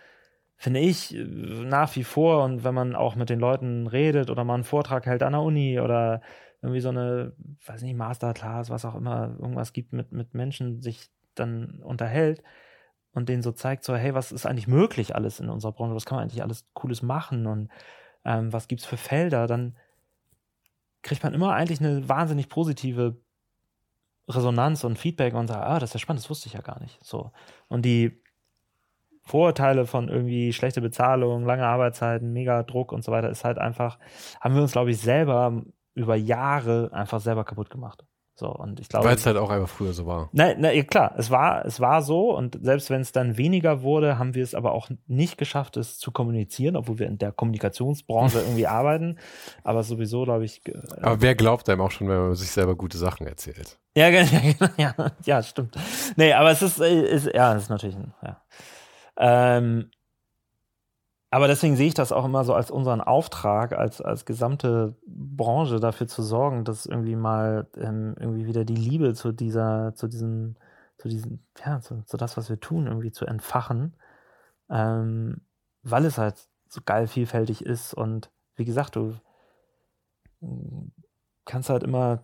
finde 0.57 0.80
ich, 0.80 1.14
nach 1.14 1.95
wie 1.97 2.05
vor 2.05 2.45
und 2.45 2.64
wenn 2.64 2.74
man 2.74 2.95
auch 2.97 3.16
mit 3.16 3.28
den 3.30 3.41
Leuten 3.41 3.87
redet 3.87 4.30
oder 4.30 4.45
mal 4.45 4.55
einen 4.55 4.64
Vortrag 4.64 5.07
hält 5.07 5.22
an 5.22 5.32
der 5.32 5.43
Uni 5.43 5.80
oder 5.80 6.22
irgendwie 6.65 6.81
so 6.81 6.89
eine, 6.89 7.35
weiß 7.67 7.83
nicht, 7.83 7.95
Masterclass, 7.95 8.71
was 8.71 8.87
auch 8.87 8.95
immer, 8.95 9.37
irgendwas 9.39 9.75
gibt 9.75 9.93
mit, 9.93 10.12
mit 10.12 10.33
Menschen, 10.33 10.80
sich 10.80 11.11
dann 11.34 11.83
unterhält 11.83 12.43
und 13.13 13.29
denen 13.29 13.43
so 13.43 13.53
zeigt, 13.53 13.84
so, 13.84 13.95
hey, 13.95 14.14
was 14.14 14.33
ist 14.33 14.47
eigentlich 14.47 14.67
möglich 14.67 15.14
alles 15.14 15.41
in 15.41 15.51
unserer 15.51 15.72
Branche, 15.72 15.95
was 15.95 16.07
kann 16.07 16.17
man 16.17 16.22
eigentlich 16.22 16.43
alles 16.43 16.67
Cooles 16.72 17.03
machen 17.03 17.47
und 17.47 17.71
ähm, 18.25 18.51
was 18.51 18.67
es 18.71 18.87
für 18.87 18.97
Felder, 18.97 19.47
dann 19.47 19.76
kriegt 21.03 21.22
man 21.22 21.34
immer 21.34 21.53
eigentlich 21.53 21.80
eine 21.80 22.09
wahnsinnig 22.09 22.49
positive 22.49 23.18
Resonanz 24.26 24.84
und 24.84 24.99
Feedback 24.99 25.34
und 25.34 25.49
sagt, 25.49 25.63
ah, 25.63 25.79
das 25.79 25.91
ist 25.91 25.95
ja 25.95 26.01
spannend, 26.01 26.22
das 26.22 26.30
wusste 26.30 26.47
ich 26.47 26.55
ja 26.55 26.63
gar 26.63 26.80
nicht. 26.80 26.99
So. 27.05 27.30
Und 27.68 27.84
die 27.84 28.22
Vorurteile 29.21 29.84
von 29.84 30.09
irgendwie 30.09 30.55
schlechte 30.55 30.80
Bezahlung, 30.80 31.45
lange 31.45 31.67
Arbeitszeiten, 31.67 32.33
mega 32.33 32.63
Druck 32.63 32.91
und 32.91 33.05
so 33.05 33.13
weiter 33.13 33.29
ist 33.29 33.45
halt 33.45 33.59
einfach, 33.59 33.99
haben 34.41 34.55
wir 34.55 34.63
uns, 34.63 34.72
glaube 34.72 34.93
ich, 34.93 34.99
selber 34.99 35.63
über 35.95 36.16
Jahre 36.16 36.91
einfach 36.92 37.21
selber 37.21 37.45
kaputt 37.45 37.71
gemacht. 37.71 38.04
So, 38.37 38.49
und 38.49 38.80
ich 38.80 38.88
glaube. 38.88 39.07
Weil 39.07 39.14
es 39.14 39.26
halt 39.26 39.37
auch 39.37 39.50
einfach 39.50 39.68
früher 39.68 39.92
so 39.92 40.07
war. 40.07 40.29
Na, 40.33 40.54
na 40.58 40.71
klar, 40.83 41.14
es 41.16 41.30
war, 41.30 41.64
es 41.64 41.79
war 41.79 42.03
so 42.03 42.37
und 42.37 42.58
selbst 42.62 42.91
wenn 42.91 43.00
es 43.00 43.12
dann 43.12 43.37
weniger 43.37 43.83
wurde, 43.83 44.18
haben 44.18 44.34
wir 44.34 44.42
es 44.42 44.57
aber 44.57 44.72
auch 44.72 44.91
nicht 45.07 45.38
geschafft, 45.38 45.76
es 45.76 45.99
zu 45.99 46.11
kommunizieren, 46.11 46.75
obwohl 46.75 46.99
wir 46.99 47.07
in 47.07 47.18
der 47.18 47.30
Kommunikationsbranche 47.30 48.38
irgendwie 48.41 48.66
arbeiten. 48.66 49.18
Aber 49.62 49.84
sowieso, 49.84 50.25
glaube 50.25 50.45
ich. 50.45 50.66
Äh, 50.66 50.72
aber 51.00 51.22
wer 51.22 51.37
glaubt 51.37 51.68
einem 51.68 51.80
auch 51.80 51.92
schon, 51.92 52.08
wenn 52.08 52.18
man 52.18 52.34
sich 52.34 52.50
selber 52.50 52.75
gute 52.75 52.99
Sachen 52.99 53.26
erzählt? 53.29 53.79
Ja, 53.96 54.08
ja, 54.08 54.25
ja, 54.76 54.95
ja, 55.25 55.42
stimmt. 55.42 55.76
Nee, 56.16 56.33
aber 56.33 56.50
es 56.50 56.61
ist, 56.61 56.80
ist 56.80 57.33
ja, 57.33 57.54
es 57.54 57.64
ist 57.64 57.68
natürlich 57.68 57.95
ein, 57.95 58.14
ja. 58.21 58.41
Ähm, 59.16 59.91
aber 61.35 61.49
deswegen 61.49 61.75
sehe 61.75 61.89
ich 61.89 61.95
das 61.95 62.13
auch 62.13 62.25
immer 62.25 62.45
so 62.45 62.55
als 62.55 62.71
unseren 62.71 63.01
Auftrag, 63.01 63.73
als, 63.73 64.01
als 64.01 64.25
gesamte 64.25 64.95
Branche 65.05 65.81
dafür 65.81 66.07
zu 66.07 66.23
sorgen, 66.23 66.65
dass 66.65 66.87
irgendwie 66.87 67.17
mal 67.17 67.67
ähm, 67.77 68.15
irgendwie 68.21 68.47
wieder 68.47 68.65
die 68.65 68.77
Liebe 68.77 69.15
zu 69.15 69.33
dieser, 69.33 69.97
zu 69.97 70.07
diesen, 70.07 70.57
zu 70.97 71.09
diesen, 71.09 71.45
ja, 71.67 71.81
zu, 71.81 72.05
zu 72.05 72.17
das, 72.17 72.37
was 72.37 72.51
wir 72.51 72.61
tun, 72.61 72.87
irgendwie 72.87 73.11
zu 73.11 73.27
entfachen. 73.27 73.97
Ähm, 74.71 75.41
weil 75.83 76.05
es 76.05 76.19
halt 76.19 76.37
so 76.69 76.81
geil 76.85 77.09
vielfältig 77.09 77.67
ist 77.67 77.95
und 77.95 78.31
wie 78.55 78.65
gesagt, 78.65 78.95
du 78.95 79.17
kannst 81.45 81.69
halt 81.69 81.83
immer 81.83 82.23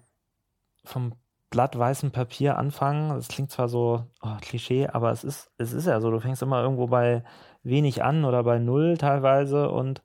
vom 0.85 1.15
blattweißen 1.51 2.13
Papier 2.13 2.59
anfangen. 2.59 3.09
Das 3.11 3.27
klingt 3.27 3.51
zwar 3.51 3.69
so 3.69 4.07
oh, 4.23 4.37
Klischee, 4.41 4.87
aber 4.87 5.11
es 5.11 5.25
ist, 5.25 5.51
es 5.59 5.73
ist 5.73 5.87
ja 5.87 6.01
so. 6.01 6.13
Du 6.13 6.21
fängst 6.21 6.43
immer 6.43 6.63
irgendwo 6.63 6.87
bei 6.87 7.25
wenig 7.63 8.03
an 8.03 8.25
oder 8.25 8.43
bei 8.43 8.59
null 8.59 8.97
teilweise 8.97 9.71
und 9.71 10.03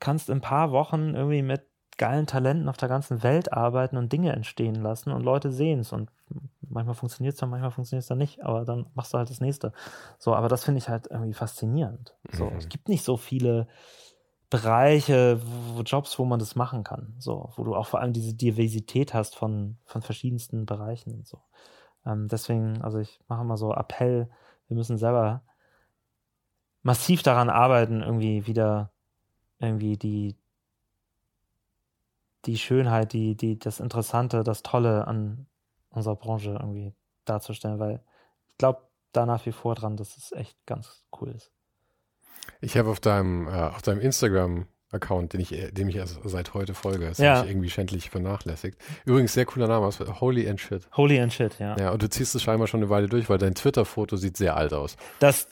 kannst 0.00 0.28
in 0.28 0.38
ein 0.38 0.40
paar 0.42 0.70
Wochen 0.70 1.14
irgendwie 1.14 1.42
mit 1.42 1.66
geilen 1.96 2.26
Talenten 2.26 2.68
auf 2.68 2.76
der 2.76 2.88
ganzen 2.88 3.22
Welt 3.22 3.52
arbeiten 3.52 3.96
und 3.96 4.12
Dinge 4.12 4.32
entstehen 4.32 4.76
lassen 4.76 5.10
und 5.10 5.22
Leute 5.22 5.50
sehen 5.50 5.80
es 5.80 5.92
und 5.92 6.10
manchmal 6.60 6.94
funktioniert 6.94 7.34
es 7.34 7.40
dann, 7.40 7.50
manchmal 7.50 7.72
funktioniert 7.72 8.02
es 8.02 8.08
dann 8.08 8.18
nicht, 8.18 8.44
aber 8.44 8.64
dann 8.64 8.86
machst 8.94 9.12
du 9.12 9.18
halt 9.18 9.30
das 9.30 9.40
nächste. 9.40 9.72
So, 10.18 10.34
aber 10.34 10.48
das 10.48 10.64
finde 10.64 10.78
ich 10.78 10.88
halt 10.88 11.08
irgendwie 11.10 11.32
faszinierend. 11.32 12.14
So, 12.32 12.46
mhm. 12.46 12.56
es 12.56 12.68
gibt 12.68 12.88
nicht 12.88 13.04
so 13.04 13.16
viele 13.16 13.66
Bereiche, 14.50 15.40
wo, 15.74 15.82
Jobs, 15.82 16.18
wo 16.18 16.24
man 16.24 16.38
das 16.38 16.56
machen 16.56 16.84
kann. 16.84 17.14
So, 17.18 17.50
wo 17.56 17.64
du 17.64 17.74
auch 17.74 17.86
vor 17.86 18.00
allem 18.00 18.12
diese 18.12 18.34
Diversität 18.34 19.12
hast 19.12 19.36
von, 19.36 19.78
von 19.84 20.00
verschiedensten 20.00 20.66
Bereichen 20.66 21.14
und 21.14 21.26
so. 21.26 21.42
Ähm, 22.06 22.28
deswegen, 22.28 22.80
also 22.82 22.98
ich 22.98 23.20
mache 23.28 23.44
mal 23.44 23.56
so 23.56 23.74
Appell, 23.74 24.30
wir 24.68 24.76
müssen 24.76 24.98
selber 24.98 25.42
massiv 26.82 27.22
daran 27.22 27.50
arbeiten, 27.50 28.02
irgendwie 28.02 28.46
wieder 28.46 28.90
irgendwie 29.58 29.96
die, 29.96 30.36
die 32.44 32.58
Schönheit, 32.58 33.12
die, 33.12 33.36
die, 33.36 33.58
das 33.58 33.80
Interessante, 33.80 34.44
das 34.44 34.62
Tolle 34.62 35.06
an 35.06 35.46
unserer 35.90 36.16
Branche 36.16 36.50
irgendwie 36.50 36.92
darzustellen, 37.24 37.78
weil 37.78 38.00
ich 38.48 38.58
glaube 38.58 38.82
da 39.12 39.26
nach 39.26 39.44
wie 39.46 39.52
vor 39.52 39.74
dran, 39.74 39.96
dass 39.96 40.16
es 40.16 40.32
echt 40.32 40.56
ganz 40.66 41.04
cool 41.20 41.30
ist. 41.30 41.50
Ich 42.60 42.76
habe 42.76 42.90
auf 42.90 43.00
deinem, 43.00 43.46
äh, 43.48 43.50
auf 43.50 43.82
deinem 43.82 44.00
Instagram-Account, 44.00 45.32
den 45.32 45.40
ich, 45.40 45.52
äh, 45.52 45.70
dem 45.70 45.88
ich 45.88 45.96
erst 45.96 46.20
seit 46.24 46.54
heute 46.54 46.74
folge, 46.74 47.06
das 47.06 47.18
ja. 47.18 47.36
habe 47.36 47.46
ich 47.46 47.52
irgendwie 47.52 47.70
schändlich 47.70 48.10
vernachlässigt. 48.10 48.78
Übrigens, 49.04 49.34
sehr 49.34 49.44
cooler 49.44 49.68
Name, 49.68 49.90
Holy 50.20 50.48
and 50.48 50.60
Shit. 50.60 50.88
Holy 50.96 51.20
and 51.20 51.32
Shit, 51.32 51.58
ja. 51.58 51.76
Ja, 51.76 51.90
und 51.90 52.02
du 52.02 52.08
ziehst 52.08 52.34
es 52.34 52.42
scheinbar 52.42 52.66
schon 52.66 52.80
eine 52.80 52.90
Weile 52.90 53.08
durch, 53.08 53.28
weil 53.28 53.38
dein 53.38 53.54
Twitter-Foto 53.54 54.16
sieht 54.16 54.36
sehr 54.36 54.56
alt 54.56 54.72
aus. 54.72 54.96
Das, 55.20 55.48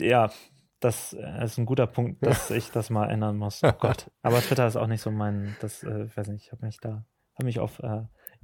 ja, 0.00 0.30
das 0.80 1.12
äh, 1.12 1.44
ist 1.44 1.58
ein 1.58 1.66
guter 1.66 1.86
Punkt, 1.86 2.24
dass 2.24 2.50
ich 2.50 2.70
das 2.70 2.90
mal 2.90 3.10
ändern 3.10 3.36
muss. 3.36 3.62
Oh 3.62 3.72
Gott. 3.78 4.10
Aber 4.22 4.40
Twitter 4.40 4.66
ist 4.66 4.76
auch 4.76 4.86
nicht 4.86 5.02
so 5.02 5.10
mein, 5.10 5.56
das, 5.60 5.82
äh, 5.82 6.04
ich 6.04 6.16
weiß 6.16 6.28
nicht, 6.28 6.46
ich 6.46 6.52
habe 6.52 6.64
mich 6.64 6.78
da, 6.80 7.04
habe 7.34 7.44
mich 7.44 7.60
auf 7.60 7.78
äh, 7.80 8.02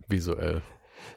visuell 0.08 0.62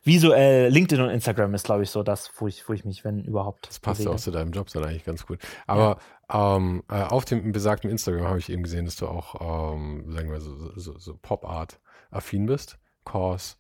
visuell, 0.04 0.70
LinkedIn 0.72 1.04
und 1.04 1.10
Instagram 1.10 1.54
ist, 1.54 1.66
glaube 1.66 1.84
ich, 1.84 1.90
so 1.90 2.04
das, 2.04 2.32
wo 2.38 2.48
ich, 2.48 2.68
wo 2.68 2.74
ich 2.74 2.86
mich, 2.86 3.04
wenn 3.04 3.24
überhaupt. 3.24 3.68
Das 3.68 3.80
passt 3.80 4.04
ja 4.04 4.12
auch 4.12 4.18
zu 4.18 4.32
deinem 4.32 4.52
Job 4.52 4.68
dann 4.72 4.84
eigentlich 4.84 5.06
ganz 5.06 5.26
gut. 5.26 5.40
Aber 5.68 6.00
ja. 6.32 6.56
ähm, 6.56 6.84
äh, 6.90 7.02
auf 7.04 7.26
dem 7.26 7.52
besagten 7.52 7.90
Instagram 7.90 8.28
habe 8.28 8.40
ich 8.40 8.50
eben 8.50 8.64
gesehen, 8.64 8.86
dass 8.86 8.96
du 8.96 9.08
auch, 9.08 9.74
ähm, 9.74 10.12
sagen 10.12 10.32
wir 10.32 10.42
so, 10.42 10.78
so, 10.78 10.98
so 10.98 11.18
Pop-Art-affin 11.22 12.46
bist. 12.46 12.78
Cause, 13.06 13.56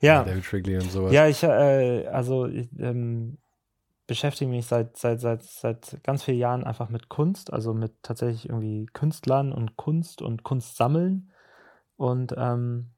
ja. 0.00 0.22
David 0.22 0.44
Trigley 0.44 0.76
und 0.76 0.90
sowas. 0.90 1.12
Ja, 1.12 1.26
ich, 1.26 1.42
äh, 1.42 2.06
also 2.06 2.46
ich, 2.46 2.68
ähm, 2.78 3.38
beschäftige 4.06 4.50
mich 4.50 4.66
seit, 4.66 4.96
seit, 4.96 5.20
seit, 5.20 5.42
seit 5.42 6.02
ganz 6.02 6.24
vielen 6.24 6.38
Jahren 6.38 6.64
einfach 6.64 6.88
mit 6.88 7.08
Kunst, 7.08 7.52
also 7.52 7.74
mit 7.74 8.02
tatsächlich 8.02 8.48
irgendwie 8.48 8.86
Künstlern 8.92 9.52
und 9.52 9.76
Kunst 9.76 10.22
und 10.22 10.42
Kunst 10.42 10.76
sammeln. 10.76 11.30
Und 11.96 12.34
ähm, 12.36 12.90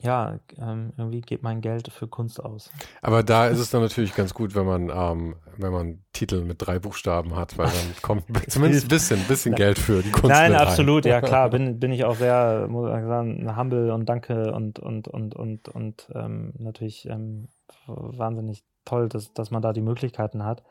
ja, 0.00 0.38
ähm, 0.58 0.92
irgendwie 0.96 1.20
geht 1.20 1.42
mein 1.42 1.60
Geld 1.60 1.88
für 1.88 2.06
Kunst 2.06 2.42
aus. 2.42 2.70
Aber 3.02 3.24
da 3.24 3.48
ist 3.48 3.58
es 3.58 3.70
dann 3.70 3.82
natürlich 3.82 4.14
ganz 4.14 4.32
gut, 4.32 4.54
wenn 4.54 4.64
man, 4.64 4.90
ähm, 4.90 5.34
wenn 5.56 5.72
man 5.72 6.04
Titel 6.12 6.44
mit 6.44 6.64
drei 6.64 6.78
Buchstaben 6.78 7.34
hat, 7.34 7.58
weil 7.58 7.66
dann 7.66 7.94
kommt 8.02 8.24
zumindest 8.48 8.84
ein 8.84 8.88
bisschen, 8.88 9.20
bisschen 9.24 9.54
Geld 9.56 9.76
für 9.76 10.02
die 10.02 10.12
Kunst. 10.12 10.28
Nein, 10.28 10.54
absolut, 10.54 11.04
ja 11.04 11.20
klar, 11.20 11.50
bin, 11.50 11.80
bin 11.80 11.90
ich 11.90 12.04
auch 12.04 12.14
sehr, 12.14 12.68
muss 12.68 12.88
ich 12.88 13.06
sagen, 13.06 13.56
humble 13.56 13.90
und 13.90 14.08
danke 14.08 14.52
und, 14.52 14.78
und, 14.78 15.08
und, 15.08 15.34
und, 15.34 15.68
und 15.68 16.08
ähm, 16.14 16.52
natürlich 16.58 17.08
ähm, 17.08 17.48
wahnsinnig 17.86 18.62
toll, 18.88 19.08
dass, 19.08 19.32
dass 19.32 19.50
man 19.50 19.62
da 19.62 19.72
die 19.72 19.80
Möglichkeiten 19.80 20.44
hat. 20.44 20.62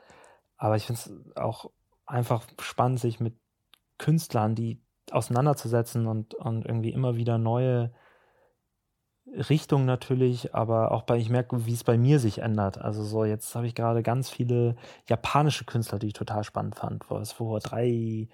Aber 0.57 0.75
ich 0.75 0.85
finde 0.85 1.01
es 1.01 1.37
auch 1.37 1.69
einfach 2.05 2.43
spannend, 2.59 2.99
sich 2.99 3.19
mit 3.19 3.35
Künstlern, 3.97 4.55
die 4.55 4.81
auseinanderzusetzen 5.11 6.07
und, 6.07 6.33
und 6.33 6.65
irgendwie 6.65 6.91
immer 6.91 7.15
wieder 7.15 7.37
neue 7.37 7.91
Richtung 9.49 9.85
natürlich, 9.85 10.55
aber 10.55 10.91
auch 10.91 11.03
bei, 11.03 11.17
ich 11.17 11.29
merke, 11.29 11.65
wie 11.65 11.73
es 11.73 11.83
bei 11.83 11.97
mir 11.97 12.19
sich 12.19 12.39
ändert. 12.39 12.77
Also 12.77 13.03
so, 13.03 13.25
jetzt 13.25 13.55
habe 13.55 13.67
ich 13.67 13.75
gerade 13.75 14.01
ganz 14.01 14.29
viele 14.29 14.75
japanische 15.07 15.65
Künstler, 15.65 15.99
die 15.99 16.07
ich 16.07 16.13
total 16.13 16.43
spannend 16.43 16.75
fand. 16.75 17.03
Vor, 17.03 17.23
vor 17.25 17.59
drei 17.59 18.29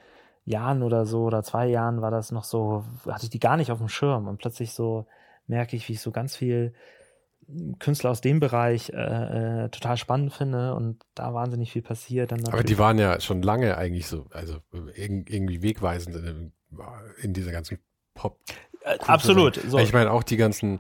Jahren 0.46 0.84
oder 0.84 1.06
so 1.06 1.24
oder 1.24 1.42
zwei 1.44 1.68
Jahren 1.68 2.02
war 2.02 2.12
das 2.12 2.32
noch 2.32 2.44
so, 2.44 2.84
hatte 3.08 3.26
ich 3.26 3.30
die 3.30 3.40
gar 3.40 3.58
nicht 3.58 3.72
auf 3.72 3.80
dem 3.80 3.90
Schirm 3.90 4.28
und 4.28 4.38
plötzlich 4.38 4.74
so 4.74 5.08
merke 5.48 5.76
ich, 5.76 5.88
wie 5.90 5.94
ich 5.94 6.02
so 6.02 6.12
ganz 6.12 6.36
viel 6.36 6.74
Künstler 7.80 8.12
aus 8.12 8.22
dem 8.22 8.40
Bereich 8.40 8.90
äh, 8.90 9.66
äh, 9.66 9.70
total 9.70 9.98
spannend 9.98 10.34
finde 10.34 10.74
und 10.76 11.04
da 11.16 11.34
wahnsinnig 11.34 11.72
viel 11.72 11.82
passiert. 11.82 12.34
Aber 12.34 12.64
die 12.64 12.78
waren 12.78 12.98
ja 12.98 13.20
schon 13.20 13.42
lange 13.42 13.78
eigentlich 13.78 14.08
so, 14.08 14.26
also 14.32 14.58
irgendwie 14.96 15.62
wegweisend 15.62 16.16
in, 16.16 16.52
in 17.22 17.34
dieser 17.34 17.52
ganzen 17.52 17.80
Pop. 18.14 18.40
Äh, 18.84 18.98
absolut. 19.06 19.60
So. 19.68 19.78
Ich 19.80 19.94
meine 19.94 20.12
auch 20.12 20.24
die 20.24 20.38
ganzen, 20.38 20.80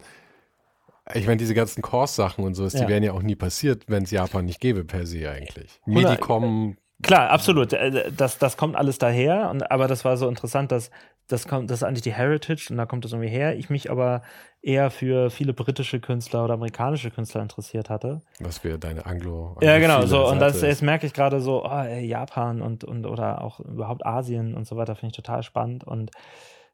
ich 1.13 1.25
meine 1.25 1.37
diese 1.37 1.53
ganzen 1.53 1.81
Kurs-Sachen 1.81 2.43
und 2.43 2.55
so, 2.55 2.67
die 2.67 2.77
ja. 2.77 2.87
wären 2.87 3.03
ja 3.03 3.13
auch 3.13 3.23
nie 3.23 3.35
passiert, 3.35 3.85
wenn 3.87 4.03
es 4.03 4.11
Japan 4.11 4.45
nicht 4.45 4.59
gäbe 4.59 4.83
per 4.83 5.05
se 5.05 5.29
eigentlich. 5.29 5.81
Medicom. 5.85 6.77
Klar, 7.03 7.29
absolut. 7.29 7.73
Äh, 7.73 8.11
das, 8.11 8.39
das 8.39 8.57
kommt 8.57 8.75
alles 8.75 8.97
daher. 8.97 9.49
Und, 9.49 9.69
aber 9.69 9.87
das 9.87 10.03
war 10.03 10.17
so 10.17 10.27
interessant, 10.27 10.71
dass 10.71 10.89
das 11.27 11.47
kommt, 11.47 11.69
das 11.69 11.79
ist 11.79 11.83
eigentlich 11.83 12.01
die 12.01 12.13
Heritage 12.13 12.67
und 12.69 12.77
da 12.77 12.85
kommt 12.85 13.05
das 13.05 13.13
irgendwie 13.13 13.29
her. 13.29 13.57
Ich 13.57 13.69
mich 13.69 13.89
aber 13.89 14.23
eher 14.61 14.91
für 14.91 15.29
viele 15.29 15.53
britische 15.53 15.99
Künstler 15.99 16.43
oder 16.43 16.55
amerikanische 16.55 17.11
Künstler 17.11 17.41
interessiert 17.41 17.89
hatte. 17.89 18.21
Was 18.39 18.63
wäre 18.63 18.77
deine 18.77 19.05
Anglo? 19.05 19.55
Ja, 19.61 19.79
genau. 19.79 20.05
So 20.05 20.27
und 20.27 20.39
das 20.39 20.61
jetzt 20.61 20.81
merke 20.81 21.05
ich 21.05 21.13
gerade 21.13 21.39
so, 21.39 21.63
oh, 21.63 21.69
ey, 21.69 22.05
Japan 22.05 22.61
und 22.61 22.83
und 22.83 23.05
oder 23.05 23.41
auch 23.41 23.59
überhaupt 23.61 24.05
Asien 24.05 24.53
und 24.53 24.67
so 24.67 24.75
weiter 24.75 24.95
finde 24.95 25.11
ich 25.11 25.15
total 25.15 25.43
spannend 25.43 25.85
und 25.85 26.11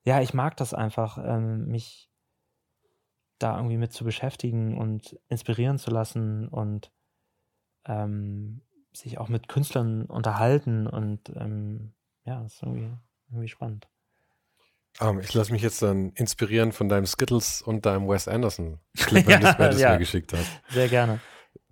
ja, 0.04 0.22
ich 0.22 0.34
mag 0.34 0.58
das 0.58 0.74
einfach, 0.74 1.18
ähm, 1.24 1.68
mich 1.68 2.10
da 3.38 3.56
irgendwie 3.58 3.78
mit 3.78 3.94
zu 3.94 4.04
beschäftigen 4.04 4.78
und 4.78 5.18
inspirieren 5.30 5.78
zu 5.78 5.92
lassen 5.92 6.48
und 6.48 6.92
ähm, 7.86 8.62
sich 8.92 9.18
auch 9.18 9.30
mit 9.30 9.48
Künstlern 9.48 10.06
unterhalten 10.06 10.88
und 10.88 11.30
ähm, 11.36 11.94
ja, 12.26 12.42
das 12.42 12.56
ist 12.56 12.64
irgendwie, 12.64 12.92
irgendwie 13.30 13.48
spannend. 13.48 13.88
Um, 15.00 15.08
ähm, 15.08 15.20
ich 15.20 15.34
lasse 15.34 15.52
mich 15.52 15.62
jetzt 15.62 15.82
dann 15.82 16.12
inspirieren 16.12 16.72
von 16.72 16.90
deinem 16.90 17.06
Skittles 17.06 17.62
und 17.62 17.86
deinem 17.86 18.08
Wes 18.08 18.28
Anderson 18.28 18.80
Clip, 18.98 19.26
wenn 19.28 19.42
ja, 19.42 19.54
du 19.54 19.64
es 19.64 19.80
ja. 19.80 19.92
mir 19.94 20.00
geschickt 20.00 20.34
hast. 20.34 20.50
Sehr 20.70 20.90
gerne. 20.90 21.20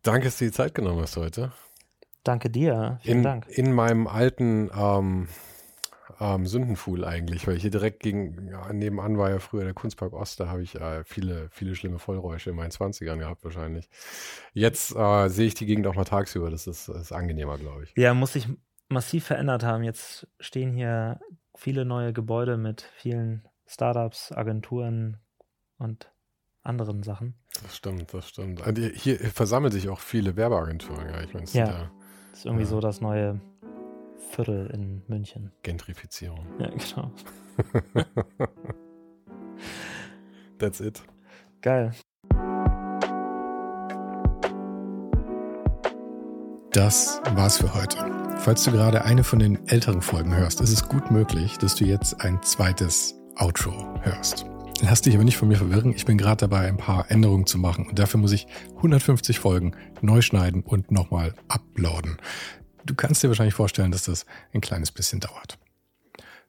Danke, 0.03 0.25
dass 0.25 0.37
du 0.37 0.45
die 0.45 0.51
Zeit 0.51 0.73
genommen 0.75 1.01
hast 1.01 1.17
heute. 1.17 1.51
Danke 2.23 2.49
dir. 2.49 2.99
Vielen 3.01 3.17
in, 3.17 3.23
Dank. 3.23 3.47
In 3.49 3.73
meinem 3.73 4.07
alten 4.07 4.69
ähm, 4.73 5.27
ähm, 6.19 6.45
Sündenfuhl 6.45 7.05
eigentlich, 7.05 7.47
weil 7.47 7.57
hier 7.57 7.69
direkt 7.69 8.01
gegen, 8.01 8.47
ja, 8.49 8.71
nebenan 8.73 9.17
war 9.17 9.29
ja 9.29 9.39
früher 9.39 9.63
der 9.63 9.73
Kunstpark 9.73 10.13
Ost, 10.13 10.39
da 10.39 10.47
habe 10.47 10.63
ich 10.63 10.75
äh, 10.75 11.03
viele, 11.03 11.49
viele 11.51 11.75
schlimme 11.75 11.99
Vollräusche 11.99 12.49
in 12.49 12.55
meinen 12.55 12.71
20ern 12.71 13.17
gehabt 13.17 13.43
wahrscheinlich. 13.43 13.89
Jetzt 14.53 14.95
äh, 14.95 15.29
sehe 15.29 15.47
ich 15.47 15.53
die 15.53 15.65
Gegend 15.65 15.87
auch 15.87 15.95
mal 15.95 16.05
tagsüber, 16.05 16.49
das 16.49 16.67
ist, 16.67 16.89
ist 16.89 17.11
angenehmer, 17.11 17.57
glaube 17.57 17.83
ich. 17.83 17.93
Ja, 17.95 18.13
muss 18.13 18.33
sich 18.33 18.47
massiv 18.89 19.25
verändert 19.25 19.63
haben. 19.63 19.83
Jetzt 19.83 20.27
stehen 20.39 20.73
hier 20.73 21.19
viele 21.55 21.85
neue 21.85 22.13
Gebäude 22.13 22.57
mit 22.57 22.81
vielen 22.95 23.47
Startups, 23.65 24.31
Agenturen 24.31 25.17
und 25.77 26.11
anderen 26.63 27.03
Sachen. 27.03 27.35
Das 27.63 27.75
stimmt, 27.75 28.13
das 28.13 28.29
stimmt. 28.29 28.63
Hier 28.95 29.17
versammeln 29.17 29.71
sich 29.71 29.89
auch 29.89 29.99
viele 29.99 30.35
Werbeagenturen, 30.35 31.09
ja. 31.09 31.21
Ich 31.21 31.33
meine, 31.33 31.47
ja, 31.51 31.65
da, 31.65 31.91
ist 32.33 32.45
irgendwie 32.45 32.63
ja. 32.63 32.69
so 32.69 32.79
das 32.79 33.01
neue 33.01 33.41
Viertel 34.17 34.69
in 34.73 35.01
München. 35.07 35.51
Gentrifizierung. 35.63 36.45
Ja, 36.59 36.69
genau. 36.69 37.11
That's 40.59 40.79
it. 40.79 41.01
Geil. 41.61 41.91
Das 46.71 47.21
war's 47.33 47.57
für 47.57 47.73
heute. 47.73 47.97
Falls 48.37 48.63
du 48.63 48.71
gerade 48.71 49.03
eine 49.03 49.23
von 49.23 49.39
den 49.39 49.67
älteren 49.67 50.01
Folgen 50.01 50.35
hörst, 50.35 50.61
ist 50.61 50.71
es 50.71 50.87
gut 50.87 51.09
möglich, 51.09 51.57
dass 51.57 51.75
du 51.75 51.85
jetzt 51.85 52.21
ein 52.21 52.41
zweites 52.43 53.15
Outro 53.35 53.99
hörst. 54.01 54.45
Lass 54.81 55.01
dich 55.01 55.15
aber 55.15 55.23
nicht 55.23 55.37
von 55.37 55.47
mir 55.47 55.57
verwirren. 55.57 55.93
Ich 55.95 56.05
bin 56.05 56.19
gerade 56.19 56.37
dabei, 56.41 56.67
ein 56.67 56.77
paar 56.77 57.09
Änderungen 57.09 57.47
zu 57.47 57.57
machen 57.57 57.87
und 57.87 57.97
dafür 57.97 58.19
muss 58.19 58.31
ich 58.31 58.45
150 58.75 59.39
Folgen 59.39 59.71
neu 60.01 60.21
schneiden 60.21 60.61
und 60.61 60.91
nochmal 60.91 61.33
uploaden. 61.47 62.17
Du 62.85 62.95
kannst 62.95 63.23
dir 63.23 63.27
wahrscheinlich 63.27 63.55
vorstellen, 63.55 63.91
dass 63.91 64.03
das 64.03 64.25
ein 64.53 64.61
kleines 64.61 64.91
bisschen 64.91 65.19
dauert. 65.19 65.57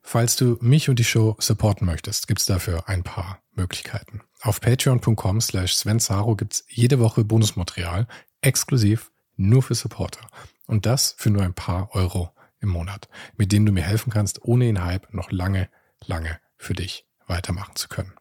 Falls 0.02 0.36
du 0.36 0.56
mich 0.60 0.88
und 0.88 0.98
die 0.98 1.04
Show 1.04 1.36
supporten 1.38 1.86
möchtest, 1.86 2.28
gibt's 2.28 2.46
dafür 2.46 2.88
ein 2.88 3.02
paar 3.02 3.42
Möglichkeiten. 3.54 4.22
Auf 4.40 4.60
patreon.com 4.60 5.40
slash 5.40 5.74
svensaro 5.74 6.34
gibt's 6.36 6.64
jede 6.68 6.98
Woche 6.98 7.24
Bonusmaterial, 7.24 8.06
exklusiv 8.40 9.10
nur 9.36 9.62
für 9.62 9.74
Supporter. 9.74 10.26
Und 10.66 10.86
das 10.86 11.14
für 11.18 11.30
nur 11.30 11.42
ein 11.42 11.54
paar 11.54 11.94
Euro 11.94 12.30
im 12.60 12.70
Monat, 12.70 13.08
mit 13.36 13.52
denen 13.52 13.66
du 13.66 13.72
mir 13.72 13.82
helfen 13.82 14.10
kannst, 14.10 14.42
ohne 14.44 14.64
den 14.64 14.84
Hype 14.84 15.12
noch 15.12 15.30
lange, 15.30 15.68
lange 16.06 16.38
für 16.56 16.74
dich 16.74 17.06
weitermachen 17.26 17.76
zu 17.76 17.88
können. 17.88 18.12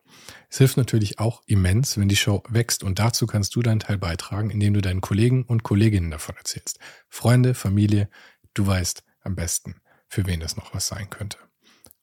Es 0.49 0.60
hilft 0.60 0.78
natürlich 0.78 1.19
auch 1.19 1.44
immens, 1.45 1.98
wenn 1.98 2.07
die 2.07 2.15
Show 2.15 2.41
wächst 2.49 2.84
und 2.84 2.99
dazu 2.99 3.28
kannst 3.28 3.56
du 3.56 3.61
deinen 3.61 3.82
Teil 3.82 3.98
beitragen, 3.98 4.49
indem 4.49 4.74
du 4.74 4.82
deinen 4.82 5.02
Kollegen 5.02 5.44
und 5.44 5.64
Kolleginnen 5.64 6.11
davon 6.11 6.38
erzählst. 6.38 6.80
Freunde, 7.10 7.53
Familie, 7.53 8.10
du 8.53 8.65
weißt 8.65 9.03
am 9.22 9.36
besten, 9.36 9.82
für 10.07 10.26
wen 10.26 10.40
das 10.40 10.56
noch 10.56 10.74
was 10.74 10.88
sein 10.88 11.10
könnte. 11.10 11.38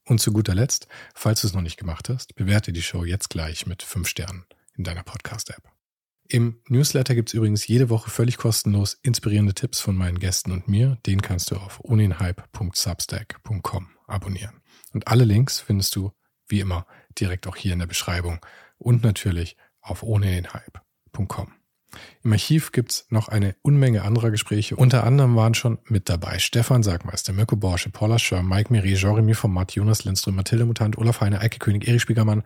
Und 0.07 0.21
zu 0.21 0.33
guter 0.33 0.55
Letzt, 0.55 0.87
falls 1.15 1.41
du 1.41 1.47
es 1.47 1.55
noch 1.55 1.63
nicht 1.63 1.79
gemacht 1.79 2.11
hast, 2.11 2.35
bewerte 2.35 2.73
die 2.73 2.83
Show 2.83 3.05
jetzt 3.05 3.31
gleich 3.31 3.67
mit 3.67 3.83
fünf 3.83 4.09
Sternen 4.09 4.45
in 4.77 4.85
deiner 4.85 5.03
Podcast-App. 5.03 5.63
Im 6.29 6.61
Newsletter 6.69 7.15
gibt's 7.15 7.33
übrigens 7.35 7.67
jede 7.67 7.91
Woche 7.91 8.11
völlig 8.11 8.39
kostenlos 8.39 8.99
inspirierende 9.03 9.55
Tipps 9.55 9.81
von 9.81 9.97
meinen 9.97 10.19
Gästen 10.19 10.53
und 10.53 10.69
mir. 10.69 10.99
Den 11.07 11.23
kannst 11.23 11.51
du 11.51 11.57
auf 11.57 11.81
oninhype.substack.com 11.85 13.89
abonnieren. 14.07 14.63
Und 14.93 15.09
alle 15.09 15.25
Links 15.25 15.61
findest 15.61 15.97
du, 15.97 16.13
wie 16.47 16.61
immer, 16.61 16.87
direkt 17.21 17.47
auch 17.47 17.57
hier 17.57 17.73
in 17.73 17.79
der 17.79 17.87
Beschreibung 17.87 18.45
und 18.79 19.03
natürlich 19.03 19.57
auf 19.81 20.03
ohnedenhype.com. 20.03 21.53
Im 22.23 22.33
Archiv 22.33 22.73
gibt's 22.73 23.07
noch 23.11 23.29
eine 23.29 23.55
Unmenge 23.63 24.03
anderer 24.03 24.31
Gespräche. 24.31 24.77
Unter 24.77 25.05
anderem 25.05 25.37
waren 25.37 25.55
schon 25.55 25.79
mit 25.85 26.09
dabei 26.09 26.39
Stefan 26.39 26.83
Sagmeister, 26.83 27.33
Mirko 27.33 27.57
Borsche, 27.57 27.91
Paula 27.91 28.19
Schör, 28.19 28.43
Mike 28.43 28.73
Miri, 28.73 28.95
Jeremy 28.95 29.35
Format, 29.35 29.73
Jonas 29.73 30.05
Lindström, 30.05 30.35
Mathilde 30.35 30.65
Mutant, 30.65 30.99
Olaf 30.99 31.21
Heine, 31.21 31.41
Eike 31.41 31.59
König, 31.59 31.87
Erich 31.87 32.03
Spiegermann 32.03 32.43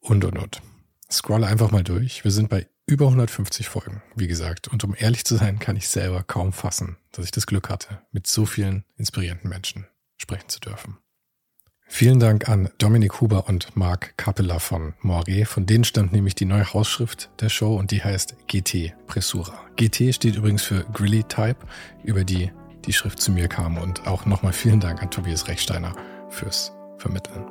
und, 0.00 0.24
und, 0.24 0.38
und. 0.38 0.62
Scroll 1.10 1.44
einfach 1.44 1.70
mal 1.70 1.84
durch. 1.84 2.24
Wir 2.24 2.30
sind 2.30 2.50
bei 2.50 2.66
über 2.86 3.06
150 3.06 3.68
Folgen, 3.68 4.02
wie 4.14 4.26
gesagt. 4.26 4.68
Und 4.68 4.84
um 4.84 4.94
ehrlich 4.96 5.24
zu 5.24 5.36
sein, 5.36 5.58
kann 5.58 5.76
ich 5.76 5.88
selber 5.88 6.22
kaum 6.22 6.52
fassen, 6.52 6.96
dass 7.12 7.24
ich 7.24 7.30
das 7.30 7.46
Glück 7.46 7.70
hatte, 7.70 8.02
mit 8.12 8.26
so 8.26 8.46
vielen 8.46 8.84
inspirierenden 8.96 9.48
Menschen 9.48 9.86
sprechen 10.16 10.48
zu 10.48 10.60
dürfen. 10.60 10.98
Vielen 11.90 12.20
Dank 12.20 12.48
an 12.48 12.68
Dominik 12.76 13.20
Huber 13.20 13.48
und 13.48 13.74
Marc 13.74 14.16
Capella 14.16 14.58
von 14.58 14.92
Moiré. 15.02 15.46
Von 15.46 15.66
denen 15.66 15.84
stammt 15.84 16.12
nämlich 16.12 16.34
die 16.34 16.44
neue 16.44 16.72
Hausschrift 16.72 17.30
der 17.40 17.48
Show 17.48 17.76
und 17.76 17.90
die 17.90 18.04
heißt 18.04 18.36
GT 18.46 18.94
Pressura. 19.06 19.58
GT 19.76 20.14
steht 20.14 20.36
übrigens 20.36 20.62
für 20.62 20.84
Grilly 20.92 21.24
Type, 21.24 21.56
über 22.04 22.24
die 22.24 22.52
die 22.84 22.92
Schrift 22.92 23.20
zu 23.20 23.32
mir 23.32 23.48
kam. 23.48 23.78
Und 23.78 24.06
auch 24.06 24.26
nochmal 24.26 24.52
vielen 24.52 24.80
Dank 24.80 25.02
an 25.02 25.10
Tobias 25.10 25.48
Rechsteiner 25.48 25.96
fürs 26.28 26.72
Vermitteln. 26.98 27.44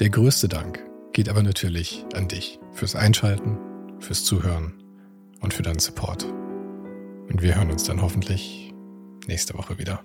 Der 0.00 0.10
größte 0.10 0.48
Dank 0.48 0.82
geht 1.12 1.28
aber 1.28 1.42
natürlich 1.42 2.04
an 2.14 2.26
dich 2.26 2.58
fürs 2.72 2.96
Einschalten, 2.96 3.58
fürs 4.00 4.24
Zuhören 4.24 4.82
und 5.40 5.54
für 5.54 5.62
deinen 5.62 5.78
Support. 5.78 6.24
Und 6.24 7.42
wir 7.42 7.54
hören 7.54 7.70
uns 7.70 7.84
dann 7.84 8.00
hoffentlich 8.00 8.72
nächste 9.26 9.54
Woche 9.54 9.78
wieder. 9.78 10.02